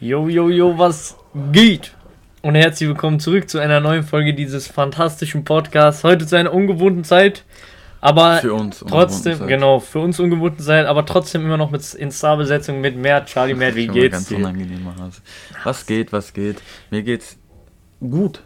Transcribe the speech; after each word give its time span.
Yo, 0.00 0.28
yo, 0.28 0.48
yo, 0.48 0.78
was 0.78 1.16
geht? 1.52 1.92
Und 2.42 2.54
herzlich 2.54 2.88
willkommen 2.88 3.20
zurück 3.20 3.50
zu 3.50 3.58
einer 3.58 3.80
neuen 3.80 4.02
Folge 4.02 4.34
dieses 4.34 4.66
fantastischen 4.66 5.44
Podcasts. 5.44 6.04
Heute 6.04 6.26
zu 6.26 6.36
einer 6.36 6.52
ungewohnten 6.54 7.04
Zeit, 7.04 7.44
aber 8.00 8.38
Für 8.38 8.54
uns 8.54 8.82
trotzdem, 8.88 9.38
Zeit. 9.38 9.48
genau, 9.48 9.78
für 9.80 9.98
uns 10.00 10.18
ungewohnten 10.18 10.62
Zeit, 10.64 10.86
aber 10.86 11.04
trotzdem 11.04 11.42
immer 11.44 11.58
noch 11.58 11.70
mit 11.70 11.92
in 11.94 12.10
Starbesetzung 12.10 12.80
mit 12.80 12.96
Mert, 12.96 13.28
Charlie 13.28 13.54
Mert, 13.56 13.74
wie 13.76 13.88
geht's 13.88 14.12
ganz 14.12 14.28
dir? 14.28 14.58
Was 15.64 15.84
geht, 15.84 16.12
was 16.12 16.32
geht? 16.32 16.62
Mir 16.90 17.02
geht's 17.02 17.36
gut. 18.00 18.42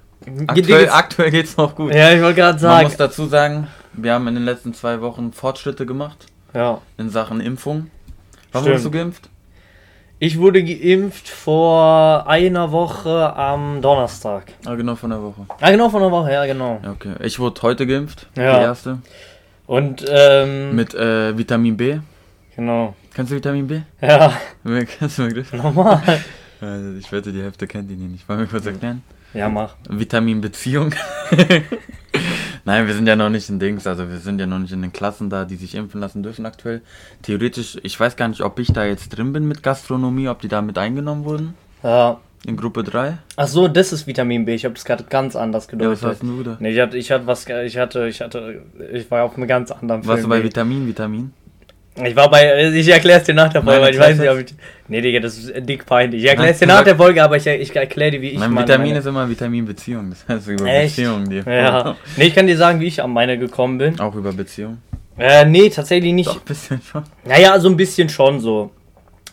Aktuell, 0.49 0.81
geht's- 0.81 0.93
aktuell 0.93 1.31
geht's 1.31 1.57
noch 1.57 1.77
gut. 1.77 1.95
Ja, 1.95 2.13
ich 2.13 2.21
wollte 2.21 2.37
gerade 2.41 2.53
Man 2.55 2.59
sagen. 2.61 2.85
muss 2.89 2.97
dazu 2.97 3.27
sagen, 3.27 3.69
wir 3.93 4.13
haben 4.15 4.27
in 4.27 4.35
den 4.35 4.45
letzten 4.45 4.75
zwei 4.75 5.01
Wochen 5.03 5.33
Fortschritte 5.33 5.87
gemacht 5.87 6.27
Ja. 6.53 6.81
in 6.99 7.11
Sachen 7.11 7.41
Impfung. 7.41 7.91
Wann 8.51 8.63
Stimmt. 8.63 8.67
wurdest 8.67 8.87
du 8.87 8.91
geimpft? 8.91 9.29
Ich 10.21 10.39
wurde 10.39 10.63
geimpft 10.65 11.29
vor 11.29 12.25
einer 12.27 12.71
Woche 12.73 13.35
am 13.37 13.83
Donnerstag. 13.83 14.45
Ah, 14.65 14.75
genau 14.75 14.95
von 14.95 15.11
der 15.11 15.21
Woche. 15.21 15.47
Ah, 15.61 15.71
genau, 15.71 15.91
von 15.91 16.03
einer 16.03 16.11
Woche, 16.13 16.33
ja, 16.33 16.47
genau. 16.47 16.81
Ja, 16.83 16.93
okay. 16.93 17.15
Ich 17.21 17.39
wurde 17.39 17.61
heute 17.63 17.87
geimpft, 17.87 18.29
Ja. 18.37 18.59
die 18.59 18.65
erste. 18.65 18.99
Und, 19.67 20.05
ähm, 20.09 20.75
Mit 20.77 20.95
äh, 20.95 21.37
Vitamin 21.37 21.77
B. 21.77 21.99
genau. 22.55 22.95
Kennst 23.15 23.33
du 23.33 23.37
Vitamin 23.37 23.67
B? 23.67 23.81
Ja, 24.01 24.33
Kennst 24.99 25.19
du 25.19 25.25
wirklich? 25.25 25.53
nochmal. 25.53 26.01
Also 26.61 26.93
ich 26.99 27.11
wette, 27.13 27.33
die 27.33 27.43
Hälfte 27.43 27.67
kennt 27.67 27.91
ihn 27.91 28.13
nicht. 28.13 28.29
Wollen 28.29 28.41
wir 28.41 28.47
kurz 28.47 28.67
erklären? 28.67 29.03
Ja, 29.35 29.49
mach. 29.49 29.75
Vitamin 29.89 30.41
Beziehung. 30.41 30.95
Nein, 32.67 32.87
wir 32.87 32.95
sind 32.95 33.07
ja 33.07 33.15
noch 33.15 33.29
nicht 33.29 33.49
in 33.51 33.59
Dings, 33.59 33.87
also 33.87 34.09
wir 34.09 34.19
sind 34.19 34.41
ja 34.41 34.47
noch 34.47 34.59
nicht 34.59 34.73
in 34.73 34.81
den 34.81 34.93
Klassen 34.93 35.29
da, 35.29 35.45
die 35.45 35.57
sich 35.57 35.75
impfen 35.75 36.01
lassen 36.01 36.23
dürfen 36.23 36.47
aktuell. 36.47 36.81
Theoretisch, 37.23 37.77
ich 37.83 37.99
weiß 38.01 38.17
gar 38.17 38.29
nicht, 38.29 38.41
ob 38.41 38.59
ich 38.59 38.73
da 38.73 38.85
jetzt 38.87 39.11
drin 39.11 39.33
bin 39.35 39.47
mit 39.47 39.63
Gastronomie, 39.63 40.29
ob 40.29 40.41
die 40.41 40.49
da 40.49 40.63
mit 40.63 40.79
eingenommen 40.79 41.25
wurden. 41.25 41.55
Ja. 41.83 42.19
In 42.47 42.57
Gruppe 42.59 42.85
3. 42.85 43.19
Ach 43.37 43.49
so, 43.49 43.69
das 43.69 43.93
ist 43.93 44.07
Vitamin 44.07 44.45
B. 44.45 44.55
Ich 44.55 44.65
habe 44.65 44.75
das 44.75 44.85
gerade 44.85 45.05
ganz 45.05 45.35
anders 45.35 45.65
Ja, 45.65 45.73
was 45.73 46.01
gedeutet. 46.01 46.03
hast 46.05 46.23
du 46.23 46.43
da? 46.43 46.57
nee, 46.61 46.73
ich 46.73 46.81
hatte, 46.81 46.97
ich 46.99 47.11
hatte 47.11 47.27
was, 47.27 47.47
ich 47.47 47.77
hatte, 47.79 48.07
ich 48.09 48.21
hatte, 48.21 48.63
ich 48.93 49.11
war 49.11 49.25
auf 49.25 49.37
einem 49.37 49.47
ganz 49.49 49.71
anderen 49.71 50.07
Warst 50.07 50.25
du 50.25 50.29
bei 50.29 50.37
Film. 50.37 50.49
Vitamin, 50.49 50.87
Vitamin? 50.87 51.33
Ich 52.03 52.17
war 52.17 52.29
bei, 52.29 52.71
ich 52.73 52.89
erkläre 52.89 53.21
es 53.21 53.25
dir 53.27 53.35
nach 53.35 53.53
der 53.53 53.63
Folge, 53.63 53.81
Meine 53.81 53.87
weil 53.87 53.95
ich 53.95 54.01
weiß 54.01 54.19
nicht, 54.19 54.29
ob 54.29 54.39
ich, 54.41 54.47
nee, 54.89 55.01
Digga, 55.01 55.21
das 55.21 55.39
ist 55.39 55.53
dick 55.69 55.87
peinlich. 55.87 56.25
Ich 56.25 56.29
erkläre 56.29 56.51
es 56.51 56.61
Nein, 56.61 56.69
dir 56.69 56.75
nach 56.75 56.83
der 56.85 56.97
Folge, 56.97 57.23
aber 57.23 57.37
ich, 57.37 57.47
ich 57.47 57.77
erkläre 57.77 58.11
dir, 58.11 58.21
wie 58.21 58.31
ich 58.31 58.39
Mein 58.39 58.51
meine- 58.53 58.67
Vitamin 58.67 58.89
meine- 58.89 58.99
ist 58.99 59.07
immer 59.07 59.29
Vitamin 59.31 59.65
Beziehung, 59.65 60.11
das 60.27 60.27
heißt 60.27 60.49
über 60.49 60.67
Echt? 60.67 60.97
Beziehung. 60.97 61.29
Die 61.29 61.43
Ja. 61.49 61.97
Nee, 62.17 62.25
ich 62.25 62.35
kann 62.35 62.49
dir 62.49 62.57
sagen, 62.57 62.81
wie 62.81 62.87
ich 62.87 63.01
an 63.01 63.13
meine 63.13 63.39
gekommen 63.39 63.79
bin. 63.79 64.01
Auch 64.01 64.15
über 64.17 64.33
Beziehung. 64.33 64.79
Äh, 65.17 65.45
nee, 65.45 65.69
tatsächlich 65.71 66.13
nicht. 66.13 66.29
Doch, 66.29 66.37
ein 66.41 66.45
bisschen 66.45 66.81
schon. 66.83 67.05
Naja, 67.25 67.61
so 67.61 67.69
ein 67.69 67.77
bisschen 67.77 68.09
schon 68.09 68.41
so. 68.41 68.73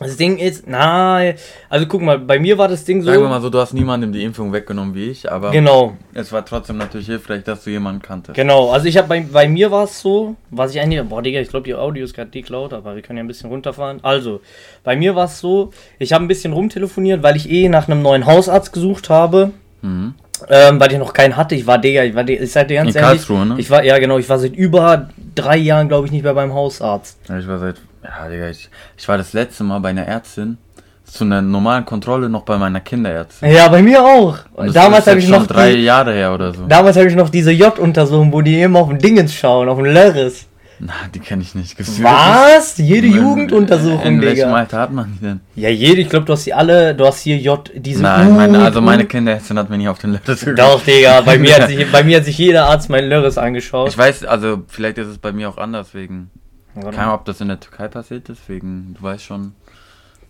Das 0.02 0.16
Ding 0.16 0.38
ist, 0.38 0.64
na, 0.66 1.20
also 1.68 1.86
guck 1.86 2.02
mal, 2.02 2.18
bei 2.18 2.38
mir 2.38 2.58
war 2.58 2.68
das 2.68 2.84
Ding 2.84 3.02
so. 3.02 3.10
Sagen 3.10 3.22
wir 3.22 3.28
mal 3.28 3.40
so, 3.40 3.50
du 3.50 3.58
hast 3.58 3.72
niemandem 3.74 4.12
die 4.12 4.22
Impfung 4.24 4.52
weggenommen 4.52 4.94
wie 4.94 5.10
ich, 5.10 5.30
aber 5.30 5.50
Genau, 5.50 5.96
es 6.14 6.32
war 6.32 6.44
trotzdem 6.44 6.78
natürlich 6.78 7.06
hilfreich, 7.06 7.44
dass 7.44 7.64
du 7.64 7.70
jemanden 7.70 8.02
kanntest. 8.02 8.34
genau. 8.36 8.70
Also 8.70 8.86
ich 8.86 8.96
habe 8.98 9.08
bei, 9.08 9.20
bei 9.20 9.48
mir 9.48 9.70
war 9.70 9.84
es 9.84 10.00
so, 10.00 10.36
was 10.50 10.74
ich 10.74 10.80
eigentlich, 10.80 11.02
boah 11.08 11.22
Digga, 11.22 11.40
ich 11.40 11.48
glaube 11.48 11.64
die 11.64 11.74
Audio 11.74 12.04
ist 12.04 12.14
gerade 12.14 12.30
dick 12.30 12.48
laut, 12.48 12.72
aber 12.72 12.94
wir 12.94 13.02
können 13.02 13.16
ja 13.18 13.24
ein 13.24 13.28
bisschen 13.28 13.50
runterfahren. 13.50 14.00
Also, 14.02 14.40
bei 14.84 14.96
mir 14.96 15.14
war 15.14 15.26
es 15.26 15.38
so, 15.40 15.72
ich 15.98 16.12
habe 16.12 16.24
ein 16.24 16.28
bisschen 16.28 16.52
rumtelefoniert, 16.52 17.22
weil 17.22 17.36
ich 17.36 17.50
eh 17.50 17.68
nach 17.68 17.88
einem 17.88 18.02
neuen 18.02 18.26
Hausarzt 18.26 18.72
gesucht 18.72 19.08
habe. 19.10 19.50
Mhm. 19.82 20.14
Ähm, 20.48 20.80
weil 20.80 20.90
ich 20.90 20.98
noch 20.98 21.12
keinen 21.12 21.36
hatte. 21.36 21.54
Ich 21.54 21.68
war, 21.68 21.78
Digga, 21.78 22.02
ich 22.02 22.16
war, 22.16 22.28
ich 22.28 22.50
sag 22.50 22.66
dir 22.66 22.74
ganz 22.82 22.96
In 22.96 23.00
ehrlich, 23.00 23.18
Karlsruhe, 23.26 23.46
ne? 23.46 23.54
ich 23.58 23.70
war, 23.70 23.84
ja 23.84 23.96
genau, 23.98 24.18
ich 24.18 24.28
war 24.28 24.40
seit 24.40 24.56
über 24.56 25.08
drei 25.36 25.56
Jahren, 25.56 25.86
glaube 25.86 26.06
ich, 26.06 26.12
nicht 26.12 26.24
mehr 26.24 26.34
beim 26.34 26.52
Hausarzt. 26.52 27.16
Ja, 27.28 27.38
ich 27.38 27.46
war 27.46 27.58
seit, 27.60 27.76
ja, 28.04 28.28
Digga, 28.28 28.50
ich, 28.50 28.68
ich 28.96 29.08
war 29.08 29.18
das 29.18 29.32
letzte 29.32 29.64
Mal 29.64 29.78
bei 29.80 29.90
einer 29.90 30.06
Ärztin 30.06 30.58
zu 31.04 31.24
einer 31.24 31.42
normalen 31.42 31.84
Kontrolle 31.84 32.28
noch 32.28 32.42
bei 32.42 32.56
meiner 32.56 32.80
Kinderärztin. 32.80 33.50
Ja, 33.50 33.68
bei 33.68 33.82
mir 33.82 34.02
auch. 34.02 34.38
Und 34.54 34.68
das 34.68 34.74
Damals 34.74 35.06
habe 35.06 35.18
ich 35.18 35.28
noch 35.28 35.46
drei 35.46 35.74
die, 35.74 35.82
Jahre 35.82 36.14
her 36.14 36.32
oder 36.32 36.54
so. 36.54 36.66
damals 36.66 36.96
habe 36.96 37.06
ich 37.08 37.14
noch 37.14 37.28
diese 37.28 37.52
J-Untersuchung, 37.52 38.32
wo 38.32 38.40
die 38.40 38.60
immer 38.62 38.78
auf 38.80 38.88
den 38.88 38.98
Dingens 38.98 39.34
schauen, 39.34 39.68
auf 39.68 39.76
den 39.78 39.92
Lörres. 39.92 40.46
Na, 40.84 40.94
die 41.14 41.20
kenne 41.20 41.42
ich 41.42 41.54
nicht. 41.54 41.76
Gibt's 41.76 42.02
Was? 42.02 42.78
Jede 42.78 43.02
wirklich? 43.06 43.14
Jugenduntersuchung, 43.22 44.02
In 44.04 44.20
welchem 44.22 44.36
Digga. 44.46 44.54
Alter 44.54 44.78
hat 44.80 44.92
man 44.92 45.12
die 45.12 45.24
denn? 45.24 45.40
Ja, 45.54 45.68
jede, 45.68 46.00
ich 46.00 46.08
glaube, 46.08 46.24
du 46.24 46.32
hast 46.32 46.44
die 46.46 46.54
alle, 46.54 46.94
du 46.94 47.06
hast 47.06 47.20
hier 47.20 47.36
J, 47.36 47.70
diese 47.74 48.02
Nein, 48.02 48.34
meine, 48.34 48.58
also 48.64 48.80
meine 48.80 49.04
Kinderärztin 49.04 49.58
hat 49.58 49.70
mir 49.70 49.76
nicht 49.78 49.88
auf 49.88 49.98
den 49.98 50.12
Letter 50.12 50.34
geguckt. 50.34 50.58
Doch, 50.58 50.82
Digga, 50.82 51.20
bei 51.20 51.38
mir, 51.38 51.54
hat 51.56 51.68
sich, 51.68 51.92
bei 51.92 52.02
mir 52.02 52.16
hat 52.16 52.24
sich 52.24 52.38
jeder 52.38 52.66
Arzt 52.66 52.88
meinen 52.88 53.08
Lörres 53.08 53.38
angeschaut. 53.38 53.90
Ich 53.90 53.98
weiß, 53.98 54.24
also 54.24 54.62
vielleicht 54.66 54.98
ist 54.98 55.08
es 55.08 55.18
bei 55.18 55.30
mir 55.30 55.48
auch 55.50 55.58
anders 55.58 55.94
wegen. 55.94 56.30
Keine 56.74 56.98
Ahnung, 56.98 57.14
ob 57.14 57.24
das 57.24 57.40
in 57.40 57.48
der 57.48 57.60
Türkei 57.60 57.88
passiert 57.88 58.28
ist, 58.28 58.48
wegen, 58.48 58.94
du 58.98 59.02
weißt 59.02 59.24
schon. 59.24 59.52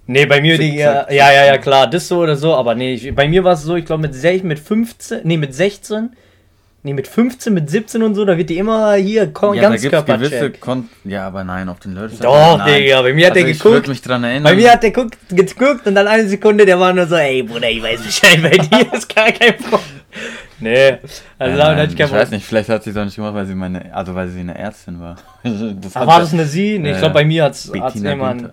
Nee, 0.06 0.26
bei 0.26 0.40
mir, 0.40 0.56
zack, 0.56 1.12
ja, 1.12 1.30
ja, 1.32 1.44
ja, 1.46 1.58
klar, 1.58 1.88
das 1.88 2.08
so 2.08 2.18
oder 2.20 2.34
so, 2.36 2.54
aber 2.54 2.74
nee, 2.74 2.94
ich, 2.94 3.14
bei 3.14 3.28
mir 3.28 3.44
war 3.44 3.52
es 3.52 3.62
so, 3.62 3.76
ich 3.76 3.84
glaube 3.84 4.02
mit, 4.02 4.14
sech- 4.14 4.42
mit 4.42 4.58
15, 4.58 5.20
nee, 5.22 5.36
mit 5.36 5.54
16, 5.54 6.10
nee, 6.82 6.92
mit 6.92 7.06
15, 7.06 7.54
mit 7.54 7.70
17 7.70 8.02
und 8.02 8.16
so, 8.16 8.24
da 8.24 8.36
wird 8.36 8.50
die 8.50 8.58
immer 8.58 8.94
hier 8.94 9.32
Ko- 9.32 9.54
Ja, 9.54 9.62
da 9.62 9.68
gewisse 9.68 9.90
Ganzkörpercheck. 9.90 10.60
Kon 10.60 10.88
Ja, 11.04 11.28
aber 11.28 11.44
nein, 11.44 11.68
auf 11.68 11.78
den 11.78 11.94
Letter. 11.94 12.08
Doch, 12.20 12.58
nein. 12.58 12.82
Digga, 12.82 13.00
bei 13.02 13.12
mir 13.14 13.28
hat 13.28 13.36
der 13.36 13.42
also 13.42 13.52
Ich 13.52 13.58
geguckt. 13.58 13.74
würde 13.76 13.90
mich 13.90 14.02
dran 14.02 14.24
erinnern. 14.24 14.42
Bei 14.42 14.56
mir 14.56 14.72
hat 14.72 14.82
der 14.82 14.90
guckt, 14.90 15.16
geguckt 15.30 15.86
und 15.86 15.94
dann 15.94 16.08
eine 16.08 16.26
Sekunde, 16.26 16.66
der 16.66 16.80
war 16.80 16.92
nur 16.92 17.06
so, 17.06 17.14
ey 17.14 17.44
Bruder, 17.44 17.70
ich 17.70 17.80
weiß 17.80 18.02
Bescheid, 18.02 18.42
bei 18.42 18.58
dir 18.58 18.92
ist 18.92 19.14
gar 19.14 19.30
kein 19.30 19.56
Problem. 19.56 19.80
Nee, 20.62 20.98
also 21.38 21.56
damit 21.56 21.78
hatte 21.78 21.92
ich 21.92 21.98
kein 21.98 22.06
ich 22.06 22.12
weiß 22.12 22.30
nicht, 22.30 22.44
vielleicht 22.46 22.68
hat 22.68 22.82
sie 22.84 22.90
es 22.90 22.96
auch 22.96 23.04
nicht 23.04 23.16
gemacht, 23.16 23.34
weil 23.34 23.46
sie 23.46 23.54
meine, 23.54 23.94
also 23.94 24.14
weil 24.14 24.28
sie 24.28 24.40
eine 24.40 24.56
Ärztin 24.56 25.00
war. 25.00 25.16
Das 25.42 25.96
Ach, 25.96 26.06
war 26.06 26.20
das 26.20 26.32
eine 26.32 26.44
Sie? 26.44 26.78
Nee, 26.78 26.92
ich 26.92 26.98
glaube, 26.98 27.14
bei 27.14 27.24
mir 27.24 27.44
hat 27.44 27.52
es 27.52 27.66
immer, 27.66 28.28
ein- 28.28 28.50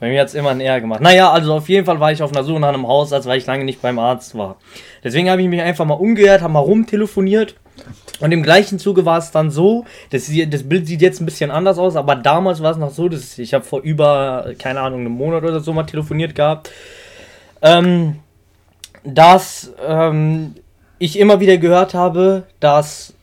bei 0.00 0.08
mir 0.08 0.20
hat's 0.20 0.34
immer 0.34 0.50
ein 0.50 0.60
R 0.60 0.80
gemacht. 0.80 1.00
Naja, 1.00 1.30
also 1.30 1.54
auf 1.54 1.68
jeden 1.68 1.86
Fall 1.86 2.00
war 2.00 2.10
ich 2.10 2.22
auf 2.22 2.32
einer 2.32 2.42
Suche 2.42 2.58
nach 2.58 2.70
einem 2.70 2.88
Hausarzt, 2.88 3.28
weil 3.28 3.38
ich 3.38 3.46
lange 3.46 3.64
nicht 3.64 3.80
beim 3.80 4.00
Arzt 4.00 4.36
war. 4.36 4.56
Deswegen 5.04 5.30
habe 5.30 5.40
ich 5.42 5.48
mich 5.48 5.62
einfach 5.62 5.84
mal 5.84 5.94
umgehört, 5.94 6.42
habe 6.42 6.52
mal 6.52 6.58
rumtelefoniert. 6.58 7.54
Und 8.18 8.32
im 8.32 8.42
gleichen 8.42 8.78
Zuge 8.80 9.04
war 9.04 9.18
es 9.18 9.30
dann 9.30 9.50
so, 9.50 9.84
das, 10.10 10.30
das 10.48 10.68
Bild 10.68 10.86
sieht 10.86 11.02
jetzt 11.02 11.20
ein 11.20 11.24
bisschen 11.24 11.50
anders 11.50 11.78
aus, 11.78 11.96
aber 11.96 12.16
damals 12.16 12.62
war 12.62 12.72
es 12.72 12.76
noch 12.78 12.90
so, 12.90 13.08
dass 13.08 13.38
ich 13.38 13.54
habe 13.54 13.64
vor 13.64 13.80
über, 13.80 14.52
keine 14.58 14.80
Ahnung, 14.80 15.00
einem 15.00 15.12
Monat 15.12 15.44
oder 15.44 15.60
so 15.60 15.72
mal 15.72 15.84
telefoniert 15.84 16.34
gehabt, 16.34 16.70
ähm, 17.62 18.16
dass 19.04 19.72
ähm, 19.86 20.54
ich 21.02 21.18
immer 21.18 21.40
wieder 21.40 21.58
gehört 21.58 21.94
habe, 21.94 22.44
dass 22.60 23.14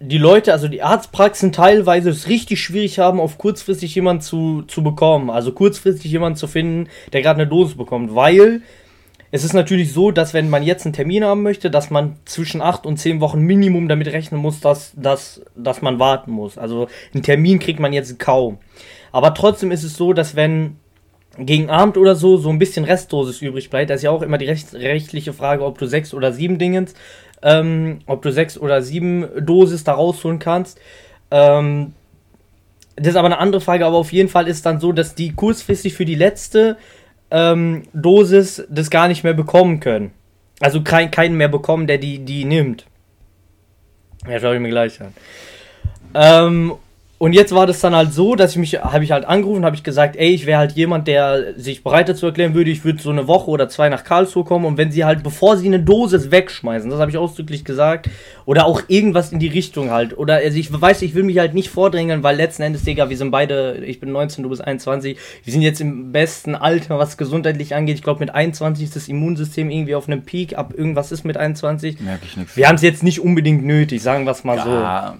die 0.00 0.18
Leute, 0.18 0.52
also 0.52 0.66
die 0.66 0.82
Arztpraxen 0.82 1.52
teilweise 1.52 2.10
es 2.10 2.28
richtig 2.28 2.60
schwierig 2.60 2.98
haben, 2.98 3.20
auf 3.20 3.38
kurzfristig 3.38 3.94
jemanden 3.94 4.22
zu, 4.22 4.62
zu 4.62 4.82
bekommen. 4.82 5.30
Also 5.30 5.52
kurzfristig 5.52 6.10
jemanden 6.10 6.36
zu 6.36 6.48
finden, 6.48 6.88
der 7.12 7.22
gerade 7.22 7.40
eine 7.40 7.48
Dosis 7.48 7.76
bekommt. 7.76 8.16
Weil 8.16 8.62
es 9.30 9.44
ist 9.44 9.52
natürlich 9.52 9.92
so, 9.92 10.10
dass 10.10 10.34
wenn 10.34 10.50
man 10.50 10.64
jetzt 10.64 10.86
einen 10.86 10.92
Termin 10.92 11.22
haben 11.22 11.44
möchte, 11.44 11.70
dass 11.70 11.88
man 11.90 12.16
zwischen 12.24 12.60
8 12.60 12.84
und 12.84 12.96
10 12.96 13.20
Wochen 13.20 13.42
Minimum 13.42 13.88
damit 13.88 14.08
rechnen 14.08 14.40
muss, 14.40 14.58
dass, 14.58 14.92
dass, 14.96 15.40
dass 15.54 15.82
man 15.82 16.00
warten 16.00 16.32
muss. 16.32 16.58
Also 16.58 16.88
einen 17.14 17.22
Termin 17.22 17.60
kriegt 17.60 17.78
man 17.78 17.92
jetzt 17.92 18.18
kaum. 18.18 18.58
Aber 19.12 19.34
trotzdem 19.34 19.70
ist 19.70 19.84
es 19.84 19.94
so, 19.94 20.12
dass 20.12 20.34
wenn 20.34 20.78
gegen 21.38 21.70
Abend 21.70 21.96
oder 21.96 22.14
so 22.14 22.36
so 22.36 22.50
ein 22.50 22.58
bisschen 22.58 22.84
Restdosis 22.84 23.42
übrig 23.42 23.70
bleibt, 23.70 23.90
da 23.90 23.94
ist 23.94 24.02
ja 24.02 24.10
auch 24.10 24.22
immer 24.22 24.38
die 24.38 24.46
recht, 24.46 24.74
rechtliche 24.74 25.32
Frage, 25.32 25.64
ob 25.64 25.78
du 25.78 25.86
sechs 25.86 26.12
oder 26.12 26.32
sieben 26.32 26.58
Dingens, 26.58 26.94
ähm, 27.42 28.00
ob 28.06 28.22
du 28.22 28.32
sechs 28.32 28.58
oder 28.58 28.82
sieben 28.82 29.26
Dosis 29.40 29.84
da 29.84 29.92
rausholen 29.92 30.38
kannst. 30.38 30.80
Ähm, 31.30 31.92
das 32.96 33.08
ist 33.08 33.16
aber 33.16 33.26
eine 33.26 33.38
andere 33.38 33.60
Frage, 33.60 33.86
aber 33.86 33.96
auf 33.96 34.12
jeden 34.12 34.28
Fall 34.28 34.48
ist 34.48 34.66
dann 34.66 34.80
so, 34.80 34.92
dass 34.92 35.14
die 35.14 35.32
kurzfristig 35.32 35.94
für 35.94 36.04
die 36.04 36.16
letzte 36.16 36.76
ähm, 37.30 37.84
Dosis 37.92 38.66
das 38.68 38.90
gar 38.90 39.08
nicht 39.08 39.22
mehr 39.22 39.34
bekommen 39.34 39.80
können. 39.80 40.10
Also 40.60 40.82
kein, 40.82 41.10
keinen 41.10 41.36
mehr 41.36 41.48
bekommen, 41.48 41.86
der 41.86 41.98
die, 41.98 42.18
die 42.18 42.44
nimmt. 42.44 42.86
Ja, 44.28 44.40
schau 44.40 44.52
ich 44.52 44.60
mir 44.60 44.70
gleich 44.70 45.00
an. 45.00 45.14
Ähm, 46.14 46.72
und 47.18 47.32
jetzt 47.32 47.52
war 47.52 47.66
das 47.66 47.80
dann 47.80 47.94
halt 47.96 48.12
so, 48.12 48.34
dass 48.36 48.52
ich 48.52 48.58
mich, 48.58 48.80
habe 48.80 49.02
ich 49.02 49.10
halt 49.10 49.24
angerufen, 49.24 49.64
habe 49.64 49.74
ich 49.74 49.82
gesagt, 49.82 50.14
ey, 50.16 50.28
ich 50.30 50.46
wäre 50.46 50.58
halt 50.58 50.72
jemand, 50.72 51.08
der 51.08 51.54
sich 51.56 51.82
bereit 51.82 52.08
dazu 52.08 52.26
erklären 52.26 52.54
würde, 52.54 52.70
ich 52.70 52.84
würde 52.84 53.02
so 53.02 53.10
eine 53.10 53.26
Woche 53.26 53.50
oder 53.50 53.68
zwei 53.68 53.88
nach 53.88 54.04
Karlsruhe 54.04 54.44
kommen 54.44 54.64
und 54.64 54.76
wenn 54.78 54.92
sie 54.92 55.04
halt, 55.04 55.22
bevor 55.24 55.56
sie 55.56 55.66
eine 55.66 55.80
Dosis 55.80 56.30
wegschmeißen, 56.30 56.88
das 56.90 57.00
habe 57.00 57.10
ich 57.10 57.16
ausdrücklich 57.18 57.64
gesagt, 57.64 58.08
oder 58.44 58.66
auch 58.66 58.82
irgendwas 58.88 59.32
in 59.32 59.40
die 59.40 59.48
Richtung 59.48 59.90
halt, 59.90 60.16
oder 60.16 60.36
also 60.36 60.56
ich 60.56 60.70
weiß, 60.80 61.02
ich 61.02 61.14
will 61.14 61.24
mich 61.24 61.38
halt 61.38 61.54
nicht 61.54 61.70
vordrängeln, 61.70 62.22
weil 62.22 62.36
letzten 62.36 62.62
Endes, 62.62 62.84
Digga, 62.84 63.10
wir 63.10 63.16
sind 63.16 63.30
beide, 63.32 63.78
ich 63.84 63.98
bin 63.98 64.12
19, 64.12 64.44
du 64.44 64.50
bist 64.50 64.64
21, 64.64 65.18
wir 65.44 65.52
sind 65.52 65.62
jetzt 65.62 65.80
im 65.80 66.12
besten 66.12 66.54
Alter, 66.54 66.98
was 67.00 67.16
gesundheitlich 67.16 67.74
angeht, 67.74 67.96
ich 67.96 68.02
glaube 68.04 68.20
mit 68.20 68.32
21 68.32 68.84
ist 68.84 68.94
das 68.96 69.08
Immunsystem 69.08 69.70
irgendwie 69.70 69.94
auf 69.96 70.06
einem 70.06 70.22
Peak, 70.22 70.56
ab 70.56 70.72
irgendwas 70.76 71.10
ist 71.10 71.24
mit 71.24 71.36
21. 71.36 71.98
Merke 72.00 72.26
ich 72.26 72.36
nichts. 72.36 72.56
Wir 72.56 72.68
haben 72.68 72.76
es 72.76 72.82
jetzt 72.82 73.02
nicht 73.02 73.20
unbedingt 73.20 73.64
nötig, 73.64 74.02
sagen 74.02 74.24
wir 74.24 74.30
es 74.32 74.44
mal 74.44 74.58
so. 74.62 74.70
Ja, 74.70 75.16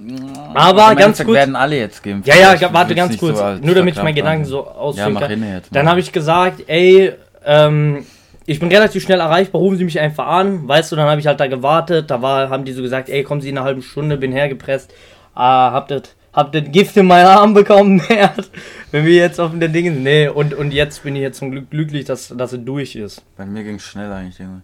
Aber 0.55 0.95
ganz 0.95 1.19
kurz- 1.19 1.35
werden 1.35 1.57
alle 1.57 1.77
jetzt 1.79 1.88
geimpft. 2.03 2.29
Ja, 2.29 2.37
ja, 2.37 2.55
Ich 2.55 2.63
warte 2.73 2.95
ganz 2.95 3.17
kurz. 3.19 3.39
so 3.39 3.45
Nur 3.65 3.75
damit 3.75 3.97
ich 3.97 4.03
meinen 4.03 4.15
Gedanken 4.15 4.43
ansehen. 4.43 4.51
so 4.53 4.65
Ja, 4.65 4.73
ausführen 4.73 5.13
mach 5.15 5.21
kann. 5.29 5.43
jetzt. 5.53 5.75
Dann 5.75 5.89
habe 5.89 6.01
ich 6.01 6.13
gesagt, 6.13 6.65
ey, 6.67 7.13
ähm, 7.45 8.05
ich 8.47 8.61
bin 8.61 8.69
relativ 8.71 9.03
schnell 9.03 9.21
erreichbar, 9.21 9.61
rufen 9.61 9.77
Sie 9.77 9.85
mich 9.85 9.99
einfach 10.01 10.27
an. 10.27 10.67
Weißt 10.67 10.91
du, 10.93 10.97
dann 10.97 11.09
habe 11.09 11.21
ich 11.21 11.27
halt 11.27 11.39
da 11.41 11.47
gewartet. 11.47 12.11
Da 12.11 12.23
war, 12.23 12.49
haben 12.51 12.65
die 12.65 12.73
so 12.73 12.83
gesagt, 12.83 13.09
ey, 13.09 13.23
kommen 13.23 13.41
Sie 13.41 13.51
in 13.51 13.59
einer 13.59 13.67
halben 13.67 13.83
Stunde, 13.83 14.17
bin 14.17 14.33
hergepresst. 14.33 14.93
Ah, 15.35 15.71
hab 15.73 15.89
das, 15.89 16.03
hab 16.33 16.53
den 16.53 16.73
Gift 16.73 16.97
in 16.97 17.07
meinen 17.07 17.27
Arm 17.27 17.53
bekommen. 17.55 18.01
Wenn 18.91 19.05
wir 19.05 19.15
jetzt 19.15 19.39
auf 19.41 19.51
den 19.57 19.73
Dingen. 19.73 20.03
Nee, 20.03 20.29
und, 20.29 20.55
und 20.55 20.73
jetzt 20.73 21.03
bin 21.03 21.15
ich 21.15 21.23
jetzt 21.23 21.39
zum 21.39 21.51
Glück 21.51 21.71
glücklich, 21.71 22.07
dass, 22.07 22.29
dass 22.29 22.53
er 22.53 22.59
durch 22.59 22.97
ist. 22.97 23.23
Bei 23.37 23.45
mir 23.45 23.63
ging 23.65 23.75
es 23.77 23.83
schnell 23.83 24.11
eigentlich, 24.11 24.39
Junge. 24.39 24.63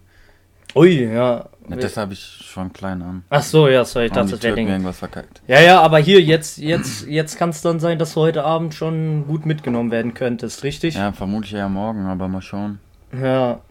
Ui, 0.75 1.13
ja. 1.13 1.45
Ja, 1.69 1.75
das 1.75 1.97
habe 1.97 2.13
ich 2.13 2.19
schon 2.19 2.71
klein 2.73 3.01
an. 3.01 3.23
Ach 3.29 3.41
so, 3.41 3.67
ja, 3.67 3.85
sorry, 3.85 4.07
ich 4.07 4.11
dachte, 4.11 4.31
das 4.31 4.43
wäre 4.43 4.59
irgendwas 4.59 4.99
verkackt. 4.99 5.41
Ja, 5.47 5.61
ja, 5.61 5.81
aber 5.81 5.99
hier, 5.99 6.21
jetzt, 6.21 6.57
jetzt, 6.57 7.07
jetzt 7.07 7.37
kann 7.37 7.49
es 7.49 7.61
dann 7.61 7.79
sein, 7.79 7.99
dass 7.99 8.13
du 8.13 8.21
heute 8.21 8.43
Abend 8.43 8.73
schon 8.73 9.25
gut 9.27 9.45
mitgenommen 9.45 9.91
werden 9.91 10.13
könntest, 10.13 10.63
richtig? 10.63 10.95
Ja, 10.95 11.11
vermutlich 11.11 11.53
eher 11.53 11.69
morgen, 11.69 12.05
aber 12.05 12.27
mal 12.27 12.41
schauen. 12.41 12.79
Ja. 13.19 13.61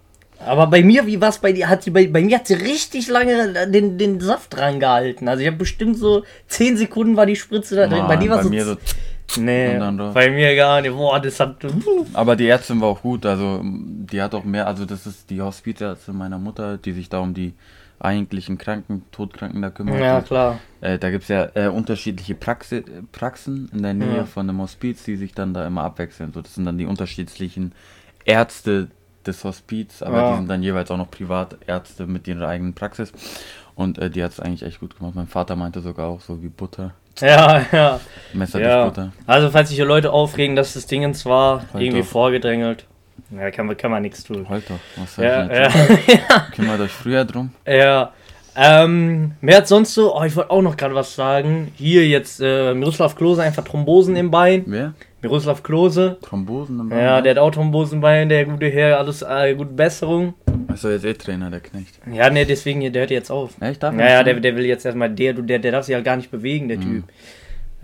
Aber 0.41 0.67
bei 0.67 0.83
mir, 0.83 1.07
wie 1.07 1.21
war 1.21 1.29
es 1.29 1.39
bei 1.39 1.53
dir? 1.53 1.69
Hat 1.69 1.85
sie 1.85 1.91
bei, 1.91 2.07
bei 2.07 2.21
mir 2.21 2.39
hat 2.39 2.47
sie 2.47 2.55
richtig 2.55 3.09
lange 3.09 3.69
den, 3.69 3.99
den 3.99 4.21
Saft 4.21 4.57
dran 4.57 4.81
gehalten. 4.81 5.29
Also 5.29 5.41
ich 5.41 5.47
habe 5.47 5.57
bestimmt 5.57 5.97
so 5.97 6.25
10 6.49 6.77
Sekunden 6.77 7.17
war 7.17 7.25
die 7.25 7.37
Spritze 7.37 7.77
da 7.77 7.87
drin. 7.87 8.03
bei 8.03 8.17
Mann, 8.17 8.21
dir 8.21 8.31
war 8.31 8.37
bei 8.39 8.43
so. 8.43 8.51
mir 8.51 8.65
so 8.65 8.77
nee, 9.39 9.79
bei 10.13 10.31
mir 10.31 10.55
gar 10.57 10.81
nicht. 10.81 10.95
Boah, 10.95 11.21
das 11.21 11.41
hat. 11.41 11.57
Aber 12.13 12.37
die 12.37 12.49
Ärztin 12.49 12.81
war 12.81 12.89
auch 12.89 13.03
gut, 13.03 13.25
also 13.27 13.61
die 13.65 14.21
hat 14.21 14.35
auch 14.35 14.45
mehr, 14.45 14.67
also 14.67 14.85
das 14.85 15.07
ist 15.07 15.31
die 15.31 15.41
Hospizärztin 15.41 16.17
meiner 16.17 16.39
Mutter, 16.39 16.79
die 16.79 16.93
sich 16.93 17.09
da 17.09 17.21
um 17.21 17.35
die 17.35 17.55
eigentlichen 18.05 18.59
Kranken, 18.59 19.05
Todkranken 19.13 19.63
da 19.63 19.71
kümmert. 19.71 20.01
Ja, 20.01 20.19
Und, 20.19 20.27
klar. 20.27 20.59
Äh, 20.81 20.99
da 20.99 21.11
gibt 21.11 21.23
es 21.25 21.29
ja 21.29 21.49
äh, 21.55 21.69
unterschiedliche 21.69 22.35
Praxi 22.35 22.85
Praxen 23.13 23.71
in 23.73 23.83
der 23.83 23.95
Nähe 23.95 24.17
Ja. 24.19 24.25
von 24.25 24.47
dem 24.47 24.61
Hospiz, 24.61 25.05
die 25.05 25.17
sich 25.17 25.33
dann 25.35 25.55
da 25.55 25.67
immer 25.67 25.83
abwechseln. 25.85 26.33
So, 26.33 26.43
das 26.43 26.55
sind 26.55 26.65
dann 26.67 26.79
die 26.79 26.87
unterschiedlichen 26.87 27.73
Ärzte 28.25 28.89
des 29.27 29.43
Hospiz, 29.45 30.03
aber 30.03 30.19
Ja. 30.19 30.31
die 30.33 30.37
sind 30.39 30.49
dann 30.51 30.63
jeweils 30.63 30.91
auch 30.91 30.97
noch 30.99 31.11
Privatärzte 31.11 32.07
mit 32.07 32.29
ihrer 32.29 32.47
eigenen 32.49 32.75
Praxis. 32.75 33.13
Und 33.75 33.99
äh, 33.99 34.11
die 34.11 34.23
hat 34.23 34.33
es 34.33 34.41
eigentlich 34.41 34.63
echt 34.63 34.81
gut 34.81 34.97
gemacht. 34.99 35.15
Mein 35.17 35.27
Vater 35.27 35.57
meinte 35.57 35.81
sogar 35.81 36.07
auch 36.09 36.21
so 36.21 36.43
wie 36.43 36.49
Butter. 36.49 36.93
Ja, 37.21 37.65
ja. 37.73 38.01
Messer 38.33 38.61
ja. 38.61 38.83
durch 38.85 38.95
Butter. 38.95 39.13
Also, 39.27 39.51
falls 39.51 39.69
sich 39.69 39.77
hier 39.77 39.87
Leute 39.87 40.13
aufregen, 40.13 40.57
dass 40.57 40.75
das 40.75 40.87
Dingens 40.87 41.25
war, 41.27 41.65
irgendwie 41.75 42.01
doch. 42.01 42.07
vorgedrängelt. 42.09 42.87
Ja, 43.31 43.51
kann 43.51 43.67
man, 43.67 43.77
kann 43.77 43.91
man 43.91 44.03
nichts 44.03 44.23
tun. 44.25 44.49
Halt 44.49 44.65
doch. 44.69 44.79
Was 44.97 45.15
soll 45.17 45.25
Ja, 45.25 45.47
ich 45.47 45.59
ja. 45.59 45.69
tun? 45.69 45.99
Kümmert 46.55 46.81
euch 46.81 46.91
früher 46.93 47.25
drum. 47.25 47.51
Ja. 47.67 48.13
Ähm, 48.57 49.33
wer 49.41 49.57
hat 49.57 49.69
sonst 49.69 49.95
so? 49.95 50.15
Oh, 50.17 50.23
ich 50.23 50.37
wollte 50.37 50.51
auch 50.51 50.63
noch 50.63 50.77
gerade 50.77 50.95
was 50.95 51.15
sagen. 51.15 51.73
Hier 51.75 52.07
jetzt 52.07 52.41
äh, 52.41 52.73
Miroslav 52.75 53.17
Klose 53.17 53.43
einfach 53.43 53.65
Thrombosen 53.65 54.15
im 54.15 54.31
Bein. 54.31 54.63
Wer? 54.67 54.95
Miroslav 55.23 55.63
Klose. 55.65 56.19
Thrombosen 56.23 56.79
im 56.79 56.89
Bein? 56.89 56.99
Ja, 57.01 57.21
der 57.21 57.33
hat 57.33 57.39
auch 57.39 57.51
Thrombosen 57.51 57.97
im 57.97 58.01
Bein, 58.03 58.29
der 58.29 58.45
gute 58.45 58.69
Herr, 58.69 58.99
alles 58.99 59.23
äh, 59.23 59.55
gute 59.57 59.73
Besserung. 59.73 60.35
Achso, 60.69 60.89
jetzt 60.91 61.05
eh 61.05 61.15
Trainer, 61.15 61.51
der 61.51 61.61
Knecht. 61.61 61.99
Ja, 62.13 62.31
ne, 62.31 62.45
deswegen, 62.47 62.81
der 62.93 63.01
hört 63.03 63.11
jetzt 63.11 63.31
auf. 63.31 63.61
Echt? 63.61 63.83
Darf 63.83 63.95
Ja, 63.97 64.07
ja, 64.09 64.23
der, 64.23 64.35
der 64.39 64.55
will 64.55 64.67
jetzt 64.67 64.85
erstmal, 64.85 65.11
der, 65.11 65.33
der, 65.33 65.59
der 65.59 65.73
darf 65.73 65.85
sich 65.87 65.95
halt 65.95 66.05
gar 66.05 66.17
nicht 66.17 66.31
bewegen, 66.31 66.69
der 66.69 66.79
Typ. 66.79 67.05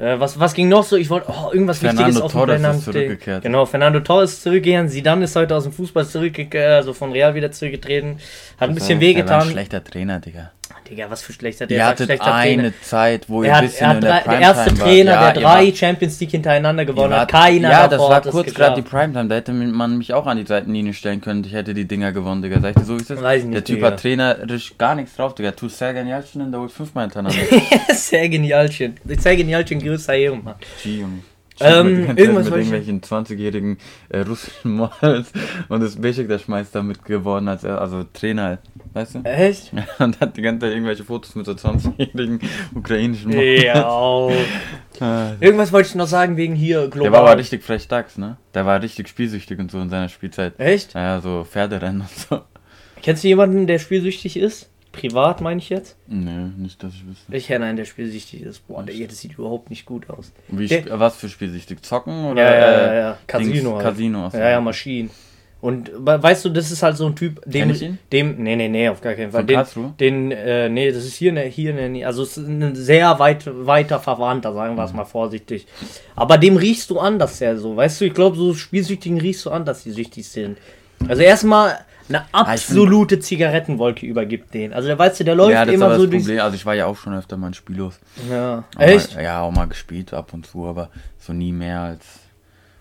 Äh, 0.01 0.19
was, 0.19 0.41
was 0.41 0.55
ging 0.55 0.69
noch 0.69 0.83
so? 0.85 0.97
Ich 0.97 1.11
wollte, 1.11 1.27
oh, 1.29 1.53
irgendwas 1.53 1.79
Fernando 1.79 2.07
Wichtiges 2.07 2.23
auf 2.23 2.33
Torres 2.33 2.55
ist 2.55 2.61
Plan 2.61 2.73
haben. 2.73 2.83
zurückgekehrt. 2.83 3.43
Genau, 3.43 3.67
Fernando 3.67 4.01
Torres 4.01 4.33
ist 4.33 4.43
zurückgegangen. 4.43 4.89
Zidane 4.89 5.25
ist 5.25 5.37
heute 5.37 5.55
aus 5.55 5.65
dem 5.65 5.73
Fußball 5.73 6.07
zurückgekehrt, 6.07 6.73
also 6.73 6.95
von 6.95 7.13
Real 7.13 7.35
wieder 7.35 7.53
zurückgetreten. 7.53 8.19
Hat 8.59 8.71
ein 8.71 8.75
bisschen 8.75 8.89
war 8.91 8.97
ein 8.97 9.01
wehgetan. 9.01 9.51
schlechter 9.51 9.85
Trainer, 9.85 10.19
Digga. 10.21 10.53
Digga, 10.91 11.09
was 11.09 11.23
für 11.23 11.33
schlechter, 11.33 11.67
der 11.67 11.77
Ihr 11.79 11.87
hattet 11.87 12.11
eine 12.11 12.19
Trainer. 12.21 12.73
Zeit, 12.83 13.29
wo 13.29 13.43
ihr 13.43 13.51
Er 13.51 13.57
ein 13.59 13.65
bisschen 13.67 13.83
er 13.85 13.89
hat 13.89 13.95
in 13.97 14.01
der 14.03 14.11
drei, 14.11 14.17
der 14.19 14.25
Primetime 14.25 14.43
erste. 14.59 14.75
Trainer, 14.75 15.13
Ja, 15.13 15.33
der 15.33 15.43
drei 15.43 15.67
wart- 15.67 15.77
Champions 15.77 16.21
League 16.21 16.31
hintereinander 16.31 16.85
gewonnen 16.85 17.15
hat. 17.15 17.31
Keiner 17.31 17.71
Ja, 17.71 17.89
das 17.89 18.01
war 18.01 18.21
kurz 18.23 18.53
gerade 18.55 18.75
die. 18.83 18.89
Primetime. 18.89 19.29
Da 19.29 19.35
hätte 19.37 19.53
man 19.53 19.99
mich 19.99 20.13
auch 20.13 20.27
an 20.27 20.37
die 20.37 20.47
Seitenlinie 20.47 20.93
stellen 20.93 21.21
können. 21.21 21.45
Ich 21.45 21.53
hätte 21.53 21.73
die 21.75 21.87
Dinger 21.87 22.13
gewonnen, 22.13 22.43
Digga. 22.43 22.61
Sag 22.61 22.71
ich 22.71 22.77
dir 22.77 22.85
so, 22.85 22.99
wie 22.99 23.03
es 23.03 23.11
ist. 23.11 23.23
Weiß 23.23 23.41
ich 23.43 23.47
nicht, 23.47 23.55
der 23.57 23.65
Typ 23.65 23.77
Digga. 23.77 23.87
hat 23.89 24.01
trainerisch 24.01 24.77
gar 24.77 24.95
nichts 24.95 25.15
drauf, 25.15 25.35
Digga. 25.35 25.53
Tut 25.53 25.71
sehr 25.71 25.93
Jalcin 25.93 26.51
der 26.51 26.61
holt 26.61 26.73
fünfmal 26.73 27.05
hintereinander. 27.05 27.39
Sehr 27.95 28.29
genialchen. 28.29 28.97
Sehr 29.05 29.37
genialchen, 29.37 29.79
größter 29.81 30.15
Ehrenmann. 30.15 30.55
G, 30.83 31.01
Junge. 31.01 31.21
Ähm, 31.61 32.07
mit, 32.09 32.19
irgendwas 32.19 32.47
mit 32.47 32.55
irgendwelchen 32.55 33.01
20-jährigen 33.01 33.79
äh, 34.09 34.21
russischen 34.21 34.73
Models 34.73 35.33
und 35.69 35.81
das 35.83 35.97
Beschik 35.97 36.29
der 36.29 36.39
Schmeiß 36.39 36.71
damit 36.71 37.05
geworden 37.05 37.49
als 37.49 37.65
er, 37.65 37.81
also 37.81 38.05
Trainer, 38.13 38.59
weißt 38.95 39.17
du? 39.17 39.19
Echt? 39.25 39.73
Und 39.99 40.21
hat 40.21 40.37
die 40.37 40.43
ganze 40.43 40.67
Zeit 40.67 40.73
irgendwelche 40.73 41.05
Fotos 41.05 41.35
mit 41.35 41.47
so 41.47 41.53
20-jährigen 41.53 42.41
ukrainischen 42.75 43.31
Models. 43.31 43.63
Ja. 43.63 44.29
Ah, 45.03 45.33
Irgendwas 45.41 45.73
wollte 45.73 45.89
ich 45.89 45.95
noch 45.95 46.07
sagen 46.09 46.37
wegen 46.37 46.55
hier 46.55 46.89
global. 46.89 47.03
Der 47.05 47.13
war 47.13 47.21
aber 47.21 47.39
richtig 47.39 47.63
frech 47.63 47.89
Dachs, 47.89 48.19
ne? 48.19 48.37
Der 48.53 48.67
war 48.67 48.83
richtig 48.83 49.09
spielsüchtig 49.09 49.59
und 49.59 49.71
so 49.71 49.81
in 49.81 49.89
seiner 49.89 50.11
Spielzeit. 50.11 50.61
Echt? 50.61 50.93
Ja, 50.93 51.23
so 51.23 51.47
Pferderennen 51.49 52.03
und 52.03 52.11
so. 52.11 52.41
Kennst 53.03 53.25
du 53.25 53.29
jemanden, 53.29 53.67
der 53.67 53.79
spielsüchtig 53.79 54.37
ist? 54.37 54.70
Privat 54.93 55.41
meine 55.41 55.59
ich 55.61 55.69
jetzt? 55.69 55.97
Nö, 56.09 56.49
nicht, 56.59 56.83
dass 56.83 56.93
ich 56.95 57.07
wüsste. 57.07 57.35
Ich 57.37 57.47
kenne 57.47 57.65
einen, 57.67 57.77
der 57.77 57.85
spielsüchtig 57.85 58.43
ist. 58.43 58.67
Boah, 58.67 58.83
der, 58.83 58.95
das 59.07 59.21
sieht 59.21 59.39
überhaupt 59.39 59.71
nicht 59.71 59.87
gut 59.87 60.11
aus. 60.11 60.33
Wie, 60.49 60.67
Der- 60.67 60.99
was 60.99 61.17
für 61.17 61.29
spielsüchtig? 61.29 61.83
Zocken 61.83 62.25
oder? 62.27 62.43
Ja, 62.43 62.55
ja, 62.55 62.61
ja, 62.71 62.93
äh, 62.93 62.99
ja. 62.99 63.19
Casino. 63.27 63.53
Dings, 63.53 63.73
halt. 63.75 63.83
Casino. 63.85 64.31
Ja, 64.33 64.51
ja, 64.51 64.61
Maschinen. 64.61 65.11
Und 65.61 65.91
we- 65.95 66.23
weißt 66.23 66.45
du, 66.47 66.49
das 66.49 66.71
ist 66.73 66.83
halt 66.83 66.97
so 66.97 67.07
ein 67.07 67.15
Typ, 67.15 67.41
dem, 67.45 67.71
ich 67.71 67.83
ihn? 67.83 67.99
dem, 68.11 68.43
nee, 68.43 68.57
nee, 68.57 68.69
nee, 68.69 68.89
auf 68.89 69.01
gar 69.03 69.13
keinen 69.15 69.31
Fall. 69.31 69.45
Den, 69.45 69.63
den, 70.01 70.31
äh, 70.33 70.69
nee, 70.71 70.91
das 70.91 71.05
ist 71.05 71.15
hier, 71.17 71.33
ne, 71.33 71.43
hier, 71.43 71.75
ne, 71.75 72.05
also 72.05 72.23
es 72.23 72.39
ist 72.39 72.49
ein 72.49 72.75
sehr 72.75 73.19
weit, 73.19 73.45
weiter 73.47 74.01
Verwandter, 74.01 74.55
sagen 74.55 74.73
Mhm. 74.73 74.79
wir 74.79 74.85
es 74.87 74.93
mal 74.95 75.05
vorsichtig. 75.05 75.67
Aber 76.17 76.39
dem 76.39 76.57
riechst 76.57 76.89
du 76.91 76.99
an, 76.99 77.19
dass 77.19 77.41
er 77.43 77.59
so, 77.59 77.77
weißt 77.77 78.01
du, 78.01 78.07
ich 78.07 78.15
glaube, 78.15 78.37
so 78.39 78.55
Spielsüchtigen 78.55 79.21
riechst 79.21 79.45
du 79.45 79.51
an, 79.51 79.67
dass 79.67 79.83
die 79.83 79.91
süchtig 79.91 80.27
sind. 80.27 80.57
Also 81.07 81.23
erstmal 81.23 81.79
eine 82.11 82.19
ich 82.19 82.31
find- 82.31 82.49
absolute 82.49 83.19
Zigarettenwolke 83.21 84.05
übergibt 84.07 84.53
den. 84.55 84.73
Also 84.73 84.89
der 84.89 84.99
weißt 84.99 85.21
du, 85.21 85.25
der 85.25 85.35
läuft 85.35 85.53
Ja, 85.53 85.65
das 85.65 85.69
ist 85.69 85.75
immer 85.77 85.87
aber 85.87 85.97
so 85.99 86.07
das. 86.07 86.17
Problem. 86.23 86.41
Also 86.41 86.55
ich 86.57 86.67
war 86.67 86.75
ja 86.75 86.87
auch 86.87 86.97
schon 86.97 87.15
öfter 87.15 87.37
mal 87.37 87.49
in 87.49 87.55
Spiellos. 87.55 87.99
Ja. 88.31 88.65
Auch 88.77 88.81
Echt? 88.81 89.15
Mal, 89.15 89.25
ja, 89.25 89.41
auch 89.41 89.51
mal 89.53 89.67
gespielt 89.67 90.13
ab 90.13 90.33
und 90.35 90.47
zu, 90.47 90.67
aber 90.67 90.91
so 91.19 91.33
nie 91.33 91.53
mehr 91.53 91.81
als 91.81 92.05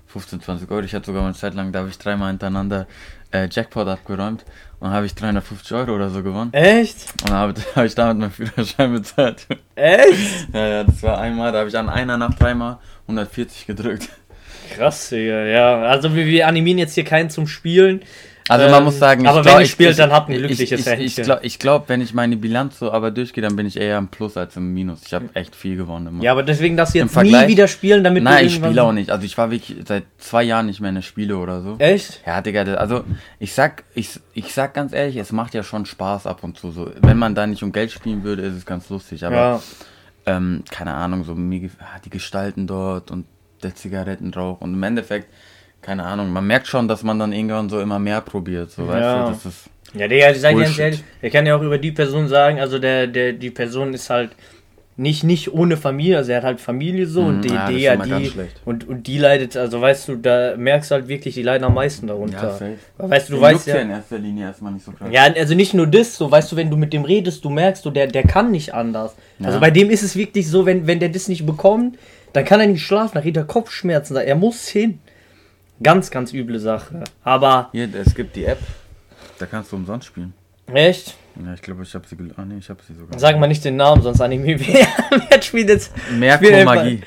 15, 0.07 0.41
20 0.41 0.69
Euro. 0.71 0.81
Ich 0.83 0.93
hatte 0.93 1.05
sogar 1.05 1.21
mal 1.21 1.29
eine 1.29 1.37
Zeit 1.37 1.53
lang, 1.53 1.71
da 1.71 1.79
habe 1.79 1.89
ich 1.89 1.97
dreimal 1.97 2.29
hintereinander 2.29 2.87
äh, 3.31 3.47
Jackpot 3.51 3.87
abgeräumt 3.87 4.43
und 4.79 4.89
habe 4.89 5.05
ich 5.05 5.13
350 5.13 5.71
Euro 5.77 5.93
oder 5.95 6.09
so 6.09 6.23
gewonnen. 6.23 6.51
Echt? 6.53 7.05
Und 7.23 7.31
habe 7.31 7.53
hab 7.75 7.85
ich 7.85 7.93
damit 7.93 8.17
meinen 8.17 8.31
Führerschein 8.31 8.91
bezahlt. 8.93 9.45
Echt? 9.75 10.47
ja, 10.53 10.67
ja, 10.67 10.83
das 10.83 11.03
war 11.03 11.19
einmal, 11.19 11.51
da 11.51 11.59
habe 11.59 11.69
ich 11.69 11.77
an 11.77 11.89
einer 11.89 12.17
Nacht 12.17 12.41
dreimal 12.41 12.79
140 13.03 13.67
gedrückt. 13.67 14.09
Krass, 14.75 15.09
Digga, 15.09 15.45
ja. 15.45 15.81
Also 15.83 16.15
wir, 16.15 16.25
wir 16.25 16.47
animieren 16.47 16.77
jetzt 16.79 16.93
hier 16.95 17.03
keinen 17.03 17.29
zum 17.29 17.47
Spielen. 17.47 18.01
Also 18.49 18.65
Ähm, 18.65 18.71
man 18.71 18.83
muss 18.83 18.97
sagen, 18.99 19.27
aber 19.27 19.41
glaub, 19.43 19.55
wenn 19.55 19.61
ihr 19.61 19.67
spielt, 19.67 19.99
dann 19.99 20.11
habt 20.11 20.27
ein 20.27 20.33
ich- 20.33 20.37
glückliches 20.39 20.61
ich, 20.71 20.71
ich, 20.71 20.79
ich 20.79 20.87
Händchen. 20.87 21.23
glaube, 21.23 21.45
ich 21.45 21.59
glaub, 21.59 21.87
wenn 21.87 22.01
ich 22.01 22.13
meine 22.13 22.35
Bilanz 22.35 22.79
so 22.79 22.91
aber 22.91 23.11
durchgehe, 23.11 23.41
dann 23.43 23.55
bin 23.55 23.65
ich 23.67 23.77
eher 23.77 23.97
im 23.97 24.07
Plus 24.07 24.35
als 24.37 24.57
im 24.57 24.73
Minus. 24.73 25.03
Ich 25.05 25.13
habe 25.13 25.29
echt 25.35 25.55
viel 25.55 25.77
gewonnen. 25.77 26.07
Immer. 26.07 26.23
Ja, 26.23 26.31
aber 26.31 26.43
deswegen 26.43 26.75
darfst 26.75 26.95
du 26.95 26.99
jetzt 26.99 27.15
nie 27.15 27.47
wieder 27.47 27.67
spielen, 27.67 28.03
damit 28.03 28.23
Nein, 28.23 28.47
ich 28.47 28.55
spiele 28.55 28.81
auch 28.83 28.91
nicht. 28.91 29.11
Also 29.11 29.23
ich 29.25 29.37
war 29.37 29.51
wirklich 29.51 29.77
seit 29.87 30.03
zwei 30.17 30.43
Jahren 30.43 30.65
nicht 30.65 30.79
mehr 30.81 30.89
in 30.89 30.95
der 30.95 31.01
Spiele 31.03 31.37
oder 31.37 31.61
so. 31.61 31.75
Echt? 31.77 32.21
Ja, 32.25 32.41
Digga, 32.41 32.63
also 32.73 33.03
ich 33.39 33.53
sag, 33.53 33.83
ich, 33.93 34.19
ich 34.33 34.53
sag 34.53 34.73
ganz 34.73 34.93
ehrlich, 34.93 35.15
es 35.17 35.31
macht 35.31 35.53
ja 35.53 35.61
schon 35.63 35.85
Spaß 35.85 36.25
ab 36.27 36.43
und 36.43 36.57
zu. 36.57 36.71
So, 36.71 36.91
wenn 37.01 37.17
man 37.17 37.35
da 37.35 37.45
nicht 37.47 37.61
um 37.63 37.71
Geld 37.71 37.91
spielen 37.91 38.23
würde, 38.23 38.41
ist 38.41 38.55
es 38.55 38.65
ganz 38.65 38.89
lustig. 38.89 39.23
Aber 39.25 39.35
Ja. 39.35 39.61
ähm, 40.25 40.63
keine 40.71 40.95
Ahnung, 40.95 41.23
so 41.23 41.35
die 41.35 42.09
Gestalten 42.09 42.65
dort 42.67 43.11
und 43.11 43.25
der 43.61 43.75
Zigarettenrauch 43.75 44.61
und 44.61 44.73
im 44.73 44.81
Endeffekt, 44.83 45.27
keine 45.81 46.03
Ahnung, 46.05 46.29
man 46.31 46.45
merkt 46.45 46.67
schon, 46.67 46.87
dass 46.87 47.03
man 47.03 47.19
dann 47.19 47.31
irgendwann 47.33 47.69
so 47.69 47.79
immer 47.79 47.99
mehr 47.99 48.21
probiert. 48.21 48.71
So, 48.71 48.87
weißt 48.87 48.99
Ja. 48.99 49.23
du, 49.25 49.31
das 49.31 49.45
ist. 49.45 49.69
Ja, 49.93 50.07
Digga, 50.07 50.29
ich 50.31 50.39
sag 50.39 50.55
ganz 50.55 50.77
ehrlich, 50.77 51.03
ich 51.21 51.33
kann 51.33 51.45
ja 51.47 51.55
auch 51.55 51.61
über 51.63 51.77
die 51.79 51.91
Person 51.91 52.27
sagen, 52.27 52.59
also 52.59 52.77
der, 52.77 53.07
der, 53.07 53.33
die 53.33 53.49
Person 53.49 53.93
ist 53.95 54.09
halt 54.11 54.31
nicht, 54.97 55.23
nicht 55.23 55.51
ohne 55.51 55.77
Familie, 55.77 56.17
also 56.17 56.31
er 56.31 56.37
hat 56.39 56.43
halt 56.43 56.61
Familie 56.61 57.07
so 57.07 57.21
und 57.23 57.37
Mhm, 57.37 57.41
die, 57.41 57.47
ja, 57.49 57.67
die, 57.69 57.79
ja, 57.79 57.95
die, 57.95 58.31
und, 58.65 58.87
und 58.87 59.07
die 59.07 59.17
leidet, 59.17 59.55
also 59.57 59.79
weißt 59.81 60.09
du, 60.09 60.15
da 60.17 60.55
merkst 60.57 60.91
du 60.91 60.95
halt 60.95 61.07
wirklich, 61.07 61.33
die 61.35 61.41
leiden 61.41 61.63
am 61.63 61.73
meisten 61.73 62.05
darunter. 62.05 62.51
safe. 62.51 62.75
weißt 62.97 63.29
du, 63.29 63.35
du 63.35 63.41
weißt 63.41 63.65
ja 63.67 63.75
ja, 63.77 63.81
in 63.81 63.89
erster 63.91 64.19
Linie 64.19 64.45
erstmal 64.47 64.73
nicht 64.73 64.85
so 64.85 64.91
krass. 64.91 65.07
Ja, 65.09 65.23
also 65.23 65.55
nicht 65.55 65.73
nur 65.73 65.87
das, 65.87 66.17
so 66.17 66.29
weißt 66.29 66.51
du, 66.51 66.55
wenn 66.57 66.69
du 66.69 66.75
mit 66.77 66.91
dem 66.93 67.05
redest, 67.05 67.43
du 67.45 67.49
merkst, 67.49 67.83
du, 67.85 67.89
der, 67.91 68.07
der 68.07 68.23
kann 68.23 68.51
nicht 68.51 68.73
anders. 68.73 69.15
Also 69.41 69.53
Ja. 69.55 69.59
bei 69.61 69.71
dem 69.71 69.89
ist 69.89 70.03
es 70.03 70.15
wirklich 70.17 70.47
so, 70.49 70.65
wenn, 70.65 70.85
wenn 70.85 70.99
der 70.99 71.09
das 71.09 71.29
nicht 71.29 71.45
bekommt, 71.45 71.97
dann 72.33 72.43
kann 72.45 72.59
er 72.59 72.67
nicht 72.67 72.83
schlafen, 72.83 73.13
dann 73.15 73.23
kriegt 73.23 73.37
er 73.37 73.45
Kopfschmerzen, 73.45 74.17
er 74.17 74.35
muss 74.35 74.67
hin. 74.67 74.99
Ganz, 75.81 76.11
ganz 76.11 76.33
üble 76.33 76.59
Sache. 76.59 77.03
Aber, 77.23 77.69
Hier, 77.71 77.87
es 77.95 78.13
gibt 78.13 78.35
die 78.35 78.45
App, 78.45 78.59
da 79.37 79.45
kannst 79.45 79.71
du 79.71 79.75
umsonst 79.77 80.07
spielen. 80.07 80.33
echt? 80.73 81.15
Ja, 81.43 81.53
ich 81.53 81.61
glaube, 81.61 81.83
ich 81.83 81.93
habe 81.95 82.05
sie. 82.07 82.17
Ah, 82.35 82.43
nee, 82.43 82.57
ich 82.57 82.69
habe 82.69 82.81
sie 82.85 82.93
sogar. 82.93 83.17
Sag 83.17 83.39
mal 83.39 83.47
nicht 83.47 83.63
den 83.63 83.77
Namen, 83.77 84.01
sonst 84.01 84.19
wir. 84.19 84.59
Wer 85.29 85.41
spielt 85.41 85.69
jetzt? 85.69 85.93
Merko 86.17 86.43
spielt 86.43 86.59
einfach- 86.59 86.75
Magie. 86.75 87.01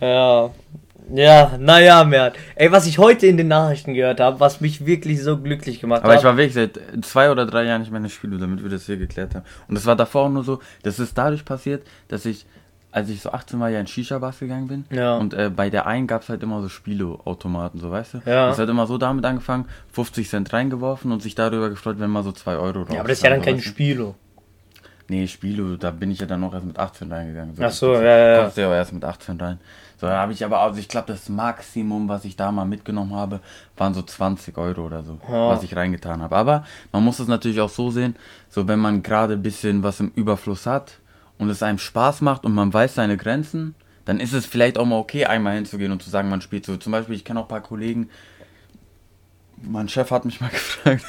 Ja. 0.00 0.50
Ja, 1.12 1.58
naja, 1.58 2.02
Mert. 2.04 2.36
Ey, 2.54 2.72
was 2.72 2.86
ich 2.86 2.96
heute 2.96 3.26
in 3.26 3.36
den 3.36 3.48
Nachrichten 3.48 3.92
gehört 3.92 4.20
habe, 4.20 4.40
was 4.40 4.62
mich 4.62 4.86
wirklich 4.86 5.22
so 5.22 5.36
glücklich 5.36 5.78
gemacht 5.80 6.02
Aber 6.02 6.12
hat. 6.14 6.20
ich 6.20 6.24
war 6.24 6.34
wirklich 6.38 6.54
seit 6.54 6.80
zwei 7.04 7.30
oder 7.30 7.44
drei 7.44 7.64
Jahren 7.64 7.82
nicht 7.82 7.90
mehr 7.90 7.98
in 7.98 8.04
der 8.04 8.10
Spiele, 8.10 8.38
damit 8.38 8.62
wir 8.62 8.70
das 8.70 8.86
hier 8.86 8.96
geklärt 8.96 9.34
haben. 9.34 9.44
Und 9.68 9.74
das 9.74 9.84
war 9.84 9.96
davor 9.96 10.22
auch 10.22 10.30
nur 10.30 10.44
so, 10.44 10.60
das 10.82 10.98
ist 10.98 11.16
dadurch 11.18 11.44
passiert, 11.44 11.86
dass 12.08 12.24
ich, 12.24 12.46
als 12.94 13.08
ich 13.08 13.20
so 13.20 13.32
18 13.32 13.58
war, 13.58 13.68
ja 13.70 13.80
in 13.80 13.88
Shisha-Bars 13.88 14.38
gegangen 14.38 14.68
bin. 14.68 14.84
Ja. 14.90 15.16
Und 15.16 15.34
äh, 15.34 15.50
bei 15.50 15.68
der 15.68 15.86
einen 15.86 16.06
gab 16.06 16.22
es 16.22 16.28
halt 16.28 16.44
immer 16.44 16.62
so 16.62 16.68
Spieleautomaten, 16.68 17.80
so 17.80 17.90
weißt 17.90 18.14
du? 18.14 18.18
Ja. 18.24 18.46
Das 18.46 18.58
hat 18.60 18.68
immer 18.68 18.86
so 18.86 18.98
damit 18.98 19.24
angefangen, 19.24 19.64
50 19.92 20.28
Cent 20.28 20.52
reingeworfen 20.52 21.10
und 21.10 21.20
sich 21.20 21.34
darüber 21.34 21.70
gefreut, 21.70 21.96
wenn 21.98 22.08
mal 22.10 22.22
so 22.22 22.30
2 22.30 22.56
Euro 22.56 22.82
raus. 22.82 22.88
ja, 22.94 23.00
aber 23.00 23.08
das 23.08 23.18
ist 23.18 23.24
ja 23.24 23.30
dann 23.30 23.42
kein 23.42 23.56
weißt 23.56 23.66
du? 23.66 23.68
Spielo. 23.70 24.14
Nee, 25.08 25.26
Spielo, 25.26 25.76
da 25.76 25.90
bin 25.90 26.10
ich 26.12 26.20
ja 26.20 26.26
dann 26.26 26.40
noch 26.40 26.54
erst 26.54 26.64
mit 26.66 26.78
18 26.78 27.12
reingegangen. 27.12 27.54
Ach 27.60 27.70
so, 27.72 27.94
ja, 27.94 28.02
ja, 28.02 28.16
ja. 28.36 28.40
Kommst 28.42 28.56
du 28.56 28.60
ja 28.62 28.68
auch 28.68 28.72
erst 28.72 28.92
mit 28.92 29.04
18 29.04 29.38
rein. 29.40 29.58
So, 30.00 30.06
da 30.06 30.18
habe 30.18 30.32
ich 30.32 30.44
aber, 30.44 30.60
also 30.60 30.78
ich 30.78 30.88
glaube, 30.88 31.08
das 31.08 31.28
Maximum, 31.28 32.08
was 32.08 32.24
ich 32.24 32.36
da 32.36 32.50
mal 32.52 32.64
mitgenommen 32.64 33.14
habe, 33.14 33.40
waren 33.76 33.92
so 33.92 34.02
20 34.02 34.56
Euro 34.56 34.86
oder 34.86 35.02
so, 35.02 35.18
Ja. 35.28 35.48
was 35.48 35.62
ich 35.62 35.76
reingetan 35.76 36.22
habe. 36.22 36.34
Aber 36.36 36.64
man 36.92 37.04
muss 37.04 37.18
es 37.18 37.28
natürlich 37.28 37.60
auch 37.60 37.68
so 37.68 37.90
sehen, 37.90 38.16
so 38.48 38.66
wenn 38.66 38.78
man 38.78 39.02
gerade 39.02 39.34
ein 39.34 39.42
bisschen 39.42 39.82
was 39.82 40.00
im 40.00 40.10
Überfluss 40.14 40.64
hat 40.66 40.92
und 41.38 41.48
es 41.50 41.62
einem 41.62 41.78
Spaß 41.78 42.20
macht 42.20 42.44
und 42.44 42.54
man 42.54 42.72
weiß 42.72 42.94
seine 42.94 43.16
Grenzen, 43.16 43.74
dann 44.04 44.20
ist 44.20 44.32
es 44.32 44.46
vielleicht 44.46 44.78
auch 44.78 44.86
mal 44.86 44.98
okay, 44.98 45.24
einmal 45.24 45.54
hinzugehen 45.54 45.92
und 45.92 46.02
zu 46.02 46.10
sagen, 46.10 46.28
man 46.28 46.40
spielt 46.40 46.66
so. 46.66 46.76
Zum 46.76 46.92
Beispiel, 46.92 47.16
ich 47.16 47.24
kenne 47.24 47.40
auch 47.40 47.44
ein 47.44 47.48
paar 47.48 47.62
Kollegen, 47.62 48.10
mein 49.62 49.88
Chef 49.88 50.10
hat 50.10 50.24
mich 50.24 50.40
mal 50.40 50.50
gefragt, 50.50 51.04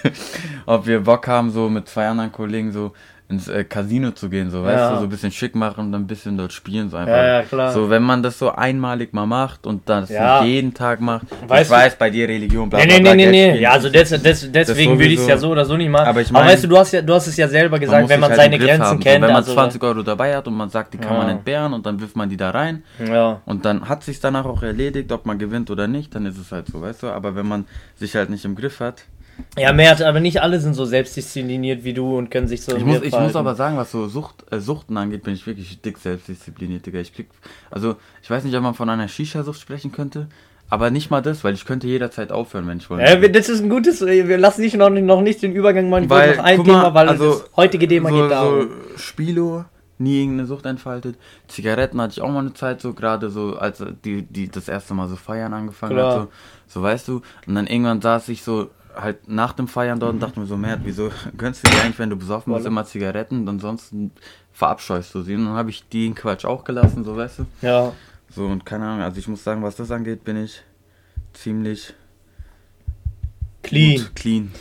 ob 0.65 0.85
wir 0.85 1.01
Bock 1.01 1.27
haben, 1.27 1.51
so 1.51 1.69
mit 1.69 1.89
zwei 1.89 2.07
anderen 2.07 2.31
Kollegen 2.31 2.71
so 2.71 2.93
ins 3.27 3.47
äh, 3.47 3.63
Casino 3.63 4.11
zu 4.11 4.29
gehen, 4.29 4.51
so, 4.51 4.63
weißt 4.63 4.91
du, 4.91 4.97
so 4.97 5.03
ein 5.05 5.09
bisschen 5.09 5.31
schick 5.31 5.55
machen 5.55 5.85
und 5.85 5.91
dann 5.91 6.01
ein 6.03 6.07
bisschen 6.07 6.37
dort 6.37 6.53
spielen, 6.53 6.91
so 6.91 6.97
einfach. 6.97 7.15
Ja, 7.15 7.25
ja, 7.39 7.41
klar. 7.41 7.71
So, 7.73 7.89
wenn 7.89 8.03
man 8.03 8.21
das 8.21 8.37
so 8.37 8.51
einmalig 8.51 9.13
mal 9.13 9.25
macht 9.25 9.65
und 9.65 9.89
nicht 9.89 10.45
jeden 10.45 10.75
Tag 10.75 11.01
macht, 11.01 11.25
Weißt 11.47 11.63
ich 11.63 11.67
du- 11.69 11.73
weiß, 11.73 11.95
bei 11.97 12.11
dir 12.11 12.27
Religion, 12.29 12.69
bla 12.69 12.77
Nee, 12.79 12.85
bla 12.85 12.95
nee, 12.97 13.01
bla, 13.01 13.15
nee, 13.15 13.25
nee, 13.25 13.31
Geld 13.31 13.53
nee. 13.55 13.59
spielen 13.59 13.61
Ja, 13.63 13.71
also 13.71 13.89
des, 13.89 14.09
des, 14.09 14.51
deswegen 14.51 14.99
würde 14.99 15.13
ich 15.13 15.19
es 15.21 15.27
ja 15.27 15.37
so 15.39 15.49
oder 15.49 15.65
so 15.65 15.75
nicht 15.75 15.89
machen. 15.89 16.05
Aber 16.07 16.21
ich 16.21 16.29
Aber 16.29 16.39
mein- 16.41 16.49
weißt 16.49 16.65
du, 16.65 16.67
du 16.67 16.77
hast 16.77 16.91
ja, 16.91 17.01
du 17.01 17.13
hast 17.15 17.25
es 17.25 17.35
ja 17.35 17.47
selber 17.47 17.71
man 17.71 17.79
gesagt, 17.79 18.01
muss 18.03 18.09
wenn 18.11 18.19
man 18.19 18.29
halt 18.29 18.39
seine 18.41 18.59
Grenzen 18.59 18.83
haben. 18.83 18.99
kennt. 18.99 19.15
So, 19.15 19.21
wenn 19.23 19.27
man 19.33 19.35
also, 19.37 19.53
20 19.53 19.83
Euro 19.83 20.03
dabei 20.03 20.35
hat 20.35 20.47
und 20.47 20.53
man 20.53 20.69
sagt, 20.69 20.93
die 20.93 20.99
kann 20.99 21.17
man 21.17 21.27
entbehren 21.29 21.73
und 21.73 21.83
dann 21.87 21.99
wirft 21.99 22.15
man 22.15 22.29
die 22.29 22.37
da 22.37 22.51
rein 22.51 22.83
Ja. 23.03 23.41
und 23.45 23.65
dann 23.65 23.89
hat 23.89 24.03
sich 24.03 24.19
danach 24.19 24.45
auch 24.45 24.61
erledigt, 24.61 25.11
ob 25.11 25.25
man 25.25 25.39
gewinnt 25.39 25.71
oder 25.71 25.87
nicht, 25.87 26.13
dann 26.13 26.27
ist 26.27 26.37
es 26.37 26.51
halt 26.51 26.67
so, 26.67 26.79
weißt 26.79 27.01
du. 27.01 27.07
Aber 27.07 27.35
wenn 27.35 27.47
man 27.47 27.65
sich 27.95 28.15
halt 28.15 28.29
nicht 28.29 28.45
im 28.45 28.53
Griff 28.55 28.79
hat, 28.81 29.05
ja, 29.57 29.73
Mert, 29.73 30.01
aber 30.01 30.19
nicht 30.19 30.41
alle 30.41 30.59
sind 30.59 30.73
so 30.73 30.85
selbstdiszipliniert 30.85 31.83
wie 31.83 31.93
du 31.93 32.17
und 32.17 32.31
können 32.31 32.47
sich 32.47 32.61
so. 32.61 32.75
Ich 32.75 32.85
muss, 32.85 33.01
ich 33.01 33.17
muss 33.17 33.35
aber 33.35 33.55
sagen, 33.55 33.77
was 33.77 33.91
so 33.91 34.07
Sucht, 34.07 34.45
äh, 34.51 34.59
Suchten 34.59 34.97
angeht, 34.97 35.23
bin 35.23 35.33
ich 35.33 35.45
wirklich 35.47 35.81
dick 35.81 35.97
selbstdiszipliniert, 35.97 36.85
Digga. 36.85 36.99
Ich 36.99 37.13
blick, 37.13 37.29
also, 37.71 37.95
ich 38.21 38.29
weiß 38.29 38.43
nicht, 38.43 38.55
ob 38.55 38.63
man 38.63 38.73
von 38.73 38.89
einer 38.89 39.07
Shisha-Sucht 39.07 39.59
sprechen 39.59 39.91
könnte, 39.91 40.27
aber 40.69 40.89
nicht 40.89 41.11
mal 41.11 41.21
das, 41.21 41.43
weil 41.43 41.53
ich 41.53 41.65
könnte 41.65 41.87
jederzeit 41.87 42.31
aufhören, 42.31 42.67
wenn 42.67 42.77
ich 42.77 42.89
wollte. 42.89 43.05
Ja, 43.05 43.27
das 43.27 43.49
ist 43.49 43.61
ein 43.61 43.69
gutes. 43.69 44.01
Wir 44.01 44.37
lassen 44.37 44.61
nicht 44.61 44.75
noch, 44.75 44.89
noch 44.89 45.21
nicht 45.21 45.41
den 45.41 45.53
Übergang 45.53 45.89
machen. 45.89 46.05
Ich 46.05 46.09
Weil, 46.09 46.37
noch 46.37 46.43
ein 46.43 46.57
mal, 46.57 46.63
Thema, 46.63 46.93
weil 46.93 47.09
also, 47.09 47.29
das 47.29 47.49
heutige 47.55 47.87
Thema 47.87 48.09
so, 48.09 48.21
geht 48.21 48.31
darum. 48.31 48.61
so 48.61 48.97
Spilo, 48.97 49.65
nie 49.99 50.21
irgendeine 50.21 50.47
Sucht 50.47 50.65
entfaltet. 50.65 51.17
Zigaretten 51.47 52.01
hatte 52.01 52.13
ich 52.13 52.21
auch 52.21 52.31
mal 52.31 52.39
eine 52.39 52.53
Zeit 52.53 52.81
so, 52.81 52.93
gerade 52.93 53.29
so, 53.29 53.55
als 53.57 53.83
die, 54.03 54.23
die 54.23 54.49
das 54.49 54.67
erste 54.67 54.93
Mal 54.93 55.07
so 55.07 55.15
feiern 55.15 55.53
angefangen 55.53 55.93
Klar. 55.93 56.13
hat, 56.13 56.21
so, 56.67 56.79
so 56.79 56.81
weißt 56.81 57.07
du. 57.07 57.21
Und 57.47 57.55
dann 57.55 57.67
irgendwann 57.67 58.01
saß 58.01 58.29
ich 58.29 58.43
so 58.43 58.69
halt 58.95 59.27
nach 59.27 59.53
dem 59.53 59.67
Feiern 59.67 59.97
Mhm. 59.97 59.99
dort 59.99 60.13
und 60.13 60.19
dachte 60.21 60.39
mir 60.39 60.45
so, 60.45 60.57
Mert, 60.57 60.81
wieso 60.83 61.09
gönnst 61.37 61.65
du 61.65 61.71
dir 61.71 61.81
eigentlich, 61.81 61.99
wenn 61.99 62.09
du 62.09 62.15
besoffen 62.15 62.53
bist, 62.53 62.65
immer 62.65 62.85
Zigaretten 62.85 63.39
und 63.41 63.49
ansonsten 63.49 64.11
verabscheust 64.53 65.13
du 65.15 65.21
sie. 65.21 65.35
Und 65.35 65.45
dann 65.45 65.55
habe 65.55 65.69
ich 65.69 65.87
den 65.89 66.15
Quatsch 66.15 66.45
auch 66.45 66.63
gelassen, 66.63 67.03
so 67.03 67.15
weißt 67.17 67.39
du. 67.39 67.45
Ja. 67.61 67.91
So 68.29 68.45
und 68.45 68.65
keine 68.65 68.85
Ahnung, 68.85 69.01
also 69.03 69.17
ich 69.19 69.27
muss 69.27 69.43
sagen, 69.43 69.61
was 69.63 69.75
das 69.75 69.91
angeht, 69.91 70.23
bin 70.23 70.43
ich 70.43 70.61
ziemlich 71.33 71.93
Clean. 73.63 73.97
gut, 73.97 74.15
clean. 74.15 74.51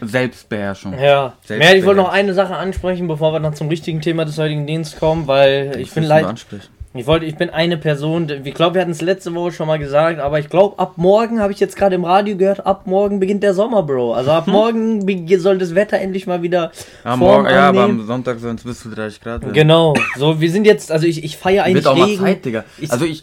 Selbstbeherrschung. 0.00 0.92
Ja. 0.98 1.34
Selbst 1.44 1.64
Mehr, 1.66 1.76
ich 1.76 1.84
wollte 1.84 2.00
noch 2.00 2.10
eine 2.10 2.32
Sache 2.34 2.54
ansprechen, 2.56 3.08
bevor 3.08 3.32
wir 3.32 3.40
dann 3.40 3.54
zum 3.54 3.68
richtigen 3.68 4.00
Thema 4.00 4.24
des 4.24 4.38
heutigen 4.38 4.66
Dienstes 4.66 4.98
kommen, 5.00 5.26
weil 5.26 5.76
ich 5.78 5.92
bin 5.92 6.04
leid. 6.04 6.24
ansprechen. 6.24 6.68
Ich 6.98 7.06
wollte, 7.06 7.26
ich 7.26 7.36
bin 7.36 7.50
eine 7.50 7.76
Person, 7.76 8.28
ich 8.44 8.54
glaube, 8.54 8.74
wir 8.74 8.80
hatten 8.82 8.90
es 8.90 9.00
letzte 9.00 9.34
Woche 9.34 9.52
schon 9.52 9.66
mal 9.68 9.78
gesagt, 9.78 10.18
aber 10.20 10.38
ich 10.40 10.48
glaube, 10.48 10.78
ab 10.78 10.94
morgen, 10.96 11.40
habe 11.40 11.52
ich 11.52 11.60
jetzt 11.60 11.76
gerade 11.76 11.94
im 11.94 12.04
Radio 12.04 12.36
gehört, 12.36 12.66
ab 12.66 12.86
morgen 12.86 13.20
beginnt 13.20 13.42
der 13.42 13.54
Sommer, 13.54 13.82
Bro. 13.82 14.14
Also 14.14 14.30
ab 14.32 14.46
morgen 14.48 15.06
soll 15.38 15.58
das 15.58 15.74
Wetter 15.74 15.98
endlich 15.98 16.26
mal 16.26 16.42
wieder 16.42 16.72
Am 17.04 17.18
Form 17.20 17.42
Morgen, 17.42 17.50
ja, 17.54 17.68
aber 17.68 17.82
am 17.84 18.04
Sonntag 18.06 18.38
sollen 18.40 18.56
es 18.56 18.64
bis 18.64 18.80
zu 18.80 18.88
30 18.90 19.20
Grad 19.20 19.42
werden. 19.42 19.52
Genau. 19.54 19.94
So, 20.16 20.40
wir 20.40 20.50
sind 20.50 20.66
jetzt, 20.66 20.90
also 20.90 21.06
ich, 21.06 21.22
ich 21.22 21.36
feiere 21.36 21.64
eigentlich 21.64 21.84
Wird 21.84 21.86
auch 21.86 21.96
mal 21.96 22.04
Regen. 22.06 22.22
Zeit, 22.22 22.44
Digga. 22.44 22.64
Ich- 22.78 22.90
also 22.90 23.04
ich. 23.04 23.22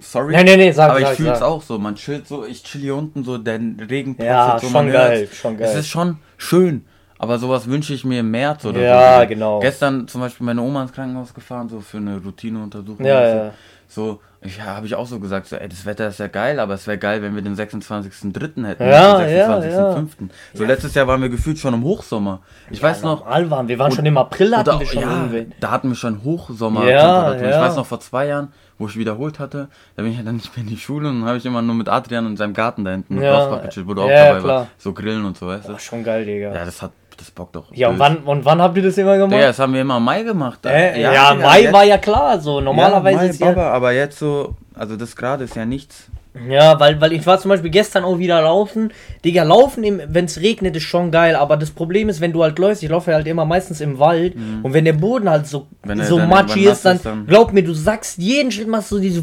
Sorry. 0.00 0.32
Nein, 0.34 0.44
nein, 0.44 0.58
nein, 0.58 0.72
sag, 0.72 0.90
aber 0.90 1.00
ich 1.00 1.06
sag, 1.06 1.16
fühle 1.16 1.32
es 1.32 1.42
auch 1.42 1.62
so. 1.62 1.78
Man 1.78 1.94
chillt 1.94 2.28
so, 2.28 2.44
ich 2.44 2.62
chill 2.62 2.82
hier 2.82 2.94
unten 2.96 3.24
so, 3.24 3.38
der 3.38 3.58
Regen 3.88 4.16
Ja, 4.22 4.58
so, 4.60 4.68
schon 4.68 4.92
geil, 4.92 5.20
hört's. 5.20 5.36
schon 5.36 5.56
geil. 5.56 5.68
Es 5.70 5.76
ist 5.76 5.88
schon 5.88 6.18
schön. 6.36 6.84
Aber 7.18 7.38
sowas 7.38 7.66
wünsche 7.68 7.94
ich 7.94 8.04
mir 8.04 8.20
im 8.20 8.30
März 8.30 8.64
oder 8.64 8.80
Ja, 8.80 9.20
so. 9.22 9.26
genau. 9.28 9.60
Gestern 9.60 10.08
zum 10.08 10.20
Beispiel 10.20 10.44
meine 10.46 10.60
Oma 10.62 10.82
ins 10.82 10.92
Krankenhaus 10.92 11.32
gefahren, 11.32 11.68
so 11.68 11.80
für 11.80 11.98
eine 11.98 12.20
Routineuntersuchung. 12.22 13.04
Ja, 13.06 13.18
oder 13.20 13.30
so. 13.30 13.36
ja. 13.38 13.50
So, 13.86 14.20
ich, 14.40 14.56
ja, 14.58 14.64
habe 14.64 14.86
ich 14.86 14.94
auch 14.94 15.06
so 15.06 15.20
gesagt, 15.20 15.46
so, 15.46 15.56
ey, 15.56 15.68
das 15.68 15.86
Wetter 15.86 16.08
ist 16.08 16.18
ja 16.18 16.26
geil, 16.26 16.58
aber 16.58 16.74
es 16.74 16.86
wäre 16.86 16.98
geil, 16.98 17.22
wenn 17.22 17.34
wir 17.34 17.42
den 17.42 17.54
26.03. 17.54 18.66
hätten. 18.66 18.84
Ja, 18.88 19.18
den 19.20 19.36
ja, 19.36 19.58
26.05.. 19.58 20.06
So, 20.54 20.64
letztes 20.64 20.94
Jahr 20.94 21.06
waren 21.06 21.22
wir 21.22 21.28
gefühlt 21.28 21.58
schon 21.58 21.74
im 21.74 21.84
Hochsommer. 21.84 22.40
Ich 22.70 22.82
weiß 22.82 23.02
noch, 23.02 23.20
Normal 23.20 23.50
waren. 23.50 23.68
Wir 23.68 23.78
waren 23.78 23.90
Und- 23.90 23.96
schon 23.96 24.06
im 24.06 24.18
April, 24.18 24.56
hatten 24.56 24.68
oder, 24.70 24.80
wir 24.80 24.86
schon 24.86 25.02
ja, 25.02 25.10
irgendwie. 25.10 25.46
da 25.60 25.70
hatten 25.70 25.88
wir 25.90 25.94
schon 25.96 26.24
Hochsommer. 26.24 26.88
Ja, 26.88 27.34
Ich 27.34 27.42
ja. 27.42 27.60
weiß 27.60 27.76
noch 27.76 27.86
vor 27.86 28.00
zwei 28.00 28.26
Jahren, 28.26 28.52
wo 28.78 28.86
ich 28.88 28.96
wiederholt 28.96 29.38
hatte, 29.38 29.68
da 29.96 30.02
bin 30.02 30.10
ich 30.12 30.18
ja 30.18 30.24
dann 30.24 30.36
nicht 30.36 30.54
mehr 30.56 30.64
in 30.64 30.70
die 30.70 30.76
Schule 30.78 31.08
und 31.10 31.20
dann 31.20 31.28
habe 31.28 31.38
ich 31.38 31.46
immer 31.46 31.62
nur 31.62 31.74
mit 31.76 31.88
Adrian 31.88 32.26
in 32.26 32.36
seinem 32.36 32.54
Garten 32.54 32.84
da 32.84 32.90
hinten 32.90 33.14
mit 33.14 33.22
Ja. 33.24 33.56
Gechillt, 33.58 33.86
wo 33.86 33.94
du 33.94 34.02
auch 34.02 34.08
Ja, 34.10 34.28
dabei 34.28 34.40
klar. 34.40 34.58
warst. 34.62 34.70
So 34.78 34.92
grillen 34.92 35.24
und 35.24 35.36
so, 35.36 35.46
weißt 35.46 35.68
du? 35.68 35.78
Schon 35.78 36.02
geil, 36.02 36.24
Digga. 36.24 36.52
Ja, 36.52 36.64
das 36.64 36.82
hat, 36.82 36.90
das 37.16 37.30
bockt 37.30 37.56
doch. 37.56 37.66
Ja, 37.72 37.88
und 37.88 37.98
wann, 37.98 38.18
und 38.18 38.44
wann 38.44 38.60
habt 38.62 38.76
ihr 38.76 38.82
das 38.82 38.96
immer 38.98 39.16
gemacht? 39.16 39.32
Digga, 39.32 39.46
das 39.48 39.58
haben 39.58 39.72
wir 39.74 39.80
immer 39.80 39.96
im 39.98 40.04
Mai 40.04 40.22
gemacht. 40.22 40.64
äh, 40.66 41.00
ja, 41.00 41.32
Digga, 41.32 41.46
Mai 41.46 41.62
jetzt- 41.62 41.72
war 41.72 41.84
ja 41.84 41.98
klar, 41.98 42.38
so. 42.40 42.60
Normalerweise 42.60 43.16
ja, 43.16 43.22
Mai, 43.22 43.28
ist 43.30 43.40
ja. 43.40 43.46
Baba, 43.52 43.70
aber 43.70 43.92
jetzt 43.92 44.18
so, 44.18 44.54
also 44.74 44.96
das 44.96 45.14
gerade 45.16 45.44
ist 45.44 45.56
ja 45.56 45.64
nichts. 45.64 46.08
Ja, 46.50 46.80
weil, 46.80 47.00
weil 47.00 47.12
ich 47.12 47.24
war 47.26 47.38
zum 47.38 47.50
Beispiel 47.50 47.70
gestern 47.70 48.02
auch 48.02 48.18
wieder 48.18 48.42
laufen. 48.42 48.92
Digga, 49.24 49.44
laufen, 49.44 50.00
wenn 50.08 50.24
es 50.24 50.40
regnet, 50.40 50.74
ist 50.74 50.82
schon 50.82 51.12
geil. 51.12 51.36
Aber 51.36 51.56
das 51.56 51.70
Problem 51.70 52.08
ist, 52.08 52.20
wenn 52.20 52.32
du 52.32 52.42
halt 52.42 52.58
läufst, 52.58 52.82
ich 52.82 52.88
laufe 52.90 53.14
halt 53.14 53.26
immer 53.28 53.44
meistens 53.44 53.80
im 53.80 54.00
Wald. 54.00 54.34
Und 54.62 54.72
wenn 54.72 54.84
der 54.84 54.94
Boden 54.94 55.30
halt 55.30 55.46
so, 55.46 55.60
Mhm. 55.84 55.88
Wenn 55.88 56.02
so 56.04 56.18
matschig 56.18 56.64
ist, 56.64 56.84
dann, 56.84 56.98
dann- 57.04 57.26
glaub 57.26 57.52
mir, 57.52 57.62
du 57.62 57.72
sagst 57.74 58.18
jeden 58.18 58.50
Schritt, 58.50 58.66
machst 58.66 58.90
du 58.90 58.98
diese. 58.98 59.22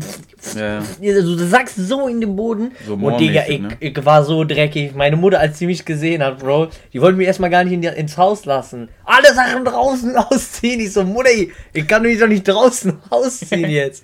Ja, 0.55 0.79
ja. 1.01 1.15
Also, 1.15 1.35
du 1.35 1.45
sagst 1.45 1.75
so 1.75 2.07
in 2.07 2.21
den 2.21 2.35
Boden. 2.35 2.71
So 2.87 2.93
und 2.93 3.19
Digga, 3.19 3.41
ich, 3.47 3.59
ne? 3.61 3.69
ich 3.79 4.05
war 4.05 4.23
so 4.23 4.43
dreckig. 4.43 4.95
Meine 4.95 5.15
Mutter, 5.17 5.39
als 5.39 5.57
sie 5.59 5.65
mich 5.65 5.83
gesehen 5.83 6.23
hat, 6.23 6.39
Bro, 6.39 6.67
die 6.93 7.01
wollten 7.01 7.17
mich 7.17 7.27
erstmal 7.27 7.49
gar 7.49 7.63
nicht 7.63 7.73
in 7.73 7.81
die, 7.81 7.87
ins 7.89 8.17
Haus 8.17 8.45
lassen. 8.45 8.87
Alle 9.03 9.33
Sachen 9.33 9.65
draußen 9.65 10.15
ausziehen. 10.29 10.79
Ich 10.79 10.93
so, 10.93 11.03
Mutter, 11.03 11.29
ich, 11.35 11.49
ich 11.73 11.85
kann 11.87 12.03
mich 12.03 12.19
doch 12.19 12.27
nicht 12.27 12.47
draußen 12.47 12.93
ausziehen 13.09 13.69
jetzt. 13.69 14.03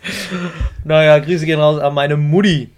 naja, 0.84 1.20
Grüße 1.20 1.46
gehen 1.46 1.60
raus 1.60 1.80
an 1.80 1.94
meine 1.94 2.18
Mutti. 2.18 2.70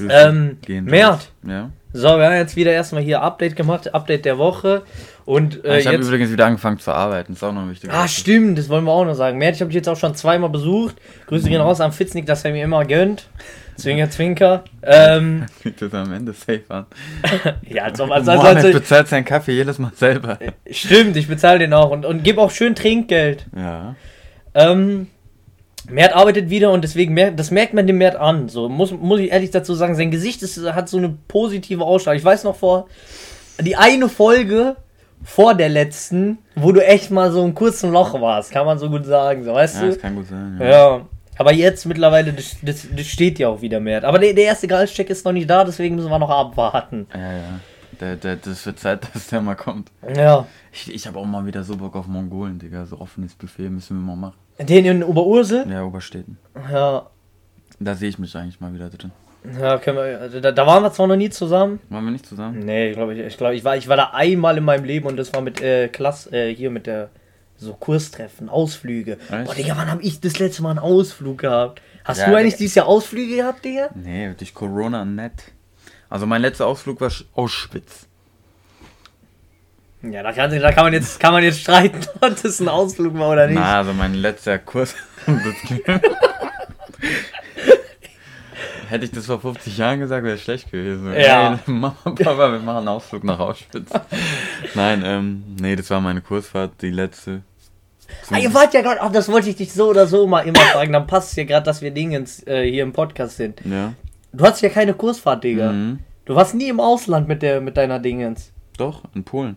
Ähm, 0.00 0.58
Mert. 0.66 1.30
Ja. 1.46 1.70
So, 1.92 2.18
wir 2.18 2.26
haben 2.26 2.34
jetzt 2.34 2.54
wieder 2.54 2.72
erstmal 2.72 3.02
hier 3.02 3.22
Update 3.22 3.56
gemacht, 3.56 3.94
Update 3.94 4.26
der 4.26 4.36
Woche. 4.36 4.82
Und 5.24 5.64
äh, 5.64 5.78
ich 5.78 5.86
habe 5.86 5.96
übrigens 5.96 6.30
wieder 6.30 6.46
angefangen 6.46 6.78
zu 6.78 6.92
arbeiten, 6.92 7.32
ist 7.32 7.42
auch 7.42 7.52
noch 7.52 7.68
wichtig. 7.68 7.90
Ah, 7.92 8.06
stimmt, 8.06 8.58
das 8.58 8.68
wollen 8.68 8.84
wir 8.84 8.92
auch 8.92 9.04
noch 9.04 9.14
sagen. 9.14 9.38
Mert, 9.38 9.56
ich 9.56 9.62
habe 9.62 9.68
dich 9.68 9.76
jetzt 9.76 9.88
auch 9.88 9.96
schon 9.96 10.14
zweimal 10.14 10.50
besucht. 10.50 10.96
Grüße 11.26 11.48
gehen 11.48 11.60
raus 11.60 11.80
an 11.80 11.92
Fitznick, 11.92 12.26
dass 12.26 12.44
er 12.44 12.52
mir 12.52 12.64
immer 12.64 12.84
gönnt. 12.84 13.28
Zwinker, 13.76 14.10
Zwinker. 14.10 14.64
Ähm, 14.82 15.46
Fängt 15.62 15.80
das 15.80 15.94
am 15.94 16.12
Ende 16.12 16.34
safe 16.34 16.62
an. 16.68 16.86
ja, 17.68 17.84
als 17.84 18.00
ob, 18.00 18.10
als, 18.10 18.28
als, 18.28 18.38
Mohammed 18.38 18.64
als, 18.64 18.74
bezahlt 18.74 19.08
seinen 19.08 19.24
Kaffee 19.24 19.52
jedes 19.52 19.78
Mal 19.78 19.92
selber. 19.94 20.38
Stimmt, 20.70 21.16
ich 21.16 21.26
bezahle 21.26 21.58
den 21.58 21.72
auch 21.72 21.90
und, 21.90 22.04
und 22.04 22.22
gebe 22.22 22.40
auch 22.40 22.50
schön 22.50 22.74
Trinkgeld. 22.74 23.46
Ja. 23.56 23.96
Ähm, 24.54 25.08
Mert 25.90 26.14
arbeitet 26.14 26.50
wieder 26.50 26.70
und 26.72 26.82
deswegen, 26.84 27.14
mer- 27.14 27.30
das 27.32 27.50
merkt 27.50 27.74
man 27.74 27.86
dem 27.86 27.98
Mert 27.98 28.16
an. 28.16 28.48
So, 28.48 28.68
muss, 28.68 28.90
muss 28.92 29.20
ich 29.20 29.30
ehrlich 29.32 29.50
dazu 29.50 29.74
sagen, 29.74 29.94
sein 29.94 30.10
Gesicht 30.10 30.42
ist, 30.42 30.60
hat 30.72 30.88
so 30.88 30.98
eine 30.98 31.14
positive 31.28 31.84
Ausstrahlung. 31.84 32.18
Ich 32.18 32.24
weiß 32.24 32.44
noch 32.44 32.56
vor, 32.56 32.86
die 33.60 33.76
eine 33.76 34.08
Folge 34.08 34.76
vor 35.24 35.54
der 35.54 35.68
letzten, 35.68 36.38
wo 36.54 36.70
du 36.72 36.84
echt 36.84 37.10
mal 37.10 37.32
so 37.32 37.42
ein 37.42 37.54
kurzen 37.54 37.90
Loch 37.90 38.20
warst, 38.20 38.52
kann 38.52 38.66
man 38.66 38.78
so 38.78 38.88
gut 38.88 39.04
sagen, 39.04 39.42
so, 39.44 39.52
weißt 39.52 39.76
Ja, 39.76 39.80
du? 39.82 39.86
das 39.88 39.98
kann 39.98 40.14
gut 40.14 40.28
sein. 40.28 40.58
Ja. 40.62 41.00
Aber 41.36 41.52
jetzt 41.52 41.86
mittlerweile, 41.86 42.32
das, 42.32 42.56
das, 42.62 42.86
das 42.96 43.06
steht 43.06 43.38
ja 43.38 43.48
auch 43.48 43.60
wieder 43.62 43.80
Mert. 43.80 44.04
Aber 44.04 44.18
der, 44.18 44.32
der 44.34 44.44
erste 44.44 44.66
Gehaltscheck 44.68 45.08
ist 45.10 45.24
noch 45.24 45.32
nicht 45.32 45.48
da, 45.48 45.64
deswegen 45.64 45.94
müssen 45.96 46.10
wir 46.10 46.18
noch 46.18 46.30
abwarten. 46.30 47.06
Ja, 47.14 47.20
ja. 47.32 47.60
Der, 48.00 48.16
der, 48.16 48.36
das 48.36 48.64
wird 48.66 48.78
Zeit, 48.78 49.06
dass 49.14 49.28
der 49.28 49.40
mal 49.40 49.54
kommt. 49.56 49.90
Ja. 50.14 50.46
Ich, 50.72 50.92
ich 50.94 51.06
habe 51.06 51.18
auch 51.18 51.26
mal 51.26 51.44
wieder 51.46 51.64
so 51.64 51.76
Bock 51.76 51.96
auf 51.96 52.06
Mongolen, 52.06 52.58
Digga. 52.58 52.86
So 52.86 53.00
offenes 53.00 53.34
Buffet 53.34 53.68
müssen 53.70 53.98
wir 53.98 54.06
mal 54.06 54.16
machen. 54.16 54.36
Den 54.60 54.84
in 54.84 55.02
Oberursel? 55.04 55.66
Ja, 55.70 55.84
Oberstädten. 55.84 56.38
Ja. 56.70 57.06
Da 57.80 57.94
sehe 57.94 58.08
ich 58.08 58.18
mich 58.18 58.34
eigentlich 58.36 58.60
mal 58.60 58.74
wieder 58.74 58.90
drin. 58.90 59.12
Ja, 59.60 59.78
können 59.78 59.96
wir, 59.98 60.20
also 60.20 60.40
da, 60.40 60.50
da 60.50 60.66
waren 60.66 60.82
wir 60.82 60.92
zwar 60.92 61.06
noch 61.06 61.16
nie 61.16 61.30
zusammen. 61.30 61.78
Waren 61.90 62.04
wir 62.04 62.10
nicht 62.10 62.26
zusammen? 62.26 62.58
Nee, 62.64 62.88
ich 62.90 62.96
glaube, 62.96 63.14
ich, 63.14 63.20
ich, 63.20 63.36
glaub, 63.36 63.52
ich, 63.52 63.64
war, 63.64 63.76
ich 63.76 63.88
war 63.88 63.96
da 63.96 64.10
einmal 64.12 64.58
in 64.58 64.64
meinem 64.64 64.84
Leben 64.84 65.06
und 65.06 65.16
das 65.16 65.32
war 65.32 65.40
mit 65.42 65.60
äh, 65.62 65.86
Klasse, 65.88 66.30
äh, 66.36 66.54
hier 66.54 66.70
mit 66.70 66.86
der 66.88 67.10
so 67.56 67.72
Kurstreffen, 67.74 68.48
Ausflüge. 68.48 69.12
Echt? 69.30 69.44
Boah, 69.46 69.54
Digga, 69.54 69.74
wann 69.76 69.90
habe 69.90 70.02
ich 70.02 70.20
das 70.20 70.38
letzte 70.40 70.62
Mal 70.62 70.70
einen 70.70 70.78
Ausflug 70.80 71.38
gehabt? 71.38 71.80
Hast 72.04 72.18
Ja, 72.18 72.26
du 72.30 72.36
eigentlich 72.36 72.54
Digga. 72.54 72.58
dieses 72.64 72.74
Jahr 72.74 72.86
Ausflüge 72.86 73.36
gehabt, 73.36 73.64
Digga? 73.64 73.90
Nee, 73.94 74.34
durch 74.36 74.52
Corona 74.54 75.04
nett. 75.04 75.52
Also 76.10 76.26
mein 76.26 76.40
letzter 76.42 76.66
Ausflug 76.66 77.00
war 77.00 77.08
Sch- 77.08 77.24
Auschwitz. 77.34 78.06
Ja, 80.02 80.22
da 80.22 80.32
kann, 80.32 80.50
da 80.60 80.70
kann 80.72 80.84
man 80.84 80.92
jetzt 80.92 81.18
kann 81.18 81.32
man 81.32 81.42
jetzt 81.42 81.60
streiten, 81.60 82.00
ob 82.20 82.40
das 82.42 82.60
ein 82.60 82.68
Ausflug 82.68 83.18
war 83.18 83.30
oder 83.30 83.46
nicht. 83.48 83.56
Na, 83.58 83.78
also 83.78 83.92
mein 83.92 84.14
letzter 84.14 84.58
Kurs. 84.58 84.94
Hätte 88.88 89.04
ich 89.04 89.10
das 89.10 89.26
vor 89.26 89.38
50 89.40 89.76
Jahren 89.76 90.00
gesagt, 90.00 90.24
wäre 90.24 90.36
es 90.36 90.42
schlecht 90.42 90.70
gewesen. 90.70 91.12
Ja. 91.14 91.52
Ey, 91.54 91.58
Mama, 91.70 91.94
Papa, 92.04 92.52
wir 92.52 92.58
machen 92.60 92.78
einen 92.78 92.88
Ausflug 92.88 93.22
nach 93.22 93.38
Auschwitz. 93.38 93.90
Nein, 94.74 95.02
ähm, 95.04 95.44
nee, 95.60 95.76
das 95.76 95.90
war 95.90 96.00
meine 96.00 96.22
Kursfahrt, 96.22 96.72
die 96.80 96.90
letzte. 96.90 97.42
Ah, 98.30 98.38
ihr 98.38 98.54
wart 98.54 98.72
ja 98.72 98.80
gerade, 98.80 99.02
ach, 99.02 99.12
das 99.12 99.28
wollte 99.30 99.50
ich 99.50 99.56
dich 99.56 99.70
so 99.74 99.88
oder 99.90 100.06
so 100.06 100.26
mal 100.26 100.40
immer 100.40 100.60
fragen. 100.60 100.92
Dann 100.94 101.06
passt 101.06 101.32
es 101.32 101.36
ja 101.36 101.44
gerade, 101.44 101.66
dass 101.66 101.82
wir 101.82 101.90
Dingens 101.90 102.46
äh, 102.46 102.64
hier 102.70 102.82
im 102.82 102.94
Podcast 102.94 103.36
sind. 103.36 103.60
Ja. 103.66 103.92
Du 104.32 104.44
hattest 104.44 104.62
ja 104.62 104.68
keine 104.68 104.94
Kursfahrt, 104.94 105.44
Digga. 105.44 105.72
Mhm. 105.72 106.00
Du 106.24 106.34
warst 106.34 106.54
nie 106.54 106.68
im 106.68 106.80
Ausland 106.80 107.26
mit, 107.26 107.42
der, 107.42 107.60
mit 107.60 107.76
deiner 107.76 107.98
Dingens. 107.98 108.52
Doch, 108.76 109.02
in 109.14 109.24
Polen. 109.24 109.56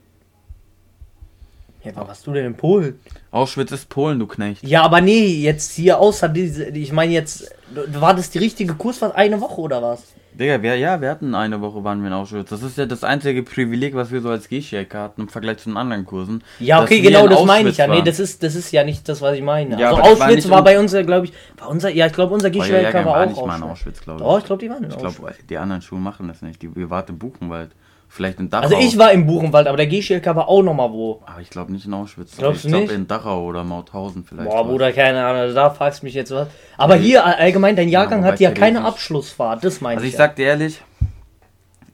Ja, 1.83 1.91
wann 1.95 2.07
warst 2.07 2.25
du 2.27 2.33
denn 2.33 2.45
in 2.45 2.55
Polen? 2.55 2.99
Auschwitz 3.31 3.71
ist 3.71 3.89
Polen, 3.89 4.19
du 4.19 4.27
Knecht. 4.27 4.63
Ja, 4.63 4.83
aber 4.83 5.01
nee, 5.01 5.25
jetzt 5.25 5.71
hier 5.71 5.99
außer 5.99 6.29
diese, 6.29 6.65
ich 6.65 6.91
meine 6.91 7.11
jetzt, 7.11 7.53
war 7.87 8.13
das 8.13 8.29
die 8.29 8.37
richtige 8.37 8.75
Kursfahrt 8.75 9.15
eine 9.15 9.41
Woche 9.41 9.59
oder 9.61 9.81
was? 9.81 10.03
Digga, 10.33 10.61
wir, 10.61 10.75
ja, 10.77 11.01
wir 11.01 11.09
hatten 11.09 11.35
eine 11.35 11.59
Woche, 11.61 11.83
waren 11.83 11.99
wir 12.01 12.07
in 12.07 12.13
Auschwitz. 12.13 12.49
Das 12.49 12.63
ist 12.63 12.77
ja 12.77 12.85
das 12.85 13.03
einzige 13.03 13.43
Privileg, 13.43 13.93
was 13.95 14.11
wir 14.11 14.21
so 14.21 14.29
als 14.29 14.47
G-Checker 14.47 14.99
hatten 15.01 15.21
im 15.21 15.27
Vergleich 15.29 15.57
zu 15.57 15.69
den 15.69 15.77
anderen 15.77 16.05
Kursen. 16.05 16.41
Ja, 16.59 16.81
okay, 16.81 17.03
wir 17.03 17.11
genau, 17.11 17.27
das 17.27 17.43
meine 17.45 17.69
ich 17.69 17.77
ja. 17.77 17.85
Auschwitz 17.85 17.99
Nee, 17.99 18.05
das 18.09 18.19
ist, 18.19 18.41
das 18.41 18.55
ist 18.55 18.71
ja 18.71 18.83
nicht 18.83 19.07
das, 19.09 19.21
was 19.21 19.35
ich 19.35 19.41
meine. 19.43 19.79
Ja, 19.79 19.89
also 19.89 20.01
war 20.01 20.05
Auschwitz 20.11 20.49
war, 20.49 20.59
in- 20.59 20.63
bei 20.63 20.79
uns, 20.79 20.91
glaube 20.93 21.25
ich, 21.25 21.33
war 21.57 21.69
unser, 21.69 21.89
ja, 21.89 22.07
ich 22.07 22.13
glaube, 22.13 22.33
unser 22.33 22.49
Jahrgang 22.51 23.05
war 23.05 23.13
war 23.15 23.23
auch 23.23 23.27
nicht 23.29 23.45
mal 23.45 23.57
in 23.57 23.63
Auschwitz. 23.63 23.71
Auschwitz, 23.97 24.01
glaube 24.01 24.19
ich. 24.21 24.25
Doch, 24.25 24.37
ich 24.39 24.45
glaube, 24.45 24.59
die 24.63 24.69
waren 24.69 24.83
in 24.83 24.89
Ich 24.91 24.95
Auschwitz. 24.95 25.15
glaube, 25.17 25.33
die 25.49 25.57
anderen 25.57 25.81
Schulen 25.81 26.03
machen 26.03 26.27
das 26.29 26.41
nicht. 26.41 26.61
Die, 26.61 26.69
ihr 26.75 26.89
wart 26.89 27.09
in 27.09 27.19
Buchenwald. 27.19 27.71
Vielleicht 28.13 28.39
in 28.41 28.49
Dachau. 28.49 28.63
Also 28.65 28.77
ich 28.77 28.97
war 28.97 29.13
im 29.13 29.25
Buchenwald, 29.25 29.67
aber 29.67 29.77
der 29.77 29.87
G-Schwelker 29.87 30.35
war 30.35 30.49
auch 30.49 30.61
nochmal 30.61 30.91
wo. 30.91 31.21
Aber 31.25 31.39
ich 31.39 31.49
glaube 31.49 31.71
nicht 31.71 31.85
in 31.85 31.93
Auschwitz. 31.93 32.35
Glaubst 32.37 32.57
ich 32.57 32.63
du 32.63 32.67
glaube 32.67 32.83
nicht? 32.87 32.93
in 32.95 33.07
Dachau 33.07 33.45
oder 33.45 33.63
Mauthausen 33.63 34.25
vielleicht. 34.25 34.49
Boah. 34.49 34.65
Bruder, 34.65 34.91
keine 34.91 35.23
Ahnung, 35.25 35.41
also 35.43 35.55
da 35.55 35.69
fragst 35.69 36.01
du 36.01 36.05
mich 36.07 36.13
jetzt 36.13 36.29
was. 36.31 36.49
Aber 36.77 36.95
hier 36.95 37.25
all- 37.25 37.35
allgemein, 37.35 37.77
dein 37.77 37.87
Jahrgang 37.87 38.19
wobei 38.19 38.33
hat 38.33 38.39
ja 38.41 38.51
keine 38.51 38.83
Abschlussfahrt, 38.83 39.63
das 39.63 39.79
meine 39.79 39.95
Also 39.95 40.05
ich. 40.07 40.11
ich 40.11 40.17
sag 40.17 40.35
dir 40.35 40.47
ehrlich, 40.47 40.81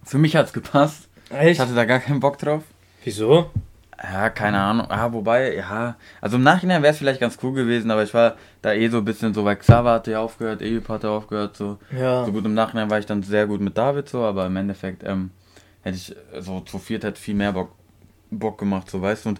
für 0.03 0.17
mich 0.17 0.35
hat's 0.35 0.53
gepasst. 0.53 1.07
ja. 1.31 1.37
Echt? 1.39 1.51
Ich 1.51 1.59
hatte 1.59 1.75
da 1.75 1.85
gar 1.85 1.99
keinen 1.99 2.19
Bock 2.19 2.37
drauf. 2.39 2.63
Wieso? 3.03 3.51
Ja, 4.01 4.29
keine 4.29 4.59
Ahnung. 4.59 4.87
Ah, 4.89 5.11
wobei, 5.11 5.55
ja. 5.55 5.95
Also 6.21 6.37
im 6.37 6.43
Nachhinein 6.43 6.81
wäre 6.83 6.93
es 6.93 6.99
vielleicht 6.99 7.19
ganz 7.19 7.37
cool 7.43 7.53
gewesen, 7.53 7.89
aber 7.91 8.03
ich 8.03 8.13
war 8.13 8.35
da 8.61 8.73
eh 8.73 8.87
so 8.89 8.97
ein 8.97 9.05
bisschen 9.05 9.33
so, 9.33 9.43
weil 9.43 9.55
Xaver 9.55 9.91
hatte 9.91 10.11
ja 10.11 10.19
aufgehört, 10.19 10.61
Eyüp 10.61 10.87
hatte 10.89 11.09
aufgehört, 11.09 11.55
so. 11.57 11.77
Ja. 11.97 12.23
So 12.25 12.31
gut 12.31 12.45
im 12.45 12.53
Nachhinein 12.53 12.89
war 12.91 12.99
ich 12.99 13.05
dann 13.07 13.23
sehr 13.23 13.47
gut 13.47 13.59
mit 13.61 13.77
David 13.77 14.07
so, 14.09 14.23
aber 14.23 14.45
im 14.45 14.55
Endeffekt 14.55 15.03
ähm, 15.03 15.31
hätte 15.87 15.97
ich 15.97 16.15
äh, 16.35 16.41
so 16.41 16.59
zu 16.61 16.77
viert 16.79 17.03
hätte 17.03 17.19
viel 17.19 17.35
mehr 17.35 17.51
Bock, 17.53 17.71
Bock 18.31 18.57
gemacht, 18.57 18.89
so 18.89 19.01
weißt 19.01 19.25
du. 19.25 19.29
Und 19.29 19.39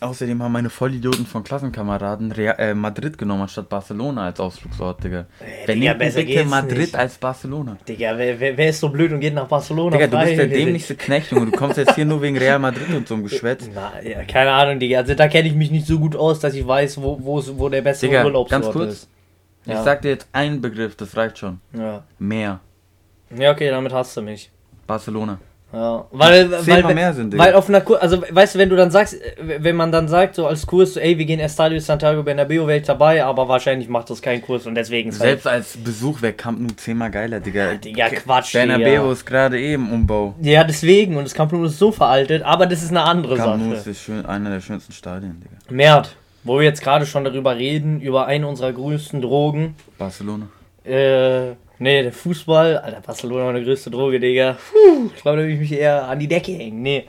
außerdem 0.00 0.42
haben 0.42 0.52
meine 0.52 0.70
Vollidioten 0.70 1.26
von 1.26 1.44
Klassenkameraden 1.44 2.32
Real, 2.32 2.54
äh, 2.58 2.74
Madrid 2.74 3.18
genommen 3.18 3.42
anstatt 3.42 3.68
Barcelona 3.68 4.24
als 4.26 4.40
Ausflugsort, 4.40 5.04
Digga. 5.04 5.26
Wer 5.66 5.74
Digga, 5.74 5.94
nimmt 5.94 6.14
bitte 6.14 6.44
Madrid 6.46 6.78
nicht. 6.78 6.96
als 6.96 7.18
Barcelona? 7.18 7.76
Digga, 7.86 8.16
wer, 8.16 8.40
wer, 8.40 8.56
wer 8.56 8.68
ist 8.70 8.80
so 8.80 8.88
blöd 8.88 9.12
und 9.12 9.20
geht 9.20 9.34
nach 9.34 9.46
Barcelona? 9.46 9.96
Digga, 9.98 10.06
du 10.06 10.18
bist 10.26 10.38
der 10.38 10.46
dämlichste 10.46 10.94
Knecht, 10.96 11.30
Junge. 11.32 11.46
Du 11.50 11.52
kommst 11.52 11.76
jetzt 11.76 11.94
hier 11.96 12.06
nur 12.06 12.22
wegen 12.22 12.38
Real 12.38 12.58
Madrid 12.58 12.88
und 12.96 13.06
so 13.06 13.14
einem 13.14 13.24
Geschwätz. 13.24 13.68
Na, 13.74 14.00
ja, 14.02 14.24
keine 14.24 14.52
Ahnung, 14.52 14.78
Digga. 14.78 14.98
Also 15.00 15.14
da 15.14 15.28
kenne 15.28 15.48
ich 15.48 15.54
mich 15.54 15.70
nicht 15.70 15.86
so 15.86 15.98
gut 15.98 16.16
aus, 16.16 16.40
dass 16.40 16.54
ich 16.54 16.66
weiß, 16.66 17.02
wo, 17.02 17.18
wo, 17.20 17.68
der 17.68 17.82
beste 17.82 18.06
Digga, 18.06 18.24
Urlaubsort 18.24 18.62
ganz 18.62 18.72
kurz. 18.72 18.92
ist. 18.92 19.08
Ich 19.66 19.72
Ja. 19.72 19.82
sag 19.82 20.00
dir 20.00 20.08
jetzt 20.12 20.26
einen 20.32 20.62
Begriff, 20.62 20.96
das 20.96 21.14
reicht 21.14 21.36
schon. 21.36 21.60
Ja. 21.76 22.02
Mehr. 22.18 22.60
ja, 23.36 23.50
okay, 23.52 23.68
damit 23.68 23.92
hast 23.92 24.16
du 24.16 24.22
mich. 24.22 24.50
Barcelona. 24.86 25.38
Ja, 25.72 26.04
weil, 26.10 26.50
weil, 26.66 26.94
mehr 26.94 27.12
sind, 27.14 27.38
weil 27.38 27.54
auf 27.54 27.68
einer 27.68 27.80
Kur, 27.80 28.02
also 28.02 28.20
weißt 28.28 28.54
du, 28.56 28.58
wenn 28.58 28.68
du 28.70 28.74
dann 28.74 28.90
sagst, 28.90 29.14
äh, 29.14 29.36
wenn 29.60 29.76
man 29.76 29.92
dann 29.92 30.08
sagt, 30.08 30.34
so 30.34 30.46
als 30.48 30.66
Kurs, 30.66 30.94
so, 30.94 31.00
ey, 31.00 31.16
wir 31.16 31.24
gehen 31.24 31.38
Estadio 31.38 31.78
Santiago 31.78 32.24
Bernabeu, 32.24 32.66
wäre 32.66 32.78
ich 32.78 32.86
dabei, 32.86 33.24
aber 33.24 33.46
wahrscheinlich 33.48 33.88
macht 33.88 34.10
das 34.10 34.20
keinen 34.20 34.42
Kurs 34.42 34.66
und 34.66 34.74
deswegen 34.74 35.10
ist 35.10 35.20
halt- 35.20 35.28
Selbst 35.42 35.46
als 35.46 35.76
Besuch 35.76 36.22
wäre 36.22 36.32
Camp 36.32 36.58
Nou 36.60 36.70
zehnmal 36.76 37.12
geiler, 37.12 37.38
Digga. 37.38 37.74
Digga, 37.74 38.08
Quatsch, 38.08 38.52
Bernabeu 38.52 38.84
Digga. 38.84 39.12
ist 39.12 39.24
gerade 39.24 39.60
eh 39.60 39.74
im 39.74 39.92
Umbau. 39.92 40.34
Ja, 40.42 40.64
deswegen, 40.64 41.16
und 41.16 41.22
das 41.22 41.34
Camp 41.34 41.52
Nou 41.52 41.62
ist 41.64 41.78
so 41.78 41.92
veraltet, 41.92 42.42
aber 42.42 42.66
das 42.66 42.82
ist 42.82 42.90
eine 42.90 43.02
andere 43.02 43.36
Camp 43.36 43.62
Nou 43.62 43.72
ist 43.72 43.78
Sache. 43.84 43.90
das 43.90 44.00
schön, 44.02 44.26
einer 44.26 44.50
der 44.50 44.60
schönsten 44.60 44.92
Stadien, 44.92 45.40
Digga. 45.40 45.56
Mert, 45.72 46.16
wo 46.42 46.58
wir 46.58 46.64
jetzt 46.64 46.82
gerade 46.82 47.06
schon 47.06 47.22
darüber 47.22 47.54
reden, 47.56 48.00
über 48.00 48.26
eine 48.26 48.48
unserer 48.48 48.72
größten 48.72 49.22
Drogen, 49.22 49.76
Barcelona. 49.98 50.48
Äh, 50.84 51.50
nee, 51.78 52.02
der 52.02 52.12
Fußball, 52.12 52.78
Alter, 52.78 53.00
Barcelona 53.00 53.44
war 53.44 53.50
eine 53.50 53.62
größte 53.64 53.90
Droge, 53.90 54.18
Digga. 54.20 54.56
Puh, 54.70 55.10
ich 55.14 55.22
glaube, 55.22 55.38
da 55.38 55.44
will 55.44 55.50
ich 55.54 55.60
mich 55.60 55.72
eher 55.72 56.08
an 56.08 56.18
die 56.18 56.28
Decke 56.28 56.52
hängen. 56.52 56.82
Nee. 56.82 57.04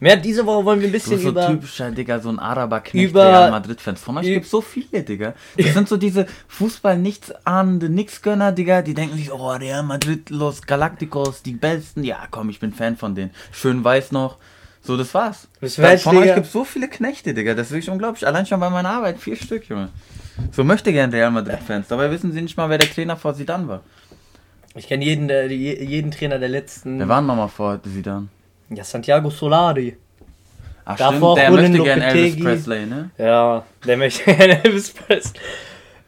Mehr 0.00 0.16
diese 0.16 0.46
Woche 0.46 0.64
wollen 0.64 0.78
wir 0.80 0.86
ein 0.86 0.92
Du 0.92 0.96
bisschen 0.96 1.14
bist 1.14 1.24
so 1.24 1.30
über. 1.30 1.46
typischer, 1.48 1.90
Digga, 1.90 2.20
so 2.20 2.28
ein 2.28 2.38
Araber-Knecht 2.38 3.10
über- 3.10 3.24
Real 3.26 3.50
Madrid-Fans. 3.50 4.00
Von 4.00 4.18
euch 4.18 4.26
gibt's 4.26 4.50
so 4.50 4.60
viele, 4.60 5.02
Digga. 5.02 5.34
Das 5.56 5.74
sind 5.74 5.88
so 5.88 5.96
diese 5.96 6.26
Fußball-nichts-ahnende 6.46 7.88
Nix-Gönner, 7.88 8.52
Digga, 8.52 8.82
die 8.82 8.94
denken 8.94 9.16
sich, 9.16 9.32
oh, 9.32 9.50
Real 9.50 9.82
Madrid, 9.82 10.30
Los 10.30 10.62
Galacticos, 10.62 11.42
die 11.42 11.54
Besten. 11.54 12.04
Ja, 12.04 12.28
komm, 12.30 12.48
ich 12.50 12.60
bin 12.60 12.72
Fan 12.72 12.96
von 12.96 13.16
denen. 13.16 13.32
Schön 13.50 13.82
weiß 13.82 14.12
noch. 14.12 14.36
So, 14.82 14.96
das 14.96 15.12
war's. 15.14 15.48
Bist 15.60 15.78
Da- 15.78 15.82
welch, 15.82 16.02
von 16.02 16.16
euch 16.16 16.22
Digga? 16.22 16.34
gibt's 16.36 16.52
so 16.52 16.62
viele 16.64 16.86
Knechte, 16.88 17.34
Digga. 17.34 17.54
Das 17.54 17.66
ist 17.66 17.72
wirklich 17.72 17.90
unglaublich. 17.90 18.24
Allein 18.24 18.46
schon 18.46 18.60
bei 18.60 18.70
meiner 18.70 18.90
Arbeit, 18.90 19.18
vier 19.18 19.34
Stück, 19.36 19.68
Junge. 19.68 19.88
So 20.52 20.64
möchte 20.64 20.92
gern 20.92 21.10
Real 21.10 21.30
Madrid-Fans. 21.30 21.88
Dabei 21.88 22.10
wissen 22.10 22.32
sie 22.32 22.42
nicht 22.42 22.56
mal, 22.56 22.68
wer 22.70 22.78
der 22.78 22.90
Trainer 22.90 23.16
vor 23.16 23.34
Zidane 23.34 23.68
war. 23.68 23.80
Ich 24.74 24.86
kenne 24.86 25.04
jeden, 25.04 25.28
der, 25.28 25.46
jeden 25.48 26.10
Trainer 26.10 26.38
der 26.38 26.48
letzten. 26.48 26.98
Wer 26.98 27.08
war 27.08 27.20
nochmal 27.20 27.48
vor 27.48 27.80
Zidane? 27.82 28.28
Ja, 28.70 28.84
Santiago 28.84 29.30
Solari. 29.30 29.96
Ach 30.84 30.96
Davor 30.96 31.36
stimmt, 31.36 31.38
der 31.38 31.50
möchte 31.50 31.82
gern 31.82 32.00
Elvis. 32.02 32.42
Presley, 32.44 32.86
ne? 32.86 33.10
Ja, 33.18 33.64
der 33.86 33.96
möchte 33.96 34.24
gerne 34.34 34.64
Elvis 34.64 34.90
Presley. 34.90 35.40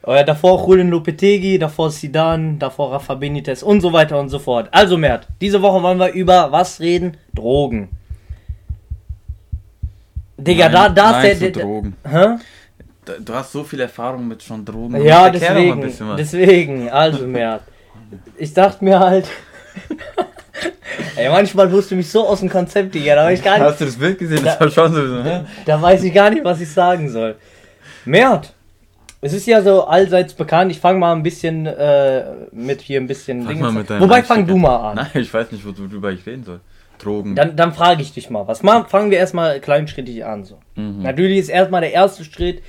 Aber 0.02 0.16
ja, 0.16 0.22
davor 0.22 0.66
Julian 0.66 0.88
Lopetegui, 0.88 1.58
davor 1.58 1.90
Zidane, 1.90 2.56
davor 2.58 2.92
Rafa 2.92 3.14
Benitez 3.14 3.62
und 3.62 3.82
so 3.82 3.92
weiter 3.92 4.18
und 4.18 4.30
so 4.30 4.38
fort. 4.38 4.68
Also, 4.72 4.96
Mert, 4.96 5.26
diese 5.42 5.60
Woche 5.60 5.82
wollen 5.82 5.98
wir 5.98 6.12
über 6.12 6.50
was 6.52 6.80
reden? 6.80 7.16
Drogen. 7.34 7.88
Digga, 10.38 10.70
Nein, 10.70 10.72
da, 10.72 10.88
da 10.88 11.10
nein 11.12 11.30
ist 11.32 11.38
zu 11.38 11.44
der. 11.44 11.50
der 11.52 11.62
Drogen. 11.62 11.96
hä? 12.08 12.26
Da- 13.18 13.22
Du 13.24 13.34
hast 13.34 13.52
so 13.52 13.64
viel 13.64 13.80
Erfahrung 13.80 14.26
mit 14.28 14.42
schon 14.42 14.64
Drogen. 14.64 15.02
Ja, 15.04 15.26
Erklär 15.26 15.50
deswegen. 15.54 15.72
ein 15.72 15.80
bisschen 15.80 16.08
was. 16.08 16.16
Deswegen, 16.16 16.88
also 16.90 17.26
mehr. 17.26 17.60
Ich 18.38 18.52
dachte 18.54 18.84
mir 18.84 18.98
halt. 18.98 19.26
Ey, 21.16 21.28
manchmal 21.28 21.70
wirst 21.72 21.90
du 21.90 21.96
mich 21.96 22.08
so 22.10 22.26
aus 22.26 22.40
dem 22.40 22.48
Konzept, 22.48 22.94
Digga. 22.94 23.14
Da 23.14 23.24
weiß 23.24 23.38
ich 23.38 23.44
gar 23.44 23.58
nicht, 23.58 23.66
Hast 23.66 23.80
du 23.80 23.84
das 23.86 23.96
Bild 23.96 24.18
gesehen? 24.18 24.44
Das 24.44 24.58
Da- 24.58 24.64
war 24.64 24.70
schon 24.70 24.92
so. 24.94 25.22
hä? 25.24 25.44
da 25.64 25.80
weiß 25.80 26.02
ich 26.04 26.12
gar 26.14 26.30
nicht, 26.30 26.44
was 26.44 26.60
ich 26.60 26.70
sagen 26.70 27.08
soll. 27.08 27.36
Mert. 28.04 28.52
Es 29.22 29.34
ist 29.34 29.46
ja 29.46 29.60
so 29.60 29.84
allseits 29.84 30.32
bekannt. 30.32 30.72
Ich 30.72 30.80
fange 30.80 30.98
mal 30.98 31.12
ein 31.12 31.22
bisschen 31.22 31.66
äh, 31.66 32.24
mit 32.52 32.80
hier 32.80 32.98
ein 33.00 33.06
bisschen 33.06 33.42
Fang 33.42 33.54
Dinge 33.54 33.70
mal 33.70 34.00
Wobei 34.00 34.22
fang 34.22 34.46
du 34.46 34.56
mal 34.56 34.76
an. 34.90 34.96
Nein, 34.96 35.08
ich 35.22 35.32
weiß 35.32 35.52
nicht, 35.52 35.62
worüber 35.64 36.10
ich 36.10 36.24
reden 36.26 36.42
soll. 36.44 36.60
Drogen. 36.98 37.34
Dann, 37.34 37.54
dann 37.54 37.72
frage 37.74 38.00
ich 38.02 38.12
dich 38.14 38.30
mal 38.30 38.46
was. 38.48 38.62
Mal 38.62 38.84
fangen 38.84 39.10
wir 39.10 39.18
erstmal 39.18 39.60
kleinschrittig 39.60 40.24
an. 40.24 40.44
So. 40.44 40.58
Mhm. 40.74 41.02
Natürlich 41.02 41.38
ist 41.38 41.48
erstmal 41.50 41.82
der 41.82 41.92
erste 41.92 42.24
Schritt, 42.24 42.62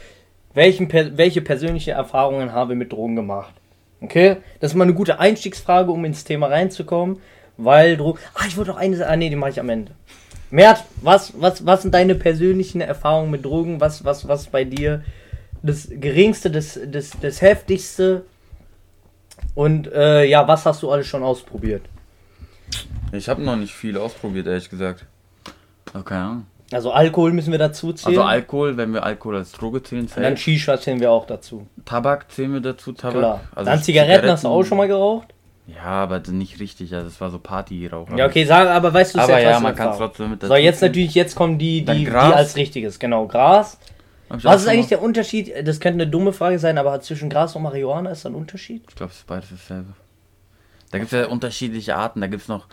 welchen, 0.54 0.92
welche 1.18 1.42
persönliche 1.42 1.92
Erfahrungen 1.92 2.52
habe 2.52 2.74
ich 2.74 2.80
mit 2.80 2.92
Drogen 2.92 3.16
gemacht. 3.16 3.54
Okay? 4.02 4.38
Das 4.60 4.72
ist 4.72 4.76
mal 4.76 4.84
eine 4.84 4.94
gute 4.94 5.20
Einstiegsfrage, 5.20 5.92
um 5.92 6.04
ins 6.06 6.24
Thema 6.24 6.48
reinzukommen. 6.48 7.20
Weil 7.58 7.98
Drogen. 7.98 8.20
Ah, 8.34 8.46
ich 8.48 8.58
wollte 8.58 8.72
noch 8.72 8.78
eine. 8.78 9.06
Ah, 9.08 9.16
nee, 9.16 9.30
die 9.30 9.36
mache 9.36 9.52
ich 9.52 9.60
am 9.60 9.70
Ende. 9.70 9.92
Mert, 10.50 10.84
was, 11.02 11.34
was, 11.40 11.66
was 11.66 11.84
sind 11.84 11.94
deine 11.94 12.16
persönlichen 12.16 12.82
Erfahrungen 12.82 13.32
mit 13.32 13.46
Drogen? 13.46 13.80
Was, 13.80 14.04
was, 14.04 14.28
was 14.28 14.48
bei 14.48 14.64
dir 14.64 15.04
das 15.62 15.88
geringste, 15.90 16.50
das, 16.50 16.80
das, 16.88 17.12
das 17.22 17.42
heftigste? 17.42 18.26
Und 19.54 19.92
äh, 19.92 20.26
ja, 20.26 20.48
was 20.48 20.66
hast 20.66 20.82
du 20.84 20.92
alles 20.92 21.08
schon 21.08 21.24
ausprobiert? 21.24 21.84
Ich 23.12 23.30
habe 23.30 23.42
noch 23.42 23.56
nicht 23.56 23.74
viel 23.74 23.98
ausprobiert, 23.98 24.48
ehrlich 24.48 24.70
gesagt. 24.70 25.06
Okay. 25.94 26.38
Also 26.72 26.92
Alkohol 26.92 27.34
müssen 27.34 27.52
wir 27.52 27.60
dazu 27.60 27.92
zählen. 27.94 28.18
Also 28.18 28.24
Alkohol, 28.24 28.78
wenn 28.78 28.94
wir 28.94 29.04
Alkohol 29.04 29.38
als 29.38 29.52
Droge 29.52 29.84
zählen, 29.84 30.08
Und 30.08 30.24
dann. 30.24 30.38
Shisha 30.38 30.80
zählen 30.80 31.00
wir 31.00 31.12
auch 31.12 31.26
dazu. 31.26 31.68
Tabak 31.86 32.32
zählen 32.32 32.54
wir 32.54 32.62
dazu, 32.62 32.94
Tabak. 32.94 33.20
Klar. 33.20 33.42
Also 33.54 33.70
dann 33.70 33.84
Zigaretten, 33.84 34.30
hast 34.30 34.44
du 34.46 34.48
auch 34.48 34.64
schon 34.64 34.78
mal 34.78 34.88
geraucht? 34.88 35.28
Ja, 35.68 35.84
aber 35.84 36.20
nicht 36.20 36.60
richtig, 36.60 36.94
also 36.94 37.08
das 37.08 37.22
war 37.22 37.30
so 37.30 37.40
Partyrauch. 37.40 38.10
Ja, 38.16 38.26
okay, 38.26 38.46
sag, 38.46 38.68
aber 38.68 38.94
weißt 38.94 39.16
du 39.16 39.20
es 39.20 39.24
Aber 39.24 39.40
jetzt, 39.40 39.52
ja, 39.52 39.60
man 39.60 39.76
kann 39.76 39.92
es 39.92 39.98
trotzdem 39.98 40.32
mit 40.32 40.42
So, 40.42 40.56
jetzt 40.56 40.82
natürlich, 40.82 41.14
jetzt 41.14 41.36
kommen 41.36 41.58
die, 41.58 41.86
die, 41.86 42.06
die 42.06 42.12
als 42.12 42.56
richtiges, 42.56 43.00
genau, 43.00 43.28
Gras. 43.28 43.78
Was 44.30 44.62
ist 44.62 44.68
eigentlich 44.68 44.88
der 44.88 45.02
Unterschied? 45.02 45.54
Das 45.66 45.80
könnte 45.80 46.02
eine 46.02 46.10
dumme 46.10 46.34
Frage 46.34 46.58
sein, 46.58 46.78
aber 46.78 47.00
zwischen 47.02 47.30
Gras 47.30 47.56
und 47.56 47.64
Marihuana 47.64 48.12
ist 48.12 48.24
da 48.24 48.30
ein 48.30 48.36
Unterschied? 48.36 48.84
Ich 48.88 48.96
glaube, 48.96 49.12
es 49.12 49.20
ist 49.20 49.28
beides 49.28 49.50
dasselbe. 49.50 49.94
Da 50.92 50.98
gibt 51.00 51.12
es 51.12 51.20
ja 51.20 51.28
unterschiedliche 51.28 51.96
Arten. 51.96 52.22
Da 52.22 52.28
gibt 52.28 52.42
es 52.42 52.48
noch 52.48 52.68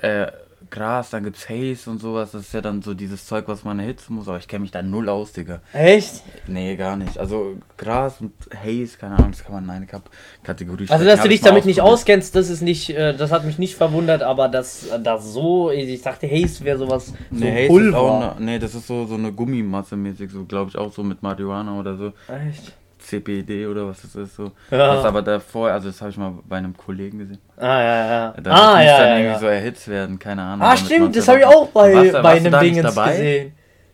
äh, 0.00 0.28
Gras, 0.70 1.10
dann 1.10 1.24
gibt 1.24 1.36
es 1.36 1.48
Haze 1.48 1.90
und 1.90 2.00
sowas. 2.00 2.32
Das 2.32 2.42
ist 2.42 2.54
ja 2.54 2.60
dann 2.60 2.82
so 2.82 2.94
dieses 2.94 3.26
Zeug, 3.26 3.44
was 3.48 3.64
man 3.64 3.78
erhitzen 3.78 4.14
muss. 4.14 4.28
Aber 4.28 4.38
ich 4.38 4.48
kenne 4.48 4.62
mich 4.62 4.70
da 4.70 4.82
null 4.82 5.08
aus, 5.08 5.32
Digga. 5.32 5.60
Echt? 5.72 6.22
Nee, 6.46 6.76
gar 6.76 6.96
nicht. 6.96 7.18
Also 7.18 7.56
Gras 7.76 8.20
und 8.20 8.32
Haze, 8.54 8.98
keine 8.98 9.16
Ahnung, 9.16 9.32
das 9.32 9.44
kann 9.44 9.54
man 9.54 9.64
in 9.64 9.70
eine 9.70 9.86
Kap 9.86 10.10
Kategorie 10.42 10.86
Also, 10.88 11.04
dass 11.04 11.22
du 11.22 11.28
dich 11.28 11.40
damit 11.40 11.64
nicht 11.64 11.80
auskennst, 11.80 12.34
das 12.34 12.50
ist 12.50 12.60
nicht, 12.62 12.90
äh, 12.90 13.16
das 13.16 13.32
hat 13.32 13.44
mich 13.44 13.58
nicht 13.58 13.74
verwundert, 13.76 14.22
aber 14.22 14.48
dass 14.48 14.86
das 15.02 15.32
so, 15.32 15.70
ich 15.70 16.02
dachte, 16.02 16.26
Haze 16.28 16.64
wäre 16.64 16.78
sowas, 16.78 17.06
so 17.06 17.14
Nee, 17.30 17.50
Haze 17.52 17.62
ist 17.62 17.68
Pulver. 17.68 17.98
auch 18.00 18.20
ne, 18.20 18.44
nee, 18.44 18.58
das 18.58 18.74
ist 18.74 18.86
so, 18.86 19.06
so 19.06 19.14
eine 19.14 19.32
Gummimasse 19.32 19.96
mäßig, 19.96 20.30
so 20.30 20.44
glaube 20.44 20.70
ich 20.70 20.76
auch 20.76 20.92
so 20.92 21.02
mit 21.02 21.22
Marihuana 21.22 21.78
oder 21.78 21.96
so. 21.96 22.12
Echt? 22.28 22.72
CBD 23.06 23.66
oder 23.66 23.86
was 23.86 24.02
das 24.02 24.14
ist 24.16 24.34
so. 24.36 24.50
Ja. 24.70 24.96
Das 24.96 25.04
aber 25.04 25.22
davor, 25.22 25.70
also 25.70 25.88
das 25.88 26.00
habe 26.00 26.10
ich 26.10 26.16
mal 26.16 26.32
bei 26.48 26.56
einem 26.56 26.76
Kollegen 26.76 27.18
gesehen. 27.18 27.38
Ah, 27.56 27.80
ja, 27.82 28.06
ja. 28.06 28.34
Da 28.42 28.50
ah, 28.50 28.76
muss 28.76 28.84
ja, 28.84 28.98
dann 28.98 29.08
ja, 29.08 29.16
irgendwie 29.16 29.32
ja. 29.32 29.38
so 29.38 29.46
erhitzt 29.46 29.88
werden, 29.88 30.18
keine 30.18 30.42
Ahnung. 30.42 30.66
Ah, 30.66 30.76
stimmt, 30.76 31.14
das 31.14 31.26
ja 31.26 31.32
habe 31.34 31.40
ich 31.40 31.46
auch 31.46 31.68
bei, 31.68 31.94
Warst 31.94 32.08
du- 32.08 32.12
bei 32.12 32.22
warst 32.22 32.46
du 32.46 32.56
einem 32.56 32.60
Dingens 32.60 32.94
gesehen. 32.96 33.52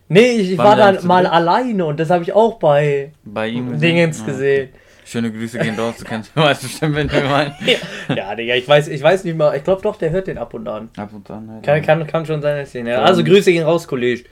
Nee, 0.08 0.30
ich 0.32 0.58
Waren 0.58 0.66
war 0.66 0.76
wir 0.76 0.92
dann 0.98 1.06
mal 1.06 1.22
dritt? 1.22 1.32
alleine 1.32 1.84
und 1.86 2.00
das 2.00 2.10
habe 2.10 2.22
ich 2.22 2.32
auch 2.32 2.58
bei 2.58 3.12
Bei 3.24 3.48
ihm 3.48 3.78
Dingens 3.78 4.20
Ja. 4.20 4.26
gesehen. 4.26 4.68
Schöne 5.04 5.30
Grüße 5.32 5.58
gehen 5.58 5.78
raus, 5.78 5.94
du 5.98 6.04
kennst, 6.04 6.34
weißt 6.36 6.62
bestimmt, 6.62 6.96
wen 6.96 7.10
wir 7.12 7.22
meinen. 7.24 7.54
Ja, 8.08 8.14
ja, 8.14 8.34
Digga, 8.34 8.54
ich 8.54 8.66
weiß, 8.66 8.88
ich 8.88 9.02
weiß 9.02 9.24
nicht 9.24 9.36
mal. 9.36 9.54
Ich 9.56 9.64
glaube 9.64 9.82
doch, 9.82 9.96
der 9.96 10.10
hört 10.10 10.26
den 10.26 10.38
ab 10.38 10.54
und 10.54 10.66
an. 10.68 10.88
Ab 10.96 11.10
und 11.12 11.30
an 11.30 11.50
halt. 11.50 11.62
Kann, 11.64 11.82
kann, 11.82 12.06
kann 12.06 12.24
schon 12.26 12.40
sein, 12.40 12.56
dass 12.58 12.68
ich 12.68 12.72
den. 12.72 12.86
Ja. 12.86 13.02
Also 13.02 13.22
Grüße 13.24 13.52
gehen 13.52 13.64
raus, 13.64 13.86
Kollege. 13.86 14.24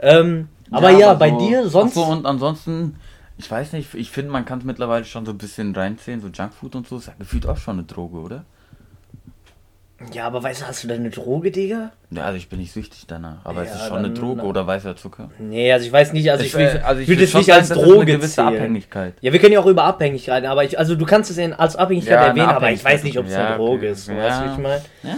Ähm, 0.00 0.48
aber 0.70 0.90
ja, 0.90 1.14
bei 1.14 1.30
so- 1.30 1.38
dir 1.38 1.68
sonst. 1.68 1.92
Ach 1.96 2.06
so, 2.06 2.12
und 2.12 2.26
ansonsten, 2.26 2.96
ich 3.38 3.50
weiß 3.50 3.72
nicht, 3.72 3.94
ich 3.94 4.10
finde, 4.10 4.30
man 4.32 4.44
kann 4.44 4.58
es 4.58 4.64
mittlerweile 4.64 5.04
schon 5.04 5.24
so 5.24 5.32
ein 5.32 5.38
bisschen 5.38 5.74
reinziehen, 5.74 6.20
so 6.20 6.28
Junkfood 6.28 6.74
und 6.74 6.86
so, 6.88 6.98
ist 6.98 7.06
ja 7.06 7.14
gefühlt 7.18 7.46
auch 7.46 7.56
schon 7.56 7.76
eine 7.78 7.84
Droge, 7.84 8.18
oder? 8.18 8.44
Ja, 10.12 10.26
aber 10.28 10.40
weißt 10.44 10.60
du, 10.62 10.66
hast 10.66 10.84
du 10.84 10.88
da 10.88 10.94
eine 10.94 11.10
Droge, 11.10 11.50
Digga? 11.50 11.90
Ja, 12.12 12.22
also 12.22 12.36
ich 12.36 12.48
bin 12.48 12.60
nicht 12.60 12.72
süchtig 12.72 13.04
danach, 13.08 13.38
aber 13.44 13.62
es 13.62 13.70
Ja, 13.70 13.74
ist 13.76 13.86
schon 13.88 13.98
eine 13.98 14.10
dann- 14.10 14.14
Droge 14.14 14.42
oder 14.42 14.64
weißer 14.64 14.94
Zucker. 14.94 15.28
Nee, 15.40 15.72
also 15.72 15.86
ich 15.86 15.92
weiß 15.92 16.12
nicht, 16.12 16.30
also 16.30 16.44
ich, 16.44 16.54
will, 16.54 16.80
also 16.84 17.04
würde 17.06 17.24
es 17.24 17.34
nicht 17.34 17.52
als 17.52 17.70
ist 17.70 17.76
eine 17.76 17.82
Droge 17.82 18.04
gewisse 18.06 18.36
zählen. 18.36 18.48
Abhängigkeit. 18.48 19.14
Ja, 19.20 19.32
wir 19.32 19.40
können 19.40 19.54
ja 19.54 19.60
auch 19.60 19.66
über 19.66 19.82
Abhängigkeit, 19.82 20.44
aber 20.44 20.62
ich, 20.62 20.78
also 20.78 20.94
du 20.94 21.04
kannst 21.04 21.32
es 21.32 21.38
als 21.58 21.74
Abhängigkeit 21.74 22.12
Ja, 22.14 22.20
eine 22.20 22.28
erwähnen, 22.28 22.46
aber 22.46 22.70
ich 22.70 22.80
Abhängigkeit. 22.80 22.94
weiß 22.94 23.02
nicht, 23.04 23.18
ob 23.18 23.26
es 23.26 23.32
Ja, 23.32 23.46
eine 23.48 23.56
Droge 23.56 23.76
okay. 23.78 23.90
ist. 23.90 24.06
Ja. 24.08 24.16
Weißt 24.16 24.40
du, 24.40 24.44
wie 24.46 24.52
ich 24.52 24.58
meine? 24.58 24.82
Ja, 25.02 25.16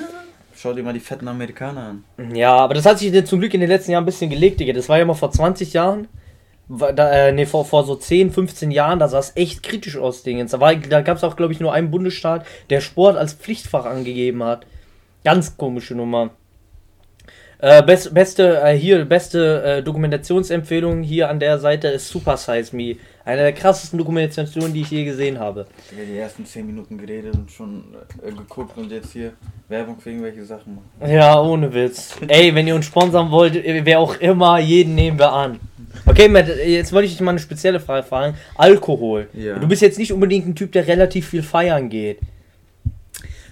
schau 0.57 0.73
dir 0.73 0.83
mal 0.83 0.95
die 0.95 1.01
fetten 1.01 1.29
Amerikaner 1.29 1.95
an. 2.19 2.35
Ja, 2.35 2.55
aber 2.57 2.73
das 2.73 2.87
hat 2.87 2.99
sich 2.99 3.13
denn 3.13 3.27
zum 3.27 3.39
Glück 3.41 3.53
in 3.53 3.61
den 3.61 3.69
letzten 3.69 3.93
Jahren 3.93 4.05
ein 4.05 4.07
bisschen 4.07 4.31
gelegt, 4.31 4.61
Digga. 4.61 4.73
Das 4.73 4.89
war 4.89 4.97
ja 4.99 5.05
mal 5.05 5.13
vor 5.15 5.31
20 5.31 5.75
Jahren. 5.75 6.09
Da, 6.71 7.11
äh, 7.11 7.33
nee, 7.33 7.47
vor, 7.47 7.65
vor 7.65 7.85
so 7.85 7.97
10, 7.97 8.31
15 8.31 8.71
Jahren, 8.71 9.01
da 9.01 9.09
sah 9.09 9.19
es 9.19 9.33
echt 9.35 9.65
kritisch 9.65 9.97
aus, 9.97 10.23
Dingens. 10.23 10.53
Da, 10.53 10.59
da 10.59 11.01
gab 11.01 11.17
es 11.17 11.25
auch, 11.25 11.35
glaube 11.35 11.53
ich, 11.53 11.59
nur 11.59 11.73
einen 11.73 11.91
Bundesstaat, 11.91 12.47
der 12.71 12.81
Sport 12.81 13.17
als 13.17 13.33
Pflichtfach 13.35 13.87
angegeben 13.87 14.45
hat. 14.45 14.67
Ganz 15.25 15.57
komische 15.57 15.97
Nummer. 15.97 16.31
Äh, 17.59 17.83
best, 17.83 18.15
beste, 18.15 18.61
äh, 18.63 18.73
hier, 18.73 19.05
beste 19.05 19.63
äh, 19.63 19.83
Dokumentationsempfehlung 19.83 21.03
hier 21.03 21.29
an 21.29 21.41
der 21.41 21.59
Seite 21.59 21.89
ist 21.89 22.09
Super 22.09 22.37
Size 22.37 22.75
Me. 22.75 22.97
Eine 23.31 23.43
der 23.43 23.53
krassesten 23.53 23.97
Dokumentationen, 23.97 24.75
die 24.75 24.81
ich 24.81 24.91
je 24.91 25.05
gesehen 25.05 25.39
habe. 25.39 25.65
Digga, 25.93 26.03
die 26.03 26.19
ersten 26.19 26.45
10 26.45 26.67
Minuten 26.67 26.99
geredet 26.99 27.33
und 27.33 27.49
schon 27.49 27.85
äh, 28.27 28.33
geguckt 28.33 28.77
und 28.77 28.91
jetzt 28.91 29.13
hier 29.13 29.35
Werbung 29.69 30.01
für 30.01 30.11
irgendwelche 30.11 30.45
Sachen 30.45 30.75
machen. 30.75 31.13
Ja, 31.13 31.41
ohne 31.41 31.73
Witz. 31.73 32.17
Ey, 32.27 32.53
wenn 32.53 32.67
ihr 32.67 32.75
uns 32.75 32.87
sponsern 32.87 33.31
wollt, 33.31 33.55
wer 33.55 34.01
auch 34.01 34.17
immer, 34.17 34.59
jeden 34.59 34.97
nehmen 34.97 35.17
wir 35.17 35.33
an. 35.33 35.61
Okay, 36.07 36.27
Matt, 36.27 36.49
jetzt 36.49 36.93
wollte 36.93 37.07
ich 37.07 37.13
dich 37.13 37.21
mal 37.21 37.31
eine 37.31 37.39
spezielle 37.39 37.79
Frage 37.79 38.05
fragen. 38.05 38.35
Alkohol. 38.57 39.29
Ja. 39.33 39.61
Du 39.61 39.69
bist 39.69 39.81
jetzt 39.81 40.01
nicht 40.01 40.13
unbedingt 40.13 40.49
ein 40.49 40.57
Typ, 40.57 40.73
der 40.73 40.89
relativ 40.89 41.29
viel 41.29 41.45
feiern 41.45 41.89
geht. 41.89 42.19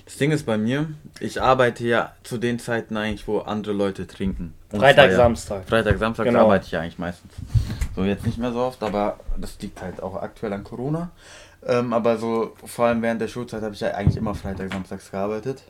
Das 0.08 0.16
Ding 0.16 0.30
ist 0.30 0.46
bei 0.46 0.56
mir, 0.56 0.88
ich 1.20 1.42
arbeite 1.42 1.86
ja 1.86 2.12
zu 2.22 2.38
den 2.38 2.58
Zeiten 2.58 2.96
eigentlich, 2.96 3.28
wo 3.28 3.40
andere 3.40 3.74
Leute 3.74 4.06
trinken. 4.06 4.54
und 4.72 4.80
Freitag. 4.80 5.12
Samstag. 5.12 5.68
Freitag, 5.68 5.98
Samstag 5.98 6.24
Genau. 6.24 6.44
arbeite 6.44 6.64
ich 6.64 6.70
ja 6.72 6.80
eigentlich 6.80 6.98
meistens. 6.98 7.30
So 7.94 8.04
jetzt 8.04 8.24
nicht 8.24 8.38
mehr 8.38 8.50
so 8.52 8.60
oft, 8.60 8.82
aber 8.82 9.20
das 9.36 9.60
liegt 9.60 9.82
halt 9.82 10.02
auch 10.02 10.16
aktuell 10.16 10.54
an 10.54 10.64
Corona. 10.64 11.10
Ähm, 11.62 11.92
aber 11.92 12.16
so 12.16 12.54
vor 12.64 12.86
allem 12.86 13.02
während 13.02 13.20
der 13.20 13.28
Schulzeit 13.28 13.60
habe 13.60 13.74
ich 13.74 13.80
ja 13.80 13.88
eigentlich 13.90 14.16
immer 14.16 14.34
Freitag, 14.34 14.72
Samstags 14.72 15.10
gearbeitet. 15.10 15.62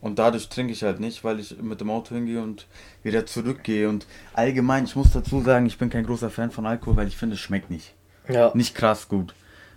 Und 0.00 0.20
dadurch 0.20 0.48
trinke 0.48 0.72
ich 0.72 0.84
halt 0.84 1.00
nicht, 1.00 1.24
weil 1.24 1.40
ich 1.40 1.60
mit 1.60 1.80
dem 1.80 1.90
Auto 1.90 2.14
hingehe 2.14 2.40
und 2.40 2.68
wieder 3.02 3.26
zurückgehe. 3.26 3.88
Und 3.88 4.06
allgemein, 4.32 4.84
ich 4.84 4.94
muss 4.94 5.10
dazu 5.10 5.40
sagen, 5.42 5.66
ich 5.66 5.76
bin 5.76 5.90
kein 5.90 6.06
großer 6.06 6.30
Fan 6.30 6.52
von 6.52 6.66
Alkohol, 6.66 6.94
weil 6.94 7.08
ich 7.08 7.16
finde, 7.16 7.34
es 7.34 7.40
schmeckt 7.40 7.68
nicht. 7.68 7.94
Ja. 8.28 8.52
Nicht 8.54 8.76
krass 8.76 9.08
gut. 9.08 9.34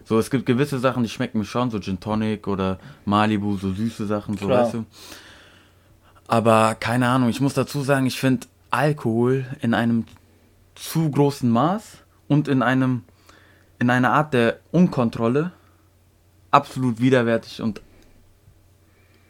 So, 0.09 0.17
es 0.17 0.31
gibt 0.31 0.47
gewisse 0.47 0.79
Sachen, 0.79 1.03
die 1.03 1.09
schmecken 1.09 1.37
mir 1.37 1.45
schon, 1.45 1.69
so 1.69 1.79
Gin 1.79 1.99
Tonic 1.99 2.47
oder 2.47 2.79
Malibu, 3.05 3.57
so 3.57 3.71
süße 3.71 4.07
Sachen, 4.07 4.35
so 4.37 4.47
Klar. 4.47 4.63
weißt 4.63 4.73
du. 4.73 4.85
Aber 6.27 6.73
keine 6.79 7.07
Ahnung, 7.07 7.29
ich 7.29 7.39
muss 7.41 7.53
dazu 7.53 7.83
sagen, 7.83 8.07
ich 8.07 8.19
finde 8.19 8.47
Alkohol 8.71 9.45
in 9.61 9.75
einem 9.75 10.05
zu 10.73 11.11
großen 11.11 11.47
Maß 11.47 11.99
und 12.27 12.47
in 12.47 12.63
einem 12.63 13.03
in 13.77 13.91
einer 13.91 14.11
Art 14.11 14.33
der 14.33 14.57
Unkontrolle 14.71 15.51
absolut 16.49 16.99
widerwärtig 16.99 17.61
und 17.61 17.79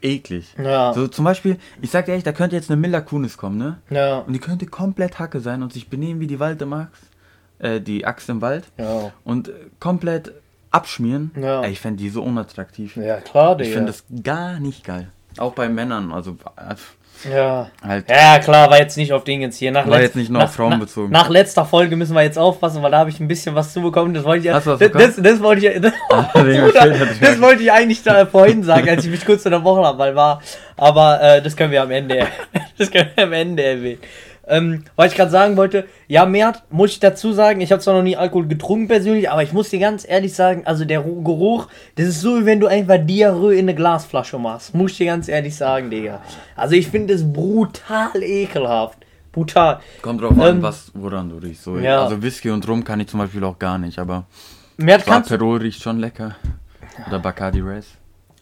eklig. 0.01 0.55
Ja. 0.57 0.93
So 0.93 1.09
zum 1.09 1.25
Beispiel, 1.25 1.57
ich 1.81 1.91
sag 1.91 2.05
dir 2.05 2.11
ehrlich, 2.13 2.23
da 2.23 2.31
könnte 2.31 2.55
jetzt 2.55 2.71
eine 2.71 2.79
Miller 2.79 3.01
Kunis 3.01 3.35
kommen, 3.35 3.57
ne? 3.57 3.81
Ja. 3.89 4.19
Und 4.19 4.31
die 4.31 4.39
könnte 4.39 4.65
komplett 4.65 5.19
Hacke 5.19 5.41
sein 5.41 5.61
und 5.61 5.73
sich 5.73 5.89
benehmen 5.89 6.21
wie 6.21 6.27
die 6.27 6.39
Waldemax, 6.39 6.97
äh, 7.57 7.81
die 7.81 8.05
Axt 8.05 8.29
im 8.29 8.39
Wald 8.39 8.63
Ja. 8.77 9.11
und 9.25 9.51
komplett 9.81 10.31
abschmieren. 10.71 11.31
Ja. 11.39 11.61
Ey, 11.63 11.71
ich 11.71 11.79
fände 11.79 12.01
die 12.01 12.09
so 12.09 12.21
unattraktiv. 12.23 12.95
Ja, 12.95 13.17
klar, 13.17 13.55
Digga. 13.55 13.67
ich 13.69 13.73
finde 13.73 13.91
das 13.91 14.03
gar 14.23 14.59
nicht 14.59 14.83
geil. 14.83 15.09
Auch 15.37 15.53
bei 15.53 15.69
Männern, 15.69 16.11
also 16.11 16.37
äh, 16.57 17.29
Ja. 17.29 17.69
halt. 17.85 18.09
Ja, 18.09 18.39
klar, 18.39 18.69
war 18.69 18.77
jetzt 18.79 18.97
nicht 18.97 19.13
auf 19.13 19.23
Dingens 19.23 19.57
hier. 19.57 19.71
Nach 19.71 19.87
War 19.87 20.01
jetzt 20.01 20.15
nicht 20.15 20.29
nur 20.29 20.43
auf 20.43 20.53
Frauen 20.53 20.71
nach, 20.71 20.79
bezogen. 20.79 21.11
Nach 21.11 21.29
letzter 21.29 21.65
Folge 21.65 21.95
müssen 21.95 22.13
wir 22.15 22.23
jetzt 22.23 22.37
aufpassen, 22.37 22.81
weil 22.81 22.91
da 22.91 22.99
habe 22.99 23.09
ich 23.09 23.19
ein 23.19 23.27
bisschen 23.27 23.55
was 23.55 23.73
zubekommen. 23.73 24.13
Das 24.13 24.23
wollte 24.23 24.39
ich 24.39 24.45
ja. 24.45 24.55
Hast 24.55 24.67
du 24.67 24.71
was 24.71 24.79
das, 24.79 24.91
bekommen? 24.91 25.13
das, 25.15 25.23
das 25.23 25.41
wollte 25.41 25.67
ich. 25.67 25.81
Das, 25.81 25.93
ich 27.13 27.19
das 27.19 27.41
wollte 27.41 27.63
ich 27.63 27.71
eigentlich 27.71 28.03
da 28.03 28.25
vorhin 28.25 28.63
sagen, 28.63 28.89
als 28.89 29.05
ich 29.05 29.11
mich 29.11 29.25
kurz 29.25 29.45
unterbrochen 29.45 29.85
habe, 29.85 29.97
weil 29.97 30.15
war. 30.15 30.41
Aber 30.77 31.21
äh, 31.21 31.41
das 31.41 31.55
können 31.55 31.71
wir 31.71 31.83
am 31.83 31.91
Ende. 31.91 32.27
das 32.77 32.89
können 32.91 33.09
wir 33.15 33.23
am 33.23 33.33
Ende 33.33 33.63
erwähnen. 33.63 33.99
Ähm, 34.49 34.83
was 34.95 35.11
ich 35.11 35.15
gerade 35.17 35.29
sagen 35.31 35.55
wollte, 35.57 35.85
ja, 36.07 36.25
mehr 36.25 36.53
muss 36.71 36.89
ich 36.91 36.99
dazu 36.99 37.31
sagen, 37.33 37.61
ich 37.61 37.71
habe 37.71 37.81
zwar 37.81 37.93
noch 37.93 38.01
nie 38.03 38.17
Alkohol 38.17 38.47
getrunken 38.47 38.87
persönlich, 38.87 39.29
aber 39.29 39.43
ich 39.43 39.53
muss 39.53 39.69
dir 39.69 39.79
ganz 39.79 40.07
ehrlich 40.09 40.33
sagen, 40.33 40.63
also 40.65 40.85
der 40.85 41.01
Ru- 41.05 41.23
Geruch, 41.23 41.67
das 41.95 42.07
ist 42.07 42.21
so, 42.21 42.39
wie 42.41 42.45
wenn 42.45 42.59
du 42.59 42.65
einfach 42.67 42.97
Diarrhoe 42.99 43.53
in 43.53 43.59
eine 43.59 43.75
Glasflasche 43.75 44.39
machst. 44.39 44.73
Muss 44.73 44.91
ich 44.93 44.97
dir 44.97 45.05
ganz 45.05 45.27
ehrlich 45.27 45.55
sagen, 45.55 45.89
Digga. 45.91 46.21
Also 46.55 46.75
ich 46.75 46.87
finde 46.87 47.13
das 47.13 47.23
brutal 47.31 48.23
ekelhaft. 48.23 48.97
Brutal. 49.31 49.79
Kommt 50.01 50.21
drauf 50.21 50.31
an, 50.39 50.55
Ähm, 50.57 50.61
was, 50.63 50.91
woran 50.95 51.29
du 51.29 51.37
riechst. 51.37 51.63
So, 51.63 51.77
ja. 51.77 52.03
Also 52.03 52.21
Whisky 52.21 52.49
und 52.49 52.67
Rum 52.67 52.83
kann 52.83 52.99
ich 52.99 53.07
zum 53.07 53.19
Beispiel 53.19 53.43
auch 53.43 53.59
gar 53.59 53.77
nicht, 53.77 53.99
aber 53.99 54.25
Mert 54.77 55.07
Aperol 55.07 55.59
riecht 55.59 55.83
schon 55.83 55.99
lecker. 55.99 56.35
Oder 57.07 57.19
Bacardi 57.19 57.61
Race. 57.61 57.89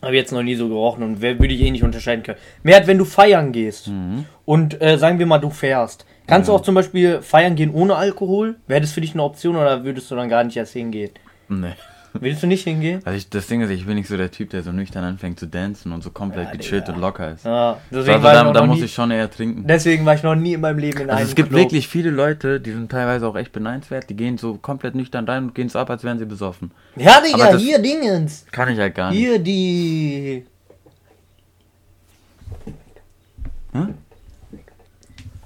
Habe 0.01 0.15
jetzt 0.15 0.31
noch 0.31 0.43
nie 0.43 0.55
so 0.55 0.69
gerochen 0.69 1.03
und 1.03 1.21
wer 1.21 1.37
würde 1.39 1.53
ich 1.53 1.59
eh 1.61 1.71
nicht 1.71 1.83
unterscheiden 1.83 2.23
können. 2.23 2.37
Mert, 2.63 2.87
wenn 2.87 2.97
du 2.97 3.03
feiern 3.05 3.51
gehst 3.51 3.87
Mhm. 3.87 4.25
Und 4.47 4.81
äh, 4.81 4.97
sagen 4.97 5.19
wir 5.19 5.25
mal, 5.25 5.39
du 5.39 5.49
fährst, 5.49 6.05
kannst 6.25 6.47
Ja. 6.47 6.53
du 6.53 6.59
auch 6.59 6.63
zum 6.63 6.73
Beispiel 6.73 7.21
feiern 7.21 7.55
gehen 7.55 7.71
ohne 7.73 7.95
Alkohol? 7.97 8.55
Wäre 8.65 8.79
das 8.81 8.91
für 8.93 9.01
dich 9.01 9.13
eine 9.13 9.21
Option 9.23 9.57
oder 9.57 9.83
würdest 9.83 10.09
du 10.09 10.15
dann 10.15 10.29
gar 10.29 10.43
nicht 10.45 10.55
erst 10.55 10.71
hingehen? 10.73 11.11
Nee. 11.49 11.73
Willst 12.19 12.41
du 12.41 12.47
nicht 12.47 12.63
hingehen? 12.63 13.01
Also 13.05 13.15
ich, 13.17 13.29
das 13.29 13.45
Ding 13.47 13.61
ist, 13.61 13.69
ich 13.69 13.85
bin 13.85 13.95
nicht 13.95 14.07
so 14.07 14.15
der 14.17 14.31
Typ, 14.31 14.49
der 14.49 14.63
so 14.63 14.71
nüchtern 14.71 15.03
anfängt 15.03 15.37
zu 15.37 15.45
dancen 15.47 15.91
und 15.91 16.01
so 16.01 16.09
komplett 16.09 16.45
Ja, 16.47 16.51
gechillt 16.55 16.87
Digga. 16.87 16.95
und 16.95 17.01
locker 17.01 17.31
ist. 17.33 17.45
Ja, 17.45 17.71
Also 17.73 17.79
deswegen, 17.91 18.23
war 18.23 18.33
ich 18.33 18.41
da, 18.41 18.51
da 18.53 18.65
muss 18.65 18.79
nie, 18.79 18.85
ich 18.85 18.93
schon 18.93 19.11
eher 19.11 19.29
trinken. 19.29 19.67
deswegen 19.67 20.03
war 20.05 20.15
ich 20.15 20.23
noch 20.23 20.33
nie 20.33 20.53
in 20.53 20.61
meinem 20.61 20.79
Leben 20.79 21.01
in 21.01 21.09
Also 21.09 21.17
einem 21.19 21.27
es 21.29 21.35
gibt 21.35 21.49
Club. 21.49 21.59
wirklich 21.61 21.87
viele 21.89 22.09
Leute, 22.09 22.59
die 22.61 22.71
sind 22.71 22.89
teilweise 22.89 23.27
auch 23.27 23.35
echt 23.35 23.51
beneidenswert, 23.51 24.09
die 24.09 24.15
gehen 24.15 24.37
so 24.39 24.55
komplett 24.55 24.95
nüchtern 24.95 25.25
rein 25.25 25.43
und 25.43 25.55
gehen 25.55 25.67
so 25.69 25.77
ab, 25.77 25.89
als 25.91 26.03
wären 26.05 26.17
sie 26.17 26.25
besoffen. 26.25 26.71
Ja, 26.95 27.21
Digga, 27.21 27.55
hier 27.57 27.79
Dingens. 27.79 28.45
Kann 28.51 28.69
ich 28.69 28.79
halt 28.79 28.95
gar 28.95 29.11
nicht. 29.11 29.19
Hier 29.19 29.37
die. 29.37 30.45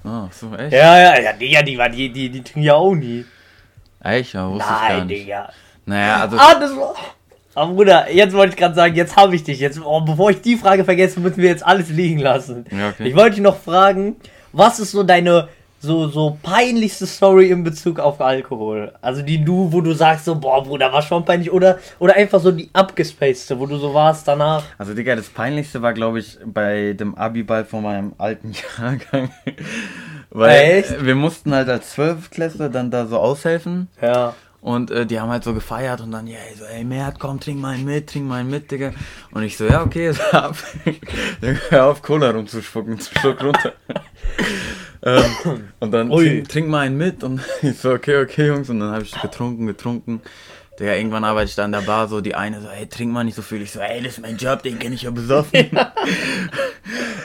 Oh, 0.04 0.28
so 0.30 0.54
echt? 0.56 0.72
Ja, 0.72 0.98
ja, 0.98 1.20
ja, 1.20 1.32
Digga, 1.32 1.62
die, 1.62 1.78
war- 1.78 1.88
die, 1.88 2.08
die, 2.12 2.28
die 2.28 2.42
trinken 2.42 2.62
ja 2.62 2.74
auch 2.74 2.94
nie. 2.94 3.24
Echt? 4.02 4.32
Ja, 4.34 4.48
wusste 4.50 4.64
ich 4.64 4.68
gar 4.88 4.88
Nein, 4.98 5.06
nicht. 5.06 5.22
Digga. 5.22 5.52
Naja, 5.86 6.16
also 6.22 6.36
Ah, 6.38 6.54
das 6.58 6.76
war. 6.76 6.94
Ah, 7.54 7.66
Bruder, 7.66 8.10
jetzt 8.10 8.34
wollte 8.34 8.54
ich 8.54 8.56
gerade 8.58 8.74
sagen, 8.74 8.94
jetzt 8.94 9.14
habe 9.16 9.34
ich 9.36 9.44
dich. 9.44 9.60
Jetzt, 9.60 9.78
oh, 9.84 10.00
bevor 10.00 10.30
ich 10.30 10.40
die 10.40 10.56
Frage 10.56 10.84
vergesse, 10.84 11.20
müssen 11.20 11.36
wir 11.42 11.50
jetzt 11.50 11.64
alles 11.64 11.88
liegen 11.90 12.18
lassen. 12.18 12.64
Ja, 12.70 12.88
okay. 12.88 13.06
Ich 13.08 13.14
wollte 13.14 13.32
dich 13.32 13.40
noch 13.42 13.58
fragen, 13.58 14.16
was 14.52 14.80
ist 14.80 14.92
so 14.92 15.02
deine 15.02 15.48
so, 15.82 16.08
so 16.08 16.38
peinlichste 16.42 17.06
Story 17.06 17.50
in 17.50 17.64
Bezug 17.64 17.98
auf 17.98 18.20
Alkohol? 18.20 18.92
Also 19.02 19.22
die 19.22 19.44
du, 19.44 19.72
wo 19.72 19.80
du 19.80 19.92
sagst 19.92 20.24
so, 20.24 20.36
boah, 20.36 20.62
Bruder, 20.62 20.92
war 20.92 21.02
schon 21.02 21.24
peinlich. 21.24 21.50
Oder, 21.50 21.78
oder 21.98 22.14
einfach 22.14 22.40
so 22.40 22.52
die 22.52 22.70
abgespacedste, 22.72 23.58
wo 23.58 23.66
du 23.66 23.76
so 23.76 23.92
warst 23.92 24.28
danach. 24.28 24.62
Also, 24.78 24.94
Digga, 24.94 25.16
das 25.16 25.28
Peinlichste 25.28 25.82
war, 25.82 25.92
glaube 25.92 26.20
ich, 26.20 26.38
bei 26.44 26.92
dem 26.92 27.16
Abiball 27.16 27.64
von 27.64 27.82
meinem 27.82 28.12
alten 28.16 28.52
Jahrgang. 28.78 29.30
Weil 30.30 30.78
Echt? 30.78 31.04
wir 31.04 31.16
mussten 31.16 31.52
halt 31.52 31.68
als 31.68 31.90
Zwölfklässler 31.90 32.68
dann 32.68 32.90
da 32.90 33.06
so 33.06 33.18
aushelfen. 33.18 33.88
Ja. 34.00 34.34
Und 34.62 34.92
äh, 34.92 35.04
die 35.04 35.18
haben 35.18 35.28
halt 35.28 35.42
so 35.42 35.54
gefeiert 35.54 36.00
und 36.00 36.12
dann, 36.12 36.28
ja, 36.28 36.38
ey, 36.48 36.56
so, 36.56 36.64
ey, 36.64 36.84
Mert, 36.84 37.18
komm, 37.18 37.40
trink 37.40 37.58
mal 37.60 37.74
einen 37.74 37.84
mit, 37.84 38.08
trink 38.08 38.28
mal 38.28 38.36
einen 38.36 38.50
mit, 38.50 38.70
Digga. 38.70 38.92
Und 39.32 39.42
ich 39.42 39.56
so, 39.56 39.66
ja, 39.66 39.82
okay, 39.82 40.08
ist 40.10 40.32
ab. 40.32 40.56
dann 41.40 41.58
hör 41.70 41.86
auf, 41.86 42.00
Cola 42.00 42.30
rumzuspucken, 42.30 43.00
Schluck 43.00 43.42
runter. 43.42 43.72
Ähm, 45.02 45.24
und 45.80 45.90
dann 45.90 46.10
trink, 46.10 46.48
trink 46.48 46.68
mal 46.68 46.80
einen 46.80 46.96
mit 46.96 47.24
und 47.24 47.40
ich 47.62 47.78
so, 47.78 47.92
okay, 47.92 48.22
okay, 48.22 48.48
Jungs. 48.48 48.70
Und 48.70 48.80
dann 48.80 48.92
habe 48.92 49.02
ich 49.02 49.12
getrunken, 49.20 49.66
getrunken. 49.66 50.20
Digga, 50.82 50.94
irgendwann 50.96 51.22
arbeite 51.22 51.48
ich 51.48 51.54
da 51.54 51.62
an 51.64 51.70
der 51.70 51.82
Bar, 51.82 52.08
so 52.08 52.20
die 52.20 52.34
eine 52.34 52.60
so, 52.60 52.66
ey, 52.68 52.88
trink 52.88 53.12
mal 53.12 53.22
nicht 53.22 53.36
so 53.36 53.42
viel. 53.42 53.62
Ich 53.62 53.70
so, 53.70 53.78
ey, 53.78 54.02
das 54.02 54.14
ist 54.14 54.20
mein 54.20 54.36
Job, 54.36 54.64
den 54.64 54.80
kenn 54.80 54.92
ich 54.92 55.02
ja 55.02 55.10
besoffen. 55.12 55.70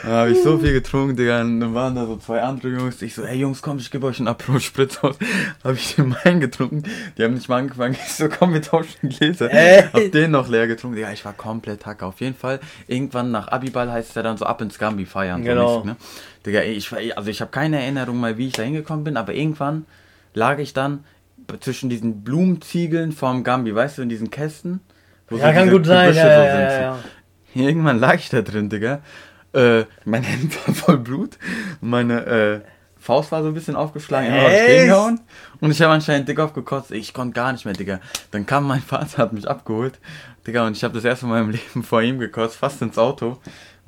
Da 0.03 0.11
habe 0.19 0.31
ich 0.31 0.41
so 0.41 0.57
viel 0.59 0.71
getrunken, 0.71 1.17
Digga. 1.17 1.41
Und 1.41 1.59
dann 1.59 1.73
waren 1.73 1.95
da 1.95 2.05
so 2.05 2.15
zwei 2.15 2.41
andere 2.41 2.69
Jungs. 2.69 3.01
Ich 3.01 3.13
so, 3.13 3.23
ey 3.23 3.37
Jungs, 3.39 3.61
komm, 3.61 3.77
ich 3.79 3.91
gebe 3.91 4.05
euch 4.07 4.19
einen 4.19 4.29
Aperol 4.29 4.61
Spritz 4.61 4.99
aus. 4.99 5.17
Habe 5.65 5.73
ich 5.73 5.95
den 5.95 6.15
meinen 6.23 6.39
getrunken. 6.39 6.83
Die 7.17 7.23
haben 7.23 7.33
nicht 7.33 7.49
mal 7.49 7.57
angefangen. 7.57 7.93
Ich 8.05 8.13
so, 8.13 8.29
komm, 8.29 8.53
wir 8.53 8.61
tauschen 8.61 9.09
Gläser. 9.09 9.51
Ey. 9.51 9.83
Hab 9.91 10.11
den 10.13 10.31
noch 10.31 10.47
leer 10.47 10.67
getrunken. 10.67 10.95
Digga, 10.95 11.11
ich 11.11 11.25
war 11.25 11.33
komplett 11.33 11.85
hacke. 11.85 12.05
Auf 12.05 12.21
jeden 12.21 12.35
Fall, 12.35 12.61
irgendwann 12.87 13.31
nach 13.31 13.49
Abiball 13.49 13.91
heißt 13.91 14.09
es 14.09 14.15
ja 14.15 14.21
dann 14.23 14.37
so 14.37 14.45
ab 14.45 14.61
ins 14.61 14.77
Gambi 14.79 15.05
feiern. 15.05 15.41
So 15.43 15.49
Genau. 15.49 15.73
mäßig, 15.79 15.85
ne? 15.85 15.95
Digga, 16.45 16.61
ich 16.61 16.89
war, 16.91 16.99
also 17.17 17.29
ich 17.29 17.41
habe 17.41 17.51
keine 17.51 17.81
Erinnerung 17.81 18.17
mal, 18.17 18.37
wie 18.37 18.47
ich 18.47 18.53
da 18.53 18.63
hingekommen 18.63 19.03
bin, 19.03 19.17
aber 19.17 19.33
irgendwann 19.33 19.85
lag 20.33 20.59
ich 20.59 20.71
dann 20.73 21.03
zwischen 21.59 21.89
diesen 21.89 22.23
Blumenziegeln 22.23 23.11
vom 23.11 23.43
Gambi, 23.43 23.73
weißt 23.73 23.97
du, 23.97 24.01
in 24.01 24.09
diesen 24.09 24.29
Kästen. 24.29 24.81
wo 25.29 25.37
Ja, 25.37 25.47
so 25.47 25.53
kann 25.53 25.69
gut 25.69 25.85
sein. 25.85 26.13
Ja, 26.13 26.13
so 26.13 26.19
ja, 26.19 26.51
sind, 26.51 26.61
ja, 26.61 26.81
ja. 26.81 26.99
Irgendwann 27.67 27.99
lag 27.99 28.15
ich 28.15 28.29
da 28.29 28.41
drin, 28.41 28.69
Digga. 28.69 29.01
Äh, 29.53 29.85
mein 30.05 30.23
Hemd 30.23 30.67
war 30.67 30.75
voll 30.75 30.97
Blut. 30.97 31.37
Meine 31.81 32.25
äh, 32.25 32.61
Faust 32.99 33.31
war 33.31 33.41
so 33.41 33.47
ein 33.49 33.53
bisschen 33.53 33.75
aufgeschlagen. 33.75 34.29
Gehauen. 34.87 35.19
Und 35.61 35.71
ich 35.71 35.81
habe 35.81 35.93
anscheinend 35.93 36.27
dick 36.27 36.39
aufgekotzt. 36.39 36.91
Ich 36.91 37.13
konnte 37.13 37.33
gar 37.33 37.51
nicht 37.51 37.65
mehr, 37.65 37.73
Digga. 37.73 37.99
Dann 38.31 38.45
kam 38.45 38.67
mein 38.67 38.81
Vater, 38.87 39.17
hat 39.17 39.33
mich 39.33 39.47
abgeholt. 39.47 39.99
Digga, 40.45 40.67
und 40.67 40.75
ich 40.77 40.83
habe 40.83 40.93
das 40.93 41.05
erste 41.05 41.25
Mal 41.25 41.39
in 41.39 41.45
meinem 41.47 41.51
Leben 41.53 41.83
vor 41.83 42.01
ihm 42.01 42.19
gekotzt, 42.19 42.57
fast 42.57 42.81
ins 42.81 42.97
Auto. 42.97 43.39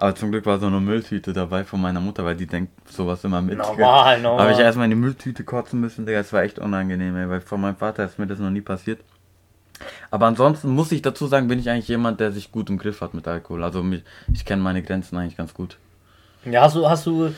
Aber 0.02 0.16
zum 0.16 0.32
Glück 0.32 0.46
war 0.46 0.60
so 0.60 0.68
eine 0.68 0.80
Mülltüte 0.80 1.34
dabei 1.34 1.66
von 1.66 1.82
meiner 1.82 2.00
Mutter, 2.00 2.24
weil 2.24 2.38
die 2.38 2.48
denkt 2.48 2.72
sowas 2.90 3.22
immer 3.26 3.42
mit. 3.42 3.58
Normal, 3.58 4.22
normal. 4.22 4.44
Habe 4.44 4.54
ich 4.54 4.60
erstmal 4.60 4.86
in 4.86 4.92
die 4.92 4.96
Mülltüte 4.96 5.44
kotzen 5.44 5.82
müssen, 5.82 6.06
Digga. 6.06 6.20
Das 6.20 6.32
war 6.32 6.42
echt 6.42 6.58
unangenehm, 6.58 7.18
ey, 7.18 7.30
weil 7.30 7.42
von 7.42 7.60
meinem 7.60 7.76
Vater 7.76 8.06
ist 8.06 8.18
mir 8.18 8.26
das 8.26 8.40
noch 8.40 8.50
nie 8.50 8.62
passiert. 8.62 9.02
Aber 10.10 10.28
ansonsten 10.28 10.70
muss 10.70 10.94
ich 10.94 11.02
dazu 11.02 11.28
sagen, 11.28 11.50
bin 11.50 11.60
ich 11.60 11.70
eigentlich 11.70 11.90
jemand, 11.90 12.22
der 12.22 12.32
sich 12.32 12.54
gut 12.54 12.70
im 12.70 12.78
Griff 12.78 13.02
hat 13.02 13.14
mit 13.14 13.28
Alkohol. 13.28 13.62
Also 13.62 13.84
mich, 13.84 14.04
ich 14.34 14.46
kenne 14.46 14.62
meine 14.62 14.82
Grenzen 14.84 15.18
eigentlich 15.18 15.36
ganz 15.36 15.54
gut. 15.54 15.78
Ja, 16.46 16.62
hast 16.62 16.78
du, 16.78 16.90
hast 16.90 17.06
du, 17.06 17.34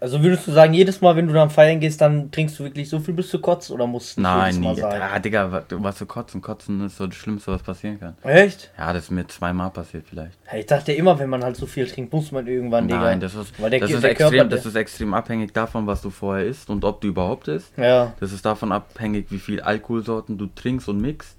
also 0.00 0.22
würdest 0.22 0.46
du 0.46 0.52
sagen, 0.52 0.72
jedes 0.72 1.00
Mal, 1.00 1.14
wenn 1.16 1.26
du 1.26 1.34
dann 1.34 1.50
feiern 1.50 1.78
gehst, 1.78 2.00
dann 2.00 2.30
trinkst 2.30 2.58
du 2.58 2.64
wirklich 2.64 2.88
so 2.88 3.00
viel, 3.00 3.12
bis 3.14 3.30
du 3.30 3.38
kotzt 3.38 3.70
oder 3.70 3.86
musst 3.86 4.16
du 4.16 4.22
Nein, 4.22 4.54
jedes 4.54 4.60
Mal 4.60 4.74
nie. 4.74 4.80
sein? 4.80 5.02
Ah, 5.02 5.18
Digga, 5.18 5.52
was, 5.52 5.64
was 5.70 5.98
für 5.98 6.06
Kotzen. 6.06 6.40
Kotzen 6.40 6.84
ist 6.86 6.96
so 6.96 7.06
das 7.06 7.16
Schlimmste, 7.16 7.52
was 7.52 7.62
passieren 7.62 8.00
kann. 8.00 8.16
Echt? 8.22 8.70
Ja, 8.78 8.92
das 8.92 9.04
ist 9.04 9.10
mir 9.10 9.26
zweimal 9.26 9.70
passiert 9.70 10.06
vielleicht. 10.08 10.38
Ich 10.56 10.66
dachte 10.66 10.92
immer, 10.92 11.18
wenn 11.18 11.28
man 11.28 11.44
halt 11.44 11.56
so 11.56 11.66
viel 11.66 11.86
trinkt, 11.86 12.12
muss 12.12 12.32
man 12.32 12.46
irgendwann, 12.46 12.88
Digga. 12.88 13.00
Nein, 13.00 13.20
das 13.20 13.34
ist, 13.34 13.52
der, 13.58 13.78
das, 13.78 13.90
ist 13.90 14.02
extrem, 14.04 14.30
Körper, 14.30 14.44
das 14.48 14.66
ist 14.66 14.74
extrem 14.74 15.12
abhängig 15.14 15.52
davon, 15.52 15.86
was 15.86 16.00
du 16.02 16.10
vorher 16.10 16.46
isst 16.46 16.70
und 16.70 16.84
ob 16.84 17.00
du 17.00 17.08
überhaupt 17.08 17.48
isst. 17.48 17.72
ja, 17.76 18.14
Das 18.20 18.32
ist 18.32 18.44
davon 18.46 18.72
abhängig, 18.72 19.26
wie 19.30 19.38
viel 19.38 19.60
Alkoholsorten 19.60 20.38
du 20.38 20.46
trinkst 20.46 20.88
und 20.88 21.00
mixt. 21.00 21.36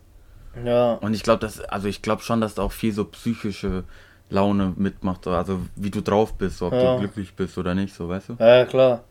ja. 0.64 0.94
Und 0.94 1.14
ich 1.14 1.24
glaube, 1.24 1.40
dass, 1.40 1.60
also 1.62 1.88
ich 1.88 2.02
glaube 2.02 2.22
schon, 2.22 2.42
dass 2.42 2.56
da 2.56 2.62
auch 2.62 2.72
viel 2.72 2.92
so 2.94 3.06
psychische 3.06 3.86
Laune 4.32 4.74
mitmacht. 4.76 5.24
so, 5.26 5.32
Also 5.32 5.60
wie 5.76 5.90
du 5.92 6.02
drauf 6.02 6.34
bist, 6.34 6.62
ob 6.62 6.74
Ja. 6.74 6.94
du 6.96 7.00
glücklich 7.00 7.34
bist 7.36 7.58
oder 7.58 7.76
nicht, 7.76 7.94
so 7.94 8.10
weißt 8.10 8.30
du? 8.30 8.36
Ja, 8.40 8.66
klar. 8.66 9.04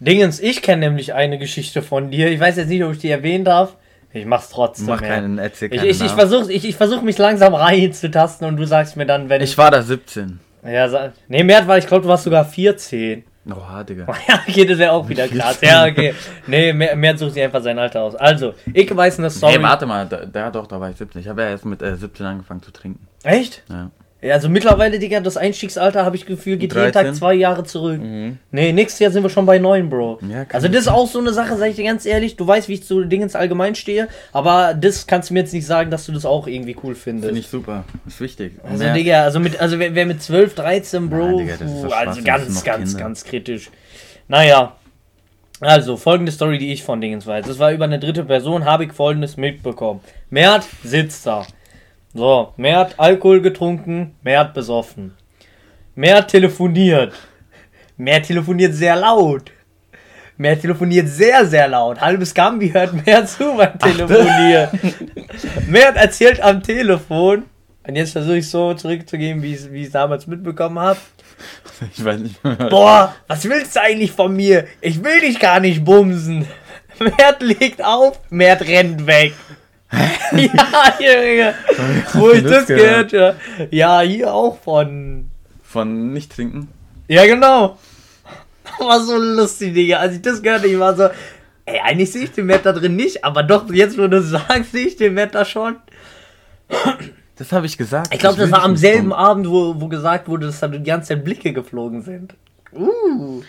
Dingens, 0.00 0.40
ich 0.40 0.60
kenne 0.62 0.86
nämlich 0.86 1.14
eine 1.14 1.38
Geschichte 1.38 1.80
von 1.82 2.10
dir. 2.10 2.30
Ich 2.30 2.40
weiß 2.40 2.56
jetzt 2.56 2.68
nicht, 2.68 2.82
ob 2.82 2.92
ich 2.92 2.98
die 2.98 3.10
erwähnen 3.10 3.44
darf. 3.44 3.76
Ich 4.12 4.26
mach's 4.26 4.48
trotzdem. 4.50 4.86
Mach 4.86 5.00
keinen, 5.02 5.38
erzähl 5.38 5.72
Ich, 5.72 5.78
keinen 5.78 5.90
ich, 5.90 5.96
ich 6.00 6.06
Namen. 6.06 6.18
versuche 6.18 6.52
ich, 6.52 6.64
ich 6.68 6.76
versuch 6.76 7.02
mich 7.02 7.18
langsam 7.18 7.54
reinzutasten 7.54 8.46
und 8.46 8.56
du 8.56 8.66
sagst 8.66 8.96
mir 8.96 9.06
dann, 9.06 9.28
wenn 9.28 9.40
Ich 9.42 9.56
war 9.58 9.70
da 9.70 9.82
17. 9.82 10.40
Ja, 10.66 11.12
nee, 11.28 11.42
mehr 11.44 11.66
war, 11.66 11.78
ich 11.78 11.86
glaube, 11.86 12.02
du 12.04 12.08
warst 12.08 12.24
sogar 12.24 12.44
14. 12.44 13.24
Oha, 13.50 13.84
Digga. 13.84 14.06
Ja, 14.28 14.40
okay, 14.48 14.64
das 14.64 14.78
wäre 14.78 14.92
auch 14.92 15.06
wieder 15.08 15.28
krass. 15.28 15.58
Ja, 15.60 15.84
okay. 15.84 16.14
Nee, 16.46 16.72
mehr, 16.72 16.96
mehr 16.96 17.18
sucht 17.18 17.34
sich 17.34 17.42
einfach 17.42 17.62
sein 17.62 17.78
Alter 17.78 18.02
aus. 18.02 18.14
Also, 18.14 18.54
ich 18.72 18.94
weiß 18.96 19.18
eine 19.18 19.28
Story. 19.30 19.52
Hey, 19.54 19.62
warte 19.62 19.84
mal, 19.84 20.06
da, 20.08 20.24
da 20.24 20.50
doch, 20.50 20.66
da 20.66 20.80
war 20.80 20.88
ich 20.90 20.96
17. 20.96 21.20
Ich 21.20 21.28
habe 21.28 21.42
ja 21.42 21.48
erst 21.50 21.64
mit 21.66 21.82
äh, 21.82 21.94
17 21.96 22.24
angefangen 22.24 22.62
zu 22.62 22.70
trinken. 22.70 23.06
Echt? 23.22 23.62
Ja. 23.68 23.90
Ja, 24.24 24.32
also 24.32 24.48
mittlerweile, 24.48 24.98
Digga, 24.98 25.20
das 25.20 25.36
Einstiegsalter, 25.36 26.06
habe 26.06 26.16
ich 26.16 26.24
Gefühl, 26.24 26.56
geht 26.56 26.72
jeden 26.72 26.92
13? 26.92 26.92
Tag 26.92 27.14
zwei 27.14 27.34
Jahre 27.34 27.62
zurück. 27.64 28.00
Nee, 28.00 28.72
nächstes 28.72 28.98
Jahr 29.00 29.10
sind 29.10 29.22
wir 29.22 29.28
schon 29.28 29.44
bei 29.44 29.58
neun, 29.58 29.90
Bro. 29.90 30.20
Mhm. 30.22 30.30
Ja, 30.30 30.46
also 30.50 30.66
das 30.66 30.82
ist 30.82 30.88
auch 30.88 31.06
so 31.06 31.18
eine 31.18 31.30
Sache, 31.34 31.58
sag 31.58 31.68
ich 31.68 31.76
dir 31.76 31.84
ganz 31.84 32.06
ehrlich, 32.06 32.34
du 32.36 32.46
weißt, 32.46 32.68
wie 32.68 32.74
ich 32.74 32.84
zu 32.84 33.04
Dingens 33.04 33.36
allgemein 33.36 33.74
stehe, 33.74 34.08
aber 34.32 34.72
das 34.72 35.06
kannst 35.06 35.28
du 35.28 35.34
mir 35.34 35.40
jetzt 35.40 35.52
nicht 35.52 35.66
sagen, 35.66 35.90
dass 35.90 36.06
du 36.06 36.12
das 36.12 36.24
auch 36.24 36.46
irgendwie 36.46 36.74
cool 36.82 36.94
findest. 36.94 37.26
Finde 37.26 37.40
ich 37.40 37.48
super. 37.48 37.84
Ist 38.06 38.18
wichtig. 38.18 38.54
Also, 38.62 38.84
Digga, 38.94 39.24
also, 39.24 39.40
mit, 39.40 39.60
also 39.60 39.78
wer, 39.78 39.94
wer 39.94 40.06
mit 40.06 40.22
12, 40.22 40.54
13, 40.54 41.10
Bro, 41.10 41.16
Nein, 41.18 41.38
Digga, 41.38 41.56
puh, 41.56 41.88
also 41.88 42.22
ganz, 42.22 42.64
ganz, 42.64 42.90
Kinder. 42.92 43.04
ganz 43.04 43.24
kritisch. 43.24 43.70
Naja, 44.28 44.74
also 45.60 45.98
folgende 45.98 46.32
Story, 46.32 46.56
die 46.56 46.72
ich 46.72 46.82
von 46.82 46.98
Dingens 46.98 47.26
weiß. 47.26 47.46
Das 47.46 47.58
war 47.58 47.72
über 47.72 47.84
eine 47.84 47.98
dritte 47.98 48.24
Person, 48.24 48.64
habe 48.64 48.86
ich 48.86 48.92
folgendes 48.92 49.36
mitbekommen. 49.36 50.00
Mert 50.30 50.64
sitzt 50.82 51.26
da. 51.26 51.46
So, 52.14 52.52
Mert 52.56 52.94
Alkohol 52.98 53.40
getrunken, 53.40 54.14
Mert 54.22 54.54
besoffen. 54.54 55.14
Mert 55.94 56.30
telefoniert. 56.30 57.12
Mert 57.96 58.26
telefoniert 58.26 58.72
sehr 58.72 58.96
laut. 58.96 59.50
Mert 60.36 60.60
telefoniert 60.60 61.08
sehr, 61.08 61.44
sehr 61.46 61.68
laut. 61.68 62.00
Halbes 62.00 62.34
Gambi 62.34 62.70
hört 62.72 63.06
mehr 63.06 63.26
zu 63.26 63.56
beim 63.56 63.78
Telefonieren. 63.78 64.68
Mert 65.68 65.96
erzählt 65.96 66.40
am 66.40 66.62
Telefon. 66.62 67.44
Und 67.86 67.96
jetzt 67.96 68.12
versuche 68.12 68.38
ich 68.38 68.48
so 68.48 68.74
zurückzugeben, 68.74 69.42
wie 69.42 69.52
ich 69.52 69.60
es 69.60 69.72
wie 69.72 69.80
ich 69.80 69.86
es 69.86 69.92
damals 69.92 70.26
mitbekommen 70.26 70.78
habe. 70.78 70.98
Ich 71.96 72.04
weiß 72.04 72.20
nicht 72.20 72.42
mehr. 72.42 72.54
Boah, 72.70 73.14
was 73.26 73.48
willst 73.48 73.76
du 73.76 73.80
eigentlich 73.80 74.12
von 74.12 74.34
mir? 74.34 74.66
Ich 74.80 75.02
will 75.02 75.20
dich 75.20 75.38
gar 75.38 75.60
nicht 75.60 75.84
bumsen. 75.84 76.46
Mert 76.98 77.42
legt 77.42 77.84
auf, 77.84 78.20
Mert 78.30 78.62
rennt 78.66 79.06
weg. 79.06 79.34
ja, 80.32 80.94
Junge. 80.98 81.54
Wo 82.14 82.30
ich 82.30 82.42
das 82.42 82.66
gehört 82.66 83.12
ja. 83.12 83.34
Ja, 83.70 84.00
hier 84.00 84.32
auch 84.32 84.58
von. 84.60 85.30
Von 85.62 86.12
nicht 86.12 86.32
trinken? 86.32 86.68
Ja, 87.08 87.26
genau. 87.26 87.78
War 88.78 89.00
so 89.00 89.16
lustig, 89.16 89.74
Digga. 89.74 89.98
Als 89.98 90.14
ich 90.14 90.22
das 90.22 90.42
gehört 90.42 90.60
habe, 90.60 90.68
ich 90.68 90.78
war 90.78 90.96
so. 90.96 91.08
Ey, 91.66 91.80
eigentlich 91.82 92.12
sehe 92.12 92.24
ich 92.24 92.32
den 92.32 92.46
Mert 92.46 92.66
da 92.66 92.72
drin 92.72 92.94
nicht, 92.94 93.24
aber 93.24 93.42
doch, 93.42 93.70
jetzt 93.72 93.98
wo 93.98 94.06
du 94.06 94.22
sagst, 94.22 94.72
sehe 94.72 94.86
ich 94.86 94.96
den 94.96 95.14
Mert 95.14 95.34
da 95.34 95.44
schon. 95.44 95.76
Das 97.36 97.52
habe 97.52 97.66
ich 97.66 97.78
gesagt. 97.78 98.12
Ich 98.12 98.20
glaube, 98.20 98.38
das 98.38 98.50
war 98.50 98.62
am 98.62 98.76
selben 98.76 99.10
bumsen. 99.10 99.24
Abend, 99.24 99.48
wo, 99.48 99.80
wo 99.80 99.88
gesagt 99.88 100.28
wurde, 100.28 100.46
dass 100.46 100.60
da 100.60 100.68
die 100.68 100.82
ganze 100.82 101.08
Zeit 101.08 101.24
Blicke 101.24 101.52
geflogen 101.52 102.02
sind. 102.02 102.34
Uh. 102.72 103.42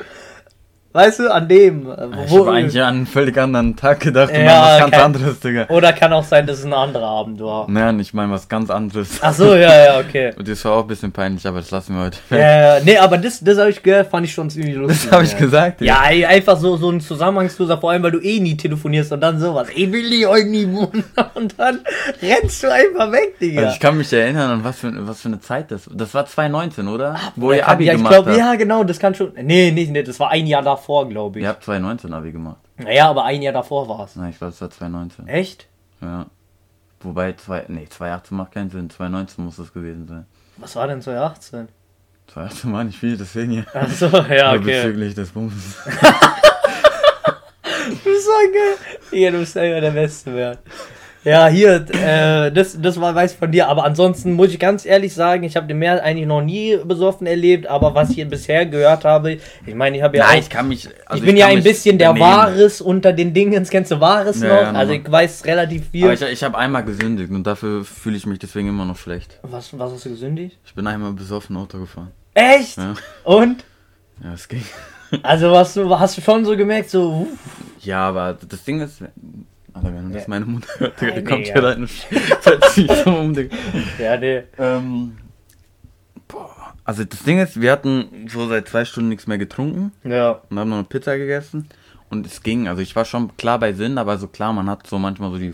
Weißt 0.96 1.20
du, 1.20 1.30
an 1.34 1.50
dem. 1.50 1.90
äh, 1.92 2.08
Ich 2.26 2.32
Wo, 2.32 2.40
habe 2.48 2.54
eigentlich 2.54 2.82
an 2.82 2.96
einen 2.96 3.06
völlig 3.06 3.38
anderen 3.38 3.76
Tag 3.76 4.00
gedacht 4.00 4.32
und 4.34 4.40
Ja, 4.46 4.62
an 4.64 4.70
was 4.72 4.80
ganz 4.80 4.92
kein- 4.92 5.02
anderes, 5.02 5.40
Digga. 5.42 5.66
oder 5.68 5.92
kann 5.92 6.14
auch 6.14 6.24
sein, 6.24 6.48
dass 6.48 6.60
es 6.60 6.66
ein 6.66 6.72
anderer 6.74 7.06
Abend 7.08 7.42
war. 7.42 7.70
Nein, 7.70 8.00
ich 8.00 8.14
meine 8.14 8.32
was 8.32 8.48
ganz 8.48 8.70
anderes. 8.70 9.20
Ach 9.22 9.34
so, 9.34 9.56
ja, 9.56 9.86
ja, 9.86 10.00
okay. 10.00 10.32
Und 10.38 10.48
das 10.48 10.64
war 10.64 10.72
auch 10.72 10.82
ein 10.84 10.88
bisschen 10.88 11.12
peinlich, 11.12 11.46
aber 11.46 11.60
das 11.60 11.70
lassen 11.72 11.96
wir 11.96 12.04
heute. 12.06 12.18
Ja, 12.30 12.78
ja, 12.78 12.84
nee, 12.84 12.98
aber 12.98 13.18
das, 13.18 13.42
das 13.44 13.58
habe 13.58 13.70
ich 13.72 13.84
gehört, 13.84 14.10
fand 14.10 14.26
ich 14.26 14.34
schon 14.34 14.50
ziemlich 14.50 14.74
lustig. 14.76 15.04
Das 15.04 15.12
habe 15.12 15.24
ich 15.26 15.34
ja. 15.34 15.38
gesagt. 15.38 15.82
Ja, 15.82 16.02
ey, 16.10 16.24
einfach 16.26 16.56
so, 16.58 16.78
so 16.78 16.90
ein 16.90 17.02
Zusammenhangsloser, 17.02 17.78
vor 17.78 17.92
allem, 17.92 18.02
weil 18.04 18.12
du 18.12 18.20
eh 18.22 18.40
nie 18.40 18.56
telefonierst 18.56 19.12
und 19.12 19.20
dann 19.20 19.38
sowas. 19.38 19.68
Ich 19.76 19.92
will 19.92 20.10
dich 20.10 20.26
euch 20.26 20.46
nie 20.46 20.66
wundern 20.72 21.04
und 21.34 21.56
dann 21.60 21.80
rennst 22.22 22.64
du 22.64 22.72
einfach 22.72 23.12
weg, 23.12 23.38
Digga. 23.42 23.64
Also 23.64 23.74
ich 23.74 23.80
kann 23.82 23.98
mich 23.98 24.14
erinnern, 24.14 24.50
an 24.50 24.64
was 24.64 24.80
für, 24.80 24.94
was 25.08 25.20
für 25.20 25.28
eine 25.28 25.42
Zeit 25.42 25.72
das 25.72 25.90
Das 25.94 26.14
war 26.14 26.26
2019, 26.26 26.88
oder? 26.88 27.18
Wo 27.36 27.52
Ja, 27.52 27.58
ihr 27.58 27.68
Abi 27.68 27.84
ja, 27.84 27.92
ich 27.94 27.98
gemacht 27.98 28.14
glaube, 28.14 28.30
habt. 28.30 28.40
ja, 28.40 28.56
genau, 28.56 28.86
das 28.86 28.98
kann 28.98 29.14
schon. 29.14 29.34
Nee, 29.42 29.72
nee, 29.72 29.90
nee, 29.92 30.04
das 30.04 30.20
war 30.22 30.32
ein 30.32 30.48
Jahr 30.48 30.62
davor, 30.62 30.85
glaube 31.10 31.40
ich. 31.40 31.44
Ihr 31.44 31.50
habt 31.50 31.64
2019 31.64 32.14
Abi 32.14 32.32
gemacht. 32.32 32.58
Naja, 32.78 33.10
aber 33.10 33.24
ein 33.26 33.42
Jahr 33.42 33.54
davor 33.54 33.88
war 33.88 34.06
es. 34.06 34.16
Nein, 34.16 34.32
ich 34.32 34.38
glaube, 34.38 34.52
das 34.52 34.62
war 34.62 34.70
2019. 34.70 35.28
Echt? 35.28 35.68
Ja. 36.02 36.28
Wobei, 37.02 37.34
zwei, 37.34 37.66
nee, 37.68 37.88
2018 37.88 38.38
macht 38.38 38.52
keinen 38.54 38.70
Sinn. 38.70 38.90
2019 38.90 39.46
muss 39.46 39.58
das 39.58 39.72
gewesen 39.74 40.08
sein. 40.08 40.26
Was 40.58 40.76
war 40.76 40.88
denn 40.88 41.02
2018? 41.02 41.68
2018 42.28 42.74
war 42.74 42.84
nicht 42.84 43.00
viel, 43.00 43.18
deswegen 43.18 43.52
ja. 43.52 43.64
Achso, 43.74 44.08
ja, 44.08 44.50
Aber 44.50 44.60
okay. 44.60 44.82
Bezüglich 44.84 45.14
des 45.14 45.30
Bums. 45.30 45.54
Du 47.88 47.92
bist 47.92 48.26
so 48.26 48.32
geil. 48.32 48.78
Hier, 49.12 49.32
du 49.32 49.40
bist 49.40 49.54
selber 49.54 49.80
der 49.80 49.92
Beste 49.92 50.34
werden. 50.34 50.60
Ja, 51.26 51.48
hier, 51.48 51.84
äh, 51.92 52.52
das, 52.52 52.80
das 52.80 53.02
war 53.02 53.16
weiß 53.16 53.34
von 53.34 53.52
dir, 53.52 53.68
aber 53.68 53.84
ansonsten 53.84 54.34
muss 54.34 54.50
ich 54.52 54.60
ganz 54.60 54.86
ehrlich 54.86 55.12
sagen, 55.16 55.44
ich 55.44 55.56
habe 55.58 55.66
den 55.66 55.80
Meer 55.80 56.04
eigentlich 56.04 56.28
noch 56.28 56.44
nie 56.44 56.78
besoffen 56.86 57.26
erlebt, 57.26 57.66
aber 57.66 57.96
was 57.96 58.10
ich 58.12 58.16
hier 58.18 58.30
bisher 58.30 58.68
gehört 58.68 59.06
habe, 59.06 59.40
ich 59.66 59.74
meine, 59.74 59.98
ich 59.98 60.04
habe 60.04 60.18
ja 60.18 60.24
Nein, 60.28 60.36
auch, 60.38 60.42
ich 60.44 60.50
kann 60.52 60.68
mich. 60.68 60.88
also 61.08 61.24
ich 61.24 61.26
bin 61.28 61.36
ja 61.36 61.48
kann 61.48 61.58
ein 61.58 61.64
bisschen 61.64 61.98
der 61.98 62.14
benehmen. 62.14 62.30
Wahres 62.32 62.80
unter 62.80 63.12
den 63.12 63.34
Dingens, 63.34 63.72
kennst 63.72 63.90
du 63.90 64.00
Wahres 64.00 64.40
Ja, 64.40 64.48
noch? 64.50 64.62
ja, 64.62 64.72
also 64.74 64.94
ich 64.94 65.12
weiß 65.12 65.46
relativ 65.46 65.90
viel. 65.90 66.04
Aber 66.04 66.14
ich, 66.14 66.22
ich 66.22 66.44
habe 66.44 66.58
einmal 66.60 66.84
gesündigt 66.86 67.32
und 67.32 67.44
dafür 67.48 67.84
fühle 67.84 68.18
ich 68.18 68.28
mich 68.28 68.38
deswegen 68.38 68.70
immer 68.70 68.86
noch 68.86 68.98
schlecht. 68.98 69.40
was, 69.42 69.78
was 69.80 69.94
hast 69.94 70.06
du 70.06 70.10
gesündigt? 70.12 70.60
Ich 70.64 70.76
bin 70.76 70.86
einmal 70.86 71.12
besoffen 71.14 71.58
Auto 71.58 71.80
gefahren. 71.80 72.12
Echt? 72.36 72.78
Ja, 72.78 72.94
Und? 73.24 73.64
ja 74.24 74.34
es 74.34 74.48
ging. 74.48 74.64
Also 75.24 75.52
was 75.52 75.74
du, 75.74 75.98
hast 75.98 76.18
du 76.18 76.22
schon 76.22 76.46
so 76.46 76.56
gemerkt, 76.56 76.92
so, 76.92 77.10
uh, 77.12 77.28
Ja, 77.82 78.08
aber 78.10 78.38
das 78.48 78.64
Ding 78.64 78.80
ist. 78.82 79.02
Alter, 79.76 79.94
wenn 79.94 80.12
das 80.12 80.24
Ja. 80.24 80.30
meine 80.30 80.46
Mutter 80.46 80.68
hört, 80.80 81.00
Digga, 81.02 81.12
die 81.12 81.22
Nein, 81.22 81.26
kommt 81.26 81.48
fällt 82.42 82.64
sich 82.66 82.92
so 83.04 83.10
um, 83.12 83.34
Digga. 83.34 83.56
ja, 84.00 84.18
nee. 84.18 84.44
Ähm, 84.58 85.18
boah. 86.28 86.74
Also 86.84 87.04
das 87.04 87.24
Ding 87.24 87.40
ist, 87.40 87.60
wir 87.62 87.72
hatten 87.72 88.28
so 88.30 88.48
seit 88.48 88.68
zwei 88.68 88.86
Stunden 88.86 89.10
nichts 89.10 89.28
mehr 89.28 89.38
getrunken 89.38 89.92
Ja, 90.04 90.42
und 90.50 90.60
haben 90.60 90.70
noch 90.70 90.78
eine 90.78 90.86
Pizza 90.86 91.18
gegessen 91.18 91.68
und 92.10 92.26
es 92.26 92.42
ging. 92.44 92.68
Also 92.68 92.82
ich 92.82 92.96
war 92.96 93.06
schon 93.06 93.36
klar 93.38 93.60
bei 93.60 93.74
Sinn, 93.74 93.98
aber 93.98 94.18
so 94.18 94.28
klar, 94.28 94.54
man 94.54 94.70
hat 94.70 94.88
so 94.88 94.98
manchmal 95.00 95.32
so 95.32 95.38
die 95.40 95.52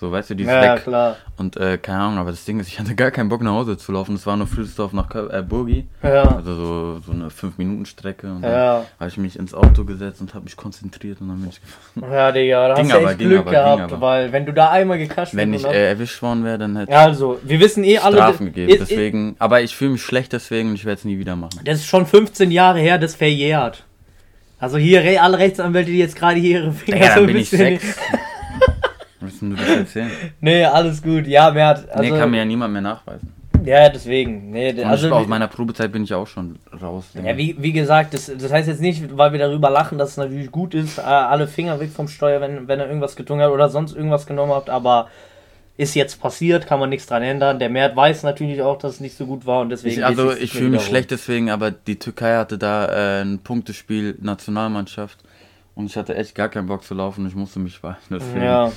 So, 0.00 0.12
weißt 0.12 0.30
du, 0.30 0.34
die 0.36 0.44
ist 0.44 0.48
Ja, 0.48 0.64
ja, 0.64 0.74
weg. 0.76 0.84
klar. 0.84 1.16
Und 1.38 1.56
äh, 1.56 1.76
keine 1.76 1.98
Ahnung, 1.98 2.18
aber 2.18 2.30
das 2.30 2.44
Ding 2.44 2.60
ist, 2.60 2.68
ich 2.68 2.78
hatte 2.78 2.94
gar 2.94 3.10
keinen 3.10 3.28
Bock 3.28 3.42
nach 3.42 3.50
Hause 3.50 3.76
zu 3.76 3.90
laufen. 3.90 4.14
Es 4.14 4.26
war 4.26 4.36
nur 4.36 4.46
Frühsdorf 4.46 4.92
nach 4.92 5.08
Kö 5.08 5.28
äh, 5.28 5.42
Burgi. 5.42 5.88
Ja. 6.04 6.22
Also 6.36 6.54
so, 6.54 7.00
so 7.04 7.10
eine 7.10 7.30
5-Minuten-Strecke. 7.30 8.28
Und 8.30 8.44
Ja. 8.44 8.84
habe 9.00 9.10
ich 9.10 9.16
mich 9.16 9.36
ins 9.36 9.54
Auto 9.54 9.84
gesetzt 9.84 10.20
und 10.20 10.34
habe 10.34 10.44
mich 10.44 10.56
konzentriert 10.56 11.20
und 11.20 11.28
dann 11.28 11.40
bin 11.40 11.50
ich 11.50 11.60
gefahren. 11.60 12.12
Ja, 12.14 12.30
Digga, 12.30 12.68
da 12.68 12.74
Ging 12.74 12.84
hast 12.84 12.92
du 12.92 12.96
aber, 12.98 13.10
echt 13.10 13.18
ging 13.18 13.28
Glück 13.28 13.40
aber, 13.40 13.50
gehabt, 13.50 13.80
aber. 13.92 14.00
weil 14.00 14.32
wenn 14.32 14.46
du 14.46 14.52
da 14.52 14.70
einmal 14.70 14.98
gekascht 14.98 15.34
Wenn 15.34 15.52
ich 15.52 15.64
äh, 15.64 15.88
erwischt 15.90 16.22
worden 16.22 16.44
wäre, 16.44 16.58
dann 16.58 16.76
hätte 16.76 16.92
dann- 16.92 17.00
Also, 17.08 17.40
wir 17.42 17.58
wissen 17.58 17.82
eh 17.82 17.98
alle. 17.98 18.18
Strafen 18.18 18.46
gegeben. 18.46 18.68
ist- 18.68 18.80
ist- 18.82 18.90
Deswegen, 18.92 19.34
aber 19.40 19.62
ich 19.62 19.74
fühle 19.74 19.90
mich 19.90 20.02
schlecht 20.02 20.32
deswegen 20.32 20.68
und 20.68 20.74
ich 20.76 20.84
werde 20.84 20.98
es 21.00 21.04
nie 21.04 21.18
wieder 21.18 21.34
machen. 21.34 21.58
Das 21.64 21.78
ist 21.78 21.86
schon 21.86 22.06
15 22.06 22.52
Jahre 22.52 22.78
her, 22.78 22.98
das 22.98 23.16
verjährt. 23.16 23.82
Also 24.60 24.76
hier 24.76 25.22
alle 25.22 25.38
Rechtsanwälte, 25.38 25.90
die 25.90 25.98
jetzt 25.98 26.14
gerade 26.16 26.38
hier 26.38 26.60
ihre 26.62 26.72
Finger 26.72 26.98
Digga, 26.98 27.14
so 27.14 27.20
ein 27.20 27.26
bisschen. 27.32 27.58
sechs. 27.58 27.96
Willst 29.20 29.42
du 29.42 29.50
das 29.54 29.68
erzählen? 29.68 30.10
Nee, 30.40 30.64
alles 30.64 31.02
gut. 31.02 31.26
Ja, 31.26 31.50
mehr 31.50 31.66
hat. 31.68 31.90
Also, 31.90 32.02
nee, 32.02 32.18
kann 32.18 32.30
mir 32.30 32.38
ja 32.38 32.44
niemand 32.44 32.72
mehr 32.72 32.82
nachweisen. 32.82 33.32
ja, 33.64 33.88
deswegen. 33.88 34.50
Nee, 34.50 34.70
Und 34.72 34.84
also, 34.84 35.12
aus 35.12 35.26
meiner 35.26 35.48
Probezeit 35.48 35.90
bin 35.90 36.04
ich 36.04 36.14
auch 36.14 36.26
schon 36.26 36.58
raus. 36.80 37.06
Ja, 37.14 37.36
wie, 37.36 37.56
wie 37.58 37.72
gesagt, 37.72 38.14
das, 38.14 38.30
das 38.38 38.52
heißt 38.52 38.68
jetzt 38.68 38.80
nicht, 38.80 39.16
weil 39.16 39.32
wir 39.32 39.38
darüber 39.40 39.70
lachen, 39.70 39.98
dass 39.98 40.10
es 40.10 40.16
natürlich 40.16 40.50
gut 40.52 40.74
ist, 40.74 40.98
äh, 40.98 41.02
alle 41.02 41.48
Finger 41.48 41.80
weg 41.80 41.90
vom 41.90 42.06
Steuer, 42.08 42.40
wenn, 42.40 42.68
wenn 42.68 42.78
er 42.78 42.86
irgendwas 42.86 43.16
getrunken 43.16 43.44
hat 43.44 43.50
oder 43.50 43.68
sonst 43.68 43.96
irgendwas 43.96 44.26
genommen 44.26 44.52
hat, 44.52 44.70
aber 44.70 45.08
ist 45.76 45.94
jetzt 45.94 46.20
passiert, 46.20 46.66
kann 46.66 46.80
man 46.80 46.90
nichts 46.90 47.06
dran 47.06 47.22
ändern. 47.22 47.58
Der 47.60 47.70
Mert 47.70 47.94
weiß 47.94 48.24
natürlich 48.24 48.62
auch, 48.62 48.78
dass 48.78 48.94
es 48.94 49.00
nicht 49.00 49.16
so 49.16 49.26
gut 49.26 49.46
war 49.46 49.60
und 49.60 49.70
deswegen. 49.70 49.98
Ich, 49.98 50.04
also 50.04 50.32
ich 50.32 50.52
fühle 50.52 50.70
mich 50.70 50.82
schlecht 50.82 51.10
deswegen, 51.12 51.50
aber 51.50 51.70
die 51.70 51.98
Türkei 51.98 52.36
hatte 52.36 52.58
da 52.58 52.86
äh, 52.86 53.22
ein 53.22 53.38
Punktespiel 53.40 54.16
Nationalmannschaft 54.20 55.18
und 55.76 55.86
ich 55.86 55.96
hatte 55.96 56.16
echt 56.16 56.34
gar 56.34 56.48
keinen 56.48 56.66
Bock 56.66 56.82
zu 56.82 56.94
laufen. 56.94 57.26
Ich 57.28 57.36
musste 57.36 57.60
mich 57.60 57.80
weinen. 57.82 57.96
Deswegen 58.10 58.42
Ja. 58.44 58.72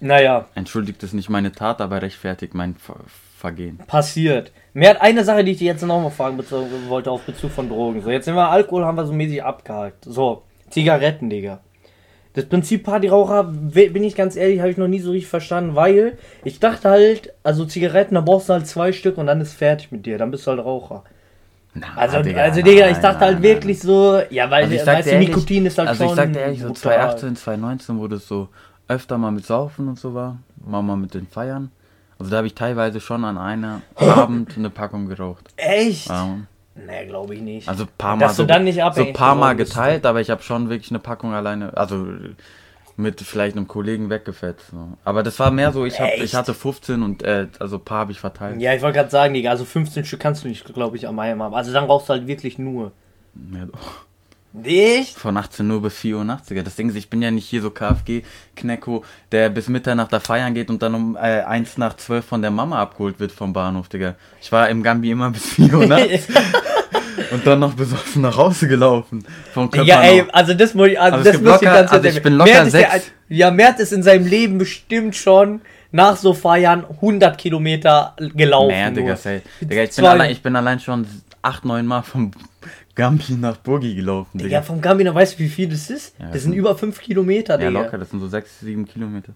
Naja, 0.00 0.46
entschuldigt 0.54 1.02
es 1.02 1.12
nicht 1.12 1.28
meine 1.28 1.52
Tat, 1.52 1.80
aber 1.80 2.00
rechtfertigt 2.02 2.54
mein 2.54 2.74
Ver 2.76 2.96
Vergehen. 3.38 3.78
passiert. 3.86 4.52
Mehr 4.74 4.90
hat 4.90 5.00
eine 5.00 5.24
Sache, 5.24 5.42
die 5.44 5.52
ich 5.52 5.58
dir 5.58 5.72
jetzt 5.72 5.82
noch 5.82 6.00
mal 6.02 6.10
fragen 6.10 6.38
wollte, 6.88 7.10
auf 7.10 7.22
Bezug 7.22 7.50
von 7.50 7.70
Drogen. 7.70 8.02
So, 8.02 8.10
jetzt 8.10 8.26
sind 8.26 8.34
wir 8.34 8.50
Alkohol, 8.50 8.84
haben 8.84 8.96
wir 8.96 9.06
so 9.06 9.14
mäßig 9.14 9.42
abgehakt. 9.42 10.04
So, 10.04 10.42
Zigaretten, 10.68 11.30
Digga. 11.30 11.60
Das 12.34 12.44
Prinzip 12.44 12.84
Partyraucher, 12.84 13.44
bin 13.44 14.04
ich 14.04 14.14
ganz 14.14 14.36
ehrlich, 14.36 14.60
habe 14.60 14.70
ich 14.70 14.76
noch 14.76 14.88
nie 14.88 15.00
so 15.00 15.10
richtig 15.10 15.28
verstanden, 15.30 15.74
weil 15.74 16.18
ich 16.44 16.60
dachte 16.60 16.90
halt, 16.90 17.32
also 17.42 17.64
Zigaretten, 17.64 18.14
da 18.14 18.20
brauchst 18.20 18.50
du 18.50 18.52
halt 18.52 18.66
zwei 18.66 18.92
Stück 18.92 19.16
und 19.18 19.26
dann 19.26 19.40
ist 19.40 19.54
fertig 19.54 19.90
mit 19.90 20.04
dir, 20.06 20.18
dann 20.18 20.30
bist 20.30 20.46
du 20.46 20.50
halt 20.50 20.60
Raucher. 20.60 21.02
Na, 21.72 21.86
Also, 21.96 22.18
also 22.18 22.62
Digga, 22.62 22.88
ich 22.90 22.98
dachte 22.98 23.20
nein, 23.20 23.20
halt 23.20 23.34
nein. 23.36 23.42
wirklich 23.42 23.80
so, 23.80 24.20
ja, 24.28 24.50
weil, 24.50 24.64
Also 24.64 24.74
ich 24.74 24.82
sag 24.82 24.98
weißt 24.98 25.06
du, 25.08 25.12
ehrlich, 25.12 25.28
Nikotin 25.28 25.66
ist 25.66 25.78
halt 25.78 25.88
also 25.88 26.04
schon. 26.04 26.10
ich 26.12 26.16
sag 26.16 26.32
dir 26.34 26.40
ehrlich, 26.40 26.60
so 26.60 26.66
brutal. 26.68 26.92
2018, 27.16 27.36
2019, 27.36 27.98
wo 27.98 28.06
das 28.06 28.28
so 28.28 28.48
öfter 28.90 29.18
mal 29.18 29.30
mit 29.30 29.46
Saufen 29.46 29.88
und 29.88 29.98
so 29.98 30.14
war, 30.14 30.38
mal 30.64 30.82
mal 30.82 30.96
mit 30.96 31.14
den 31.14 31.26
Feiern. 31.26 31.70
Also 32.18 32.30
da 32.30 32.38
habe 32.38 32.48
ich 32.48 32.54
teilweise 32.54 33.00
schon 33.00 33.24
an 33.24 33.38
einem 33.38 33.82
Abend 33.96 34.56
eine 34.56 34.68
Packung 34.68 35.06
geraucht. 35.06 35.48
Echt? 35.56 36.08
Ja. 36.08 36.36
Nee, 36.74 37.06
glaube 37.06 37.34
ich 37.34 37.40
nicht. 37.40 37.68
Also 37.68 37.84
ein 37.84 37.90
paar 37.96 38.16
Mal 38.16 38.26
Dass 38.26 38.36
du 38.36 38.42
so, 38.42 38.46
dann 38.46 38.64
nicht 38.64 38.76
so 38.76 38.82
abhängig 38.82 39.14
paar 39.14 39.34
Mal 39.34 39.54
geteilt, 39.54 40.06
aber 40.06 40.20
ich 40.20 40.30
habe 40.30 40.42
schon 40.42 40.68
wirklich 40.70 40.90
eine 40.90 40.98
Packung 40.98 41.32
alleine, 41.34 41.76
also 41.76 42.06
mit 42.96 43.20
vielleicht 43.20 43.56
einem 43.56 43.68
Kollegen 43.68 44.10
weggefetzt. 44.10 44.70
So. 44.70 44.98
Aber 45.04 45.22
das 45.22 45.38
war 45.38 45.50
mehr 45.50 45.72
so, 45.72 45.84
ich, 45.84 45.98
hab, 46.00 46.08
Echt? 46.08 46.22
ich 46.22 46.34
hatte 46.34 46.52
15 46.52 47.02
und 47.02 47.22
äh, 47.22 47.48
also 47.58 47.76
ein 47.76 47.84
paar 47.84 48.00
habe 48.00 48.12
ich 48.12 48.20
verteilt. 48.20 48.60
Ja, 48.60 48.74
ich 48.74 48.82
wollte 48.82 48.98
gerade 48.98 49.10
sagen, 49.10 49.34
Digga, 49.34 49.50
also 49.50 49.64
15 49.64 50.04
Stück 50.04 50.20
kannst 50.20 50.44
du 50.44 50.48
nicht, 50.48 50.64
glaube 50.74 50.96
ich, 50.96 51.08
am 51.08 51.18
einem 51.18 51.42
haben. 51.42 51.54
Also 51.54 51.72
dann 51.72 51.84
rauchst 51.84 52.08
du 52.08 52.12
halt 52.12 52.26
wirklich 52.26 52.58
nur. 52.58 52.92
Ja, 53.52 53.64
doch. 53.64 54.06
Nicht? 54.52 55.16
Von 55.16 55.36
18 55.36 55.70
Uhr 55.70 55.80
bis 55.82 55.94
4 55.98 56.16
Uhr 56.16 56.24
nachts, 56.24 56.48
Digga. 56.48 56.62
Das 56.62 56.74
Ding 56.74 56.88
ist, 56.88 56.96
ich 56.96 57.08
bin 57.08 57.22
ja 57.22 57.30
nicht 57.30 57.46
hier 57.48 57.62
so 57.62 57.70
KFG-Knecko, 57.70 59.04
der 59.30 59.48
bis 59.48 59.68
Mitternacht 59.68 60.12
da 60.12 60.18
feiern 60.20 60.54
geht 60.54 60.70
und 60.70 60.82
dann 60.82 60.94
um 60.94 61.16
äh, 61.16 61.42
1 61.42 61.78
nach 61.78 61.96
12 61.96 62.24
von 62.24 62.42
der 62.42 62.50
Mama 62.50 62.80
abgeholt 62.80 63.20
wird 63.20 63.30
vom 63.32 63.52
Bahnhof, 63.52 63.88
Digga. 63.88 64.16
Ich 64.42 64.50
war 64.50 64.68
im 64.68 64.82
Gambi 64.82 65.10
immer 65.12 65.30
bis 65.32 65.44
4 65.54 65.72
Uhr 65.74 65.86
nachts 65.86 66.26
und 67.30 67.46
dann 67.46 67.60
noch 67.60 67.74
besoffen 67.74 68.22
nach 68.22 68.36
Hause 68.36 68.66
gelaufen. 68.66 69.24
Vom 69.54 69.70
Körper 69.70 69.86
Ja, 69.86 70.02
ey, 70.02 70.24
also 70.32 70.54
das 70.54 70.74
muss 70.74 70.88
ich, 70.88 71.00
also, 71.00 71.18
Also 71.18 71.30
das 71.32 71.40
muss 71.40 71.54
ich 71.56 71.60
locker- 71.62 71.74
ganz 71.74 71.92
also 71.92 72.08
ich 72.08 72.22
bin 72.22 72.32
locker 72.34 72.50
Mert 72.52 72.66
ist 72.66 72.74
ja, 72.74 72.90
sechs. 72.90 73.12
ja, 73.28 73.50
Mert 73.52 73.78
ist 73.78 73.92
in 73.92 74.02
seinem 74.02 74.26
Leben 74.26 74.58
bestimmt 74.58 75.14
schon 75.14 75.60
nach 75.92 76.16
so 76.16 76.34
Feiern 76.34 76.84
100 76.88 77.38
Kilometer 77.38 78.14
gelaufen. 78.34 78.68
Mehr, 78.68 78.90
Digga. 78.90 79.16
Digga, 79.60 79.82
ich 79.84 79.94
bin, 79.94 80.04
allein, 80.06 80.30
ich 80.32 80.42
bin 80.42 80.56
allein 80.56 80.80
schon 80.80 81.06
8, 81.42 81.64
9 81.64 81.86
Mal 81.86 82.02
vom 82.02 82.30
Gambi 83.00 83.32
nach 83.32 83.56
Burgi 83.56 83.94
gelaufen, 83.94 84.36
Digga, 84.38 84.48
Digga. 84.48 84.62
vom 84.62 84.80
Gambino, 84.80 85.14
weißt 85.14 85.34
du, 85.34 85.38
wie 85.44 85.48
viel 85.48 85.68
das 85.68 85.88
ist? 85.90 86.14
Ja, 86.18 86.26
das 86.26 86.34
das 86.34 86.42
sind 86.42 86.52
über 86.52 86.76
5 86.76 87.00
Kilometer, 87.00 87.54
Ja, 87.60 87.68
Digga. 87.68 87.80
locker, 87.82 87.98
das 87.98 88.10
sind 88.10 88.20
so 88.20 88.28
6, 88.28 88.60
7 88.60 88.84
Kilometer. 88.86 89.32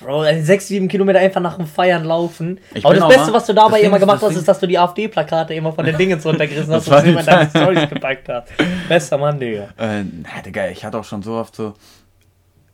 Bro, 0.00 0.24
6, 0.42 0.68
7 0.68 0.86
Kilometer 0.86 1.18
einfach 1.18 1.40
nach 1.40 1.56
dem 1.56 1.66
Feiern 1.66 2.04
laufen. 2.04 2.60
Ich 2.72 2.84
Aber 2.86 2.94
das 2.94 3.08
Beste, 3.08 3.32
was 3.32 3.46
du 3.46 3.52
dabei 3.52 3.80
immer 3.80 3.98
gemacht 3.98 4.22
hast, 4.22 4.36
ist, 4.36 4.46
dass 4.46 4.60
du 4.60 4.68
die 4.68 4.78
AfD-Plakate 4.78 5.54
immer 5.54 5.72
von 5.72 5.84
den 5.84 5.96
Dingen 5.98 6.20
runtergerissen 6.20 6.72
hast 6.72 6.88
und 6.88 7.00
sie 7.00 7.08
immer 7.10 7.20
in 7.20 7.26
deine. 7.26 7.50
Storys 7.50 7.88
gepackt 7.88 8.28
hast. 8.28 8.52
Bester 8.88 9.18
Mann, 9.18 9.40
Digga. 9.40 9.68
Äh, 9.76 10.04
na, 10.04 10.40
Digga, 10.44 10.68
ich 10.68 10.84
hatte 10.84 10.98
auch 10.98 11.04
schon 11.04 11.22
so 11.22 11.32
oft 11.34 11.56
so. 11.56 11.74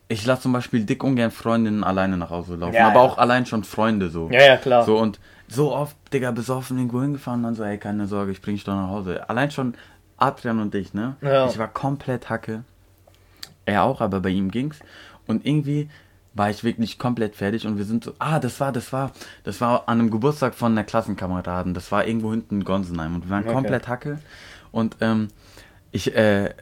Ich 0.08 0.26
lasse 0.26 0.42
zum 0.42 0.52
Beispiel 0.52 0.84
dick 0.84 1.02
ungern 1.02 1.30
Freundinnen 1.30 1.82
alleine 1.82 2.18
nach 2.18 2.28
Hause 2.28 2.56
laufen. 2.56 2.74
Ja, 2.74 2.88
aber 2.88 3.00
ja. 3.00 3.06
auch 3.06 3.16
allein 3.16 3.46
schon 3.46 3.64
Freunde 3.64 4.10
so. 4.10 4.28
Ja, 4.30 4.42
ja, 4.42 4.56
klar. 4.58 4.84
So 4.84 4.98
und 4.98 5.18
so 5.48 5.72
oft, 5.74 5.96
Digga, 6.12 6.30
besoffen 6.30 6.76
irgendwo 6.76 7.00
hingefahren 7.00 7.40
und 7.40 7.44
dann 7.44 7.54
so, 7.54 7.64
ey, 7.64 7.78
keine 7.78 8.06
Sorge, 8.06 8.32
ich 8.32 8.42
bring 8.42 8.54
dich 8.54 8.64
doch 8.64 8.74
nach 8.74 8.88
Hause. 8.88 9.28
Allein 9.30 9.50
schon 9.50 9.74
Adrian 10.16 10.60
und 10.60 10.74
ich, 10.74 10.94
ne? 10.94 11.16
Ja. 11.20 11.46
Ich 11.46 11.58
war 11.58 11.68
komplett 11.68 12.30
Hacke. 12.30 12.64
Er 13.66 13.82
auch, 13.84 14.00
aber 14.00 14.20
bei 14.20 14.28
ihm 14.30 14.50
ging's. 14.50 14.78
Und 15.26 15.46
irgendwie 15.46 15.88
war 16.34 16.50
ich 16.50 16.64
wirklich 16.64 16.98
komplett 16.98 17.36
fertig 17.36 17.66
und 17.66 17.78
wir 17.78 17.84
sind 17.84 18.04
so, 18.04 18.12
ah, 18.18 18.40
das 18.40 18.58
war, 18.60 18.72
das 18.72 18.92
war, 18.92 19.12
das 19.44 19.60
war 19.60 19.88
an 19.88 20.00
einem 20.00 20.10
Geburtstag 20.10 20.54
von 20.54 20.72
einer 20.72 20.84
Klassenkameraden. 20.84 21.74
Das 21.74 21.92
war 21.92 22.06
irgendwo 22.06 22.30
hinten 22.32 22.56
in 22.56 22.64
Gonsenheim 22.64 23.14
und 23.14 23.24
wir 23.24 23.30
waren 23.30 23.44
Okay. 23.44 23.52
komplett 23.52 23.88
Hacke. 23.88 24.18
Und 24.72 24.96
ähm, 25.00 25.28
ich, 25.92 26.14
äh, 26.16 26.52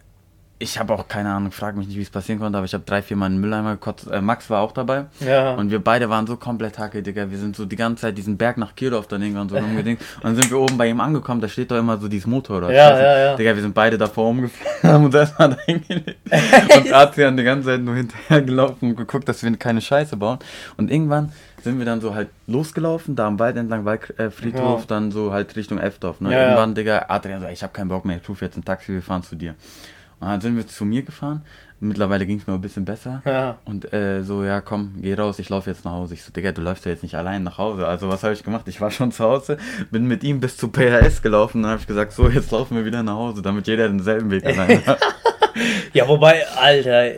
ich 0.63 0.79
habe 0.79 0.95
auch 0.95 1.09
keine 1.09 1.31
Ahnung, 1.33 1.51
frag 1.51 1.77
mich 1.77 1.89
nicht, 1.89 1.97
wie 1.97 2.03
es 2.03 2.11
passieren 2.11 2.39
konnte, 2.39 2.57
aber 2.57 2.65
ich 2.65 2.73
habe 2.75 2.85
drei, 2.87 3.03
vier 3.03 3.17
Mal 3.17 3.27
in 3.27 3.33
den 3.35 3.41
Mülleimer 3.41 3.73
gekotzt. 3.73 4.09
Äh, 4.11 4.21
Max 4.21 4.49
war 4.49 4.61
auch 4.63 4.73
dabei. 4.73 5.07
Ja. 5.21 5.55
Und 5.55 5.71
wir 5.71 5.83
beide 5.83 6.09
waren 6.09 6.27
so 6.27 6.37
komplett 6.37 6.79
hacke, 6.79 7.03
Digga. 7.03 7.31
Wir 7.31 7.39
sind 7.39 7.57
so 7.57 7.67
die 7.67 7.77
ganze 7.77 8.03
Zeit 8.03 8.17
diesen 8.17 8.37
Berg 8.37 8.59
nach 8.59 8.75
Kirdorf 8.77 9.09
dann 9.09 9.21
irgendwann 9.23 9.49
so 9.49 9.57
rumgedingt. 9.57 10.01
Und 10.17 10.25
dann 10.25 10.37
sind 10.37 10.51
wir 10.51 10.59
oben 10.61 10.79
bei 10.79 10.89
ihm 10.89 11.01
angekommen, 11.01 11.41
da 11.41 11.49
steht 11.49 11.71
doch 11.71 11.79
immer 11.79 11.99
so 11.99 12.09
dieses 12.09 12.27
Motorrad. 12.27 12.71
Ja, 12.71 12.89
Scheiße. 12.91 13.03
ja, 13.03 13.19
ja. 13.19 13.37
Digga, 13.37 13.55
wir 13.57 13.63
sind 13.63 13.75
beide 13.75 13.99
davor 13.99 14.29
umgefahren, 14.31 14.73
haben 14.93 15.05
uns 15.05 15.15
erstmal 15.15 15.51
da 15.51 15.57
hingelegt. 15.67 16.17
Und 16.77 16.93
Adrian 16.95 17.37
die 17.37 17.45
ganze 17.45 17.69
Zeit 17.69 17.81
nur 17.81 17.97
hinterhergelaufen 17.97 18.91
und 18.91 18.97
geguckt, 18.97 19.29
dass 19.29 19.43
wir 19.43 19.55
keine 19.57 19.81
Scheiße 19.81 20.17
bauen. 20.17 20.39
Und 20.77 20.91
irgendwann 20.91 21.33
sind 21.63 21.79
wir 21.79 21.85
dann 21.87 22.01
so 22.01 22.15
halt 22.15 22.29
losgelaufen, 22.47 23.15
da 23.15 23.27
am 23.27 23.39
Wald 23.39 23.57
entlang, 23.57 23.85
Waldfriedhof, 23.85 24.79
äh, 24.79 24.83
Ja. 24.83 24.87
dann 24.89 25.13
so 25.13 25.33
halt 25.33 25.55
Richtung 25.55 25.79
Elfdorf. 25.79 26.21
Ne? 26.21 26.33
Ja. 26.33 26.45
Irgendwann, 26.45 26.75
Digga, 26.75 27.07
Adrian 27.09 27.41
so, 27.41 27.47
ich 27.49 27.63
hab 27.63 27.73
keinen 27.75 27.89
Bock 27.89 28.05
mehr, 28.05 28.19
ich 28.23 28.29
rufe 28.29 28.45
jetzt 28.45 28.57
ein 28.57 28.65
Taxi, 28.65 28.93
wir 28.93 29.03
fahren 29.03 29.23
zu 29.23 29.37
dir. 29.37 29.55
Und 30.23 30.29
dann 30.29 30.41
sind 30.41 30.57
wir 30.57 30.67
zu 30.67 30.85
mir 30.85 31.03
gefahren. 31.03 31.43
Mittlerweile 31.81 32.25
ging 32.27 32.39
es 32.39 32.47
mir 32.47 32.55
ein 32.55 32.61
bisschen 32.61 32.85
besser. 32.85 33.23
Ja. 33.25 33.59
Und 33.65 33.93
äh, 33.93 34.23
so, 34.23 34.45
ja, 34.45 34.61
komm, 34.61 34.95
geh 35.03 35.15
raus, 35.15 35.41
ich 35.41 35.49
laufe 35.49 35.69
jetzt 35.69 35.85
nach 35.85 35.91
Hause. 35.91 36.15
Ich 36.15 36.23
so, 36.23 36.33
Digga, 36.33 36.53
du 36.53 36.63
läufst 36.63 36.85
ja 36.85 36.93
jetzt 36.93 37.03
nicht 37.03 37.17
allein 37.17 37.43
nach 37.43 37.59
Hause. 37.59 37.89
Also, 37.89 38.09
was 38.09 38.23
habe 38.23 38.33
ich 38.35 38.45
gemacht? 38.45 38.69
Ich 38.69 38.81
war 38.81 38.93
schon 38.93 39.11
zu 39.11 39.25
Hause, 39.25 39.57
bin 39.91 40.07
mit 40.07 40.23
ihm 40.23 40.39
bis 40.39 40.57
zu 40.57 40.69
PHS 40.69 41.23
gelaufen. 41.23 41.61
Dann 41.63 41.73
habe 41.73 41.81
ich 41.81 41.89
gesagt, 41.89 42.13
so, 42.13 42.29
jetzt 42.29 42.53
laufen 42.53 42.77
wir 42.77 42.85
wieder 42.85 43.03
nach 43.03 43.15
Hause, 43.17 43.43
damit 43.43 43.67
jeder 43.67 43.89
denselben 43.89 44.31
Weg 44.31 44.47
allein 44.47 44.87
hat. 44.87 45.01
Ja, 45.93 46.09
wobei, 46.09 46.47
Alter. 46.57 47.11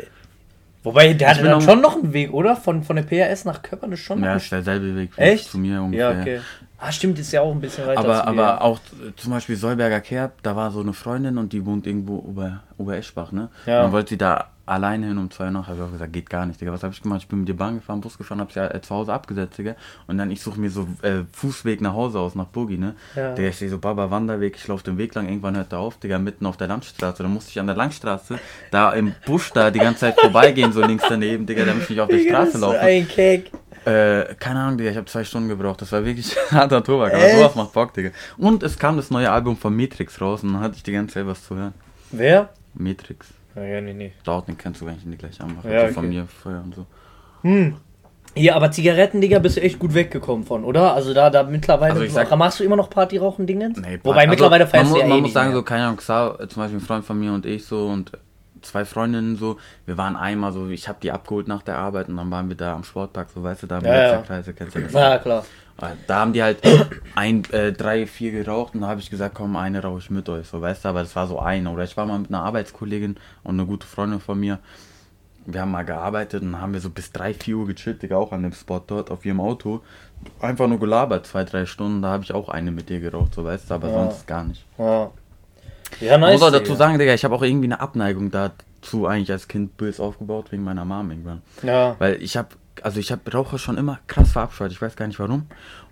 Wobei, 0.83 1.13
der 1.15 1.29
Ich 1.29 1.35
hatte 1.35 1.45
dann 1.45 1.59
noch- 1.59 1.63
schon 1.65 1.81
noch 1.81 1.95
einen 1.95 2.13
Weg, 2.13 2.33
oder? 2.33 2.57
Von, 2.57 2.83
von 2.83 2.97
der 2.97 3.05
PRS 3.05 3.45
nach 3.45 3.63
Köppern 3.63 3.93
ist 3.93 4.01
schon 4.01 4.21
noch 4.21 4.27
ja, 4.27 4.35
ist 4.37 4.51
derselbe 4.51 4.97
Weg 4.97 5.11
Echt? 5.17 5.51
zu 5.51 5.59
mir 5.59 5.81
ungefähr. 5.81 6.13
Ja, 6.13 6.21
okay. 6.21 6.41
Ah, 6.87 6.93
stimmt, 6.93 7.19
ist 7.19 7.33
ja 7.33 7.41
auch 7.41 7.53
ein 7.53 7.61
bisschen 7.61 7.87
weiter 7.87 8.01
Aber, 8.01 8.27
aber 8.27 8.63
auch 8.63 8.79
zum 9.17 9.33
Beispiel 9.33 9.57
Solberger 9.57 10.01
Kerb, 10.01 10.43
da 10.43 10.55
war 10.55 10.71
so 10.71 10.81
eine 10.81 10.93
Freundin 10.93 11.39
und 11.39 11.53
die 11.55 11.65
wohnt 11.65 11.87
irgendwo 11.87 12.19
über, 12.29 12.61
über 12.79 12.97
Eschbach, 12.97 13.33
ne? 13.33 13.49
Ja. 13.65 13.79
Und 13.79 13.85
dann 13.85 13.93
wollte 13.93 14.11
sie 14.11 14.19
da 14.19 14.49
alleine 14.67 15.07
hin 15.07 15.19
um 15.19 15.31
zwei 15.31 15.47
Uhr 15.47 15.51
nachts. 15.51 15.69
Habe 15.69 15.79
ich 15.79 15.85
auch 15.85 15.93
gesagt, 15.93 16.13
geht 16.13 16.31
gar 16.31 16.47
nicht, 16.47 16.61
Digga. 16.61 16.73
Was 16.73 16.83
habe 16.83 16.93
ich 16.95 17.03
gemacht? 17.03 17.21
Ich 17.23 17.29
bin 17.29 17.41
mit 17.41 17.49
der 17.49 17.55
Bahn 17.55 17.77
gefahren, 17.77 18.01
Bus 18.01 18.17
gefahren, 18.19 18.41
habe 18.41 18.53
sie 18.53 18.61
äh, 18.61 18.81
zu 18.81 18.95
Hause 18.95 19.13
abgesetzt, 19.13 19.59
Digga. 19.59 19.77
Und 20.07 20.19
dann 20.19 20.31
ich 20.31 20.41
suche 20.41 20.61
mir 20.61 20.71
so 20.71 20.87
äh, 21.03 21.23
Fußweg 21.33 21.81
nach 21.81 21.95
Hause 21.95 22.19
aus, 22.19 22.35
nach 22.35 22.47
Burgi, 22.47 22.79
ne? 22.79 22.95
Ja. 23.15 23.35
Digga, 23.35 23.49
ich 23.49 23.57
sehe 23.57 23.69
so 23.69 23.79
Baba 23.79 24.11
Wanderweg, 24.11 24.57
ich 24.57 24.67
laufe 24.67 24.85
den 24.85 24.99
Weg 24.99 25.15
lang, 25.15 25.27
irgendwann 25.29 25.57
hört 25.57 25.73
er 25.73 25.79
auf, 25.79 25.99
Digga, 25.99 26.19
mitten 26.19 26.47
auf 26.47 26.57
der 26.57 26.69
Landstraße. 26.69 27.23
Dann 27.23 27.33
musste 27.33 27.51
ich 27.51 27.61
an 27.61 27.67
der 27.67 27.77
Landstraße 27.77 28.39
da 28.71 28.93
im 28.93 29.15
Busch 29.27 29.53
da 29.53 29.71
die 29.71 29.81
ganze 29.81 30.01
Zeit 30.01 30.21
vorbeigehen, 30.21 30.73
so 30.73 30.83
links 30.85 31.05
daneben, 31.09 31.47
Digga, 31.47 31.65
damit 31.65 31.85
ich 31.85 31.91
nicht 31.91 32.01
auf 32.01 32.09
der 32.09 32.19
Digga, 32.19 32.43
Straße 32.43 32.59
laufe. 32.59 32.81
Ein 32.81 33.09
Cake. 33.09 33.51
Äh, 33.87 34.35
keine 34.37 34.61
Ahnung, 34.61 34.79
Digga, 34.79 34.91
ich 34.91 34.97
habe 34.97 35.07
zwei 35.07 35.25
Stunden 35.25 35.49
gebraucht. 35.49 35.81
Das 35.83 35.93
war 35.93 36.05
wirklich 36.05 36.35
harter 36.51 36.83
Tobak, 36.83 37.13
aber 37.15 37.25
Echt? 37.25 37.37
sowas 37.37 37.55
macht 37.55 37.73
Bock, 37.73 37.93
Digga. 37.95 38.11
Und 38.39 38.63
es 38.63 38.79
kam 38.79 38.97
das 38.97 39.11
neue 39.11 39.31
Album 39.31 39.57
von 39.57 39.77
Matrix 39.77 40.21
raus 40.21 40.43
und 40.43 40.53
dann 40.55 40.63
hatte 40.63 40.77
ich 40.77 40.83
die 40.83 40.93
ganze 40.93 41.15
Zeit 41.15 41.27
was 41.27 41.45
zu 41.45 41.55
hören. 41.57 41.75
Wer? 42.11 42.49
Matrix. 42.75 43.29
Ja, 43.55 43.63
ja, 43.65 43.81
nee, 43.81 43.93
nee. 43.93 44.13
Dort, 44.25 44.49
den 44.49 44.57
kennst 44.59 44.81
du, 44.81 44.87
wenn 44.87 44.97
ich 44.97 45.05
ihn 45.05 45.17
gleich 45.19 45.41
anmache. 45.41 45.73
Ja, 45.73 45.83
Also 45.83 45.95
Von 45.95 46.05
okay. 46.07 46.15
mir 46.15 46.27
vorher 46.27 46.63
und 46.63 46.75
so. 46.75 46.87
Hm. 47.43 47.77
Ja, 48.37 48.57
aber 48.57 48.71
Zigaretten, 48.73 49.21
Digga, 49.21 49.39
bist 49.39 49.57
du 49.57 49.61
echt 49.63 49.79
gut 49.79 49.95
weggekommen 49.95 50.45
von, 50.45 50.65
oder? 50.65 50.93
Also 50.95 51.15
da, 51.15 51.31
da 51.31 51.45
mittlerweile. 51.45 51.93
Also 51.93 52.05
ich 52.05 52.13
sag- 52.13 52.37
machst 52.37 52.59
du 52.59 52.65
immer 52.65 52.75
noch 52.75 52.91
Partyrauchen-Dingens? 52.91 53.79
Nee, 53.79 54.01
Wobei 54.03 54.23
also, 54.23 54.31
mittlerweile 54.31 54.67
feierst 54.67 54.93
du 54.93 54.97
ja 54.99 55.03
man 55.05 55.11
eh 55.11 55.15
muss 55.21 55.23
nicht 55.25 55.35
sagen, 55.35 55.51
mehr. 55.51 55.57
so, 55.59 55.63
keine 55.63 55.85
Ahnung, 55.85 55.99
äh, 55.99 56.49
zum 56.49 56.63
Beispiel 56.63 56.79
ein 56.79 56.81
Freund 56.81 57.05
von 57.05 57.21
mir 57.21 57.33
und 57.33 57.47
ich 57.47 57.65
so 57.65 57.87
und 57.87 58.11
zwei 58.65 58.85
Freundinnen 58.85 59.37
so, 59.37 59.59
wir 59.87 59.97
waren 59.99 60.17
einmal 60.17 60.53
so, 60.53 60.69
ich 60.69 60.89
habe 60.89 60.99
die 61.03 61.13
abgeholt 61.13 61.49
nach 61.49 61.63
der 61.63 61.79
Arbeit 61.79 62.09
und 62.09 62.17
dann 62.17 62.31
waren 62.31 62.49
wir 62.49 62.57
da 62.57 62.75
am 62.75 62.85
Sportpark, 62.85 63.29
so 63.35 63.43
weißt 63.43 63.63
du, 63.63 63.67
da 63.67 63.79
am 63.79 63.85
Ja, 63.85 64.13
ja. 64.13 64.19
Kreise, 64.23 64.53
kennst 64.55 64.77
du 64.77 64.81
das? 64.81 64.93
Ja, 64.93 65.19
klar. 65.19 65.45
Da 66.07 66.21
haben 66.21 66.33
die 66.33 66.43
halt 66.43 66.59
ein, 67.17 67.45
äh, 67.53 67.73
drei, 67.73 68.07
vier 68.07 68.31
geraucht 68.31 68.75
und 68.75 68.83
da 68.83 68.87
habe 68.89 69.01
ich 69.01 69.11
gesagt, 69.11 69.35
komm, 69.35 69.57
eine 69.57 69.83
rauche 69.83 69.99
ich 69.99 70.11
mit 70.11 70.29
euch, 70.29 70.47
so 70.47 70.61
weißt 70.61 70.85
du, 70.85 70.89
aber 70.89 71.01
das 71.01 71.15
war 71.17 71.27
so 71.27 71.39
eine. 71.41 71.71
Oder 71.71 71.85
ich 71.85 71.97
war 71.97 72.07
mal 72.07 72.19
mit 72.19 72.31
einer 72.31 72.43
Arbeitskollegin 72.45 73.17
und 73.43 73.55
eine 73.55 73.67
gute 73.67 73.87
Freundin 73.87 74.21
von 74.21 74.39
mir. 74.39 74.61
Wir 75.47 75.61
haben 75.61 75.73
mal 75.73 75.83
gearbeitet 75.85 76.43
und 76.43 76.59
haben 76.61 76.73
wir 76.73 76.81
so 76.81 76.89
bis 76.89 77.13
3, 77.13 77.35
4 77.35 77.57
Uhr 77.59 77.67
gechillt, 77.67 78.03
Digga, 78.03 78.17
auch 78.17 78.33
an 78.33 78.45
dem 78.45 78.53
Spot 78.53 78.83
dort 78.87 79.11
auf 79.11 79.27
ihrem 79.27 79.41
Auto. 79.41 79.83
Einfach 80.41 80.69
nur 80.69 80.79
gelabert, 80.81 81.27
zwei, 81.27 81.45
drei 81.45 81.67
Stunden, 81.67 82.01
da 82.01 82.09
habe 82.09 82.23
ich 82.25 82.33
auch 82.33 82.49
eine 82.49 82.71
mit 82.71 82.89
dir 82.89 82.99
geraucht, 83.01 83.35
so 83.35 83.45
weißt 83.45 83.69
du, 83.69 83.75
aber 83.75 83.89
Ja. 83.89 83.95
sonst 83.95 84.27
gar 84.27 84.45
nicht. 84.45 84.65
Ja. 84.79 85.11
Ja, 86.01 86.15
Ich 86.15 86.21
nice. 86.21 86.33
muss 86.41 86.43
auch 86.49 86.53
dazu 86.53 86.75
sagen, 86.75 86.99
Digga, 86.99 87.15
ich 87.15 87.25
habe 87.25 87.35
auch 87.35 87.43
irgendwie 87.43 87.67
eine 87.67 87.81
Abneigung 87.81 88.31
dazu 88.31 89.07
eigentlich 89.07 89.31
als 89.33 89.49
Kind 89.49 89.77
böse 89.77 90.03
aufgebaut, 90.03 90.47
wegen 90.51 90.65
meiner 90.65 90.85
Mom 90.85 91.11
irgendwann. 91.11 91.43
Ja. 91.63 91.97
Weil 91.99 92.23
ich 92.23 92.37
habe, 92.37 92.49
also 92.83 92.99
ich 93.01 93.13
habe 93.13 93.31
Raucher 93.31 93.59
schon 93.59 93.77
immer 93.79 93.99
krass 94.07 94.33
verabscheut, 94.33 94.73
ich 94.73 94.83
weiß 94.83 94.97
gar 94.97 95.07
nicht 95.07 95.19
warum. 95.19 95.43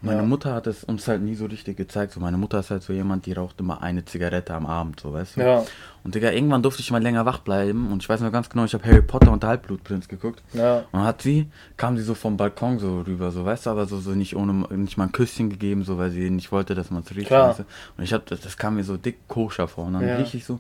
Und 0.01 0.07
meine 0.07 0.21
Ja. 0.23 0.27
Mutter 0.27 0.53
hat 0.53 0.67
es 0.67 0.83
uns 0.85 1.07
halt 1.09 1.23
nie 1.23 1.35
so 1.35 1.47
richtig 1.47 1.77
gezeigt. 1.77 2.13
So, 2.13 2.21
meine 2.21 2.37
Mutter 2.37 2.59
ist 2.61 2.71
halt 2.71 2.83
so 2.83 2.93
jemand, 2.93 3.27
die 3.27 3.33
raucht 3.33 3.61
immer 3.61 3.83
eine 3.83 4.05
Zigarette 4.05 4.53
am 4.55 4.67
Abend, 4.67 5.01
so 5.01 5.13
weißt 5.13 5.37
du. 5.37 5.41
Ja. 5.41 5.65
Und 6.05 6.15
Digga, 6.15 6.33
irgendwann 6.33 6.63
durfte 6.63 6.81
ich 6.83 6.91
mal 6.91 7.01
länger 7.03 7.25
wach 7.25 7.39
bleiben 7.39 7.93
und 7.93 8.03
ich 8.03 8.09
weiß 8.09 8.21
noch 8.21 8.33
ganz 8.33 8.51
genau, 8.51 8.65
ich 8.65 8.75
habe 8.75 8.85
Harry 8.85 9.03
Potter 9.03 9.31
und 9.31 9.43
der 9.45 9.51
Halbblutprinz 9.51 10.09
geguckt. 10.09 10.43
Ja. 10.53 10.79
Und 10.79 10.87
dann 10.93 11.05
hat 11.05 11.23
sie, 11.23 11.49
kam 11.77 11.97
sie 11.97 12.03
so 12.03 12.15
vom 12.15 12.37
Balkon 12.37 12.79
so 12.81 13.03
rüber, 13.03 13.31
so 13.31 13.45
weißt 13.45 13.67
du, 13.67 13.71
aber 13.71 13.87
so, 13.87 14.01
so 14.01 14.11
nicht 14.11 14.35
ohne, 14.35 14.53
nicht 14.77 14.97
mal 14.99 15.05
ein 15.05 15.13
Küsschen 15.13 15.51
gegeben, 15.51 15.85
so 15.85 15.99
weil 15.99 16.11
sie 16.11 16.29
nicht 16.31 16.51
wollte, 16.51 16.75
dass 16.75 16.91
man 16.91 17.03
es 17.03 17.15
riecht. 17.15 17.31
Weißt 17.31 17.61
du? 17.61 17.65
Und 17.97 18.03
ich 18.05 18.13
hab, 18.13 18.27
das, 18.27 18.41
das 18.41 18.57
kam 18.57 18.75
mir 18.75 18.85
so 18.85 18.97
dick 18.97 19.29
koscher 19.29 19.69
vor. 19.69 19.85
Und 19.87 19.93
dann 19.95 20.07
Ja. 20.09 20.17
riech 20.17 20.35
ich 20.35 20.45
so, 20.45 20.59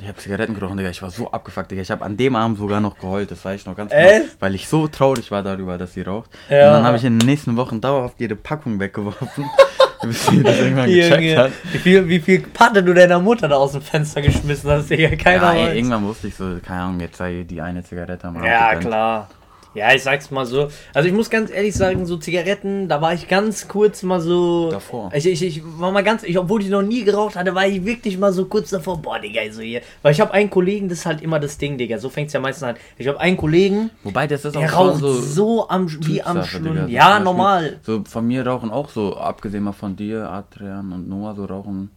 ich 0.00 0.08
habe 0.08 0.16
Zigaretten 0.18 0.54
gerochen, 0.54 0.76
Digga, 0.78 0.90
ich 0.90 1.02
war 1.02 1.10
so 1.10 1.30
abgefuckt, 1.30 1.70
Digga. 1.70 1.82
Ich 1.82 1.90
habe 1.90 2.04
an 2.04 2.16
dem 2.16 2.34
Abend 2.34 2.58
sogar 2.58 2.80
noch 2.80 2.98
geheult, 2.98 3.30
das 3.30 3.44
weiß 3.44 3.60
ich 3.60 3.66
noch 3.66 3.76
ganz 3.76 3.92
Echt? 3.92 4.36
weil 4.40 4.54
ich 4.54 4.66
so 4.68 4.88
traurig 4.88 5.30
war 5.30 5.42
darüber, 5.42 5.76
dass 5.78 5.92
sie 5.94 6.02
raucht. 6.02 6.30
Ja. 6.48 6.68
Und 6.68 6.72
dann 6.74 6.84
habe 6.84 6.96
ich 6.96 7.04
in 7.04 7.18
den 7.18 7.26
nächsten 7.28 7.56
Wochen 7.56 7.80
dauerhaft 7.80 8.18
jede 8.18 8.34
Packung 8.34 8.80
weggeworfen, 8.80 9.44
bis 10.02 10.26
sie 10.26 10.42
das 10.42 10.58
irgendwann 10.58 10.88
gecheckt 10.88 11.36
hat. 11.36 11.52
wie 11.72 11.78
viel, 11.78 12.08
wie 12.08 12.20
viel 12.20 12.40
Patte 12.40 12.82
du 12.82 12.94
deiner 12.94 13.18
Mutter 13.20 13.48
da 13.48 13.56
aus 13.56 13.72
dem 13.72 13.82
Fenster 13.82 14.22
geschmissen 14.22 14.70
hast, 14.70 14.88
Digga, 14.90 15.14
keiner 15.16 15.42
Ja, 15.42 15.52
ey, 15.52 15.66
weiß. 15.68 15.74
irgendwann 15.76 16.04
wusste 16.06 16.26
ich 16.28 16.34
so, 16.34 16.56
keine 16.64 16.80
Ahnung, 16.82 17.00
jetzt 17.00 17.18
sei 17.18 17.44
die 17.48 17.60
eine 17.60 17.84
Zigarette 17.84 18.26
am 18.26 18.36
Abend 18.36 18.48
Ja, 18.48 18.74
klar. 18.76 19.28
Ja, 19.74 19.94
ich 19.94 20.02
sag's 20.02 20.30
mal 20.30 20.44
so. 20.44 20.68
Also 20.92 21.08
ich 21.08 21.14
muss 21.14 21.30
ganz 21.30 21.50
ehrlich 21.50 21.74
sagen, 21.74 22.04
so 22.04 22.18
Zigaretten, 22.18 22.88
da 22.88 23.00
war 23.00 23.14
ich 23.14 23.26
ganz 23.26 23.68
kurz 23.68 24.02
mal 24.02 24.20
so. 24.20 24.70
Davor. 24.70 25.10
Ich, 25.14 25.24
ich, 25.26 25.42
ich 25.42 25.62
war 25.64 25.90
mal 25.92 26.02
ganz, 26.04 26.22
ich, 26.24 26.38
obwohl 26.38 26.60
ich 26.62 26.68
noch 26.68 26.82
nie 26.82 27.04
geraucht 27.04 27.36
hatte, 27.36 27.54
war 27.54 27.66
ich 27.66 27.82
wirklich 27.84 28.18
mal 28.18 28.32
so 28.34 28.44
kurz 28.44 28.68
davor, 28.70 28.98
boah, 29.00 29.18
Digga, 29.18 29.40
so 29.50 29.62
hier. 29.62 29.80
Weil 30.02 30.12
ich 30.12 30.20
habe 30.20 30.32
einen 30.32 30.50
Kollegen, 30.50 30.88
das 30.90 30.98
ist 30.98 31.06
halt 31.06 31.22
immer 31.22 31.40
das 31.40 31.56
Ding, 31.56 31.78
Digga. 31.78 31.96
So 31.98 32.10
fängt's 32.10 32.34
ja 32.34 32.40
meistens 32.40 32.64
an. 32.64 32.76
Ich 32.98 33.08
habe 33.08 33.18
einen 33.18 33.36
Kollegen, 33.38 33.90
Wobei, 34.02 34.26
das 34.26 34.44
ist 34.44 34.56
auch 34.56 34.60
der 34.60 34.68
schon 34.68 34.88
raucht 34.90 35.00
so, 35.00 35.12
so, 35.12 35.68
am, 35.70 35.88
wie 36.06 36.22
am 36.22 36.36
Typsache, 36.36 36.60
Digga. 36.60 36.72
Schlund. 36.74 36.80
So 36.88 36.94
Ja, 36.94 37.02
zum 37.02 37.10
Beispiel- 37.10 37.24
normal. 37.24 37.80
So 37.82 38.04
von 38.04 38.26
mir 38.26 38.46
rauchen 38.46 38.70
auch 38.70 38.90
so, 38.90 39.16
abgesehen 39.16 39.64
mal 39.64 39.72
von 39.72 39.96
dir, 39.96 40.28
Adrian 40.30 40.92
und 40.92 41.08
Noah, 41.08 41.34
so 41.34 41.44
rauchen. 41.46 41.90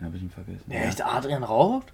Den 0.00 0.06
hab 0.06 0.14
ich 0.14 0.22
ihn 0.22 0.30
vergessen. 0.30 0.64
Ja, 0.70 0.80
echt, 0.88 1.04
Adrian 1.04 1.42
raucht? 1.42 1.92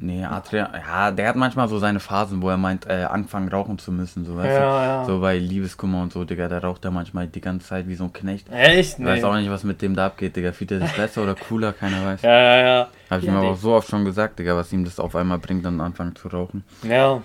Nee, 0.00 0.24
Adrian, 0.24 0.68
ja, 0.74 1.10
der 1.12 1.28
hat 1.28 1.36
manchmal 1.36 1.68
so 1.68 1.78
seine 1.78 2.00
Phasen, 2.00 2.42
wo 2.42 2.50
er 2.50 2.56
meint, 2.56 2.86
äh, 2.86 3.04
anfangen 3.04 3.48
rauchen 3.48 3.78
zu 3.78 3.92
müssen, 3.92 4.24
so 4.24 4.36
weißt 4.36 4.48
Ja, 4.50 4.58
du. 4.58 4.64
ja. 4.86 5.04
So 5.04 5.20
bei 5.20 5.38
Liebeskummer 5.38 6.02
und 6.02 6.12
so, 6.12 6.24
Digga, 6.24 6.48
der 6.48 6.62
raucht 6.64 6.84
er 6.84 6.90
manchmal 6.90 7.28
die 7.28 7.40
ganze 7.40 7.68
Zeit 7.68 7.86
wie 7.88 7.94
so 7.94 8.04
ein 8.04 8.12
Knecht. 8.12 8.50
Echt? 8.52 8.98
Ich 8.98 9.04
weiß 9.04 9.22
auch 9.24 9.34
nicht, 9.36 9.48
was 9.50 9.62
mit 9.64 9.80
dem 9.82 9.94
da 9.94 10.06
abgeht, 10.06 10.34
Digga. 10.36 10.52
Fühlt 10.52 10.72
er 10.72 10.80
sich 10.80 10.92
besser 10.92 11.22
oder 11.22 11.34
cooler, 11.34 11.72
keiner 11.72 12.04
weiß. 12.04 12.22
Ja, 12.22 12.30
ja, 12.30 12.66
ja. 12.66 12.88
Hab 13.08 13.20
ich 13.20 13.24
ja, 13.26 13.32
ihm 13.32 13.38
aber 13.38 13.50
auch 13.50 13.56
so 13.56 13.72
oft 13.74 13.88
schon 13.88 14.04
gesagt, 14.04 14.38
Digga, 14.38 14.56
was 14.56 14.72
ihm 14.72 14.84
das 14.84 14.98
auf 14.98 15.14
einmal 15.16 15.38
bringt, 15.38 15.64
dann 15.64 15.80
anfangen 15.80 16.16
zu 16.16 16.28
rauchen. 16.28 16.64
Ja. 16.82 17.22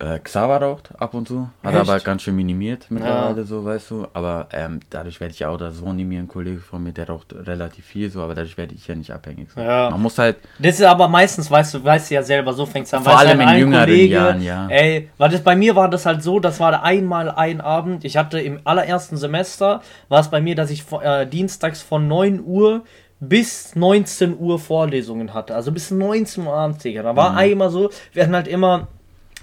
Äh, 0.00 0.18
Xaver 0.18 0.62
raucht 0.62 0.90
ab 0.98 1.12
und 1.12 1.28
zu, 1.28 1.50
hat 1.62 1.74
Echt? 1.74 1.80
aber 1.82 2.00
ganz 2.00 2.22
schön 2.22 2.34
minimiert 2.34 2.86
mittlerweile, 2.88 3.44
so 3.44 3.64
weißt 3.64 3.90
du. 3.90 4.06
Aber 4.14 4.48
ähm, 4.52 4.80
dadurch 4.88 5.20
werde 5.20 5.32
ich 5.34 5.40
ja 5.40 5.50
auch, 5.50 5.58
da 5.58 5.70
so 5.70 5.84
mir 5.92 6.18
ein 6.18 6.26
Kollege 6.26 6.58
von 6.60 6.82
mir, 6.82 6.92
der 6.92 7.08
raucht 7.08 7.34
relativ 7.34 7.84
viel, 7.84 8.10
so, 8.10 8.22
aber 8.22 8.34
dadurch 8.34 8.56
werde 8.56 8.74
ich 8.74 8.88
ja 8.88 8.94
nicht 8.94 9.10
abhängig. 9.12 9.50
So. 9.54 9.60
Ja. 9.60 9.90
Man 9.90 10.00
muss 10.00 10.16
halt, 10.16 10.36
Das 10.58 10.80
ist 10.80 10.86
aber 10.86 11.06
meistens, 11.06 11.50
weißt 11.50 11.74
du, 11.74 11.84
weißt 11.84 12.10
du 12.10 12.14
ja 12.14 12.22
selber, 12.22 12.54
so 12.54 12.64
fängt's 12.64 12.94
an. 12.94 13.02
Vor 13.02 13.12
weißt 13.12 13.24
du, 13.24 13.28
allem 13.28 13.40
in 13.42 13.48
ein 13.48 13.58
jüngeren 13.60 14.06
Jahren, 14.06 14.42
ja. 14.42 14.68
Ey, 14.68 15.10
weil 15.18 15.28
das 15.30 15.42
bei 15.42 15.54
mir 15.54 15.76
war 15.76 15.90
das 15.90 16.06
halt 16.06 16.22
so, 16.22 16.40
das 16.40 16.58
war 16.60 16.82
einmal 16.82 17.28
ein 17.30 17.60
Abend. 17.60 18.04
Ich 18.06 18.16
hatte 18.16 18.40
im 18.40 18.60
allerersten 18.64 19.18
Semester, 19.18 19.82
war 20.08 20.20
es 20.20 20.28
bei 20.30 20.40
mir, 20.40 20.54
dass 20.54 20.70
ich 20.70 20.84
äh, 21.02 21.26
dienstags 21.26 21.82
von 21.82 22.08
9 22.08 22.42
Uhr 22.42 22.84
bis 23.20 23.76
19 23.76 24.38
Uhr 24.38 24.58
Vorlesungen 24.58 25.34
hatte. 25.34 25.54
Also 25.54 25.72
bis 25.72 25.90
19 25.90 26.46
Uhr 26.46 26.54
abends, 26.54 26.78
Digga. 26.82 27.02
Da 27.02 27.12
Mhm. 27.12 27.16
war 27.18 27.36
einmal 27.36 27.68
so, 27.68 27.90
wir 28.14 28.22
hatten 28.22 28.34
halt 28.34 28.48
immer, 28.48 28.88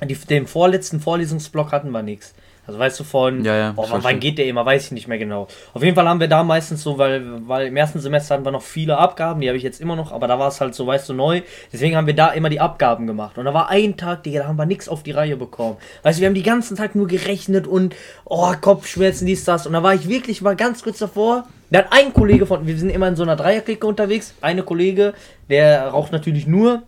die, 0.05 0.15
den 0.15 0.47
vorletzten 0.47 0.99
Vorlesungsblock 0.99 1.71
hatten 1.71 1.91
wir 1.91 2.03
nichts. 2.03 2.33
Also 2.67 2.79
weißt 2.79 2.99
du 2.99 3.05
von, 3.05 3.45
Ja, 3.45 3.55
ja, 3.55 3.71
boah, 3.71 3.83
wann, 3.89 4.01
verstehe. 4.01 4.19
geht 4.19 4.37
der 4.37 4.45
immer, 4.45 4.65
weiß 4.65 4.87
ich 4.87 4.91
nicht 4.91 5.07
mehr 5.07 5.17
genau. 5.17 5.47
Auf 5.73 5.81
jeden 5.83 5.95
Fall 5.95 6.05
haben 6.05 6.19
wir 6.19 6.27
da 6.27 6.43
meistens 6.43 6.83
so, 6.83 6.97
weil, 6.97 7.47
weil 7.47 7.67
im 7.67 7.77
ersten 7.77 8.01
Semester 8.01 8.35
hatten 8.35 8.43
wir 8.43 8.51
noch 8.51 8.61
viele 8.61 8.97
Abgaben, 8.97 9.39
die 9.39 9.47
habe 9.47 9.57
ich 9.57 9.63
jetzt 9.63 9.79
immer 9.79 9.95
noch, 9.95 10.11
aber 10.11 10.27
da 10.27 10.37
war 10.37 10.49
es 10.49 10.59
halt 10.59 10.75
so, 10.75 10.85
weißt 10.85 11.07
du, 11.07 11.13
neu. 11.13 11.43
Deswegen 11.71 11.95
haben 11.95 12.07
wir 12.07 12.13
da 12.13 12.27
immer 12.31 12.49
die 12.49 12.59
Abgaben 12.59 13.07
gemacht. 13.07 13.37
Und 13.37 13.45
da 13.45 13.53
war 13.53 13.69
ein 13.69 13.95
Tag, 13.95 14.23
Digga, 14.23 14.41
da 14.41 14.47
haben 14.49 14.57
wir 14.57 14.65
nichts 14.65 14.89
auf 14.89 15.01
die 15.01 15.11
Reihe 15.11 15.37
bekommen. 15.37 15.77
Weißt 16.03 16.19
du, 16.19 16.21
wir 16.21 16.27
haben 16.27 16.35
die 16.35 16.43
ganzen 16.43 16.75
Tag 16.75 16.93
nur 16.93 17.07
gerechnet 17.07 17.67
und, 17.67 17.95
oh, 18.25 18.51
Kopfschmerzen, 18.59 19.25
dies, 19.25 19.45
das. 19.45 19.65
Und 19.65 19.71
da 19.71 19.81
war 19.81 19.93
ich 19.93 20.09
wirklich 20.09 20.41
mal 20.41 20.57
ganz 20.57 20.83
kurz 20.83 20.99
davor. 20.99 21.47
Da 21.69 21.79
hat 21.79 21.87
ein 21.91 22.13
Kollege 22.13 22.45
von, 22.45 22.67
wir 22.67 22.77
sind 22.77 22.89
immer 22.89 23.07
in 23.07 23.15
so 23.15 23.23
einer 23.23 23.37
Dreierklicke 23.37 23.87
unterwegs, 23.87 24.33
eine 24.41 24.63
Kollege, 24.63 25.13
der 25.49 25.87
raucht 25.87 26.11
natürlich 26.11 26.47
nur, 26.47 26.81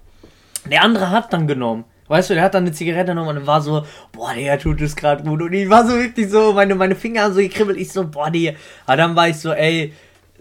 der 0.69 0.83
andere 0.83 1.09
hat 1.09 1.31
dann 1.31 1.47
genommen. 1.47 1.85
Weißt 2.09 2.29
du, 2.29 2.33
der 2.33 2.43
hat 2.43 2.53
dann 2.55 2.63
eine 2.63 2.73
Zigarette 2.73 3.11
genommen 3.11 3.37
und 3.37 3.47
war 3.47 3.61
so, 3.61 3.85
boah, 4.11 4.33
der 4.35 4.59
tut 4.59 4.81
es 4.81 4.95
gerade 4.95 5.23
gut. 5.23 5.41
Und 5.41 5.53
ich 5.53 5.69
war 5.69 5.87
so 5.87 5.95
wirklich 5.95 6.29
so, 6.29 6.51
meine, 6.51 6.75
meine 6.75 6.95
Finger 6.95 7.21
haben 7.23 7.33
so 7.33 7.39
gekribbelt. 7.39 7.77
Ich 7.77 7.93
so, 7.93 8.05
boah, 8.05 8.29
der. 8.29 8.55
Aber 8.85 8.97
dann 8.97 9.15
war 9.15 9.29
ich 9.29 9.37
so, 9.37 9.53
ey, 9.53 9.93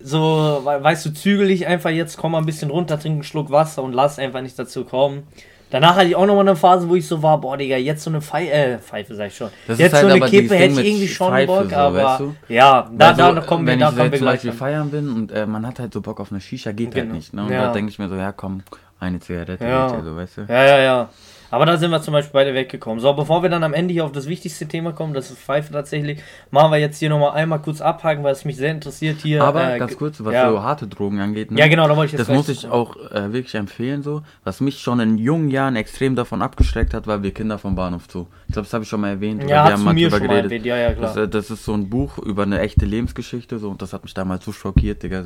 so, 0.02 0.60
we- 0.64 0.82
weißt 0.82 1.06
du, 1.06 1.10
zügel 1.12 1.50
ich 1.50 1.66
einfach 1.66 1.90
jetzt, 1.90 2.16
komm 2.16 2.32
mal 2.32 2.38
ein 2.38 2.46
bisschen 2.46 2.70
runter, 2.70 2.98
trink 2.98 3.14
einen 3.14 3.22
Schluck 3.22 3.50
Wasser 3.50 3.82
und 3.82 3.92
lass 3.92 4.18
einfach 4.18 4.40
nicht 4.40 4.58
dazu 4.58 4.84
kommen. 4.84 5.24
Danach 5.70 5.96
hatte 5.96 6.06
ich 6.08 6.16
auch 6.16 6.24
nochmal 6.24 6.48
eine 6.48 6.56
Phase, 6.56 6.88
wo 6.88 6.94
ich 6.94 7.06
so 7.06 7.22
war, 7.22 7.38
boah, 7.38 7.58
Digga, 7.58 7.76
jetzt 7.76 8.02
so 8.02 8.08
eine 8.08 8.22
Pfeife, 8.22 8.50
äh, 8.50 8.78
Pfeife 8.78 9.14
sag 9.14 9.26
ich 9.26 9.36
schon. 9.36 9.50
Das 9.66 9.78
jetzt 9.78 9.92
halt 9.92 10.06
so 10.08 10.14
eine 10.14 10.24
Kippe 10.24 10.54
hätte 10.56 10.80
ich 10.80 10.86
irgendwie 10.86 11.08
schon 11.08 11.28
Pfeife 11.28 11.46
Bock, 11.46 11.68
so, 11.68 11.76
aber 11.76 12.02
weißt 12.04 12.20
du? 12.20 12.34
ja, 12.48 12.90
da, 12.96 13.08
Also, 13.08 13.34
da 13.34 13.40
kommen 13.42 13.66
wir, 13.66 13.72
wenn 13.74 13.80
da 13.80 13.90
ich 13.90 13.96
kommen 13.96 14.10
wir 14.12 14.18
zum 14.18 14.24
gleich. 14.24 14.34
Beispiel 14.36 14.50
an. 14.52 14.56
feiern 14.56 14.90
bin 14.90 15.10
und 15.10 15.30
äh, 15.32 15.44
man 15.44 15.66
hat 15.66 15.78
halt 15.78 15.92
so 15.92 16.00
Bock 16.00 16.20
auf 16.20 16.32
eine 16.32 16.40
Shisha, 16.40 16.72
geht 16.72 16.94
halt 16.94 17.04
Genau. 17.04 17.14
nicht. 17.16 17.34
Ne? 17.34 17.42
Und 17.42 17.50
Ja. 17.52 17.66
da 17.66 17.72
denke 17.74 17.90
ich 17.90 17.98
mir 17.98 18.08
so, 18.08 18.14
ja 18.14 18.32
komm, 18.32 18.62
eine 18.98 19.20
Zigarette, 19.20 19.62
Ja. 19.62 19.88
geht 19.88 19.96
ja 19.98 20.04
so, 20.04 20.16
weißt 20.16 20.36
du. 20.38 20.40
Ja, 20.48 20.64
ja, 20.64 20.78
ja. 20.78 21.08
Aber 21.50 21.64
da 21.66 21.76
sind 21.76 21.90
wir 21.90 22.02
zum 22.02 22.12
Beispiel 22.12 22.32
beide 22.32 22.54
weggekommen. 22.54 23.00
So, 23.00 23.12
bevor 23.14 23.42
wir 23.42 23.48
dann 23.48 23.64
am 23.64 23.72
Ende 23.72 23.92
hier 23.92 24.04
auf 24.04 24.12
das 24.12 24.26
wichtigste 24.26 24.66
Thema 24.66 24.92
kommen, 24.92 25.14
das 25.14 25.30
ist 25.30 25.38
Pfeife 25.38 25.72
tatsächlich, 25.72 26.20
machen 26.50 26.70
wir 26.70 26.78
jetzt 26.78 26.98
hier 26.98 27.08
nochmal 27.08 27.32
einmal 27.32 27.60
kurz 27.60 27.80
abhaken, 27.80 28.22
weil 28.22 28.32
es 28.32 28.44
mich 28.44 28.56
sehr 28.56 28.70
interessiert 28.70 29.20
hier. 29.22 29.42
Aber 29.42 29.74
äh, 29.74 29.78
ganz 29.78 29.96
kurz, 29.96 30.22
was 30.22 30.34
ja. 30.34 30.50
so 30.50 30.62
harte 30.62 30.86
Drogen 30.86 31.20
angeht. 31.20 31.50
Ne? 31.50 31.58
Ja, 31.58 31.68
genau, 31.68 31.88
da 31.88 31.96
wollte 31.96 32.14
ich 32.14 32.18
jetzt 32.18 32.28
Das 32.28 32.36
muss 32.36 32.48
ich 32.48 32.68
auch 32.68 32.96
äh, 33.10 33.32
wirklich 33.32 33.54
empfehlen, 33.54 34.02
so. 34.02 34.22
Was 34.44 34.60
mich 34.60 34.80
schon 34.80 35.00
in 35.00 35.16
jungen 35.16 35.50
Jahren 35.50 35.76
extrem 35.76 36.16
davon 36.16 36.42
abgeschreckt 36.42 36.92
hat, 36.92 37.06
war 37.06 37.22
Wir 37.22 37.32
Kinder 37.32 37.58
vom 37.58 37.74
Bahnhof 37.74 38.04
Zoo. 38.10 38.26
Ich 38.46 38.52
glaube, 38.52 38.66
das 38.66 38.74
habe 38.74 38.84
ich 38.84 38.90
schon 38.90 39.00
mal 39.00 39.10
erwähnt. 39.10 39.42
oder 39.42 39.50
Ja, 39.50 39.68
wir 39.68 39.76
du 39.76 39.82
mal 39.82 39.94
mir 39.94 40.08
drüber 40.08 40.18
schon 40.18 40.26
mal 40.26 40.44
erwähnt, 40.44 40.66
ja, 40.66 40.76
ja, 40.76 40.92
klar. 40.92 41.14
Das, 41.14 41.16
äh, 41.16 41.28
das 41.28 41.50
ist 41.50 41.64
so 41.64 41.72
ein 41.72 41.88
Buch 41.88 42.18
über 42.18 42.42
eine 42.42 42.60
echte 42.60 42.84
Lebensgeschichte, 42.84 43.58
so. 43.58 43.70
Und 43.70 43.80
das 43.80 43.92
hat 43.92 44.04
mich 44.04 44.12
damals 44.12 44.44
so 44.44 44.52
schockiert, 44.52 45.02
Digga. 45.02 45.24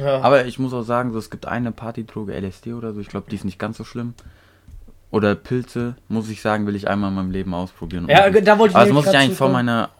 Ja. 0.00 0.20
Aber 0.20 0.46
ich 0.46 0.58
muss 0.58 0.72
auch 0.72 0.82
sagen, 0.82 1.12
so, 1.12 1.18
es 1.18 1.30
gibt 1.30 1.46
eine 1.46 1.72
Partydroge, 1.72 2.32
LSD 2.32 2.74
oder 2.74 2.92
so. 2.92 3.00
Ich 3.00 3.08
glaube, 3.08 3.26
die 3.28 3.36
ist 3.36 3.44
nicht 3.44 3.58
ganz 3.58 3.76
so 3.76 3.84
schlimm. 3.84 4.14
Oder 5.14 5.36
Pilze, 5.36 5.94
muss 6.08 6.28
ich 6.28 6.42
sagen, 6.42 6.66
will 6.66 6.74
ich 6.74 6.88
einmal 6.88 7.10
in 7.10 7.14
meinem 7.14 7.30
Leben 7.30 7.54
ausprobieren. 7.54 8.08
Ja, 8.08 8.28
da 8.28 8.58
wollte 8.58 8.72
ich 8.72 8.76
Also 8.76 8.92
muss 8.92 9.06
ich 9.06 9.16
eigentlich 9.16 9.38
vor 9.38 9.48
meiner, 9.48 9.90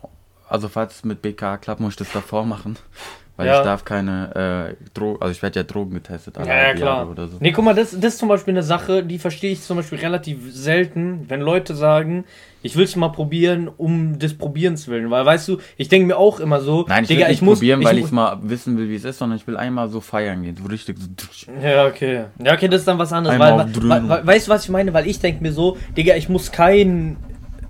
also 0.48 0.68
falls 0.68 0.96
es 0.96 1.04
mit 1.04 1.22
BK 1.22 1.58
klappt, 1.58 1.78
muss 1.80 1.92
ich 1.92 1.98
das 1.98 2.10
davor 2.10 2.44
machen. 2.44 2.76
Weil 3.36 3.46
Ja. 3.46 3.58
ich 3.58 3.64
darf 3.64 3.84
keine 3.84 4.74
äh, 4.74 4.90
Drogen, 4.92 5.22
also 5.22 5.30
ich 5.30 5.40
werde 5.40 5.60
ja 5.60 5.62
Drogen 5.62 5.94
getestet 5.94 6.36
Ja, 6.36 6.44
ja, 6.46 6.74
klar. 6.74 7.08
oder 7.08 7.28
so. 7.28 7.36
Nee, 7.38 7.52
guck 7.52 7.64
mal, 7.64 7.76
das, 7.76 7.92
das 7.92 8.14
ist 8.14 8.18
zum 8.18 8.28
Beispiel 8.28 8.54
eine 8.54 8.64
Sache, 8.64 9.04
die 9.04 9.20
verstehe 9.20 9.52
ich 9.52 9.62
zum 9.62 9.76
Beispiel 9.76 9.98
relativ 9.98 10.52
selten, 10.52 11.26
wenn 11.28 11.40
Leute 11.40 11.76
sagen, 11.76 12.24
ich 12.64 12.74
will 12.76 12.84
es 12.84 12.96
mal 12.96 13.10
probieren, 13.10 13.68
um 13.76 14.18
des 14.18 14.36
Probierens 14.36 14.88
willen. 14.88 15.10
Weil, 15.10 15.24
weißt 15.26 15.46
du, 15.48 15.58
ich 15.76 15.88
denke 15.88 16.06
mir 16.08 16.16
auch 16.16 16.40
immer 16.40 16.60
so, 16.62 16.86
Nein, 16.88 17.04
ich 17.04 17.08
Digga, 17.08 17.26
will 17.26 17.28
nicht 17.28 17.42
muss, 17.42 17.58
probieren, 17.58 17.84
weil 17.84 17.96
muss- 17.98 18.06
ich 18.06 18.12
mal 18.12 18.38
wissen 18.42 18.78
will, 18.78 18.88
wie 18.88 18.94
es 18.96 19.04
ist, 19.04 19.18
sondern 19.18 19.38
ich 19.38 19.46
will 19.46 19.58
einmal 19.58 19.88
so 19.90 20.00
feiern 20.00 20.42
gehen. 20.42 20.56
So 20.56 20.66
richtig 20.66 20.96
so. 20.98 21.52
Ja, 21.62 21.86
okay. 21.86 22.24
Ja, 22.42 22.54
okay, 22.54 22.66
das 22.68 22.80
ist 22.80 22.88
dann 22.88 22.98
was 22.98 23.12
anderes. 23.12 23.38
Weil, 23.38 23.68
weil, 23.90 24.08
weil, 24.08 24.26
weißt 24.26 24.48
du, 24.48 24.50
was 24.52 24.64
ich 24.64 24.70
meine? 24.70 24.94
Weil 24.94 25.06
ich 25.06 25.20
denke 25.20 25.42
mir 25.42 25.52
so, 25.52 25.76
Digga, 25.96 26.16
ich 26.16 26.28
muss 26.30 26.50
kein. 26.50 27.16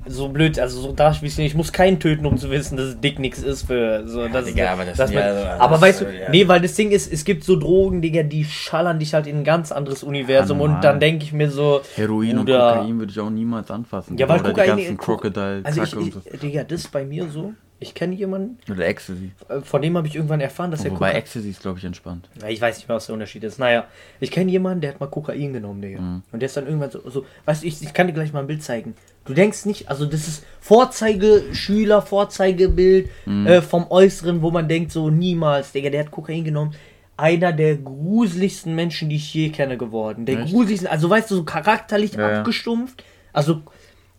So 0.07 0.29
blöd, 0.29 0.59
also 0.59 0.81
so 0.83 0.93
darf 0.93 1.17
ich 1.23 1.39
nicht, 1.39 1.39
ich 1.39 1.55
muss 1.55 1.73
keinen 1.73 1.99
töten, 1.99 2.27
um 2.27 2.37
zu 2.37 2.51
wissen, 2.51 2.77
dass 2.77 2.87
es 2.89 3.01
dick 3.01 3.19
nichts 3.19 3.43
ist 3.43 3.63
für 3.67 4.07
so. 4.07 4.29
Das, 4.29 4.45
Digga, 4.45 4.73
aber 4.73 4.85
das 4.85 4.97
sind 4.99 5.09
mit, 5.15 5.19
ja 5.19 5.57
aber 5.59 5.73
das- 5.75 5.81
weißt 5.81 6.01
du, 6.03 6.05
ja. 6.05 6.31
nee, 6.31 6.47
weil 6.47 6.61
das 6.61 6.75
Ding 6.75 6.91
ist, 6.91 7.11
es 7.11 7.25
gibt 7.25 7.43
so 7.45 7.57
Drogen, 7.59 8.03
Digga, 8.03 8.23
die 8.23 8.45
schallern 8.45 8.99
dich 8.99 9.15
halt 9.15 9.27
in 9.27 9.39
ein 9.39 9.45
ganz 9.45 9.73
anderes 9.73 10.03
Universum 10.03 10.59
Ja, 10.59 10.65
und 10.65 10.71
normal. 10.73 10.83
dann 10.83 11.01
denke 11.01 11.25
ich 11.25 11.33
mir 11.33 11.51
so. 11.51 11.81
Heroin 11.97 12.37
Bruder, 12.37 12.69
und 12.73 12.79
Kokain 12.81 12.99
würde 12.99 13.13
ich 13.13 13.21
auch 13.21 13.31
niemals 13.31 13.71
anfassen. 13.71 14.19
Ja, 14.19 14.29
weil 14.29 14.41
Oder 14.41 14.51
Kokain- 14.51 14.77
die 14.77 14.83
ganzen 14.85 14.97
Crocodile, 14.99 15.61
Also 15.65 15.83
ich, 15.83 15.97
und 15.97 16.13
so. 16.13 16.21
ich, 16.31 16.39
Digga, 16.41 16.65
das 16.65 16.81
ist 16.81 16.93
bei 16.93 17.05
mir 17.05 17.27
so. 17.31 17.55
Ich 17.81 17.93
kenne 17.93 18.15
jemanden, 18.15 18.57
Oder 18.71 18.87
Ecstasy. 18.87 19.33
äh, 19.49 19.61
von 19.61 19.83
dem 19.83 19.97
habe 19.97 20.07
ich 20.07 20.15
irgendwann 20.15 20.41
erfahren, 20.41 20.71
dass 20.71 20.85
er 20.85 20.93
Wobei 20.93 21.09
Kokain... 21.09 21.17
Ecstasy 21.17 21.51
ist, 21.51 21.61
glaube 21.61 21.79
ich, 21.79 21.85
entspannt. 21.85 22.29
Ja, 22.41 22.49
ich 22.49 22.61
weiß 22.61 22.77
nicht 22.79 22.89
mehr, 22.89 22.97
was 22.97 23.07
der 23.07 23.15
Unterschied 23.15 23.43
ist. 23.45 23.59
Naja, 23.59 23.85
ich 24.21 24.31
kenne 24.31 24.51
jemanden, 24.51 24.81
der 24.81 24.93
hat 24.93 25.01
mal 25.01 25.09
Kokain 25.09 25.53
genommen, 25.53 25.83
Digga. 25.83 26.01
Mhm. 26.01 26.23
Und 26.33 26.41
der 26.41 26.47
ist 26.47 26.57
dann 26.57 26.67
irgendwann 26.67 26.91
so, 26.91 27.09
so 27.11 27.27
weißt 27.45 27.63
du, 27.63 27.67
ich, 27.67 27.83
ich 27.83 27.93
kann 27.93 28.07
dir 28.07 28.13
gleich 28.13 28.33
mal 28.33 28.41
ein 28.41 28.47
Bild 28.47 28.63
zeigen. 28.63 28.95
Du 29.25 29.35
denkst 29.35 29.65
nicht, 29.67 29.89
also 29.89 30.07
das 30.07 30.29
ist 30.29 30.45
Vorzeigeschüler, 30.61 32.03
Vorzeigebild 32.03 33.09
Mhm. 33.27 33.47
äh, 33.47 33.63
vom 33.63 33.91
Äußeren, 33.91 34.41
wo 34.43 34.51
man 34.51 34.69
denkt, 34.69 34.93
so 34.93 35.11
niemals, 35.11 35.73
Digga, 35.73 35.91
der 35.91 36.01
hat 36.05 36.11
Kokain 36.11 36.45
genommen. 36.45 36.75
Einer 37.17 37.53
der 37.53 37.77
gruseligsten 37.77 38.75
Menschen, 38.75 39.09
die 39.09 39.17
ich 39.17 39.33
je 39.35 39.51
kenne, 39.51 39.77
geworden. 39.79 40.27
Der 40.27 40.41
Echt? 40.41 40.53
gruseligsten, 40.53 40.89
also 40.89 41.09
weißt 41.11 41.31
du, 41.31 41.37
so 41.37 41.45
charakterlich 41.45 42.15
ja. 42.15 42.39
abgestumpft. 42.41 43.05
Also 43.33 43.63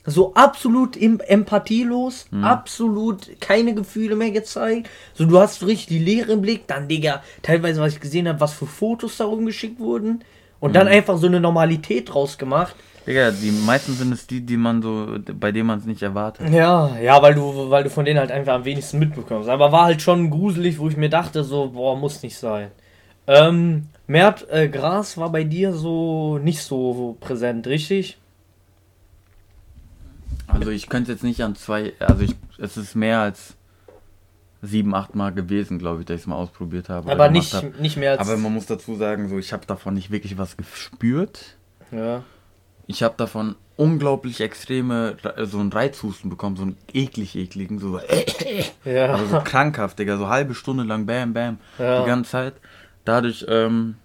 so 0.06 0.34
absolut 0.36 0.96
em 0.96 1.20
empathielos, 1.20 2.28
Mhm. 2.32 2.44
absolut 2.44 3.42
keine 3.42 3.74
Gefühle 3.74 4.16
mehr 4.16 4.32
gezeigt. 4.32 4.90
So, 5.14 5.26
du 5.26 5.40
hast 5.40 5.60
so 5.60 5.66
richtig 5.66 5.88
die 5.88 6.00
Leere 6.00 6.34
im 6.34 6.42
Blick. 6.42 6.68
Dann, 6.68 6.88
Digga, 6.88 7.24
teilweise, 7.42 7.82
was 7.82 7.94
ich 7.94 8.00
gesehen 8.00 8.28
habe, 8.28 8.40
was 8.40 8.54
für 8.54 8.68
Fotos 8.68 9.18
da 9.18 9.26
rumgeschickt 9.26 9.80
wurden. 9.80 10.24
Und 10.60 10.70
Mhm. 10.72 10.74
dann 10.74 10.88
einfach 10.88 11.18
so 11.18 11.28
eine 11.28 11.40
Normalität 11.40 12.14
draus 12.14 12.38
gemacht. 12.38 12.76
Digga, 13.08 13.30
die 13.32 13.52
meisten 13.52 13.94
sind 13.94 14.12
es 14.14 14.26
die, 14.26 14.42
die 14.42 14.58
man 14.58 14.82
so, 14.82 15.08
bei 15.40 15.52
denen 15.52 15.68
man 15.68 15.80
es 15.80 15.86
nicht 15.86 16.02
erwartet. 16.02 16.50
Ja, 16.52 16.98
ja, 17.00 17.22
weil 17.22 17.36
du, 17.36 17.70
weil 17.70 17.84
du 17.84 17.90
von 17.90 18.04
denen 18.06 18.20
halt 18.20 18.32
einfach 18.32 18.54
am 18.54 18.66
wenigsten 18.66 18.98
mitbekommst. 19.00 19.48
Aber 19.50 19.72
war 19.72 19.86
halt 19.86 20.02
schon 20.02 20.30
gruselig, 20.32 20.80
wo 20.80 20.88
ich 20.90 20.98
mir 20.98 21.10
dachte, 21.10 21.44
so, 21.44 21.70
boah, 21.70 21.96
muss 21.96 22.24
nicht 22.24 22.38
sein. 22.38 22.72
Ähm, 23.28 23.88
Mert, 24.08 24.48
äh, 24.52 24.70
Gras 24.70 25.18
war 25.18 25.32
bei 25.32 25.44
dir 25.44 25.74
so 25.74 26.38
nicht 26.38 26.62
so 26.62 27.18
präsent, 27.20 27.66
richtig? 27.68 28.18
Also 30.48 30.70
ich 30.70 30.90
könnte 30.90 31.12
jetzt 31.12 31.24
nicht 31.24 31.42
an 31.44 31.56
zwei, 31.56 31.94
also 32.00 32.24
ich, 32.24 32.36
es 32.58 32.78
ist 32.78 32.96
mehr 32.96 33.20
als 33.20 33.56
sieben, 34.62 34.96
acht 34.96 35.16
Mal 35.16 35.32
gewesen, 35.34 35.80
glaube 35.80 36.02
ich, 36.02 36.06
dass 36.06 36.16
ich 36.16 36.22
es 36.22 36.28
mal 36.28 36.36
ausprobiert 36.36 36.90
habe. 36.90 37.12
Aber 37.12 37.30
nicht, 37.30 37.54
hab. 37.54 37.80
nicht 37.80 37.98
mehr 37.98 38.12
als. 38.12 38.22
Aber 38.22 38.38
man 38.38 38.54
muss 38.54 38.66
dazu 38.66 38.96
sagen, 38.96 39.30
so 39.30 39.38
ich 39.38 39.54
habe 39.54 39.66
davon 39.66 39.94
nicht 39.94 40.12
wirklich 40.12 40.38
was 40.38 40.58
gespürt. 40.58 41.58
ja. 41.92 42.24
Ich 42.88 43.02
habe 43.02 43.16
davon 43.18 43.56
unglaublich 43.78 44.42
extreme, 44.42 45.18
so 45.46 45.58
einen 45.60 45.72
Reizhusten 45.74 46.30
bekommen, 46.30 46.56
so 46.56 46.62
einen 46.62 46.78
eklig 46.94 47.36
ekligen, 47.36 47.80
so, 47.80 48.00
Ja. 48.86 49.08
also 49.08 49.26
so 49.26 49.40
krankhaft, 49.40 49.98
Digga, 49.98 50.18
so 50.18 50.28
halbe 50.30 50.54
Stunde 50.54 50.84
lang, 50.84 51.08
bam, 51.08 51.34
bam, 51.34 51.58
Ja. 51.80 52.02
die 52.02 52.06
ganze 52.08 52.30
Zeit. 52.30 52.54
Dadurch, 53.04 53.44
ähm, 53.50 53.96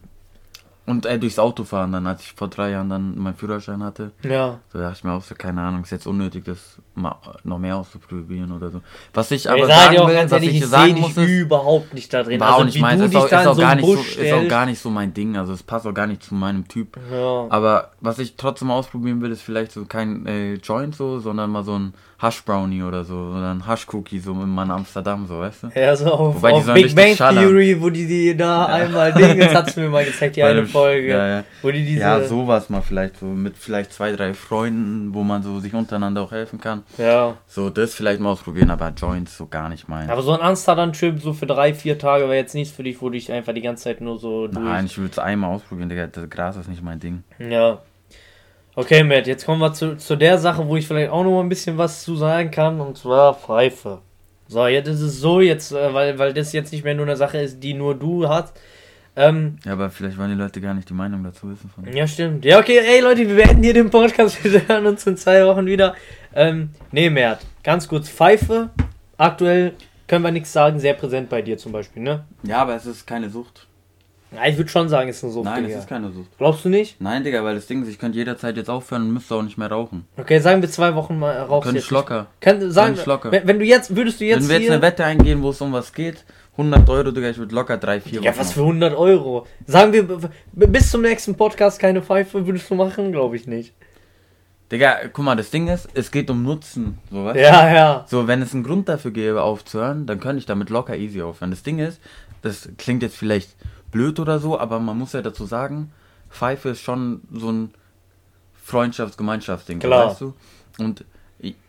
und 0.91 1.07
äh, 1.07 1.19
durchs 1.19 1.39
Autofahren 1.39 1.93
dann, 1.93 2.07
als 2.07 2.23
ich 2.23 2.33
vor 2.33 2.49
drei 2.49 2.71
Jahren 2.71 2.89
dann 2.89 3.19
meinen 3.19 3.37
Führerschein 3.37 3.83
hatte, 3.83 4.13
ja. 4.23 4.59
so 4.73 4.79
dachte 4.79 4.97
ich 4.99 5.05
mir 5.05 5.13
auch 5.13 5.23
so, 5.23 5.35
keine 5.35 5.63
Ahnung, 5.63 5.83
ist 5.83 5.91
jetzt 5.91 6.07
unnötig, 6.07 6.45
das 6.45 6.79
mal 7.01 7.17
noch 7.45 7.59
mehr 7.59 7.77
auszuprobieren 7.77 8.53
oder 8.53 8.71
so. 8.71 8.81
Was 9.15 9.31
ich 9.31 9.45
Ich 9.47 9.51
aber 9.51 9.67
sag 9.67 9.77
sagen 9.77 9.99
auch 9.99 10.09
will, 10.09 10.15
ganz 10.15 10.31
was 10.31 10.43
ehrlich, 10.43 10.57
ich 10.57 10.63
ich 10.63 10.69
sagen 10.69 11.01
muss, 11.01 11.17
ist, 11.17 11.29
überhaupt 11.29 11.95
nicht 11.95 12.13
da 12.13 12.23
drin. 12.23 12.41
war 12.41 12.49
auch 12.51 12.53
Also 12.61 12.65
nicht 12.67 12.81
meins, 12.81 13.01
du 13.01 13.07
ist 13.07 13.17
auch, 13.17 13.27
ist 13.27 13.35
auch 13.47 13.55
so 13.55 13.61
gar 13.61 13.71
einen 13.71 13.81
nicht 13.81 14.15
so, 14.15 14.21
ist 14.21 14.33
auch 14.33 14.49
gar 14.49 14.67
nicht 14.67 14.81
so 14.81 14.91
mein 14.91 15.15
Ding, 15.15 15.37
also 15.37 15.53
es 15.53 15.63
passt 15.63 15.87
auch 15.87 15.95
gar 15.95 16.07
nicht 16.07 16.23
zu 16.23 16.35
meinem 16.35 16.69
Typ. 16.69 16.97
Ja. 17.13 17.47
Aber 17.49 17.91
was 18.01 18.19
ich 18.19 18.37
trotzdem 18.37 18.71
ausprobieren 18.71 19.21
will, 19.21 19.31
ist 19.31 19.43
vielleicht 19.43 19.73
so 19.73 19.85
kein 19.85 20.27
äh, 20.27 20.55
Joint 20.55 20.95
so, 20.95 21.19
sondern 21.21 21.51
mal 21.51 21.65
so 21.65 21.79
ein 21.79 21.95
Hush 22.23 22.45
Brownie 22.45 22.83
oder 22.83 23.03
so, 23.03 23.15
oder 23.15 23.51
ein 23.51 23.67
Hush 23.67 23.87
Cookie 23.95 24.19
so 24.19 24.33
in 24.33 24.51
Mann 24.51 24.71
Amsterdam, 24.71 25.27
so, 25.27 25.39
weißt 25.39 25.63
du? 25.63 25.69
Ja, 25.75 25.97
so 25.97 26.05
auf, 26.13 26.35
Wobei 26.37 26.53
auf 26.53 26.71
Big 26.75 26.95
Bang 26.95 27.17
schallern. 27.17 27.45
Theory, 27.47 27.81
wo 27.81 27.89
die, 27.89 28.07
die 28.07 28.37
da 28.37 28.67
einmal 28.67 29.15
Ding, 29.15 29.39
das 29.39 29.55
hat's 29.55 29.77
mir 29.77 29.89
mal 29.89 30.05
gezeigt, 30.05 30.37
die 30.37 30.43
eine 30.43 30.67
Folge, 30.67 31.09
Ja, 31.09 31.27
ja. 31.27 31.45
wo 31.63 31.71
die 31.71 31.83
diese, 31.83 32.01
ja, 32.01 32.23
sowas 32.23 32.69
mal 32.69 32.83
vielleicht 32.83 33.19
so 33.21 33.25
mit 33.25 33.57
vielleicht 33.57 33.95
zwei, 33.95 34.13
drei 34.13 34.35
Freunden, 34.35 35.15
wo 35.15 35.23
man 35.23 35.43
so 35.43 35.61
sich 35.61 35.73
untereinander 35.73 36.21
auch 36.21 36.33
helfen 36.33 36.61
kann. 36.61 36.83
Ja. 36.99 37.37
So, 37.47 37.71
das 37.71 37.95
vielleicht 37.95 38.21
mal 38.21 38.31
ausprobieren, 38.31 38.71
aber 38.71 38.93
Joints 38.97 39.37
so 39.37 39.47
gar 39.47 39.69
nicht 39.69 39.89
mein. 39.89 40.11
Aber 40.11 40.23
so 40.23 40.33
ein 40.33 40.41
Amsterdam-Trip, 40.41 41.21
so 41.21 41.33
für 41.33 41.47
drei, 41.47 41.75
vier 41.75 41.99
Tage, 41.99 42.25
wäre 42.25 42.37
jetzt 42.37 42.55
nichts 42.55 42.75
für 42.75 42.83
dich, 42.83 43.01
wo 43.01 43.07
du 43.07 43.13
dich 43.13 43.31
einfach 43.33 43.55
die 43.55 43.63
ganze 43.63 43.85
Zeit 43.85 44.01
nur 44.01 44.19
so 44.19 44.47
durch... 44.47 44.65
Nein, 44.65 44.87
ich 44.87 44.99
würde 44.99 45.13
es 45.13 45.19
einmal 45.19 45.55
ausprobieren, 45.55 45.89
Digga. 45.89 46.07
Das 46.07 46.29
Gras 46.29 46.57
ist 46.57 46.69
nicht 46.69 46.83
mein 46.83 47.01
Ding. 47.01 47.23
Ja. 47.39 47.81
Okay, 48.75 49.03
Matt, 49.03 49.27
jetzt 49.27 49.45
kommen 49.45 49.61
wir 49.61 49.73
zu, 49.73 49.97
zu 49.97 50.17
der 50.17 50.39
Sache, 50.39 50.67
wo 50.67 50.77
ich 50.77 50.87
vielleicht 50.87 51.11
auch 51.11 51.25
noch 51.25 51.33
mal 51.33 51.41
ein 51.41 51.49
bisschen 51.49 51.77
was 51.77 52.03
zu 52.03 52.17
sagen 52.17 52.51
kann, 52.51 52.81
und 52.81 52.97
zwar 52.97 53.35
Pfeife. 53.35 53.99
So, 54.47 54.67
jetzt 54.67 54.89
ist 54.89 55.01
es 55.01 55.21
so, 55.21 55.41
jetzt, 55.41 55.73
äh, 55.73 55.93
weil, 55.95 56.19
weil 56.19 56.33
das 56.33 56.53
jetzt 56.53 56.73
nicht 56.73 56.85
mehr 56.85 56.95
nur 56.95 57.07
eine 57.07 57.17
Sache 57.17 57.39
ist, 57.39 57.61
die 57.61 57.75
nur 57.75 57.95
du 57.95 58.29
hast. 58.29 58.59
Ähm, 59.17 59.59
Ja, 59.65 59.73
aber 59.73 59.91
vielleicht 59.91 60.19
wollen 60.19 60.31
die 60.31 60.37
Leute 60.37 60.61
gar 60.61 60.73
nicht 60.73 60.89
die 60.89 60.95
Meinung 60.95 61.25
dazu 61.25 61.51
wissen 61.51 61.69
von 61.69 61.85
ja, 61.93 62.07
stimmt. 62.07 62.45
Ja, 62.45 62.59
okay, 62.59 62.79
ey 62.79 63.01
Leute, 63.01 63.29
wir 63.29 63.35
beenden 63.35 63.63
hier 63.63 63.75
den 63.75 63.91
Podcast, 63.91 64.43
wir 64.45 64.67
hören 64.69 64.87
uns 64.87 65.07
in 65.07 65.17
zwei 65.17 65.45
Wochen 65.47 65.67
wieder. 65.67 65.95
Ähm, 66.35 66.71
nee, 66.93 67.11
Mert, 67.11 67.41
ganz 67.63 67.89
kurz, 67.89 68.09
Pfeife, 68.09 68.71
aktuell 69.17 69.75
können 70.07 70.25
wir 70.25 70.31
nichts 70.31 70.53
sagen, 70.53 70.79
sehr 70.79 70.95
präsent 70.95 71.29
bei 71.29 71.43
dir 71.43 71.59
zum 71.59 71.73
Beispiel, 71.73 72.03
ne? 72.03 72.25
Ja, 72.43 72.59
aber 72.63 72.75
es 72.75 72.87
ist 72.87 73.07
keine 73.07 73.31
Sucht. 73.31 73.67
Ja, 74.33 74.47
ich 74.47 74.57
würde 74.57 74.71
schon 74.71 74.89
sagen, 74.89 75.09
es 75.09 75.17
ist 75.17 75.25
eine 75.25 75.33
Sucht, 75.33 75.45
Nein, 75.45 75.65
Digga. 75.65 75.77
es 75.77 75.83
ist 75.83 75.89
keine 75.89 76.13
Sucht. 76.13 76.29
Glaubst 76.39 76.65
du 76.65 76.69
nicht? 76.69 77.01
Nein, 77.01 77.25
Digga, 77.25 77.43
weil 77.43 77.57
das 77.57 77.67
Ding 77.67 77.83
ist, 77.83 77.89
ich 77.89 77.99
könnte 77.99 78.17
jederzeit 78.17 78.57
jetzt 78.57 78.71
aufhören 78.71 79.03
und 79.03 79.13
müsste 79.13 79.35
auch 79.35 79.43
nicht 79.43 79.59
mehr 79.59 79.71
rauchen. 79.71 80.07
Okay, 80.17 80.39
sagen 80.39 80.63
wir 80.63 80.71
zwei 80.71 80.95
Wochen 80.95 81.19
mal 81.19 81.37
raus. 81.37 81.65
Könnte 81.65 81.81
ich 81.81 81.91
locker. 81.91 82.29
Kann, 82.41 82.71
sagen, 82.71 82.89
Könnte 82.89 83.01
ich 83.01 83.07
locker. 83.07 83.33
Wenn, 83.33 83.47
wenn 83.49 83.59
du 83.59 83.65
jetzt, 83.65 83.97
würdest 83.97 84.21
du 84.21 84.25
jetzt 84.25 84.43
Wenn 84.43 84.49
wir 84.49 84.61
jetzt 84.61 84.71
eine 84.71 84.83
Wette 84.83 85.05
eingehen, 85.05 85.43
wo 85.43 85.51
es 85.51 85.61
um 85.61 85.73
was 85.73 85.93
geht, 85.93 86.25
100 86.53 86.89
Euro, 86.89 87.11
Digga, 87.11 87.31
ich 87.31 87.39
würde 87.39 87.55
locker 87.55 87.77
3, 87.77 88.01
4 88.01 88.23
Ja, 88.23 88.37
was 88.37 88.53
für 88.53 88.61
100 88.61 88.97
Euro? 88.97 89.47
Sagen 89.67 89.93
wir, 89.93 90.31
bis 90.53 90.91
zum 90.91 91.03
nächsten 91.03 91.35
Podcast 91.35 91.81
keine 91.81 92.01
Pfeife 92.01 92.47
würdest 92.47 92.71
du 92.71 92.77
machen? 92.77 93.11
Glaube 93.11 93.35
ich 93.35 93.49
nicht. 93.49 93.75
Digga, 94.71 95.09
guck 95.13 95.25
mal, 95.25 95.35
das 95.35 95.51
Ding 95.51 95.67
ist, 95.69 95.89
es 95.95 96.11
geht 96.11 96.31
um 96.31 96.43
Nutzen. 96.43 96.99
So, 97.11 97.25
weißt 97.25 97.37
du? 97.37 97.43
Ja, 97.43 97.75
ja. 97.75 98.05
So, 98.09 98.29
wenn 98.29 98.41
es 98.41 98.55
einen 98.55 98.63
Grund 98.63 98.89
dafür 98.89 99.11
gäbe, 99.11 99.43
aufzuhören, 99.43 100.07
dann 100.07 100.21
könnte 100.21 100.39
ich 100.39 100.47
damit 100.47 100.71
locker 100.71 100.97
easy 100.97 101.23
aufhören. 101.23 101.51
Das 101.51 101.63
Ding 101.63 101.79
ist, 101.79 102.01
das 102.43 102.69
klingt 102.79 103.03
jetzt 103.03 103.17
vielleicht 103.17 103.57
blöd 103.91 104.21
oder 104.21 104.39
so, 104.39 104.59
aber 104.59 104.79
man 104.79 104.97
muss 104.97 105.13
ja 105.13 105.23
dazu 105.23 105.45
sagen, 105.45 105.91
Pfeife 106.31 106.71
ist 106.71 106.81
schon 106.81 107.23
so 107.33 107.51
ein 107.51 107.75
Freundschafts-Gemeinschaftsding, 108.63 109.81
Klar. 109.81 110.11
weißt 110.11 110.21
du? 110.21 110.35
Und 110.79 111.05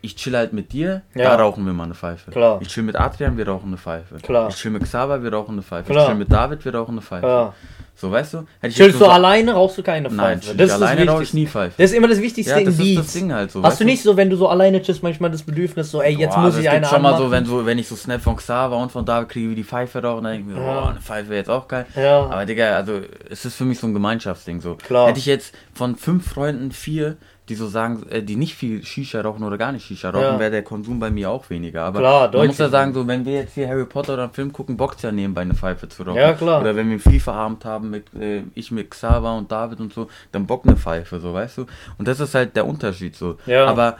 ich, 0.01 0.15
chill 0.15 0.35
halt 0.35 0.53
mit 0.53 0.73
dir, 0.73 1.01
Ja. 1.15 1.35
da 1.37 1.43
rauchen 1.43 1.65
wir 1.65 1.73
mal 1.73 1.85
eine 1.85 1.93
Pfeife. 1.93 2.29
Klar. 2.31 2.59
Ich 2.61 2.67
chill 2.67 2.83
mit 2.83 2.95
Adrian, 2.95 3.37
wir 3.37 3.47
rauchen 3.47 3.67
eine 3.67 3.77
Pfeife. 3.77 4.15
Klar. 4.21 4.49
Ich 4.49 4.55
chill 4.55 4.71
mit 4.71 4.83
Xaver, 4.83 5.23
wir 5.23 5.31
rauchen 5.33 5.53
eine 5.53 5.61
Pfeife. 5.61 5.91
Klar. 5.91 6.03
Ich 6.03 6.09
chill 6.09 6.17
mit 6.17 6.31
David, 6.31 6.65
wir 6.65 6.75
rauchen 6.75 6.91
eine 6.91 7.01
Pfeife. 7.01 7.25
ja. 7.27 7.53
So, 7.93 8.09
weißt 8.11 8.33
du? 8.33 8.45
Chillst 8.63 8.95
du 8.95 9.05
so- 9.05 9.09
alleine, 9.09 9.53
rauchst 9.53 9.77
du 9.77 9.83
keine 9.83 10.09
Pfeife. 10.09 10.15
Nein, 10.21 10.41
chill 10.41 10.55
das 10.55 10.69
ich 10.69 10.75
ist 10.75 10.81
alleine 10.81 11.05
das 11.05 11.13
rauche 11.13 11.23
ich 11.23 11.33
nie 11.35 11.45
Pfeife. 11.45 11.73
Das 11.77 11.91
ist 11.91 11.95
immer 11.97 12.07
das 12.07 12.19
Wichtigste 12.19 12.51
Ja, 12.53 12.59
das 12.65 12.69
ist 12.69 12.79
das 12.79 12.85
Dienst. 12.85 13.15
Ding 13.15 13.31
halt 13.33 13.51
so. 13.51 13.61
Hast 13.61 13.79
du 13.79 13.83
nicht 13.85 14.01
so, 14.01 14.17
wenn 14.17 14.27
du 14.27 14.37
so 14.37 14.47
alleine 14.47 14.81
chillst, 14.81 15.03
manchmal 15.03 15.29
das 15.29 15.43
Bedürfnis, 15.43 15.91
so, 15.91 16.01
ey, 16.01 16.15
jetzt 16.17 16.33
Boah, 16.33 16.41
muss 16.41 16.57
ich 16.57 16.67
eine 16.67 16.87
schon 16.87 17.01
mal 17.03 17.15
so, 17.17 17.29
wenn, 17.29 17.45
so, 17.45 17.63
wenn 17.63 17.77
ich 17.77 17.87
so 17.87 17.95
Snap 17.95 18.19
von 18.21 18.37
Xaver 18.37 18.75
und 18.77 18.91
von 18.91 19.05
David 19.05 19.29
kriege, 19.29 19.51
wie 19.51 19.55
die 19.55 19.63
Pfeife 19.63 20.01
rauchen, 20.01 20.23
dann 20.23 20.33
denke 20.33 20.49
ich 20.51 20.57
mir, 20.57 20.63
Ja. 20.65 20.83
oh, 20.83 20.87
eine 20.87 20.99
Pfeife 20.99 21.29
wäre 21.29 21.37
jetzt 21.39 21.49
auch 21.51 21.67
geil. 21.67 21.85
Ja. 21.95 22.21
Aber 22.25 22.43
Digga, 22.45 22.75
also 22.75 23.01
es 23.29 23.45
ist 23.45 23.55
für 23.55 23.65
mich 23.65 23.77
so 23.77 23.85
ein 23.85 23.93
Gemeinschaftsding 23.93 24.61
so. 24.61 24.75
Klar. 24.75 25.07
Hätte 25.09 25.19
ich 25.19 25.27
jetzt 25.27 25.53
von 25.75 25.95
fünf 25.95 26.27
Freunden 26.27 26.71
vier, 26.71 27.17
die 27.51 27.55
so 27.55 27.67
sagen, 27.67 28.03
äh, 28.09 28.23
die 28.23 28.37
nicht 28.37 28.55
viel 28.55 28.81
Shisha 28.83 29.19
rauchen 29.19 29.43
oder 29.43 29.57
gar 29.57 29.73
nicht 29.73 29.85
Shisha 29.85 30.09
rauchen, 30.09 30.23
Ja. 30.23 30.39
wäre 30.39 30.51
der 30.51 30.63
Konsum 30.63 30.99
bei 31.01 31.11
mir 31.11 31.29
auch 31.29 31.49
weniger. 31.49 31.83
Aber 31.83 31.99
Klar, 31.99 32.31
man 32.33 32.47
muss 32.47 32.57
ja 32.57 32.69
sagen, 32.69 32.93
so 32.93 33.05
wenn 33.07 33.25
wir 33.25 33.33
jetzt 33.33 33.53
hier 33.55 33.67
Harry 33.67 33.85
Potter 33.85 34.13
oder 34.13 34.23
einen 34.23 34.31
Film 34.33 34.53
gucken, 34.53 34.77
bockt 34.77 35.01
ja 35.03 35.11
nebenbei 35.11 35.41
eine 35.41 35.53
Pfeife 35.53 35.89
zu 35.89 36.03
rauchen. 36.03 36.17
Ja, 36.17 36.31
klar. 36.33 36.61
Oder 36.61 36.75
wenn 36.77 36.87
wir 36.89 36.93
einen 36.93 36.99
FIFA-Abend 37.01 37.65
haben 37.65 37.89
mit 37.89 38.05
äh, 38.13 38.43
ich 38.55 38.71
mit 38.71 38.89
Xaver 38.89 39.35
und 39.37 39.51
David 39.51 39.79
und 39.81 39.91
so, 39.93 40.07
dann 40.31 40.47
bockt 40.47 40.65
eine 40.65 40.77
Pfeife, 40.77 41.19
so 41.19 41.33
weißt 41.33 41.57
du. 41.57 41.65
Und 41.97 42.07
das 42.07 42.19
ist 42.21 42.33
halt 42.33 42.55
der 42.55 42.65
Unterschied 42.65 43.15
so. 43.15 43.37
Ja. 43.45 43.65
Aber 43.65 43.97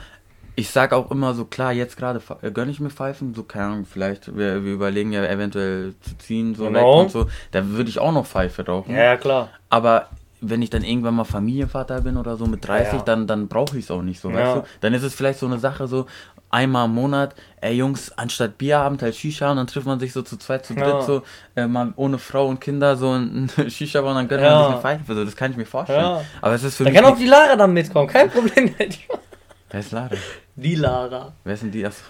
ich 0.54 0.70
sag 0.70 0.92
auch 0.92 1.10
immer 1.10 1.32
so, 1.34 1.44
klar, 1.46 1.72
jetzt 1.72 1.96
gerade 1.96 2.20
äh, 2.42 2.50
gönne 2.50 2.70
ich 2.70 2.80
mir 2.80 2.90
Pfeifen, 2.90 3.34
so 3.34 3.42
keine 3.42 3.66
Ahnung, 3.66 3.86
vielleicht, 3.90 4.36
wir, 4.36 4.64
wir 4.64 4.72
überlegen 4.72 5.12
ja 5.12 5.24
eventuell 5.24 5.94
zu 6.02 6.16
ziehen, 6.18 6.54
so 6.54 6.64
Genau. 6.66 6.78
weg 6.98 7.04
und 7.04 7.10
so, 7.10 7.26
da 7.52 7.66
würde 7.68 7.88
ich 7.90 7.98
auch 7.98 8.12
noch 8.12 8.26
Pfeife 8.26 8.64
rauchen. 8.66 8.94
Ja, 8.94 9.16
klar. 9.16 9.48
Aber 9.70 10.08
wenn 10.44 10.60
ich 10.60 10.70
dann 10.70 10.82
irgendwann 10.84 11.14
mal 11.14 11.24
Familienvater 11.24 12.00
bin 12.02 12.16
oder 12.16 12.36
so 12.36 12.46
mit 12.46 12.66
30, 12.66 12.92
Ja. 12.94 12.98
dann, 13.02 13.26
dann 13.26 13.48
brauche 13.48 13.78
ich 13.78 13.84
es 13.84 13.90
auch 13.90 14.02
nicht 14.02 14.20
so, 14.20 14.30
Ja. 14.30 14.36
weißt 14.36 14.56
du? 14.56 14.62
Dann 14.80 14.92
ist 14.94 15.02
es 15.04 15.14
vielleicht 15.14 15.38
so 15.38 15.46
eine 15.46 15.58
Sache 15.58 15.86
so, 15.86 16.06
einmal 16.50 16.84
im 16.86 16.94
Monat, 16.94 17.34
ey 17.62 17.74
Jungs, 17.74 18.12
anstatt 18.18 18.58
Bierabend 18.58 19.00
halt 19.02 19.14
Shisha 19.16 19.50
und 19.50 19.56
dann 19.56 19.66
trifft 19.66 19.86
man 19.86 19.98
sich 20.00 20.12
so 20.12 20.20
zu 20.20 20.36
zweit, 20.36 20.66
zu 20.66 20.74
dritt 20.74 21.02
so, 21.04 21.22
äh, 21.56 21.66
mal 21.66 21.92
ohne 21.96 22.18
Frau 22.18 22.46
und 22.48 22.60
Kinder 22.60 22.96
so 22.96 23.12
ein 23.12 23.50
Shisha 23.68 24.00
und 24.00 24.14
dann 24.14 24.28
gönnt 24.28 24.42
man 24.42 24.58
sich 24.58 24.72
eine 24.72 24.80
Pfeife, 24.80 25.14
so, 25.14 25.24
das 25.24 25.34
kann 25.36 25.52
ich 25.52 25.56
mir 25.56 25.64
vorstellen. 25.64 26.00
Ja. 26.02 26.24
Aber 26.42 26.54
es 26.54 26.62
ist 26.62 26.76
für 26.76 26.84
Da 26.84 26.90
mich 26.90 27.00
kann 27.00 27.10
auch 27.10 27.16
die 27.16 27.26
Lara 27.26 27.56
dann 27.56 27.72
mitkommen, 27.72 28.08
kein 28.08 28.30
Problem. 28.30 28.74
Wer 29.70 29.80
ist 29.80 29.92
Lara? 29.92 30.10
Die 30.56 30.74
Lara. 30.74 31.32
Wer 31.44 31.56
sind 31.56 31.72
die? 31.72 31.86
Achso. 31.86 32.02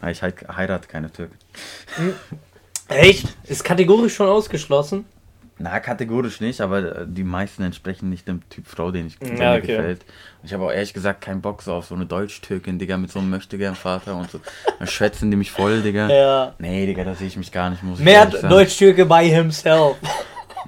Ah, 0.00 0.10
Ich 0.10 0.22
heirate 0.22 0.86
keine 0.88 1.10
Türken. 1.12 1.36
Echt? 2.88 3.26
Ist 3.44 3.64
kategorisch 3.64 4.14
schon 4.14 4.28
ausgeschlossen? 4.28 5.04
Na, 5.58 5.78
kategorisch 5.78 6.40
nicht, 6.40 6.60
aber 6.60 6.78
äh, 7.02 7.06
die 7.06 7.22
meisten 7.22 7.62
entsprechen 7.62 8.10
nicht 8.10 8.26
dem 8.26 8.46
Typ 8.48 8.66
Frau, 8.66 8.90
den 8.90 9.06
ich 9.06 9.18
Ja, 9.22 9.52
mir 9.52 9.58
okay. 9.58 9.60
gefällt. 9.76 10.00
Und 10.42 10.46
ich 10.46 10.52
habe 10.52 10.64
auch 10.64 10.72
ehrlich 10.72 10.92
gesagt 10.92 11.20
keinen 11.20 11.40
Bock 11.40 11.62
so 11.62 11.72
auf 11.74 11.86
so 11.86 11.94
eine 11.94 12.06
Deutsch-Türkin, 12.06 12.78
Digga, 12.80 12.96
mit 12.96 13.12
so 13.12 13.20
einem 13.20 13.30
Möchtegern-Vater 13.30 14.16
und 14.16 14.30
so. 14.32 14.40
Dann 14.78 14.88
schwätzen 14.88 15.30
die 15.30 15.36
mich 15.36 15.52
voll, 15.52 15.80
Digga. 15.82 16.08
Ja. 16.08 16.52
Nee, 16.58 16.86
Digga, 16.86 17.04
da 17.04 17.14
sehe 17.14 17.28
ich 17.28 17.36
mich 17.36 17.52
gar 17.52 17.70
nicht, 17.70 17.84
muss 17.84 18.00
ich 18.00 18.04
Mehr. 18.04 18.26
Deutsch-Türke 18.26 19.06
by 19.06 19.28
himself. 19.28 19.96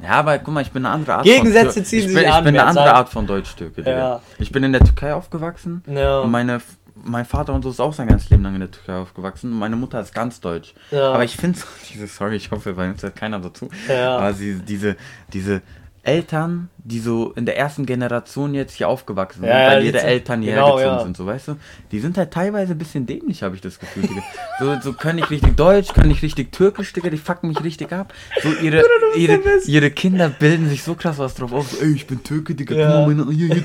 Ja, 0.02 0.10
aber 0.10 0.38
guck 0.38 0.54
mal, 0.54 0.60
ich 0.60 0.70
bin 0.70 0.84
eine 0.86 0.94
andere 0.94 1.14
Art 1.16 1.24
Gegensätze 1.24 1.72
von 1.72 1.84
ziehen 1.84 1.98
ich 2.00 2.04
sich 2.06 2.14
bin, 2.14 2.26
an, 2.26 2.38
Ich 2.38 2.44
bin 2.44 2.54
eine 2.60 2.64
andere 2.68 2.84
sagt- 2.84 2.96
Art 2.96 3.08
von 3.08 3.26
Deutsch-Türke, 3.26 3.82
Digga. 3.82 3.98
Ja. 3.98 4.20
Ich 4.38 4.52
bin 4.52 4.62
in 4.62 4.72
der 4.72 4.82
Türkei 4.84 5.14
aufgewachsen 5.14 5.82
Ja. 5.88 6.20
und 6.20 6.30
meine 6.30 6.60
mein 7.04 7.24
Vater 7.24 7.52
und 7.52 7.62
so 7.62 7.70
ist 7.70 7.80
auch 7.80 7.92
sein 7.92 8.08
ganzes 8.08 8.30
Leben 8.30 8.42
lang 8.42 8.54
in 8.54 8.60
der 8.60 8.70
Türkei 8.70 8.96
aufgewachsen. 8.96 9.50
Meine 9.50 9.76
Mutter 9.76 10.00
ist 10.00 10.14
ganz 10.14 10.40
deutsch. 10.40 10.74
Ja. 10.90 11.12
Aber 11.12 11.24
ich 11.24 11.36
finde 11.36 11.58
so, 11.58 11.66
diese, 11.92 12.06
sorry, 12.06 12.36
ich 12.36 12.50
hoffe, 12.50 12.72
bei 12.74 12.88
uns 12.88 13.02
hört 13.02 13.16
keiner 13.16 13.42
so 13.42 13.50
zu. 13.50 13.68
Ja. 13.88 14.18
Aber 14.18 14.32
sie, 14.32 14.58
diese, 14.60 14.96
diese 15.32 15.62
Eltern, 16.02 16.70
die 16.88 17.00
so 17.00 17.32
in 17.32 17.46
der 17.46 17.58
ersten 17.58 17.84
Generation 17.84 18.54
jetzt 18.54 18.74
hier 18.74 18.88
aufgewachsen 18.88 19.40
sind, 19.40 19.48
Ja, 19.48 19.66
weil 19.66 19.82
ihre 19.84 20.00
Eltern 20.00 20.40
hierher 20.42 20.62
genau, 20.62 20.76
gezogen 20.76 20.96
ja. 20.96 21.02
sind, 21.02 21.16
so 21.16 21.26
weißt 21.26 21.48
du, 21.48 21.56
die 21.90 21.98
sind 21.98 22.16
halt 22.16 22.30
teilweise 22.30 22.72
ein 22.74 22.78
bisschen 22.78 23.06
dämlich, 23.06 23.42
habe 23.42 23.56
ich 23.56 23.60
das 23.60 23.78
Gefühl. 23.80 24.04
Digga. 24.04 24.22
So, 24.60 24.76
so 24.80 24.92
können 24.92 25.16
nicht 25.16 25.30
richtig 25.30 25.56
Deutsch, 25.56 25.92
können 25.92 26.08
nicht 26.08 26.22
richtig 26.22 26.52
Türkisch, 26.52 26.92
Digga, 26.92 27.10
die 27.10 27.16
fucken 27.16 27.48
mich 27.48 27.62
richtig 27.64 27.92
ab. 27.92 28.14
So 28.40 28.50
ihre, 28.62 28.84
ihre, 29.16 29.40
ihre 29.66 29.90
Kinder 29.90 30.28
bilden 30.28 30.68
sich 30.68 30.84
so 30.84 30.94
krass 30.94 31.18
was 31.18 31.34
drauf 31.34 31.52
auf, 31.52 31.68
so, 31.70 31.78
ey, 31.84 31.92
ich 31.92 32.06
bin 32.06 32.22
Türke, 32.22 32.54
Digga, 32.54 32.74
Ja. 32.76 32.86
guck 33.04 33.06
mal 33.16 33.24
meine. 33.24 33.64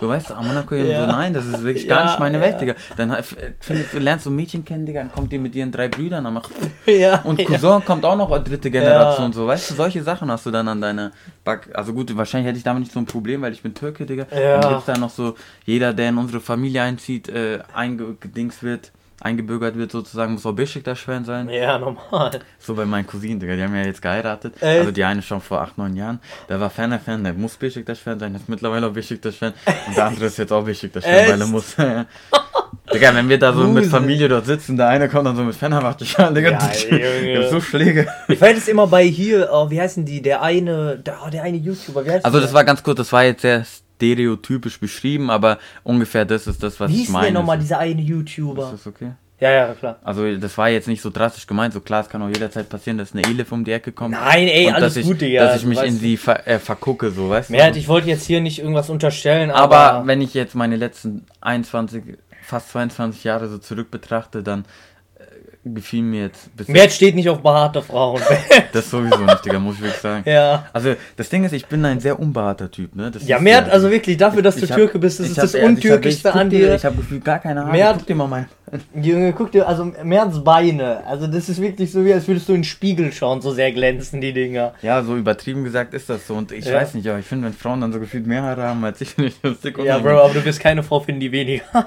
So 0.00 0.08
weißt 0.08 0.30
du, 0.30 0.34
Monaco 0.34 0.74
Ja. 0.74 1.00
so, 1.02 1.06
nein, 1.06 1.32
das 1.34 1.46
ist 1.46 1.62
wirklich 1.62 1.86
gar 1.86 2.04
nicht 2.04 2.18
meine 2.18 2.40
Welt. 2.40 2.60
Digga. 2.60 2.74
Dann 2.96 3.16
findest, 3.60 3.94
du 3.94 3.98
lernst 4.00 4.26
du 4.26 4.30
ein 4.30 4.36
Mädchen 4.36 4.64
kennen, 4.64 4.86
Digga, 4.86 5.00
dann 5.00 5.12
kommt 5.12 5.30
die 5.30 5.38
mit 5.38 5.54
ihren 5.54 5.70
drei 5.70 5.86
Brüdern, 5.88 6.24
dann 6.24 6.34
macht 6.34 6.50
Ja, 6.86 7.20
und. 7.22 7.44
Cousin 7.46 7.84
kommt 7.84 8.04
auch 8.04 8.16
noch 8.16 8.36
dritte 8.42 8.70
Generation, 8.72 9.32
so, 9.32 9.46
weißt 9.46 9.70
du, 9.70 9.74
solche 9.74 10.02
Sachen 10.02 10.30
hast 10.32 10.44
du 10.46 10.50
dann 10.50 10.66
an 10.66 10.80
deiner 10.80 11.12
Back. 11.44 11.68
Also 11.74 11.92
gut, 11.92 12.14
wahrscheinlich 12.16 12.48
hätte 12.48 12.55
ich 12.56 12.64
damit 12.64 12.80
nicht 12.80 12.92
so 12.92 12.98
ein 12.98 13.06
Problem, 13.06 13.42
weil 13.42 13.52
ich 13.52 13.62
bin 13.62 13.74
Türke, 13.74 14.06
Digga. 14.06 14.26
Ja. 14.30 14.58
Dann 14.58 14.70
gibt's 14.70 14.86
da 14.86 14.96
noch 14.96 15.10
so, 15.10 15.36
jeder, 15.64 15.92
der 15.92 16.10
in 16.10 16.18
unsere 16.18 16.40
Familie 16.40 16.82
einzieht, 16.82 17.28
äh, 17.28 17.60
eingedings 17.74 18.62
wird, 18.62 18.92
eingebürgert 19.20 19.76
wird 19.76 19.92
sozusagen, 19.92 20.34
muss 20.34 20.46
auch 20.46 20.52
Besiktas-Fan 20.52 21.24
sein. 21.24 21.48
Ja, 21.48 21.78
normal. 21.78 22.40
So 22.58 22.74
bei 22.74 22.84
meinen 22.84 23.06
Cousinen, 23.06 23.40
Digga, 23.40 23.56
die 23.56 23.62
haben 23.62 23.74
ja 23.74 23.82
jetzt 23.82 24.02
geheiratet. 24.02 24.54
Echt? 24.56 24.80
Also 24.80 24.92
die 24.92 25.04
eine 25.04 25.22
schon 25.22 25.40
vor 25.40 25.60
8, 25.60 25.78
9 25.78 25.96
Jahren. 25.96 26.20
Der 26.48 26.60
war 26.60 26.70
Fan-Fan, 26.70 27.24
der 27.24 27.32
muss 27.32 27.56
Besiktas-Fan 27.56 28.18
sein, 28.18 28.32
der 28.32 28.40
ist 28.40 28.48
mittlerweile 28.48 28.86
auch 28.86 28.92
Besiktas-Fan. 28.92 29.54
Und 29.86 29.96
der 29.96 30.04
andere 30.06 30.26
ist 30.26 30.36
jetzt 30.36 30.52
auch 30.52 30.64
Besiktas-Fan, 30.64 31.28
weil 31.28 31.40
er 31.40 31.46
muss. 31.46 31.76
Digga, 32.92 33.14
wenn 33.14 33.28
wir 33.28 33.38
da 33.38 33.52
so 33.52 33.66
mit. 33.66 33.86
Familie 33.86 34.28
dort 34.28 34.46
sitzen, 34.46 34.76
der 34.76 34.88
eine 34.88 35.08
kommt 35.08 35.26
dann 35.26 35.36
so 35.36 35.42
mit 35.44 35.54
Fenerbahce, 35.54 36.04
Digga. 36.34 36.50
Ja, 36.50 36.70
Junge. 36.90 37.32
ich 37.32 37.38
hab 37.44 37.50
so 37.50 37.60
Schläge. 37.60 38.06
Ich 38.28 38.40
weiß 38.40 38.56
es 38.58 38.68
immer 38.68 38.86
bei 38.86 39.04
hier, 39.04 39.48
oh, 39.52 39.70
wie 39.70 39.80
heißen 39.80 40.04
die? 40.04 40.22
Der 40.22 40.42
eine, 40.42 40.98
der, 40.98 41.18
oh, 41.26 41.30
der 41.30 41.42
eine 41.42 41.56
YouTuber, 41.56 42.04
wie 42.06 42.10
heißt 42.10 42.24
Also 42.24 42.38
der? 42.38 42.46
das 42.46 42.54
war 42.54 42.64
ganz 42.64 42.82
kurz, 42.82 42.96
das 42.98 43.12
war 43.12 43.24
jetzt 43.24 43.42
sehr 43.42 43.64
stereotypisch 43.64 44.78
beschrieben, 44.78 45.30
aber 45.30 45.58
ungefähr 45.82 46.24
das 46.24 46.46
ist 46.46 46.62
das, 46.62 46.78
was 46.80 46.90
Wie 46.90 47.02
ich 47.02 47.08
meine. 47.08 47.26
der 47.26 47.32
nochmal, 47.34 47.56
so. 47.58 47.62
dieser 47.62 47.78
eine 47.78 48.00
YouTuber? 48.00 48.64
Ist 48.64 48.72
das 48.72 48.86
okay? 48.86 49.12
Ja, 49.38 49.50
ja, 49.50 49.74
klar. 49.74 49.98
Also 50.02 50.34
das 50.36 50.56
war 50.56 50.70
jetzt 50.70 50.88
nicht 50.88 51.02
so 51.02 51.10
drastisch 51.10 51.46
gemeint, 51.46 51.74
so 51.74 51.80
klar, 51.80 52.00
es 52.00 52.08
kann 52.08 52.22
auch 52.22 52.28
jederzeit 52.28 52.70
passieren, 52.70 52.96
dass 52.96 53.12
eine 53.12 53.22
Elif 53.22 53.52
um 53.52 53.64
die 53.64 53.72
Ecke 53.72 53.92
kommt. 53.92 54.12
Nein, 54.12 54.48
ey, 54.48 54.70
alles 54.70 54.94
dass 54.94 54.96
ich, 54.96 55.06
gut, 55.06 55.20
Digga, 55.20 55.44
Dass 55.44 55.56
ich 55.58 55.66
mich 55.66 55.82
in 55.82 55.98
sie 55.98 56.16
ver 56.16 56.46
äh, 56.48 56.58
vergucke, 56.58 57.10
so, 57.10 57.28
weißt 57.28 57.50
Mert, 57.50 57.74
du? 57.74 57.78
ich 57.78 57.86
wollte 57.86 58.08
jetzt 58.08 58.24
hier 58.24 58.40
nicht 58.40 58.60
irgendwas 58.60 58.88
unterstellen, 58.88 59.50
aber, 59.50 59.76
Aber 59.76 60.06
wenn 60.06 60.22
ich 60.22 60.32
jetzt 60.32 60.54
meine 60.54 60.76
letzten 60.76 61.26
21, 61.42 62.16
fast 62.46 62.70
22 62.70 63.24
Jahre 63.24 63.48
so 63.48 63.58
zurück 63.58 63.90
betrachte, 63.90 64.42
dann 64.42 64.64
äh, 65.18 65.24
gefiel 65.68 66.02
mir 66.02 66.22
jetzt 66.26 66.54
bis 66.56 66.68
Mert 66.68 66.92
steht 66.92 67.14
nicht 67.16 67.28
auf 67.28 67.40
behaarte 67.42 67.82
Frauen. 67.82 68.22
das 68.72 68.88
sowieso 68.88 69.18
nicht, 69.24 69.44
Digga, 69.44 69.58
muss 69.58 69.76
ich 69.76 69.82
wirklich 69.82 70.00
sagen. 70.00 70.22
ja. 70.28 70.64
Also 70.72 70.94
das 71.16 71.28
Ding 71.28 71.44
ist, 71.44 71.52
ich 71.52 71.66
bin 71.66 71.84
ein 71.84 71.98
sehr 72.00 72.18
unbehaarter 72.20 72.70
Typ, 72.70 72.94
ne? 72.94 73.10
Das 73.10 73.26
Ja, 73.26 73.38
Mert, 73.40 73.68
also 73.70 73.90
wirklich 73.90 74.16
dafür, 74.16 74.42
dass 74.42 74.56
du 74.56 74.64
Ich 74.64 74.70
hab- 74.70 74.78
Türke 74.78 74.98
bist, 74.98 75.18
das 75.20 75.28
ist 75.30 75.38
hab- 75.38 75.42
das 75.44 75.54
hab- 75.54 75.62
Untürkischste 75.64 76.32
an 76.32 76.50
dir-. 76.50 76.74
Ich 76.74 76.84
habe 76.84 76.96
gefühlt 76.96 77.24
gar 77.24 77.40
keine 77.40 77.60
Haare. 77.64 77.72
Mert- 77.72 77.98
Guck 77.98 78.06
dir 78.06 78.14
mal 78.14 78.28
mein. 78.28 78.46
Junge, 79.00 79.32
guck 79.32 79.52
dir, 79.52 79.68
also 79.68 79.84
Merts 80.02 80.42
Beine, 80.42 81.06
also 81.06 81.28
das 81.28 81.48
ist 81.48 81.60
wirklich 81.60 81.92
so, 81.92 82.04
wie 82.04 82.12
als 82.12 82.26
würdest 82.26 82.48
du 82.48 82.52
in 82.52 82.58
den 82.62 82.64
Spiegel 82.64 83.12
schauen, 83.12 83.40
so 83.40 83.52
sehr 83.52 83.70
glänzen 83.70 84.20
die 84.20 84.32
Dinger. 84.32 84.74
Ja, 84.82 85.04
so 85.04 85.14
übertrieben 85.16 85.62
gesagt 85.62 85.94
ist 85.94 86.10
das 86.10 86.26
so. 86.26 86.34
Und 86.34 86.50
ich 86.50 86.64
Ja. 86.64 86.74
weiß 86.74 86.94
nicht, 86.94 87.06
aber 87.08 87.20
ich 87.20 87.26
finde, 87.26 87.46
wenn 87.46 87.52
Frauen 87.54 87.80
dann 87.80 87.92
so 87.92 88.00
gefühlt 88.00 88.26
mehr 88.26 88.42
Haare 88.42 88.64
haben 88.64 88.84
als 88.84 89.00
ich, 89.00 89.16
nicht 89.18 89.38
das 89.44 89.60
dick 89.60 89.78
Ja. 89.78 89.98
Bro, 89.98 90.18
aber 90.20 90.34
du 90.34 90.44
wirst 90.44 90.58
keine 90.58 90.82
Frau 90.82 90.98
finden, 90.98 91.20
die 91.20 91.30
weniger. 91.30 91.62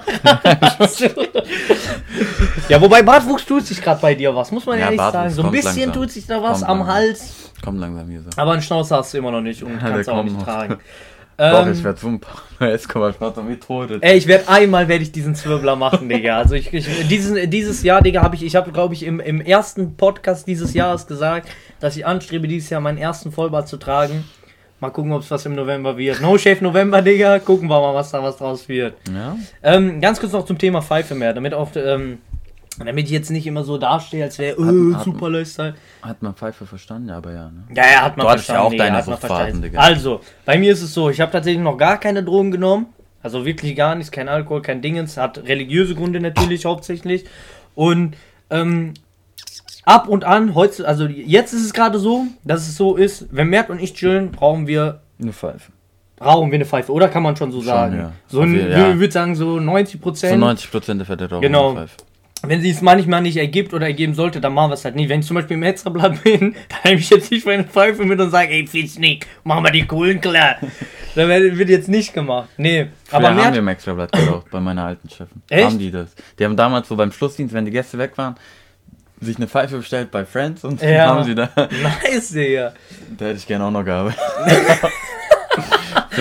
ja, 2.68 2.80
wobei 2.80 3.02
Bartwuchs 3.02 3.44
tut 3.44 3.66
sich 3.66 3.82
gerade 3.82 4.00
bei 4.00 4.14
dir 4.14 4.34
was, 4.34 4.50
muss 4.50 4.64
man 4.66 4.78
Ja, 4.78 4.84
ehrlich 4.86 4.98
Bartwuchs 4.98 5.34
sagen. 5.34 5.34
So 5.34 5.42
ein 5.42 5.50
bisschen 5.52 5.76
langsam. 5.82 6.02
tut 6.02 6.10
sich 6.10 6.26
da 6.26 6.42
was 6.42 6.60
Kommt 6.60 6.70
am 6.70 6.78
langsam. 6.78 6.94
Hals, 6.94 7.52
Kommt 7.62 7.78
langsam 7.80 8.08
hier 8.08 8.22
so. 8.22 8.30
aber 8.36 8.52
einen 8.52 8.62
Schnauzer 8.62 8.96
hast 8.96 9.12
du 9.12 9.18
immer 9.18 9.30
noch 9.32 9.42
nicht 9.42 9.62
und 9.62 9.72
Ja, 9.74 9.78
kannst 9.90 10.08
auch 10.08 10.22
nicht 10.24 10.40
tragen. 10.40 10.78
Doch, 11.40 11.66
Ähm, 11.66 11.72
ich 11.72 11.82
werde 11.82 11.98
so 11.98 12.08
ein 12.08 12.20
paar 12.20 12.68
Escobar-Schnauzer 12.68 13.42
mit 13.42 13.62
Tode. 13.62 13.98
Ey, 14.02 14.18
ich 14.18 14.26
werde 14.26 14.46
einmal 14.48 14.88
werde 14.88 15.02
ich 15.02 15.10
diesen 15.10 15.34
Zwirbler 15.34 15.74
machen, 15.74 16.06
Digga. 16.10 16.36
Also 16.36 16.54
ich, 16.54 16.70
ich 16.74 16.86
diesen, 17.08 17.48
dieses 17.48 17.82
Jahr, 17.82 18.02
Digga, 18.02 18.22
habe 18.22 18.36
ich, 18.36 18.42
ich 18.42 18.56
habe, 18.56 18.70
glaube 18.72 18.92
ich, 18.92 19.04
im, 19.04 19.20
im 19.20 19.40
ersten 19.40 19.96
Podcast 19.96 20.46
dieses 20.46 20.74
Jahres 20.74 21.06
gesagt, 21.06 21.48
dass 21.80 21.96
ich 21.96 22.04
anstrebe, 22.04 22.46
dieses 22.46 22.68
Jahr 22.68 22.82
meinen 22.82 22.98
ersten 22.98 23.32
Vollbart 23.32 23.68
zu 23.68 23.78
tragen. 23.78 24.24
Mal 24.80 24.90
gucken, 24.90 25.12
ob 25.12 25.22
es 25.22 25.30
was 25.30 25.46
im 25.46 25.54
November 25.54 25.96
wird. 25.96 26.20
No 26.20 26.36
Shave 26.36 26.62
November, 26.62 27.00
Digga. 27.00 27.38
Gucken 27.38 27.70
wir 27.70 27.80
mal, 27.80 27.94
was 27.94 28.10
da 28.10 28.22
was 28.22 28.36
draus 28.36 28.68
wird. 28.68 28.94
Ja? 29.10 29.36
Ähm, 29.62 30.02
ganz 30.02 30.20
kurz 30.20 30.32
noch 30.32 30.44
zum 30.44 30.58
Thema 30.58 30.82
Pfeife 30.82 31.14
mehr, 31.14 31.32
damit 31.32 31.54
auch, 31.54 31.70
ähm, 31.74 32.18
damit 32.84 33.06
ich 33.06 33.10
jetzt 33.12 33.30
nicht 33.30 33.46
immer 33.46 33.64
so 33.64 33.78
dastehe, 33.78 34.24
als 34.24 34.38
wäre, 34.38 34.56
äh, 34.60 34.94
hat- 34.94 35.04
super 35.04 35.28
Lifestyle. 35.30 35.74
Hat 36.02 36.22
man 36.22 36.34
Pfeife 36.34 36.66
verstanden? 36.66 37.08
Ja, 37.08 37.16
aber 37.18 37.32
ja, 37.32 37.50
ne? 37.50 37.64
Ja, 37.74 37.82
ja, 37.84 38.00
hat 38.02 38.16
man 38.16 38.26
Du 38.26 38.30
hattest 38.32 38.48
ja 38.48 38.54
verstanden. 38.54 38.80
auch 38.82 38.86
deine 39.02 39.02
verstanden. 39.18 39.62
Digga. 39.62 39.78
Also, 39.80 40.20
bei 40.44 40.58
mir 40.58 40.72
ist 40.72 40.82
es 40.82 40.94
so, 40.94 41.10
ich 41.10 41.20
habe 41.20 41.30
tatsächlich 41.32 41.62
noch 41.62 41.76
gar 41.76 41.98
keine 41.98 42.22
Drogen 42.22 42.50
genommen. 42.50 42.86
Also 43.22 43.44
wirklich 43.44 43.76
gar 43.76 43.94
nichts, 43.96 44.10
kein 44.10 44.28
Alkohol, 44.30 44.62
kein 44.62 44.80
Dingens. 44.80 45.18
Hat 45.18 45.36
religiöse 45.44 45.94
Gründe 45.94 46.20
natürlich 46.20 46.64
hauptsächlich. 46.64 47.26
Und 47.74 48.16
ähm, 48.48 48.94
ab 49.84 50.08
und 50.08 50.24
an, 50.24 50.54
heute, 50.54 50.88
also 50.88 51.04
jetzt 51.06 51.52
ist 51.52 51.64
es 51.66 51.72
gerade 51.74 51.98
so, 51.98 52.24
dass 52.44 52.66
es 52.66 52.76
so 52.76 52.96
ist, 52.96 53.26
wenn 53.30 53.48
Mert 53.48 53.68
und 53.68 53.78
ich 53.78 53.92
chillen, 53.92 54.30
brauchen 54.32 54.66
wir 54.66 55.00
Eine 55.20 55.34
Pfeife. 55.34 55.70
rauchen 56.18 56.50
wir 56.50 56.56
eine 56.56 56.64
Pfeife, 56.64 56.92
oder 56.92 57.08
kann 57.08 57.22
man 57.22 57.36
schon 57.36 57.52
so 57.52 57.58
Schon, 57.58 57.66
sagen? 57.66 57.96
ja. 57.98 58.12
So, 58.26 58.42
jeden- 58.42 58.70
ja. 58.70 58.90
ich 58.90 58.98
würde 58.98 59.12
sagen, 59.12 59.34
so 59.34 59.60
90 59.60 59.98
So 60.00 60.02
Prozent. 60.02 60.42
90% 60.42 60.98
der 60.98 61.06
Fälle 61.06 61.28
rauchen 61.28 61.42
Genau. 61.42 61.70
eine 61.70 61.80
Pfeife. 61.80 61.96
Wenn 62.42 62.60
sie 62.62 62.70
es 62.70 62.80
manchmal 62.80 63.20
nicht 63.22 63.36
ergibt 63.36 63.74
oder 63.74 63.86
ergeben 63.86 64.14
sollte, 64.14 64.40
dann 64.40 64.54
machen 64.54 64.70
wir 64.70 64.74
es 64.74 64.84
halt 64.84 64.96
nicht. 64.96 65.08
Wenn 65.08 65.20
ich 65.20 65.26
zum 65.26 65.34
Beispiel 65.36 65.56
im 65.56 65.62
Hetzerblatt 65.62 66.22
bin, 66.24 66.54
dann 66.68 66.78
nehme 66.84 67.00
ich 67.00 67.10
jetzt 67.10 67.30
nicht 67.30 67.44
meine 67.46 67.64
Pfeife 67.64 68.04
mit 68.04 68.18
und 68.20 68.30
sage, 68.30 68.50
ey, 68.50 68.68
nicht, 68.98 69.26
machen 69.44 69.64
wir 69.64 69.70
die 69.70 69.86
Kohlen 69.86 70.20
klar. 70.20 70.56
dann 71.14 71.28
wird 71.28 71.68
jetzt 71.68 71.88
nicht 71.88 72.14
gemacht. 72.14 72.48
Nee, 72.56 72.86
Aber 73.10 73.16
aber 73.18 73.28
haben 73.28 73.36
wir 73.36 73.50
mehr. 73.50 73.58
im 73.60 73.68
Extrablatt 73.68 74.12
geraucht, 74.12 74.50
bei 74.50 74.60
meiner 74.60 74.84
alten 74.84 75.08
Chefin. 75.10 75.42
Echt? 75.48 75.64
Haben 75.64 75.78
die 75.78 75.90
das. 75.90 76.14
Die 76.38 76.44
haben 76.44 76.56
damals 76.56 76.88
so 76.88 76.96
beim 76.96 77.12
Schlussdienst, 77.12 77.52
wenn 77.54 77.64
die 77.64 77.70
Gäste 77.72 77.98
weg 77.98 78.16
waren, 78.16 78.36
sich 79.20 79.36
eine 79.36 79.46
Pfeife 79.48 79.76
bestellt 79.78 80.10
bei 80.10 80.24
Friends 80.24 80.64
und 80.64 80.80
dann 80.80 80.88
Ja. 80.88 81.06
haben 81.08 81.24
sie 81.24 81.34
da. 81.34 81.50
Nice, 81.56 82.30
Digga. 82.30 82.72
Da 83.18 83.26
hätte 83.26 83.36
ich 83.36 83.46
gerne 83.46 83.64
auch 83.66 83.70
noch 83.70 83.84
gearbeitet. 83.84 84.18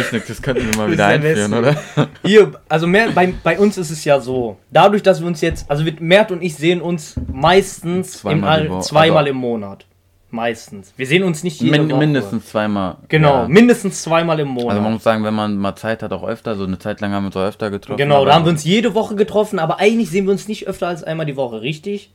Fischnick, 0.03 0.27
das 0.27 0.41
könnten 0.41 0.65
wir 0.69 0.77
mal 0.77 0.91
wieder 0.91 1.07
einführen, 1.07 1.53
oder? 1.53 1.75
Hier, 2.23 2.51
also 2.67 2.87
mehr, 2.87 3.09
bei, 3.11 3.33
bei 3.43 3.59
uns 3.59 3.77
ist 3.77 3.89
es 3.91 4.03
ja 4.05 4.19
so, 4.19 4.57
dadurch, 4.71 5.03
dass 5.03 5.19
wir 5.19 5.27
uns 5.27 5.41
jetzt, 5.41 5.69
also 5.69 5.83
Mert 5.99 6.31
und 6.31 6.41
ich 6.41 6.55
sehen 6.55 6.81
uns 6.81 7.15
meistens 7.31 8.15
im 8.15 8.21
Zweimal 8.21 8.63
die 8.63 8.69
All, 8.69 8.81
zweimal 8.81 9.17
aber- 9.19 9.29
im 9.29 9.35
Monat. 9.37 9.85
Meistens. 10.31 10.93
Wir 10.95 11.07
sehen 11.07 11.23
uns 11.23 11.43
nicht 11.43 11.59
jede 11.59 11.79
Min 11.79 11.89
Woche. 11.89 11.97
mindestens 11.97 12.45
zweimal. 12.49 12.97
Genau, 13.07 13.41
Ja. 13.41 13.47
mindestens 13.47 14.03
zweimal 14.03 14.39
im 14.39 14.49
Monat. 14.49 14.69
Also 14.69 14.81
man 14.83 14.93
muss 14.93 15.03
sagen, 15.03 15.23
wenn 15.23 15.33
man 15.33 15.57
mal 15.57 15.75
Zeit 15.75 16.03
hat, 16.03 16.13
auch 16.13 16.23
öfter. 16.23 16.55
So 16.55 16.65
eine 16.65 16.77
Zeit 16.77 17.01
lang 17.01 17.13
haben 17.13 17.23
wir 17.23 17.27
uns 17.27 17.35
auch 17.35 17.47
öfter 17.47 17.71
getroffen. 17.71 17.97
Genau, 17.97 18.25
da 18.25 18.35
haben 18.35 18.45
wir 18.45 18.51
uns 18.51 18.63
jede 18.63 18.93
Woche 18.93 19.15
getroffen, 19.15 19.57
aber 19.57 19.79
eigentlich 19.79 20.11
sehen 20.11 20.25
wir 20.25 20.31
uns 20.31 20.47
nicht 20.47 20.67
öfter 20.67 20.87
als 20.87 21.03
einmal 21.03 21.25
die 21.25 21.35
Woche, 21.35 21.61
richtig? 21.63 22.11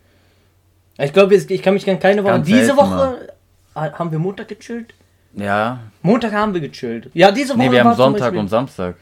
Ich 0.97 1.13
glaube, 1.13 1.35
ich 1.35 1.63
kann 1.63 1.75
mich 1.75 1.91
an 1.91 1.99
keine 1.99 2.23
Woche. 2.23 2.39
Diese 2.47 2.77
Woche 2.77 3.31
ah, 3.75 3.91
haben 3.99 4.13
wir 4.13 4.21
Montag 4.21 4.47
gechillt? 4.47 4.95
Ja. 5.37 5.81
Montag 6.03 6.33
haben 6.33 6.55
wir 6.55 6.61
gechillt. 6.61 7.11
Ja, 7.15 7.31
diese 7.31 7.55
Woche. 7.55 7.59
Nee, 7.59 7.71
wir 7.73 7.85
haben 7.85 7.97
Sonntag 7.97 8.35
und 8.35 8.49
Samstag. 8.49 8.97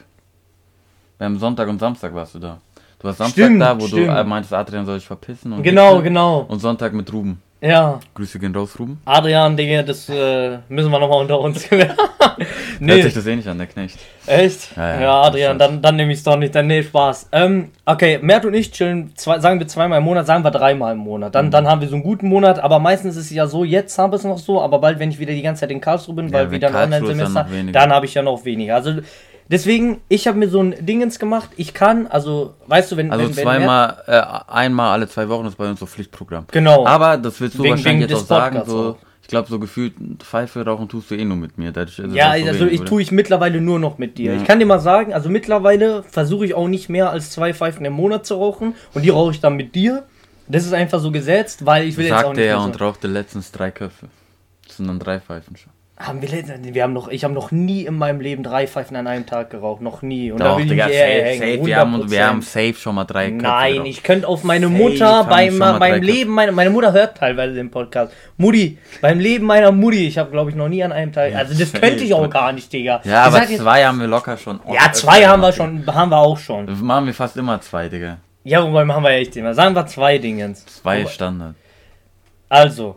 Wir 1.19 1.27
haben 1.27 1.39
Sonntag 1.39 1.69
und 1.69 1.79
Samstag 1.79 2.15
warst 2.15 2.35
du 2.35 2.39
da. 2.39 2.59
Du 2.99 3.05
warst 3.09 3.19
Samstag 3.19 3.45
Stimmt, 3.45 3.61
da, 3.61 3.81
wo 3.81 3.87
stimmt. 3.87 4.09
du 4.09 4.25
meintest, 4.25 4.55
Adrian 4.55 4.87
soll 4.87 4.99
ich 4.99 5.07
verpissen. 5.07 5.53
Und 5.53 5.63
Genau, 5.63 6.01
genau. 6.03 6.41
Und 6.49 6.61
Sonntag 6.61 6.93
mit 6.93 7.13
Ruben. 7.13 7.41
Ja. 7.63 8.01
Grüße 8.15 8.41
gehen 8.41 8.55
raus, 8.55 8.77
Ruben. 8.79 9.01
Adrian, 9.05 9.57
Digga, 9.57 9.85
das 9.85 10.09
äh, 10.09 10.59
müssen 10.69 10.91
wir 10.91 10.99
nochmal 10.99 11.21
unter 11.21 11.39
uns. 11.39 11.71
Hört 11.71 11.97
nee, 12.81 13.03
sich 13.03 13.15
das 13.15 13.25
eh 13.27 13.37
nicht 13.37 13.47
an, 13.47 13.57
der 13.59 13.69
Knecht. 13.69 13.99
echt? 14.27 14.77
Ja, 14.77 14.95
Ja, 14.95 15.01
ja, 15.01 15.23
Adrian, 15.23 15.59
dann, 15.59 15.81
dann 15.81 15.95
nehme 15.95 16.11
ich 16.13 16.19
es 16.19 16.25
doch 16.25 16.37
nicht. 16.37 16.55
Dann 16.55 16.67
nee, 16.67 16.83
Spaß. 16.83 17.29
Ähm, 17.31 17.71
okay, 17.87 18.19
Mert 18.21 18.45
und 18.45 18.55
ich 18.55 18.73
chillen, 18.73 19.13
zwei, 19.15 19.39
sagen 19.39 19.61
wir 19.61 19.69
zweimal 19.69 19.99
im 19.99 20.05
Monat, 20.05 20.27
sagen 20.27 20.43
wir 20.43 20.51
dreimal 20.51 20.93
im 20.95 20.99
Monat. 20.99 21.31
Mhm. 21.31 21.33
Dann, 21.35 21.51
dann 21.53 21.69
haben 21.69 21.81
wir 21.81 21.89
so 21.89 21.95
einen 21.95 22.03
guten 22.03 22.29
Monat, 22.29 22.59
aber 22.59 22.81
meistens 22.81 23.17
ist 23.17 23.27
es 23.27 23.31
ja 23.31 23.47
so, 23.47 23.63
jetzt 23.63 23.97
haben 23.97 24.11
wir 24.13 24.17
es 24.17 24.25
noch 24.25 24.39
so, 24.39 24.61
aber 24.61 24.81
bald, 24.81 24.99
wenn 24.99 25.11
ich 25.11 25.21
wieder 25.21 25.33
die 25.33 25.43
ganze 25.43 25.61
Zeit 25.61 25.71
in 25.71 25.81
Karlsruhe 25.81 26.17
bin, 26.17 26.27
Ja, 26.29 26.33
weil 26.35 26.45
wenn 26.47 26.53
wieder 26.57 26.69
ein 26.69 26.73
dann 26.75 26.83
Online-Semester, 26.95 27.47
weniger. 27.51 27.79
dann 27.79 27.93
habe 27.93 28.07
ich 28.07 28.15
ja 28.15 28.23
noch 28.23 28.45
weniger. 28.45 28.75
Also 28.75 28.95
deswegen, 29.49 30.01
ich 30.09 30.27
habe 30.27 30.39
mir 30.39 30.49
so 30.49 30.61
ein 30.61 30.75
Dingens 30.85 31.19
gemacht, 31.19 31.51
ich 31.57 31.75
kann, 31.75 32.07
also, 32.07 32.55
weißt 32.67 32.93
du, 32.93 32.97
wenn... 32.97 33.11
Also 33.11 33.29
wenn, 33.29 33.37
wenn 33.37 33.43
zweimal, 33.43 34.03
äh, 34.07 34.23
einmal 34.51 34.93
alle 34.93 35.09
zwei 35.09 35.29
Wochen 35.29 35.47
ist 35.47 35.57
bei 35.57 35.69
uns 35.69 35.81
so 35.81 35.87
Pflichtprogramm. 35.87 36.47
Genau. 36.51 36.87
Aber 36.87 37.17
das 37.17 37.41
willst 37.41 37.59
du 37.59 37.63
Wegen- 37.63 37.71
wahrscheinlich 37.73 38.09
wegen 38.09 38.13
jetzt 38.13 38.23
auch 38.23 38.27
sagen, 38.27 38.63
so, 38.67 38.91
auch. 38.91 38.97
ich 39.23 39.29
glaube, 39.29 39.49
so 39.49 39.59
gefühlt 39.59 39.95
Pfeife 40.21 40.65
rauchen 40.65 40.89
tust 40.89 41.11
du 41.11 41.15
eh 41.15 41.25
nur 41.25 41.37
mit 41.37 41.59
mir. 41.59 41.73
Dadurch 41.73 41.99
es 41.99 42.15
Ja, 42.15 42.31
also 42.31 42.67
wenig, 42.67 42.81
ich 42.81 42.81
tue 42.83 43.03
ich 43.03 43.13
mittlerweile 43.13 43.61
nur 43.61 43.79
noch 43.79 43.99
mit 43.99 44.19
dir. 44.19 44.33
Ja. 44.33 44.39
Ich 44.39 44.45
kann 44.45 44.59
dir 44.59 44.67
mal 44.67 44.81
sagen, 44.81 45.15
also 45.15 45.29
mittlerweile 45.29 46.03
versuche 46.03 46.45
ich 46.47 46.55
auch 46.55 46.69
nicht 46.69 46.89
mehr 46.89 47.11
als 47.11 47.31
zwei 47.31 47.55
Pfeifen 47.55 47.85
im 47.85 47.93
Monat 47.93 48.27
zu 48.27 48.35
rauchen 48.35 48.75
und 48.95 49.03
die 49.03 49.11
rauche 49.11 49.33
ich 49.33 49.41
dann 49.41 49.57
mit 49.57 49.75
dir. 49.75 50.05
Das 50.49 50.67
ist 50.67 50.75
einfach 50.75 50.99
so 51.01 51.11
gesetzt, 51.13 51.65
weil 51.65 51.87
ich 51.87 51.97
will 51.97 52.07
jetzt 52.07 52.15
auch 52.15 52.19
Sagte 52.19 52.41
nicht 52.41 52.49
er 52.49 52.57
mehr 52.59 52.65
und 52.67 52.81
rauchte 52.81 53.07
letztens 53.07 53.53
drei 53.53 53.71
Köpfe. 53.71 54.09
Das 54.67 54.77
sind 54.77 54.89
dann 54.89 54.99
drei 54.99 55.21
Pfeifen 55.21 55.57
schon. 55.57 55.73
Haben 56.05 56.21
wir, 56.21 56.31
wir 56.75 56.83
haben 56.83 56.93
noch, 56.93 57.09
ich 57.09 57.23
habe 57.23 57.33
noch 57.33 57.53
nie 57.53 57.85
in 57.85 57.97
meinem 57.97 58.21
Leben 58.21 58.43
drei 58.43 58.67
Pfeifen 58.67 58.97
an 58.97 59.07
einem 59.07 59.25
Tag 59.25 59.51
geraucht. 59.51 59.81
Noch 59.81 60.03
nie. 60.03 60.33
Und 60.33 60.41
Doch, 60.41 60.59
ich 60.59 60.69
Digga, 60.69 60.85
safe, 60.85 60.95
hängen, 60.97 61.57
safe. 61.59 61.67
Wir 61.67 61.77
haben, 61.77 61.95
100%. 61.95 62.11
wir 62.11 62.27
haben 62.27 62.43
safe 62.43 62.75
schon 62.75 62.95
mal 62.97 63.05
drei 63.05 63.31
Köpfe 63.31 63.43
Nein, 63.45 63.73
geraucht. 63.75 63.89
ich 63.89 64.03
könnte 64.03 64.27
auf 64.29 64.43
meine 64.43 64.67
Safe 64.67 64.79
Mutter 64.79 65.25
beim, 65.25 65.59
beim. 65.59 66.03
Leben 66.03 66.31
meiner 66.33 66.51
meine 66.53 66.71
Mutter 66.71 66.93
hört 66.93 67.17
teilweise 67.19 67.55
den 67.55 67.71
Podcast. 67.71 68.13
Mutti, 68.37 68.79
beim 69.01 69.21
Leben 69.21 69.47
meiner 69.47 69.71
Mutti, 69.71 70.07
ich 70.09 70.19
habe 70.19 70.31
glaube 70.31 70.51
ich 70.51 70.57
noch 70.57 70.69
nie 70.69 70.83
an 70.83 70.91
einem 70.93 71.13
Tag. 71.13 71.33
Ja, 71.33 71.39
Also 71.39 71.57
das 71.57 71.71
safe. 71.71 71.81
könnte 71.81 72.03
ich 72.05 72.13
auch 72.15 72.29
gar 72.29 72.53
nicht, 72.53 72.73
Digga. 72.73 73.01
Ja, 73.05 73.29
Ich 73.29 73.35
aber 73.35 73.39
jetzt- 73.49 73.59
zwei 73.63 73.85
haben 73.87 74.01
wir 74.01 74.09
locker 74.09 74.37
schon. 74.37 74.61
Ja, 74.73 74.93
zwei 74.93 75.25
haben 75.27 75.41
wir 75.41 75.53
schon, 75.53 75.87
haben 75.87 76.11
wir 76.11 76.19
auch 76.19 76.39
schon. 76.39 76.67
Das 76.67 76.81
machen 76.81 77.07
wir 77.07 77.15
fast 77.15 77.37
immer 77.37 77.61
zwei, 77.61 77.89
Digga. 77.89 78.19
Ja, 78.45 78.61
wobei 78.67 78.85
machen 78.85 79.05
wir 79.05 79.11
echt 79.11 79.37
immer. 79.37 79.55
Sagen 79.55 79.75
wir 79.77 79.87
zwei 79.87 80.19
Dingens. 80.19 80.67
Zwei 80.67 81.07
Standard. 81.07 81.55
Also, 82.49 82.97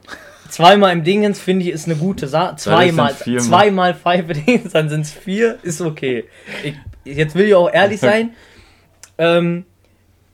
zweimal 0.56 0.94
im 0.94 1.04
Dingens 1.04 1.40
finde 1.40 1.66
ich 1.66 1.72
ist 1.72 1.86
eine 1.86 1.96
gute 1.98 2.28
Sache. 2.28 2.56
Zweimal, 2.56 3.14
zweimal 3.16 3.94
Pfeife 3.94 4.34
Dingens, 4.46 4.72
dann 4.72 4.90
sind 4.90 5.02
es 5.02 5.12
vier, 5.12 5.58
ist 5.64 5.82
okay. 5.82 6.26
Ich, 6.64 6.76
jetzt 7.04 7.36
will 7.36 7.46
ich 7.48 7.56
auch 7.56 7.72
ehrlich 7.72 8.00
sein. 8.00 8.32
Ähm, 9.18 9.66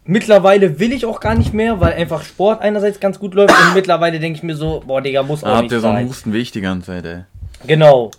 mittlerweile 0.05 0.79
will 0.79 0.93
ich 0.93 1.05
auch 1.05 1.19
gar 1.19 1.35
nicht 1.35 1.53
mehr, 1.53 1.79
weil 1.79 1.93
einfach 1.93 2.23
Sport 2.23 2.61
einerseits 2.61 2.99
ganz 2.99 3.19
gut 3.19 3.33
läuft 3.33 3.51
und 3.51 3.73
mittlerweile 3.73 4.19
denke 4.19 4.37
ich 4.37 4.43
mir 4.43 4.55
so, 4.55 4.83
boah, 4.85 5.01
Digga, 5.01 5.23
muss 5.23 5.43
auch 5.43 5.47
Ah, 5.47 5.53
habt 5.53 5.63
nicht 5.63 5.71
ihr 5.71 5.79
so 5.79 5.87
einen 5.87 5.97
sein. 5.97 6.07
Husten 6.09 6.33
wie 6.33 6.39
ich 6.39 6.51
die 6.51 6.61
ganze 6.61 6.87
Zeit, 6.87 7.05
ey. 7.05 7.21
Genau. 7.65 8.11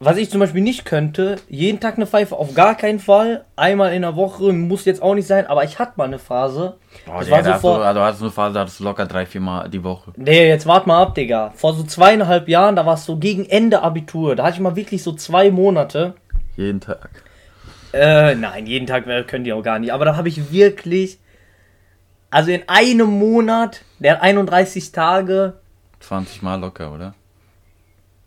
Was 0.00 0.16
ich 0.16 0.30
zum 0.30 0.38
Beispiel 0.38 0.60
nicht 0.62 0.84
könnte, 0.84 1.36
jeden 1.48 1.80
Tag 1.80 1.96
eine 1.96 2.06
Pfeife, 2.06 2.36
auf 2.36 2.54
gar 2.54 2.76
keinen 2.76 3.00
Fall. 3.00 3.44
Einmal 3.56 3.92
in 3.94 4.02
der 4.02 4.14
Woche 4.14 4.52
muss 4.52 4.84
jetzt 4.84 5.02
auch 5.02 5.14
nicht 5.16 5.26
sein, 5.26 5.48
aber 5.48 5.64
ich 5.64 5.80
hatte 5.80 5.94
mal 5.96 6.04
eine 6.04 6.20
Phase. 6.20 6.76
Boah, 7.04 7.16
Das 7.18 7.24
Digga, 7.24 7.36
war 7.36 7.42
so 7.44 7.50
hast 7.50 7.64
du, 7.64 7.68
vor- 7.68 7.84
also 7.84 8.00
du 8.00 8.24
eine 8.24 8.30
Phase, 8.30 8.54
da 8.54 8.60
hattest 8.60 8.78
du 8.78 8.84
locker 8.84 9.06
drei, 9.06 9.26
vier 9.26 9.40
Mal 9.40 9.68
die 9.68 9.82
Woche. 9.82 10.12
Nee, 10.16 10.46
jetzt 10.48 10.66
wart 10.66 10.86
mal 10.86 11.02
ab, 11.02 11.16
Digga. 11.16 11.50
Vor 11.56 11.74
so 11.74 11.82
zweieinhalb 11.82 12.48
Jahren, 12.48 12.76
da 12.76 12.86
war 12.86 12.94
es 12.94 13.04
so 13.06 13.16
gegen 13.16 13.44
Ende 13.46 13.82
Abitur. 13.82 14.36
Da 14.36 14.44
hatte 14.44 14.54
ich 14.54 14.60
mal 14.60 14.76
wirklich 14.76 15.02
so 15.02 15.12
zwei 15.14 15.50
Monate. 15.50 16.14
Jeden 16.56 16.80
Tag. 16.80 17.10
Äh, 17.92 18.36
nein, 18.36 18.66
jeden 18.66 18.86
Tag 18.86 19.04
äh, 19.08 19.24
könnt 19.24 19.48
ihr 19.48 19.56
auch 19.56 19.62
gar 19.62 19.80
nicht. 19.80 19.92
Aber 19.92 20.04
da 20.04 20.16
habe 20.16 20.28
ich 20.28 20.52
wirklich. 20.52 21.18
Also 22.30 22.52
in 22.52 22.62
einem 22.68 23.08
Monat, 23.18 23.82
der 23.98 24.12
hat 24.14 24.22
31 24.22 24.92
Tage, 24.92 25.54
20 26.00 26.42
Mal 26.42 26.60
locker, 26.60 26.92
oder? 26.92 27.14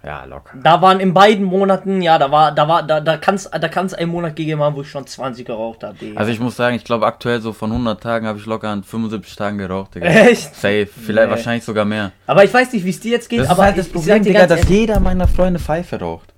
Ja, 0.04 0.26
locker. 0.26 0.58
da 0.64 0.82
waren 0.82 1.00
in 1.00 1.14
beiden 1.14 1.46
Monaten, 1.46 2.02
ja, 2.02 2.18
da 2.18 2.32
war, 2.32 2.52
da 2.54 2.68
war, 2.68 2.82
da, 2.82 3.00
da 3.00 3.18
kann 3.18 3.36
es 3.36 3.50
da 3.52 3.68
kann's 3.70 3.94
einen 3.94 4.10
Monat 4.12 4.36
gegeben 4.36 4.62
haben, 4.62 4.76
wo 4.76 4.82
ich 4.82 4.90
schon 4.90 5.06
20 5.06 5.46
geraucht 5.46 5.84
habe, 5.84 5.96
Digga. 5.96 6.20
Also 6.20 6.32
ich 6.32 6.40
muss 6.40 6.56
sagen, 6.56 6.76
ich 6.76 6.84
glaube 6.84 7.06
aktuell 7.06 7.40
so 7.40 7.54
von 7.54 7.72
100 7.72 8.02
Tagen 8.02 8.26
habe 8.26 8.40
ich 8.40 8.46
locker 8.48 8.70
an 8.70 8.84
75 8.84 9.36
Tagen 9.36 9.60
geraucht, 9.60 9.94
Digga. 9.94 10.08
Echt? 10.10 10.56
Safe, 10.56 10.88
vielleicht 10.88 11.26
Nee. 11.28 11.32
wahrscheinlich 11.36 11.64
sogar 11.64 11.86
mehr. 11.86 12.12
Aber 12.26 12.44
ich 12.44 12.52
weiß 12.52 12.74
nicht, 12.74 12.84
wie 12.84 12.90
es 12.90 13.00
dir 13.00 13.12
jetzt 13.12 13.30
geht, 13.30 13.42
Das 13.42 13.50
aber 13.50 13.60
ist 13.62 13.66
halt 13.68 13.78
das 13.78 13.86
ich- 13.86 13.92
ich 13.92 13.94
Problem, 13.94 14.24
dir 14.24 14.30
Digga, 14.30 14.48
dass 14.48 14.62
ehrlich- 14.62 14.70
jeder 14.80 15.00
meiner 15.00 15.28
Freunde 15.28 15.60
Pfeife 15.60 16.00
raucht. 16.00 16.34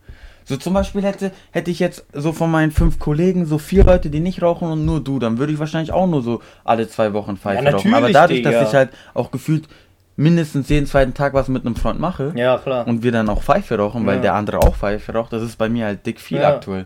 So 0.46 0.58
zum 0.58 0.74
Beispiel 0.74 1.02
hätte, 1.04 1.32
hätte 1.52 1.72
ich 1.72 1.80
jetzt 1.80 2.06
so 2.12 2.34
von 2.34 2.52
meinen 2.52 2.72
fünf 2.72 3.00
Kollegen 3.00 3.46
so 3.46 3.58
vier 3.60 3.86
Leute, 3.86 4.10
die 4.10 4.20
nicht 4.20 4.42
rauchen 4.42 4.68
und 4.70 4.86
nur 4.86 5.02
du, 5.02 5.18
dann 5.18 5.38
würde 5.38 5.54
ich 5.54 5.60
wahrscheinlich 5.60 5.94
auch 5.94 6.06
nur 6.06 6.22
so 6.22 6.42
alle 6.66 6.86
zwei 6.90 7.14
Wochen 7.14 7.38
Pfeife 7.38 7.64
Ja, 7.64 7.72
rauchen. 7.72 7.94
Aber 7.94 8.12
dadurch, 8.12 8.40
Digga. 8.40 8.52
dass 8.52 8.68
ich 8.68 8.76
halt 8.76 8.90
auch 9.14 9.32
gefühlt 9.32 9.70
mindestens 10.16 10.70
jeden 10.70 10.86
zweiten 10.86 11.14
Tag 11.14 11.34
was 11.34 11.48
mit 11.48 11.66
einem 11.66 11.76
Freund 11.76 12.00
mache 12.00 12.32
Ja, 12.36 12.58
klar. 12.58 12.88
und 12.88 13.04
wir 13.04 13.12
dann 13.12 13.30
auch 13.30 13.42
Pfeife 13.44 13.78
rauchen, 13.78 14.06
weil 14.06 14.18
Ja. 14.18 14.22
der 14.22 14.34
andere 14.36 14.60
auch 14.60 14.76
Pfeife 14.76 15.12
raucht, 15.14 15.34
das 15.34 15.42
ist 15.44 15.58
bei 15.58 15.70
mir 15.70 15.86
halt 15.86 16.06
dick 16.06 16.20
viel 16.20 16.40
Ja. 16.40 16.50
aktuell. 16.56 16.86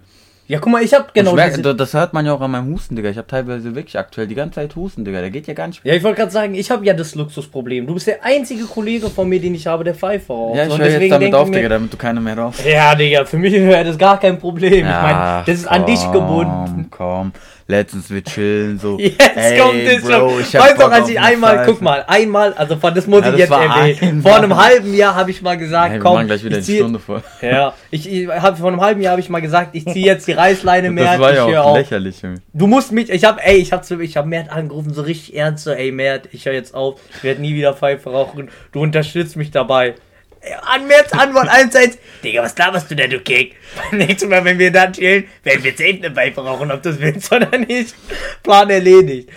Ja, 0.49 0.59
guck 0.59 0.71
mal, 0.71 0.81
ich 0.81 0.93
habe 0.93 1.07
Genau 1.13 1.35
ich 1.35 1.43
diese, 1.43 1.61
merke, 1.61 1.75
das 1.75 1.93
hört 1.93 2.13
man 2.13 2.25
ja 2.25 2.31
auch 2.33 2.39
an 2.39 2.51
meinem 2.51 2.71
Husten, 2.73 2.95
Digga. 2.95 3.09
Ich 3.09 3.17
habe 3.17 3.27
teilweise 3.27 3.75
wirklich 3.75 3.99
aktuell 3.99 4.27
die 4.27 4.35
ganze 4.35 4.55
Zeit 4.55 4.73
Husten, 4.77 5.03
Digga. 5.03 5.19
Der 5.19 5.29
geht 5.29 5.45
ja 5.45 5.53
gar 5.53 5.67
nicht 5.67 5.81
Ja, 5.83 5.93
ich 5.93 6.03
wollte 6.03 6.19
gerade 6.21 6.31
sagen, 6.31 6.55
ich 6.55 6.71
habe 6.71 6.85
ja 6.85 6.93
das 6.93 7.15
Luxusproblem. 7.15 7.85
Du 7.85 7.93
bist 7.93 8.07
der 8.07 8.23
einzige 8.23 8.63
Kollege 8.63 9.09
von 9.09 9.27
mir, 9.27 9.41
den 9.41 9.55
ich 9.55 9.67
habe, 9.67 9.83
der 9.83 9.93
Pfeife 9.93 10.31
raucht. 10.31 10.55
Ja, 10.57 10.65
ich 10.67 10.77
höre 10.77 10.87
jetzt 11.01 11.11
damit 11.11 11.35
auf, 11.35 11.49
mir- 11.49 11.55
Digga, 11.57 11.67
damit 11.69 11.91
du 11.91 11.97
keine 11.97 12.21
mehr 12.21 12.37
rauchst. 12.37 12.65
Ja, 12.65 12.95
Digga, 12.95 13.25
für 13.25 13.37
mich 13.37 13.51
wäre 13.53 13.83
das 13.83 13.97
gar 13.97 14.19
kein 14.21 14.39
Problem. 14.39 14.73
ich 14.73 14.83
meine, 14.83 15.43
das 15.45 15.55
ist 15.55 15.67
an 15.67 15.85
dich 15.85 15.99
gebunden. 16.13 16.87
Komm, 16.91 17.33
letztens 17.67 18.09
wir 18.09 18.23
chillen 18.23 18.79
so. 18.79 18.97
Jetzt 18.99 19.19
Ey, 19.35 19.59
kommt 19.59 19.75
es 19.79 20.01
schon. 20.09 20.39
ich 20.39 20.55
hab 20.55 20.63
Weißt 20.63 20.77
du, 20.77 20.83
Bock 20.83 20.91
als 20.93 21.09
ich 21.09 21.19
eine 21.19 21.27
einmal, 21.27 21.65
guck 21.65 21.81
mal, 21.81 22.05
einmal, 22.07 22.53
also 22.53 22.77
von 22.77 22.95
das 22.95 23.05
muss 23.05 23.21
Ja, 23.25 23.33
ich 23.33 23.39
jetzt 23.39 23.51
erwähnen. 23.51 24.21
Vor 24.21 24.35
einem 24.37 24.55
halben 24.55 24.93
Jahr 24.93 25.13
habe 25.15 25.29
ich 25.31 25.41
mal 25.41 25.57
gesagt, 25.57 25.91
wir 25.91 25.99
komm, 25.99 26.13
machen 26.13 26.27
gleich 26.27 26.43
wieder 26.45 26.57
ich 26.59 26.65
die 26.65 26.71
zieh, 26.73 26.77
Stunde 26.77 26.99
vor. 26.99 27.21
ja, 27.41 27.73
ich, 27.91 28.09
ich 28.09 28.27
habe 28.29 28.55
vor 28.55 28.69
einem 28.69 28.79
halben 28.79 29.01
Jahr 29.01 29.11
habe 29.11 29.21
ich 29.21 29.29
mal 29.29 29.41
gesagt, 29.41 29.71
ich 29.73 29.85
ziehe 29.85 30.05
jetzt 30.05 30.27
die 30.27 30.36
Reißleine 30.37 30.91
mehr. 30.91 31.03
Das 31.05 31.19
war 31.19 31.31
ich 31.31 31.37
ja 31.37 31.61
auch 31.61 31.71
auf. 31.71 31.77
lächerlich. 31.77 32.21
Du 32.53 32.67
musst 32.67 32.91
mich, 32.91 33.09
ich 33.09 33.25
hab, 33.25 33.45
ey, 33.45 33.57
ich 33.57 33.71
hab, 33.73 33.83
zu- 33.83 33.99
ich 33.99 34.15
hab 34.15 34.25
Mert 34.25 34.49
angerufen, 34.51 34.93
so 34.93 35.01
richtig 35.01 35.35
ernst, 35.35 35.63
so, 35.63 35.71
ey, 35.71 35.91
Mert, 35.91 36.29
ich 36.31 36.45
höre 36.45 36.53
jetzt 36.53 36.73
auf, 36.75 36.99
ich 37.15 37.23
werde 37.23 37.41
nie 37.41 37.53
wieder 37.55 37.73
Pfeife 37.73 38.09
rauchen, 38.11 38.49
du 38.71 38.81
unterstützt 38.81 39.35
mich 39.35 39.51
dabei. 39.51 39.95
Ey, 40.41 40.53
An 40.61 40.87
Merts 40.87 41.11
Antwort 41.13 41.47
einerseits, 41.49 41.97
Digga, 42.23 42.43
was 42.43 42.57
laberst 42.57 42.89
du 42.91 42.95
denn, 42.95 43.09
du 43.09 43.19
Kick? 43.19 43.55
Beim 43.91 43.97
nächsten 43.99 44.29
Mal, 44.29 44.45
wenn 44.45 44.59
wir 44.59 44.71
dann 44.71 44.93
chillen, 44.93 45.25
werden 45.43 45.63
wir 45.63 45.71
safe 45.71 45.95
eine 46.03 46.11
Pfeife 46.11 46.41
rauchen, 46.41 46.71
ob 46.71 46.81
du 46.83 46.89
das 46.91 46.99
willst 47.01 47.31
oder 47.33 47.57
nicht. 47.57 47.95
Plan 48.43 48.69
erledigt. 48.69 49.29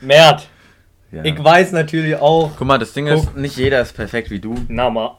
Mert, 0.00 0.48
Ja. 1.12 1.22
ich 1.24 1.42
weiß 1.42 1.72
natürlich 1.72 2.16
auch, 2.16 2.50
Guck 2.58 2.66
mal, 2.66 2.78
das 2.78 2.92
Ding 2.92 3.06
Guck. 3.06 3.16
ist, 3.18 3.36
nicht 3.36 3.56
jeder 3.56 3.80
ist 3.80 3.92
perfekt 3.94 4.30
wie 4.30 4.40
du. 4.40 4.54
na 4.68 4.90
mal, 4.90 5.12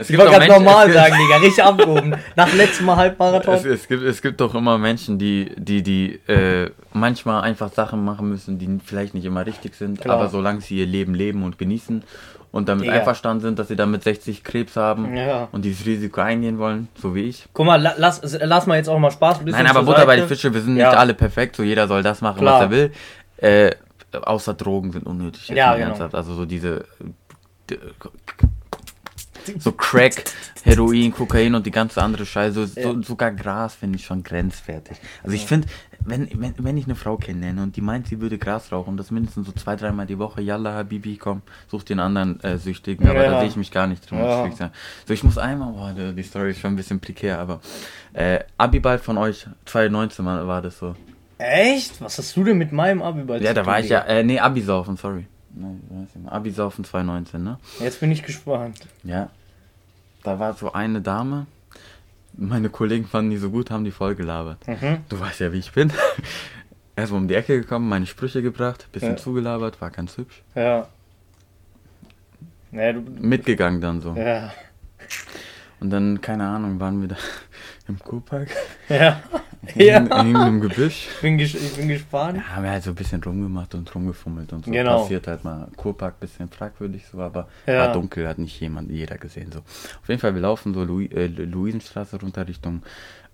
Es 0.00 0.10
ich 0.10 0.18
wollte 0.18 0.32
ganz 0.32 0.46
Menschen- 0.46 0.64
normal 0.64 0.88
es 0.88 0.94
sagen, 0.94 1.14
Digga, 1.18 1.36
richtig 1.36 1.64
abgehoben. 1.64 2.14
Nach 2.36 2.52
letztem 2.54 2.86
Mal 2.86 2.92
Es, 2.94 2.98
Halbmarathon. 2.98 3.54
es, 3.54 3.88
gibt, 3.88 4.02
es 4.02 4.22
gibt 4.22 4.40
doch 4.40 4.54
immer 4.54 4.78
Menschen, 4.78 5.18
die, 5.18 5.52
die, 5.56 5.82
die 5.82 6.20
äh, 6.26 6.70
manchmal 6.92 7.42
einfach 7.42 7.72
Sachen 7.72 8.04
machen 8.04 8.28
müssen, 8.28 8.58
die 8.58 8.78
vielleicht 8.84 9.14
nicht 9.14 9.24
immer 9.24 9.44
richtig 9.46 9.74
sind, 9.74 10.00
Klar. 10.00 10.16
aber 10.16 10.28
solange 10.28 10.60
sie 10.60 10.78
ihr 10.78 10.86
Leben 10.86 11.14
leben 11.14 11.42
und 11.42 11.58
genießen 11.58 12.02
und 12.50 12.68
damit 12.68 12.84
Digga. 12.86 12.94
einverstanden 12.94 13.40
sind, 13.42 13.58
dass 13.58 13.68
sie 13.68 13.76
damit 13.76 14.02
60 14.02 14.42
Krebs 14.42 14.74
haben 14.76 15.14
Ja. 15.14 15.48
und 15.52 15.64
dieses 15.64 15.84
Risiko 15.84 16.20
eingehen 16.22 16.58
wollen, 16.58 16.88
so 17.00 17.14
wie 17.14 17.24
ich. 17.24 17.44
Guck 17.52 17.66
mal, 17.66 17.76
la- 17.80 17.94
lass, 17.98 18.22
lass 18.40 18.66
mal 18.66 18.76
jetzt 18.76 18.88
auch 18.88 18.98
mal 18.98 19.10
Spaß 19.10 19.40
ein 19.40 19.44
bisschen 19.44 19.62
Nein, 19.62 19.70
aber 19.70 19.84
Butter 19.84 20.06
bei 20.06 20.16
Seite. 20.16 20.28
Fische, 20.28 20.52
wir 20.54 20.60
sind 20.62 20.76
Ja. 20.76 20.88
nicht 20.90 20.98
alle 20.98 21.14
perfekt, 21.14 21.56
so 21.56 21.62
jeder 21.62 21.86
soll 21.88 22.02
das 22.02 22.20
machen, 22.22 22.40
Klar. 22.40 22.54
was 22.54 22.62
er 22.62 22.70
will. 22.70 22.92
Äh, 23.36 23.70
außer 24.22 24.54
Drogen 24.54 24.92
sind 24.92 25.04
unnötig. 25.06 25.48
Ja, 25.48 25.74
genau. 25.74 25.88
ernsthaft. 25.88 26.14
Also 26.14 26.32
so 26.34 26.46
diese 26.46 26.86
so 29.58 29.72
Crack, 29.72 30.24
Heroin, 30.64 31.12
Kokain 31.12 31.54
und 31.54 31.66
die 31.66 31.70
ganze 31.70 32.02
andere 32.02 32.26
Scheiße, 32.26 32.66
so, 32.66 33.02
sogar 33.02 33.30
Gras 33.32 33.74
finde 33.74 33.96
ich 33.98 34.04
schon 34.04 34.22
grenzwertig. 34.22 34.96
Also 35.22 35.34
ich 35.34 35.46
finde, 35.46 35.68
wenn, 36.04 36.28
wenn, 36.34 36.54
wenn 36.58 36.76
ich 36.76 36.84
eine 36.86 36.94
Frau 36.94 37.16
kennenlerne 37.16 37.62
und 37.62 37.76
die 37.76 37.80
meint, 37.80 38.06
sie 38.08 38.20
würde 38.20 38.38
Gras 38.38 38.70
rauchen, 38.72 38.96
das 38.96 39.10
mindestens 39.10 39.46
so 39.46 39.52
zwei, 39.52 39.76
dreimal 39.76 40.06
die 40.06 40.18
Woche, 40.18 40.40
yalla 40.40 40.72
Habibi, 40.74 41.16
komm, 41.16 41.42
such 41.68 41.84
den 41.84 42.00
anderen 42.00 42.40
äh, 42.42 42.58
Süchtigen, 42.58 43.08
aber 43.08 43.24
Ja. 43.24 43.30
da 43.32 43.40
sehe 43.40 43.48
ich 43.48 43.56
mich 43.56 43.70
gar 43.70 43.86
nicht 43.86 44.08
drin, 44.10 44.18
muss 44.18 44.28
Ja. 44.28 44.34
ich 44.38 44.42
wirklich 44.44 44.58
sagen. 44.58 44.72
So, 45.06 45.14
ich 45.14 45.24
muss 45.24 45.38
einmal, 45.38 45.72
boah, 45.72 46.12
die, 46.12 46.22
Story 46.22 46.50
ist 46.50 46.60
schon 46.60 46.72
ein 46.72 46.76
bisschen 46.76 47.00
prekär, 47.00 47.38
aber 47.38 47.60
äh, 48.12 48.40
Abiball 48.56 48.98
von 48.98 49.18
euch, 49.18 49.46
2019 49.66 50.24
war, 50.24 50.46
war 50.46 50.62
das 50.62 50.78
so. 50.78 50.94
Echt? 51.38 52.00
Was 52.00 52.18
hast 52.18 52.36
du 52.36 52.44
denn 52.44 52.58
mit 52.58 52.72
meinem 52.72 53.00
Abi 53.02 53.22
bei 53.22 53.38
Ja, 53.38 53.54
da 53.54 53.64
war 53.64 53.78
ich 53.80 53.88
ja, 53.88 54.00
äh, 54.02 54.24
nee, 54.24 54.40
Abisaufen, 54.40 54.96
sorry. 54.96 55.26
Abisaufen 56.26 56.84
2019, 56.84 57.42
ne? 57.42 57.58
Jetzt 57.80 58.00
bin 58.00 58.10
ich 58.12 58.22
gespannt. 58.22 58.80
Ja. 59.02 59.30
Da 60.22 60.38
war 60.38 60.54
so 60.54 60.72
eine 60.72 61.00
Dame. 61.00 61.46
Meine 62.34 62.68
Kollegen 62.70 63.06
fanden 63.06 63.30
die 63.30 63.36
so 63.36 63.50
gut, 63.50 63.70
haben 63.70 63.84
die 63.84 63.90
voll 63.90 64.14
gelabert. 64.14 64.66
Mhm. 64.66 64.98
Du 65.08 65.18
weißt 65.18 65.40
ja, 65.40 65.52
wie 65.52 65.58
ich 65.58 65.72
bin. 65.72 65.92
Erstmal 66.96 67.20
um 67.22 67.28
die 67.28 67.34
Ecke 67.34 67.60
gekommen, 67.60 67.88
meine 67.88 68.06
Sprüche 68.06 68.42
gebracht, 68.42 68.88
bisschen 68.92 69.10
Ja. 69.12 69.16
zugelabert, 69.16 69.80
war 69.80 69.90
ganz 69.90 70.16
hübsch. 70.16 70.42
Ja. 70.54 70.88
Naja, 72.70 72.92
du. 72.94 73.00
Mitgegangen 73.00 73.80
dann 73.80 74.00
so. 74.00 74.14
Ja. 74.14 74.52
Und 75.80 75.90
dann, 75.90 76.20
keine 76.20 76.46
Ahnung, 76.46 76.80
waren 76.80 77.00
wir 77.00 77.08
da 77.08 77.16
im 77.88 77.98
Kurpark, 77.98 78.48
Ja. 78.88 79.22
in, 79.74 79.80
ja. 79.86 79.96
in 79.98 80.06
irgendeinem 80.10 80.60
Gebüsch. 80.60 81.08
Ich 81.14 81.20
bin, 81.20 81.38
ges 81.38 81.54
ich 81.54 81.74
bin 81.76 81.88
gespannt. 81.88 82.38
Ja, 82.38 82.56
haben 82.56 82.64
wir 82.64 82.70
halt 82.70 82.82
so 82.84 82.90
ein 82.90 82.94
bisschen 82.94 83.22
rumgemacht 83.22 83.74
und 83.74 83.92
rumgefummelt 83.94 84.52
und 84.52 84.64
so. 84.66 84.70
Genau. 84.70 85.02
Passiert 85.02 85.26
halt 85.26 85.44
mal. 85.44 85.68
Kurpark 85.76 86.20
bisschen 86.20 86.48
fragwürdig 86.48 87.04
so, 87.10 87.20
aber 87.20 87.48
Ja. 87.66 87.78
war 87.86 87.92
dunkel, 87.92 88.28
hat 88.28 88.38
nicht 88.38 88.58
jemand, 88.60 88.90
jeder 88.90 89.18
gesehen 89.18 89.50
so. 89.52 89.58
Auf 89.60 90.08
jeden 90.08 90.20
Fall, 90.20 90.34
wir 90.34 90.42
laufen 90.42 90.74
so 90.74 90.84
Louis, 90.84 91.10
äh, 91.12 91.26
Luisenstraße 91.26 92.20
runter 92.20 92.46
Richtung 92.46 92.82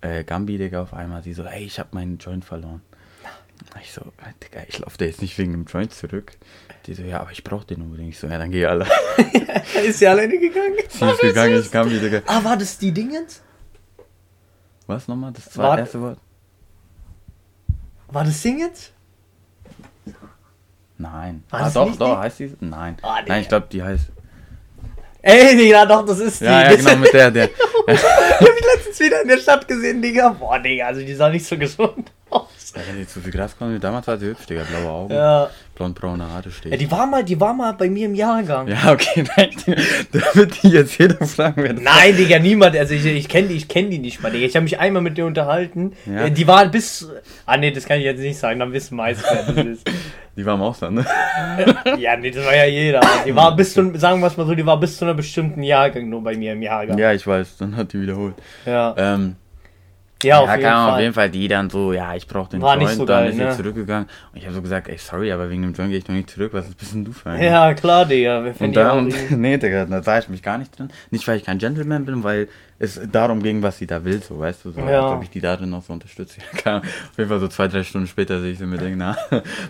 äh, 0.01 0.23
Gambi, 0.23 0.57
Digga, 0.57 0.81
auf 0.81 0.93
einmal. 0.93 1.21
Sie 1.23 1.33
so, 1.33 1.43
ey, 1.43 1.63
ich 1.63 1.79
hab 1.79 1.93
meinen 1.93 2.17
Joint 2.17 2.43
verloren. 2.45 2.81
Ich 3.81 3.93
so, 3.93 4.01
äh, 4.01 4.33
Digga, 4.43 4.63
ich 4.67 4.79
laufe 4.79 4.97
da 4.97 5.05
jetzt 5.05 5.21
nicht 5.21 5.37
wegen 5.37 5.53
dem 5.53 5.65
Joint 5.65 5.93
zurück. 5.93 6.33
Die 6.85 6.93
so, 6.93 7.03
ja, 7.03 7.21
aber 7.21 7.31
ich 7.31 7.43
brauch 7.43 7.63
den 7.63 7.81
unbedingt. 7.81 8.09
Ich 8.09 8.19
so, 8.19 8.27
ja, 8.27 8.37
dann 8.37 8.51
geh 8.51 8.65
alle. 8.65 8.85
Ist 9.87 9.99
sie 9.99 10.07
alleine 10.07 10.37
gegangen? 10.37 10.75
Sie 10.89 11.05
ist 11.05 11.21
gegangen, 11.21 11.59
ich 11.59 11.71
Gambi, 11.71 11.99
Digga. 11.99 12.21
Ah, 12.27 12.43
war 12.43 12.57
das 12.57 12.77
die 12.77 12.91
Dingens? 12.91 13.41
Was 14.87 15.07
nochmal? 15.07 15.31
Das 15.31 15.57
war 15.57 15.79
erste 15.79 16.01
Wort? 16.01 16.19
War 18.07 18.23
das 18.23 18.41
Dingens? 18.41 18.91
Nein. 20.97 21.43
War 21.49 21.59
ah, 21.59 21.63
das 21.63 21.73
doch, 21.73 21.95
doch, 21.95 22.15
die? 22.15 22.17
heißt 22.17 22.39
die? 22.39 22.55
Nein. 22.59 22.97
Ah, 23.01 23.21
Digga. 23.21 23.33
Nein, 23.33 23.41
ich 23.41 23.49
glaube, 23.49 23.67
die 23.71 23.83
heißt. 23.83 24.11
Ey, 25.21 25.57
Digga, 25.57 25.85
doch, 25.85 26.05
das 26.05 26.19
ist 26.19 26.41
die. 26.41 26.45
Ja, 26.45 26.69
ja, 26.69 26.75
genau, 26.75 26.95
mit 26.97 27.11
der, 27.11 27.31
der. 27.31 27.47
die 27.87 27.93
hab 27.93 28.41
ich 28.41 28.65
letztens 28.75 28.99
wieder 28.99 29.21
in 29.21 29.27
der 29.27 29.37
Stadt 29.39 29.67
gesehen, 29.67 30.01
Digga. 30.01 30.29
Boah, 30.29 30.59
Digga, 30.59 30.87
also 30.87 31.01
die 31.01 31.15
sah 31.15 31.29
nicht 31.29 31.45
so 31.45 31.57
gesund 31.57 32.11
aus. 32.29 32.73
Ja, 32.75 32.81
wenn 32.89 32.97
die 32.97 33.07
zu 33.07 33.21
viel 33.21 33.31
Gras 33.31 33.57
kommen, 33.57 33.79
damals 33.79 34.07
war 34.07 34.17
sie 34.17 34.27
hübsch, 34.27 34.45
Digga. 34.47 34.63
Blaue 34.63 34.89
Augen, 34.91 35.13
Ja. 35.13 35.49
blond-braune 35.75 36.29
Haare 36.29 36.45
ja, 36.45 36.51
steht. 36.51 36.81
die 36.81 36.91
war 36.91 37.05
mal, 37.05 37.23
die 37.23 37.39
war 37.39 37.53
mal 37.53 37.71
bei 37.73 37.89
mir 37.89 38.05
im 38.07 38.15
Jahrgang. 38.15 38.67
Ja, 38.67 38.91
okay, 38.91 39.23
nein, 39.37 39.49
da 40.11 40.19
wird 40.33 40.61
die 40.63 40.69
jetzt 40.69 40.97
jeder 40.97 41.25
fragen, 41.25 41.63
wer 41.63 41.73
das 41.73 41.81
Nein, 41.83 42.17
Digga, 42.17 42.39
niemand. 42.39 42.75
Also 42.75 42.93
ich, 42.95 43.05
ich 43.05 43.29
kenne 43.29 43.47
die, 43.49 43.55
ich 43.55 43.67
kenn 43.67 43.89
die 43.89 43.99
nicht 43.99 44.21
mal, 44.21 44.31
Digga. 44.31 44.45
Ich 44.45 44.55
habe 44.55 44.63
mich 44.63 44.77
einmal 44.79 45.01
mit 45.01 45.17
dir 45.17 45.25
unterhalten. 45.25 45.93
Ja. 46.05 46.25
Äh, 46.25 46.31
Die 46.31 46.47
war 46.47 46.65
bis. 46.67 47.07
Ah 47.45 47.55
nee, 47.57 47.71
das 47.71 47.85
kann 47.85 47.99
ich 47.99 48.03
jetzt 48.05 48.19
nicht 48.19 48.37
sagen, 48.37 48.59
dann 48.59 48.73
wissen 48.73 48.95
meist, 48.97 49.23
wer 49.23 49.43
das 49.53 49.65
ist. 49.65 49.89
Die 50.37 50.45
war 50.45 50.55
im 50.55 50.61
Ausland, 50.63 50.95
ne? 50.95 51.05
Ja, 51.97 52.17
nee, 52.17 52.29
das 52.29 52.45
war 52.45 52.53
ja 52.53 52.65
jeder. 52.65 52.99
Die 53.25 53.33
war 53.33 53.55
bis 53.55 53.73
zu, 53.73 53.97
sagen 53.97 54.19
wir 54.19 54.27
es 54.27 54.35
mal 54.35 54.45
so, 54.45 54.53
die 54.53 54.65
war 54.65 54.77
bis 54.77 54.97
zu 54.97 55.05
einer 55.05 55.13
bestimmten 55.13 55.63
Jahrgang 55.63 56.09
nur 56.09 56.21
bei 56.21 56.35
mir 56.35 56.51
im 56.51 56.61
Jahrgang. 56.61 56.97
Ja, 56.97 57.13
ich 57.13 57.25
weiß, 57.25 57.55
dann 57.55 57.77
hat 57.77 57.93
die 57.93 58.01
wiederholt. 58.01 58.33
Ja, 58.65 58.93
Ähm, 58.97 59.37
ja, 60.25 60.39
auf 60.39 60.47
ja, 60.49 60.55
jeden 60.55 60.63
Fall. 60.69 60.91
auf 60.93 60.99
jeden 60.99 61.13
Fall 61.13 61.29
die 61.29 61.47
dann 61.47 61.69
so, 61.69 61.93
ja, 61.93 62.15
ich 62.15 62.27
brauch 62.27 62.47
den 62.49 62.61
War 62.61 62.75
Joint, 62.75 62.89
nicht 62.89 62.97
so 62.97 63.05
dann 63.05 63.23
geil, 63.23 63.29
ist 63.31 63.37
ne? 63.37 63.51
sie 63.51 63.57
zurückgegangen. 63.57 64.09
Und 64.33 64.37
ich 64.37 64.43
habe 64.45 64.53
so 64.55 64.61
gesagt, 64.61 64.87
ey, 64.89 64.97
sorry, 64.97 65.31
aber 65.31 65.49
wegen 65.49 65.61
dem 65.61 65.73
Joint 65.73 65.89
gehe 65.91 65.97
ich 65.99 66.03
doch 66.03 66.13
nicht 66.13 66.29
zurück, 66.29 66.51
was 66.53 66.65
bist 66.73 66.93
denn 66.93 67.05
du 67.05 67.11
für 67.13 67.29
ein? 67.29 67.41
Ja, 67.43 67.73
klar, 67.73 68.05
Digga. 68.05 68.43
Wir 68.43 68.53
Und 68.59 68.75
dann, 68.75 69.07
irgendwie- 69.09 69.35
nee, 69.37 69.57
Digga, 69.57 69.85
da 69.85 70.03
sah 70.03 70.19
ich 70.19 70.27
mich 70.29 70.41
gar 70.43 70.57
nicht 70.57 70.77
drin. 70.77 70.89
Nicht, 71.11 71.27
weil 71.27 71.37
ich 71.37 71.43
kein 71.45 71.57
Gentleman 71.57 72.05
bin, 72.05 72.23
weil 72.23 72.47
es 72.77 72.99
darum 73.11 73.41
ging, 73.41 73.63
was 73.63 73.77
sie 73.77 73.87
da 73.87 74.03
will, 74.03 74.21
so, 74.21 74.37
weißt 74.39 74.65
du, 74.65 74.71
so, 74.71 74.81
Ja. 74.81 75.05
als 75.05 75.15
ob 75.17 75.23
ich 75.23 75.29
die 75.29 75.39
darin 75.39 75.69
noch 75.69 75.83
so 75.83 75.93
unterstütze. 75.93 76.41
Ja. 76.65 76.77
Auf 76.79 76.83
jeden 77.17 77.29
Fall 77.29 77.39
so 77.39 77.47
zwei, 77.47 77.67
drei 77.67 77.83
Stunden 77.83 78.07
später 78.07 78.41
sehe 78.41 78.51
ich 78.51 78.57
sie 78.57 78.65
mir 78.65 78.77
denken, 78.77 78.97
na, 78.97 79.15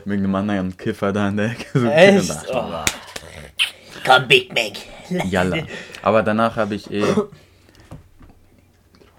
wegen 0.06 0.24
einem 0.24 0.34
anderen 0.36 0.76
Kiffer 0.78 1.12
da 1.14 1.28
in 1.30 1.38
der 1.38 1.52
Ecke. 1.52 1.80
So, 1.80 1.88
Echt? 1.88 2.20
Und 2.22 2.30
dachte, 2.30 2.52
Oh. 2.54 2.86
Komm, 4.06 4.28
Big 4.28 4.54
Mac. 4.54 5.26
Jalla. 5.32 5.58
Aber 6.02 6.22
danach 6.24 6.56
habe 6.58 6.76
ich 6.76 6.90
eh, 6.92 7.04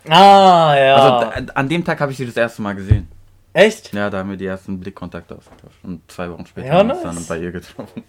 Ah, 0.09 0.75
ja. 0.77 0.95
also 0.95 1.45
da, 1.47 1.53
an 1.55 1.69
dem 1.69 1.85
Tag 1.85 2.01
habe 2.01 2.13
ich 2.13 2.19
sie 2.19 2.27
das 2.27 2.37
erste 2.37 2.63
Mal 2.63 2.75
gesehen. 2.75 3.09
Echt? 3.53 3.95
Ja, 3.95 4.11
da 4.11 4.19
haben 4.19 4.31
wir 4.31 4.37
die 4.37 4.47
ersten 4.47 4.79
Blickkontakte 4.79 5.35
ausgetauscht. 5.35 5.79
Und 5.83 6.03
zwei 6.11 6.31
Wochen 6.31 6.45
später 6.45 6.67
Ja, 6.67 6.75
haben 6.75 6.89
wir 6.89 6.95
uns 6.97 7.05
nice. 7.05 7.15
dann 7.15 7.27
bei 7.27 7.39
ihr 7.43 7.53
getroffen. 7.53 8.03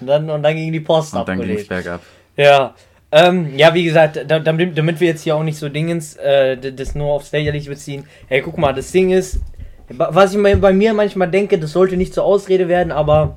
Und 0.00 0.06
dann, 0.06 0.28
und 0.28 0.42
dann 0.42 0.54
ging 0.54 0.72
die 0.72 0.80
Post 0.80 1.14
Und 1.14 1.26
dann 1.26 1.40
ging 1.40 1.56
es 1.56 1.66
bergab. 1.66 2.00
Ja. 2.36 2.74
Ähm, 3.12 3.56
ja, 3.56 3.74
wie 3.74 3.84
gesagt, 3.84 4.24
da, 4.28 4.38
damit, 4.38 4.76
damit 4.76 5.00
wir 5.00 5.08
jetzt 5.08 5.22
hier 5.22 5.34
auch 5.34 5.42
nicht 5.42 5.58
so 5.58 5.68
Dingens, 5.68 6.14
äh, 6.16 6.56
das 6.56 6.94
nur 6.94 7.12
aufs 7.12 7.32
Lächerliche 7.32 7.70
beziehen. 7.70 8.04
Hey, 8.28 8.42
guck 8.42 8.56
mal, 8.58 8.72
das 8.72 8.92
Ding 8.92 9.10
ist, 9.10 9.40
was 9.88 10.34
ich 10.34 10.60
bei 10.60 10.72
mir 10.72 10.94
manchmal 10.94 11.28
denke, 11.28 11.58
das 11.58 11.72
sollte 11.72 11.96
nicht 11.96 12.14
zur 12.14 12.24
Ausrede 12.24 12.68
werden, 12.68 12.92
aber 12.92 13.36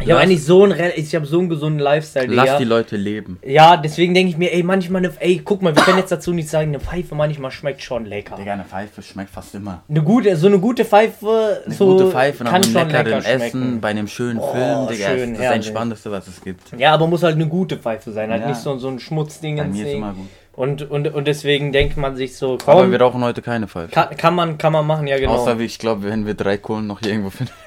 habe 0.00 0.12
Lass- 0.14 0.22
eigentlich 0.22 0.44
so 0.44 0.64
einen, 0.64 0.80
ich 0.96 1.14
habe 1.14 1.24
so 1.24 1.38
einen 1.38 1.48
gesunden 1.48 1.78
Lifestyle, 1.78 2.26
Lass 2.26 2.44
Digga. 2.46 2.58
die 2.58 2.64
Leute 2.64 2.96
leben. 2.96 3.38
Ja, 3.46 3.76
deswegen 3.76 4.12
denke 4.12 4.30
ich 4.30 4.36
mir, 4.36 4.52
ey, 4.52 4.62
manchmal 4.62 5.04
eine, 5.04 5.12
ey, 5.20 5.40
guck 5.44 5.62
mal, 5.62 5.74
wir 5.74 5.82
können 5.82 5.98
jetzt 5.98 6.10
dazu 6.12 6.32
nicht 6.32 6.48
sagen, 6.48 6.68
eine 6.70 6.80
Pfeife 6.80 7.14
manchmal 7.14 7.50
schmeckt 7.50 7.82
schon 7.82 8.04
lecker. 8.04 8.36
Digga, 8.36 8.52
eine 8.54 8.64
Pfeife 8.64 9.02
schmeckt 9.02 9.30
fast 9.30 9.54
immer. 9.54 9.82
Eine 9.88 10.02
gute, 10.02 10.36
so 10.36 10.46
eine 10.48 10.58
gute 10.58 10.84
Pfeife, 10.84 11.62
Eine 11.64 11.74
so 11.74 11.86
gute 11.86 12.10
Pfeife 12.10 12.44
nach 12.44 12.50
kann 12.52 12.62
einem 12.64 12.72
schon 12.72 12.88
leckeren 12.88 13.06
lecker 13.06 13.18
Essen, 13.28 13.38
schmecken. 13.50 13.80
bei 13.80 13.88
einem 13.88 14.08
schönen 14.08 14.38
Oh, 14.40 14.52
Film, 14.52 14.88
Digga, 14.88 15.08
schön, 15.10 15.32
ist 15.34 15.42
das. 15.42 15.54
Entspannendste, 15.54 16.10
was 16.10 16.26
es 16.28 16.42
gibt. 16.42 16.62
Ja, 16.78 16.92
aber 16.94 17.06
muss 17.06 17.22
halt 17.22 17.36
eine 17.36 17.46
gute 17.46 17.76
Pfeife 17.76 18.10
sein, 18.12 18.30
halt 18.30 18.42
Ja. 18.42 18.48
nicht 18.48 18.60
so, 18.60 18.76
so 18.78 18.88
ein 18.88 18.98
Schmutzding. 18.98 19.56
Bei 19.58 19.64
mir 19.64 19.86
ist 19.86 19.92
immer 19.92 20.12
gut. 20.12 20.26
Und, 20.56 20.88
und, 20.88 21.08
und 21.12 21.26
deswegen 21.26 21.72
denkt 21.72 21.96
man 21.96 22.14
sich 22.14 22.36
so, 22.36 22.54
Aber 22.66 22.82
komm, 22.82 22.92
wir 22.92 23.00
rauchen 23.00 23.24
heute 23.24 23.42
keine 23.42 23.66
Pfeife. 23.66 23.88
kann, 23.90 24.16
kann, 24.16 24.34
man, 24.36 24.56
kann 24.56 24.72
man 24.72 24.86
machen, 24.86 25.06
ja 25.08 25.18
genau. 25.18 25.32
Außer, 25.32 25.58
ich 25.58 25.78
glaube, 25.80 26.04
wenn 26.04 26.26
wir 26.26 26.34
drei 26.34 26.58
Kohlen 26.58 26.86
noch 26.86 27.00
hier 27.00 27.10
irgendwo 27.10 27.30
finden, 27.30 27.52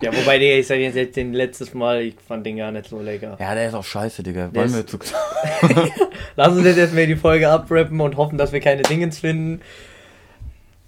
ja, 0.00 0.12
wobei, 0.12 0.38
Digga, 0.38 0.56
ich 0.56 0.66
sag 0.66 0.78
jetzt, 0.78 0.96
jetzt 0.96 1.16
den 1.16 1.32
letztes 1.32 1.72
Mal, 1.74 2.02
ich 2.02 2.16
fand 2.26 2.44
den 2.44 2.56
gar 2.56 2.72
nicht 2.72 2.88
so 2.88 3.00
lecker. 3.00 3.36
Ja, 3.38 3.54
der 3.54 3.68
ist 3.68 3.74
auch 3.74 3.84
scheiße, 3.84 4.22
Digga. 4.24 4.48
Der 4.48 4.54
Wollen 4.62 4.74
ist- 4.74 4.76
wir 4.76 4.86
zu... 4.86 4.98
Lass 6.36 6.48
uns 6.56 6.64
jetzt 6.64 6.78
erstmal 6.78 7.06
die 7.06 7.14
Folge 7.16 7.48
abrappen 7.48 8.00
und 8.00 8.16
hoffen, 8.16 8.36
dass 8.36 8.52
wir 8.52 8.60
keine 8.60 8.82
Dingens 8.82 9.20
finden. 9.20 9.60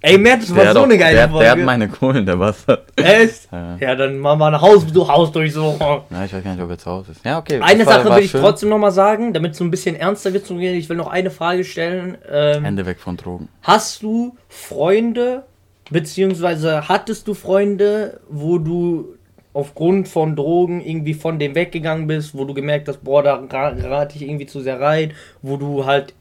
Ey, 0.02 0.18
Matt, 0.18 0.42
das 0.42 0.50
war 0.50 0.58
Der, 0.58 0.66
hat 0.68 0.74
so 0.74 0.80
auch, 0.80 0.84
eine 0.84 0.98
geile 0.98 1.16
der, 1.16 1.28
Folge. 1.28 1.44
der 1.44 1.52
hat 1.52 1.58
meine 1.58 1.88
Kohlen, 1.88 2.26
der 2.26 2.36
Bastard. 2.36 2.84
Echt? 2.96 3.48
Ja. 3.50 3.76
Ja, 3.80 3.94
dann 3.96 4.18
machen 4.18 4.38
wir 4.38 4.46
eine 4.46 4.60
Haus, 4.60 4.84
Hausdurchsuchung. 4.94 6.02
Ja, 6.10 6.24
ich 6.24 6.32
weiß 6.32 6.44
gar 6.44 6.52
nicht, 6.54 6.62
ob 6.62 6.70
er 6.70 6.78
zu 6.78 6.90
Hause 6.90 7.12
ist. 7.12 7.24
Ja, 7.24 7.38
okay. 7.38 7.60
Eine 7.62 7.84
war- 7.86 7.94
Sache 7.94 8.08
war 8.10 8.16
will 8.18 8.24
ich 8.24 8.30
schön. 8.30 8.40
trotzdem 8.42 8.68
nochmal 8.68 8.92
sagen, 8.92 9.32
damit 9.32 9.52
es 9.52 9.58
so 9.58 9.64
ein 9.64 9.70
bisschen 9.70 9.96
ernster 9.96 10.32
wird 10.32 10.46
zu 10.46 10.56
gehen. 10.56 10.76
Ich 10.76 10.88
will 10.88 10.96
noch 10.96 11.08
eine 11.08 11.30
Frage 11.30 11.64
stellen. 11.64 12.18
Ähm, 12.30 12.62
Hände 12.64 12.86
weg 12.86 13.00
von 13.00 13.16
Drogen. 13.16 13.48
Hast 13.62 14.02
du 14.02 14.36
Freunde, 14.48 15.44
beziehungsweise 15.90 16.88
hattest 16.88 17.26
du 17.26 17.34
Freunde, 17.34 18.20
wo 18.28 18.58
du 18.58 19.14
aufgrund 19.54 20.06
von 20.08 20.36
Drogen 20.36 20.82
irgendwie 20.84 21.14
von 21.14 21.38
dem 21.38 21.54
weggegangen 21.54 22.06
bist, 22.06 22.36
wo 22.36 22.44
du 22.44 22.52
gemerkt 22.52 22.86
hast, 22.88 23.02
boah, 23.02 23.22
da 23.22 23.36
ra- 23.50 23.74
rate 23.82 24.14
ich 24.16 24.22
irgendwie 24.22 24.46
zu 24.46 24.60
sehr 24.60 24.78
rein, 24.80 25.12
wo 25.40 25.56
du 25.56 25.86
halt 25.86 26.12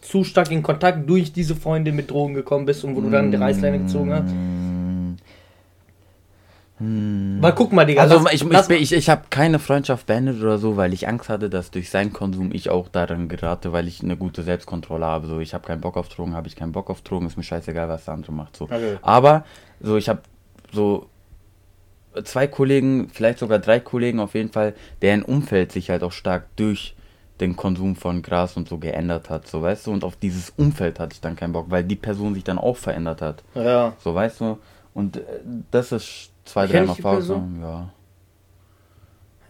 zu 0.00 0.24
stark 0.24 0.50
in 0.50 0.62
Kontakt 0.62 1.08
durch 1.08 1.32
diese 1.32 1.54
Freunde 1.56 1.92
mit 1.92 2.10
Drogen 2.10 2.34
gekommen 2.34 2.64
bist 2.66 2.84
und 2.84 2.96
wo 2.96 3.00
du 3.00 3.10
dann 3.10 3.30
die 3.30 3.36
Reißleine 3.36 3.80
gezogen 3.80 4.12
hast? 4.12 4.32
Weil 7.40 7.52
guck 7.52 7.72
mal, 7.72 7.86
Digga. 7.86 8.02
Also 8.02 8.16
lass- 8.18 8.32
ich, 8.34 8.42
ich, 8.42 8.48
lass- 8.50 8.68
ich, 8.70 8.92
ich 8.92 9.08
habe 9.08 9.22
keine 9.30 9.58
Freundschaft 9.60 10.06
beendet 10.06 10.40
oder 10.42 10.58
so, 10.58 10.76
weil 10.76 10.92
ich 10.92 11.06
Angst 11.06 11.28
hatte, 11.28 11.48
dass 11.48 11.70
durch 11.70 11.88
seinen 11.88 12.12
Konsum 12.12 12.50
ich 12.52 12.68
auch 12.68 12.88
daran 12.88 13.28
gerate, 13.28 13.72
weil 13.72 13.86
ich 13.86 14.02
eine 14.02 14.16
gute 14.16 14.42
Selbstkontrolle 14.42 15.06
habe. 15.06 15.28
So, 15.28 15.38
ich 15.38 15.54
habe 15.54 15.66
keinen 15.66 15.80
Bock 15.80 15.96
auf 15.96 16.08
Drogen, 16.08 16.34
habe 16.34 16.48
ich 16.48 16.56
keinen 16.56 16.72
Bock 16.72 16.90
auf 16.90 17.00
Drogen, 17.02 17.26
ist 17.26 17.36
mir 17.36 17.44
scheißegal, 17.44 17.88
was 17.88 18.06
der 18.06 18.14
andere 18.14 18.32
macht. 18.32 18.56
So. 18.56 18.64
Okay. 18.64 18.96
Aber 19.02 19.44
so, 19.80 19.96
ich 19.96 20.08
habe 20.08 20.22
so 20.72 21.06
zwei 22.24 22.48
Kollegen, 22.48 23.08
vielleicht 23.12 23.38
sogar 23.38 23.60
drei 23.60 23.78
Kollegen 23.78 24.18
auf 24.18 24.34
jeden 24.34 24.50
Fall, 24.50 24.74
deren 25.00 25.22
Umfeld 25.22 25.70
sich 25.70 25.90
halt 25.90 26.02
auch 26.02 26.12
stark 26.12 26.46
durch 26.56 26.96
den 27.40 27.56
Konsum 27.56 27.96
von 27.96 28.22
Gras 28.22 28.56
und 28.56 28.68
so 28.68 28.78
geändert 28.78 29.28
hat, 29.28 29.46
so 29.48 29.60
weißt 29.60 29.86
du, 29.86 29.92
und 29.92 30.04
auf 30.04 30.16
dieses 30.16 30.50
Umfeld 30.56 31.00
hatte 31.00 31.14
ich 31.14 31.20
dann 31.20 31.34
keinen 31.36 31.52
Bock, 31.52 31.66
weil 31.68 31.82
die 31.84 31.96
Person 31.96 32.34
sich 32.34 32.44
dann 32.44 32.58
auch 32.58 32.76
verändert 32.76 33.22
hat. 33.22 33.42
ja. 33.54 33.92
So, 33.98 34.14
weißt 34.14 34.40
du? 34.40 34.58
Und 34.94 35.16
äh, 35.16 35.22
das 35.70 35.90
ist 35.92 36.30
zwei, 36.44 36.66
dreimal 36.66 36.94
ich 36.96 37.02
Pause. 37.02 37.42
Ja. 37.60 37.88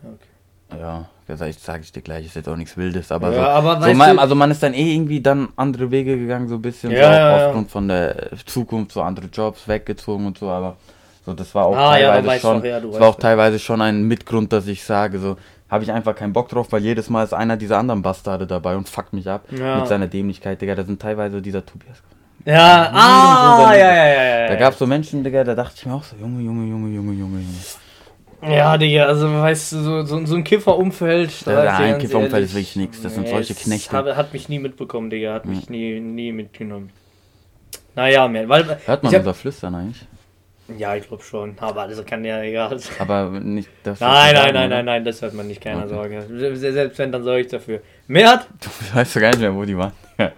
Okay. 0.02 0.78
Ja, 0.80 1.06
sage 1.36 1.82
ich 1.82 1.92
dir 1.92 2.02
gleich, 2.02 2.26
ist 2.26 2.36
jetzt 2.36 2.48
auch 2.48 2.56
nichts 2.56 2.76
Wildes, 2.76 3.12
aber 3.12 3.30
Ja, 3.30 3.34
so. 3.34 3.40
aber 3.42 3.80
so 3.82 3.94
man, 3.94 4.18
also 4.18 4.34
man 4.34 4.50
ist 4.50 4.62
dann 4.62 4.74
eh 4.74 4.94
irgendwie 4.94 5.20
dann 5.20 5.48
andere 5.56 5.90
Wege 5.90 6.18
gegangen, 6.18 6.48
so 6.48 6.56
ein 6.56 6.62
bisschen, 6.62 6.90
Ja, 6.92 7.12
so 7.12 7.18
ja, 7.18 7.46
aufgrund 7.46 7.70
von 7.70 7.88
der 7.88 8.30
Zukunft, 8.46 8.92
so 8.92 9.02
andere 9.02 9.26
Jobs 9.26 9.68
weggezogen 9.68 10.26
und 10.26 10.38
so, 10.38 10.48
aber 10.48 10.76
so, 11.24 11.32
das 11.32 11.54
war 11.54 11.66
auch 11.66 11.76
Ah, 11.76 11.90
teilweise 11.92 12.40
schon, 12.40 12.62
du 12.62 12.68
das 12.90 13.00
war 13.00 13.08
auch 13.08 13.14
teilweise 13.18 13.58
schon 13.58 13.80
ein 13.80 14.02
Mitgrund, 14.02 14.52
dass 14.52 14.66
ich 14.66 14.84
sage, 14.84 15.18
so, 15.18 15.36
habe 15.74 15.84
ich 15.84 15.92
einfach 15.92 16.14
keinen 16.14 16.32
Bock 16.32 16.48
drauf, 16.48 16.68
weil 16.70 16.82
jedes 16.82 17.10
Mal 17.10 17.24
ist 17.24 17.34
einer 17.34 17.56
dieser 17.56 17.78
anderen 17.78 18.00
Bastarde 18.00 18.46
dabei 18.46 18.76
und 18.76 18.88
fuckt 18.88 19.12
mich 19.12 19.28
ab 19.28 19.42
Ja. 19.50 19.80
mit 19.80 19.88
seiner 19.88 20.06
Dämlichkeit, 20.06 20.62
Digga, 20.62 20.74
da 20.74 20.84
sind 20.84 21.02
teilweise 21.02 21.42
dieser 21.42 21.66
Tobias. 21.66 22.02
Ja, 22.46 22.90
ah, 22.92 23.72
ja, 23.74 23.78
ja, 23.78 24.06
ja, 24.06 24.40
ja. 24.40 24.48
Da 24.48 24.56
gab 24.56 24.74
es 24.74 24.78
so 24.78 24.86
Menschen, 24.86 25.24
Digga, 25.24 25.44
da 25.44 25.54
dachte 25.54 25.74
ich 25.76 25.86
mir 25.86 25.94
auch 25.94 26.04
so, 26.04 26.14
Junge, 26.16 26.42
Junge, 26.42 26.66
Junge, 26.66 26.94
Junge, 26.94 27.12
Junge, 27.12 27.40
Junge. 27.40 28.54
Ja, 28.54 28.76
Digga, 28.76 29.06
also 29.06 29.32
weißt 29.32 29.72
du, 29.72 29.78
so, 29.78 30.04
so, 30.04 30.26
so 30.26 30.34
ein 30.36 30.44
Kifferumfeld. 30.44 31.46
Ja, 31.46 31.78
ein 31.78 31.98
Kifferumfeld 31.98 32.44
ist 32.44 32.54
wirklich 32.54 32.76
nix, 32.76 33.02
das 33.02 33.14
sind 33.14 33.26
solche 33.28 33.54
Knechte. 33.54 33.96
Hat, 33.96 34.16
hat 34.16 34.32
mich 34.32 34.48
nie 34.48 34.60
mitbekommen, 34.60 35.10
Digga, 35.10 35.34
hat 35.34 35.46
mich 35.46 35.68
nie, 35.68 35.98
nie 35.98 36.32
mitgenommen. 36.32 36.90
Naja, 37.96 38.28
man, 38.28 38.48
weil. 38.48 38.78
Hört 38.86 39.02
man 39.02 39.12
hab, 39.12 39.20
unser 39.20 39.34
Flüstern 39.34 39.74
eigentlich? 39.74 40.06
Ja, 40.78 40.96
ich 40.96 41.06
glaube 41.06 41.22
schon, 41.22 41.54
aber 41.60 41.82
also 41.82 42.02
kann 42.04 42.24
ja 42.24 42.40
egal 42.42 42.78
sein. 42.78 42.94
Aber 42.98 43.28
nicht 43.28 43.68
das. 43.82 44.00
Nein, 44.00 44.34
nein, 44.34 44.54
nein, 44.54 44.70
nein, 44.70 44.84
nein, 44.86 45.04
das 45.04 45.20
hört 45.20 45.34
man 45.34 45.46
nicht, 45.46 45.60
keine 45.60 45.80
Okay. 45.84 45.88
Sorge. 45.88 46.26
Se- 46.56 46.72
Selbst 46.72 46.98
wenn, 46.98 47.12
dann 47.12 47.22
sorge 47.22 47.40
ich 47.42 47.48
dafür. 47.48 47.80
Mert? 48.06 48.46
Du 48.62 48.96
weißt 48.96 49.14
doch 49.16 49.20
gar 49.20 49.28
nicht 49.30 49.40
mehr, 49.40 49.54
wo 49.54 49.64
die 49.64 49.76
waren. 49.76 49.92
Ja. 50.16 50.32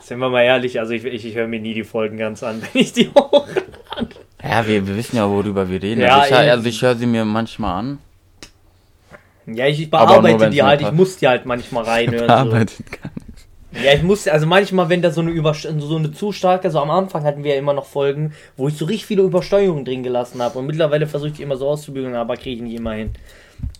Sind 0.00 0.18
wir 0.18 0.28
mal 0.30 0.42
ehrlich, 0.42 0.80
also 0.80 0.92
ich, 0.92 1.04
ich, 1.04 1.24
ich 1.26 1.34
höre 1.36 1.46
mir 1.46 1.60
nie 1.60 1.74
die 1.74 1.84
Folgen 1.84 2.16
ganz 2.16 2.42
an, 2.42 2.60
wenn 2.72 2.82
ich 2.82 2.92
die 2.92 3.08
hoch. 3.10 3.46
Ja, 4.42 4.66
wir, 4.66 4.84
wir 4.84 4.96
wissen 4.96 5.16
ja, 5.16 5.28
worüber 5.30 5.68
wir 5.68 5.80
reden. 5.80 6.00
Ja, 6.00 6.18
also 6.20 6.34
ich, 6.34 6.50
also 6.50 6.68
ich 6.68 6.82
höre 6.82 6.96
sie 6.96 7.06
mir 7.06 7.24
manchmal 7.24 7.78
an. 7.78 7.98
Ja, 9.46 9.66
ich, 9.66 9.80
ich 9.80 9.90
bearbeite 9.90 10.50
die 10.50 10.62
halt, 10.62 10.80
ich 10.80 10.92
muss 10.92 11.16
die 11.18 11.28
halt 11.28 11.46
manchmal 11.46 11.84
reinhören. 11.84 12.22
So. 12.26 12.26
Bearbeitet 12.26 12.86
gar 12.92 13.10
nichts. 13.14 13.21
Ja, 13.84 13.94
ich 13.94 14.02
muss, 14.02 14.28
also 14.28 14.46
manchmal, 14.46 14.88
wenn 14.88 15.00
da 15.02 15.10
so 15.10 15.20
eine, 15.22 15.30
Überst 15.30 15.62
so 15.78 15.96
eine 15.96 16.12
zu 16.12 16.32
starke, 16.32 16.70
so 16.70 16.78
am 16.80 16.90
Anfang 16.90 17.24
hatten 17.24 17.42
wir 17.44 17.52
ja 17.52 17.58
immer 17.58 17.72
noch 17.72 17.86
Folgen, 17.86 18.32
wo 18.56 18.68
ich 18.68 18.76
so 18.76 18.84
richtig 18.84 19.06
viele 19.06 19.22
Übersteuerungen 19.22 19.84
drin 19.84 20.02
gelassen 20.02 20.42
habe. 20.42 20.58
Und 20.58 20.66
mittlerweile 20.66 21.06
versuche 21.06 21.30
ich 21.30 21.40
immer 21.40 21.56
so 21.56 21.68
auszubügeln, 21.68 22.14
aber 22.14 22.36
kriege 22.36 22.56
ich 22.56 22.62
nicht 22.62 22.76
immer 22.78 22.92
hin. 22.92 23.10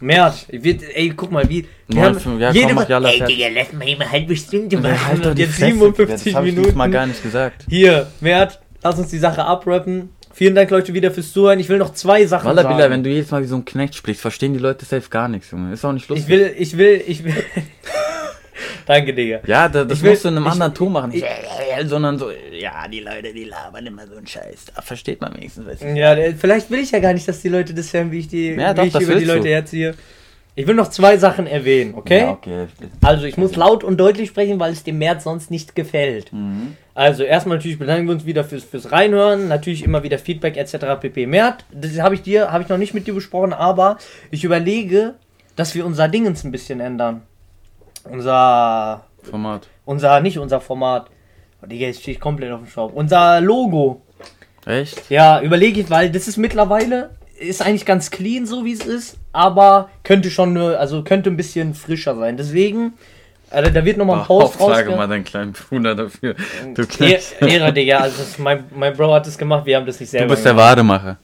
Mert, 0.00 0.46
ich 0.48 0.62
wird, 0.62 0.82
ey, 0.94 1.10
guck 1.10 1.30
mal, 1.32 1.48
wie. 1.48 1.66
Wir 1.88 1.96
Neun, 1.96 2.04
haben 2.04 2.20
fünf, 2.20 2.40
ja, 2.40 2.52
jede 2.52 2.74
komm, 2.74 2.86
Jalla 2.88 3.08
ey. 3.10 3.24
Digga, 3.24 3.46
lass 3.54 3.72
mal 3.72 3.88
immer 3.88 4.10
halbe 4.10 4.36
Stunde 4.36 4.76
Ja, 4.76 4.80
machen. 4.82 5.06
halt 5.08 5.24
doch 5.26 5.34
die 5.34 5.42
jetzt 5.42 5.54
Fresse, 5.56 5.72
57 5.72 6.32
Das 6.32 6.42
Minuten. 6.44 6.76
mal 6.78 6.90
gar 6.90 7.06
nicht 7.06 7.22
gesagt. 7.22 7.66
Hier, 7.68 8.06
Mert, 8.20 8.60
lass 8.82 8.98
uns 8.98 9.08
die 9.08 9.18
Sache 9.18 9.44
abrappen. 9.44 10.10
Vielen 10.34 10.54
Dank, 10.54 10.70
Leute, 10.70 10.94
wieder 10.94 11.10
fürs 11.10 11.32
Zuhören. 11.32 11.60
Ich 11.60 11.68
will 11.68 11.76
noch 11.78 11.92
zwei 11.92 12.24
Sachen 12.24 12.46
Walla, 12.46 12.62
sagen. 12.62 12.76
Billah, 12.76 12.88
wenn 12.90 13.04
du 13.04 13.10
jedes 13.10 13.30
Mal 13.30 13.42
wie 13.42 13.46
so 13.46 13.56
ein 13.56 13.64
Knecht 13.66 13.94
sprichst, 13.94 14.22
verstehen 14.22 14.54
die 14.54 14.58
Leute 14.60 14.86
safe 14.86 15.10
gar 15.10 15.28
nichts, 15.28 15.50
Junge. 15.50 15.72
Ist 15.74 15.84
auch 15.84 15.92
nicht 15.92 16.08
lustig. 16.08 16.26
ich 16.26 16.32
will, 16.32 16.54
ich 16.56 16.78
will, 16.78 17.02
ich 17.06 17.24
will. 17.24 17.34
Danke, 18.86 19.14
Digga. 19.14 19.40
ja, 19.46 19.68
da, 19.68 19.84
das 19.84 19.98
Ich 19.98 20.02
will- 20.04 20.10
musst 20.10 20.24
du 20.24 20.28
in 20.28 20.36
einem 20.36 20.46
ich- 20.46 20.52
anderen 20.52 20.74
Ton 20.74 20.92
machen. 20.92 21.12
ich- 21.12 21.22
Nicht, 21.22 21.88
sondern 21.88 22.18
so, 22.18 22.30
ja, 22.30 22.86
die 22.88 23.00
Leute, 23.00 23.32
die 23.32 23.44
labern 23.44 23.86
immer 23.86 24.06
so 24.06 24.16
einen 24.16 24.26
Scheiß. 24.26 24.66
Da 24.74 24.82
versteht 24.82 25.20
man 25.20 25.34
wenigstens, 25.34 25.66
was 25.66 25.80
ich 25.82 25.96
Ja, 25.96 26.16
vielleicht 26.38 26.70
will 26.70 26.80
ich 26.80 26.90
ja 26.90 26.98
gar 26.98 27.12
nicht, 27.12 27.26
dass 27.28 27.40
die 27.40 27.48
Leute 27.48 27.74
das 27.74 27.92
hören, 27.92 28.10
wie 28.10 28.18
ich 28.20 28.28
die, 28.28 28.50
Ja, 28.50 28.72
wie 28.72 28.74
doch, 28.76 28.84
ich 28.84 28.92
das 28.92 29.02
über 29.02 29.12
die 29.14 29.20
willst 29.20 29.30
du. 29.32 29.36
Leute 29.38 29.48
herziehe. 29.48 29.94
Ich 30.54 30.66
will 30.66 30.74
noch 30.74 30.88
zwei 30.90 31.16
Sachen 31.16 31.46
erwähnen, 31.46 31.94
okay? 31.94 32.18
Ja, 32.20 32.30
okay. 32.32 32.66
Also 33.00 33.24
ich 33.24 33.38
muss 33.38 33.56
laut 33.56 33.82
und 33.82 33.96
deutlich 33.96 34.28
sprechen, 34.28 34.60
weil 34.60 34.72
es 34.72 34.84
dem 34.84 34.98
März 34.98 35.24
sonst 35.24 35.50
nicht 35.50 35.74
gefällt. 35.74 36.30
Mhm. 36.30 36.76
Also 36.94 37.22
erstmal 37.22 37.56
natürlich 37.56 37.78
bedanken 37.78 38.06
wir 38.06 38.12
uns 38.14 38.26
wieder 38.26 38.44
fürs, 38.44 38.62
fürs 38.64 38.92
Reinhören, 38.92 39.48
natürlich 39.48 39.82
immer 39.82 40.02
wieder 40.02 40.18
Feedback 40.18 40.58
etc. 40.58 41.00
pp. 41.00 41.24
Mert, 41.26 41.64
das 41.72 41.98
habe 42.00 42.14
ich 42.16 42.20
dir, 42.20 42.52
habe 42.52 42.64
ich 42.64 42.68
noch 42.68 42.76
nicht 42.76 42.92
mit 42.92 43.06
dir 43.06 43.14
besprochen, 43.14 43.54
aber 43.54 43.96
ich 44.30 44.44
überlege, 44.44 45.14
dass 45.56 45.74
wir 45.74 45.86
unser 45.86 46.08
Dingens 46.08 46.44
ein 46.44 46.52
bisschen 46.52 46.80
ändern. 46.80 47.22
Unser, 48.10 49.04
Format. 49.22 49.68
unser, 49.84 50.20
nicht 50.20 50.38
unser 50.38 50.60
Format. 50.60 51.06
Oh, 51.62 51.66
Digga, 51.66 51.86
jetzt 51.86 52.00
stehe 52.02 52.14
ich 52.16 52.20
komplett 52.20 52.50
auf 52.52 52.60
dem 52.60 52.68
Staub. 52.68 52.92
Unser 52.94 53.40
Logo. 53.40 54.02
Echt? 54.66 55.10
Ja, 55.10 55.40
überlege 55.40 55.80
ich, 55.80 55.90
weil 55.90 56.10
das 56.10 56.28
ist 56.28 56.36
mittlerweile, 56.36 57.10
ist 57.38 57.62
eigentlich 57.62 57.86
ganz 57.86 58.10
clean, 58.10 58.46
so 58.46 58.64
wie 58.64 58.72
es 58.72 58.84
ist, 58.84 59.16
aber 59.32 59.88
könnte 60.04 60.30
schon, 60.30 60.56
also 60.56 61.02
könnte 61.02 61.30
ein 61.30 61.36
bisschen 61.36 61.74
frischer 61.74 62.14
sein. 62.16 62.36
Deswegen, 62.36 62.92
also 63.50 63.70
da 63.70 63.84
wird 63.84 63.96
nochmal 63.96 64.20
ein 64.20 64.26
Post 64.26 64.60
Hauptsache 64.60 64.88
rausge- 64.90 64.96
mal 64.96 65.08
deinen 65.08 65.24
kleinen 65.24 65.52
Bruder 65.52 65.94
dafür. 65.94 66.34
Du, 66.74 66.82
Eh- 67.00 67.20
Ehre, 67.40 67.72
Digga, 67.72 67.98
also 67.98 68.22
mein, 68.38 68.64
mein 68.74 68.96
Bro 68.96 69.12
hat 69.14 69.26
das 69.26 69.36
gemacht, 69.36 69.66
wir 69.66 69.76
haben 69.76 69.86
das 69.86 69.98
nicht 70.00 70.10
selber 70.10 70.26
du 70.28 70.34
bist 70.34 70.44
der 70.44 70.52
gemacht. 70.52 70.70
Wademacher. 70.70 71.16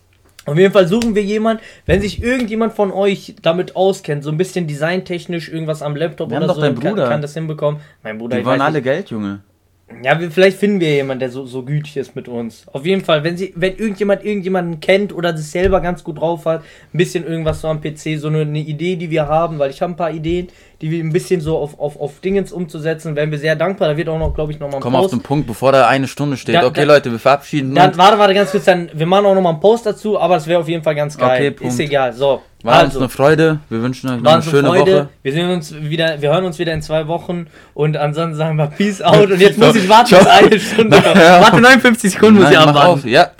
Auf 0.49 0.59
jeden 0.59 0.73
Fall 0.73 0.89
suchen 0.89 1.15
wir 1.15 1.23
jemanden, 1.23 1.63
wenn 1.87 2.01
sich 2.01 2.23
irgendjemand 2.23 2.73
von 2.73 2.91
euch 2.93 3.35
damit 3.43 3.77
auskennt, 3.77 4.25
so 4.25 4.31
ein 4.31 4.37
bisschen 4.37 4.67
designtechnisch 4.67 5.49
irgendwas 5.49 5.83
am 5.83 5.95
Laptop 5.97 6.31
Wir 6.31 6.37
haben 6.37 6.45
oder 6.45 6.49
doch 6.55 6.57
so, 6.57 6.63
deinen 6.63 6.81
kann, 6.81 6.95
Bruder. 6.95 7.09
kann 7.09 7.23
das 7.23 7.35
hinbekommen. 7.35 7.81
Mein 8.03 8.19
Bruder, 8.19 8.37
Die 8.37 8.41
ich 8.41 8.47
wollen 8.47 8.61
weiß 8.61 8.67
alle 8.67 8.79
nicht. 8.79 8.85
Geld, 8.85 9.11
Junge. 9.11 9.41
Ja, 10.03 10.21
wir, 10.21 10.31
vielleicht 10.31 10.59
finden 10.59 10.81
wir 10.81 10.91
jemanden, 10.93 11.21
der 11.21 11.31
so, 11.31 11.47
so 11.47 11.63
gütig 11.65 11.97
ist 11.97 12.15
mit 12.15 12.29
uns. 12.29 12.67
Auf 12.73 12.85
jeden 12.85 13.03
Fall, 13.03 13.25
wenn 13.25 13.39
sie, 13.39 13.55
wenn 13.57 13.77
irgendjemand 13.77 14.23
irgendjemanden 14.23 14.81
kennt 14.81 15.15
oder 15.15 15.33
das 15.33 15.51
selber 15.51 15.81
ganz 15.81 16.05
gut 16.05 16.21
drauf 16.21 16.45
hat, 16.45 16.63
ein 16.93 16.99
bisschen 16.99 17.27
irgendwas 17.27 17.63
so 17.63 17.69
am 17.69 17.81
PC, 17.81 18.19
so 18.19 18.29
eine, 18.29 18.43
eine 18.43 18.59
Idee, 18.59 18.97
die 18.97 19.09
wir 19.11 19.29
haben, 19.29 19.59
weil 19.59 19.71
ich 19.71 19.81
habe 19.81 19.95
ein 19.95 19.97
paar 19.97 20.11
Ideen, 20.11 20.49
die 20.81 20.91
wir 20.93 21.03
ein 21.03 21.13
bisschen 21.13 21.41
so 21.41 21.59
auf, 21.59 21.79
auf, 21.81 21.99
auf 21.99 22.21
Dingens 22.21 22.53
umzusetzen, 22.53 23.17
wären 23.17 23.31
wir 23.33 23.39
sehr 23.39 23.57
dankbar. 23.57 23.89
Da 23.89 23.97
wird 23.97 24.09
auch 24.09 24.19
noch, 24.19 24.33
glaube 24.35 24.53
ich, 24.53 24.61
nochmal 24.61 24.77
ein 24.77 24.81
Komm 24.83 24.95
auf 24.95 25.03
Post. 25.03 25.15
den 25.15 25.21
Punkt, 25.23 25.47
bevor 25.49 25.73
da 25.73 25.89
eine 25.89 26.07
Stunde 26.07 26.37
steht. 26.37 26.55
Da- 26.55 26.67
okay, 26.67 26.83
da- 26.87 26.95
Leute, 26.95 27.11
wir 27.11 27.19
verabschieden 27.19 27.75
Dann, 27.75 27.89
uns. 27.91 27.99
warte, 27.99 28.19
warte, 28.19 28.35
ganz 28.35 28.51
kurz, 28.53 28.65
dann, 28.65 28.89
wir 28.95 29.07
machen 29.07 29.27
auch 29.27 29.35
nochmal 29.35 29.55
einen 29.55 29.61
Post 29.61 29.87
dazu, 29.87 30.21
aber 30.21 30.37
es 30.37 30.47
wäre 30.47 30.61
auf 30.61 30.69
jeden 30.69 30.85
Fall 30.85 30.95
ganz 30.95 31.19
geil. 31.19 31.39
Okay, 31.41 31.51
Punkt. 31.51 31.73
ist 31.73 31.81
egal. 31.81 32.13
So, 32.13 32.43
War 32.63 32.75
uns 32.77 32.85
also, 32.91 33.01
eine 33.01 33.09
Freude. 33.09 33.59
Wir 33.69 33.83
wünschen 33.83 34.09
euch 34.09 34.21
noch 34.21 34.29
eine 34.31 34.37
uns 34.37 34.51
schöne 34.51 34.69
Freude. 34.69 34.93
Woche. 34.93 35.09
Wir 35.23 35.33
sehen 35.33 35.51
uns 35.51 35.75
wieder, 35.75 36.23
wir 36.23 36.31
hören 36.33 36.45
uns 36.45 36.59
wieder 36.61 36.73
in 36.73 36.83
zwei 36.83 37.09
Wochen 37.09 37.47
und 37.75 37.97
ansonsten 37.97 38.37
sagen 38.37 38.57
wir 38.57 38.67
Peace 38.69 39.03
out 39.03 39.31
und 39.33 39.41
jetzt 39.41 39.59
muss 39.59 39.75
ich 39.75 39.89
warten, 39.89 40.15
bis 40.17 40.27
eine 40.27 40.61
Stunde. 40.61 40.97
Warte, 41.05 41.61
59 41.61 42.13
Sekunden 42.13 42.35
muss 42.41 42.45
Nein, 42.45 42.53
ich 42.53 42.59
mach 42.61 42.67
abwarten. 42.69 42.91
auf. 43.01 43.05
Ja, 43.05 43.31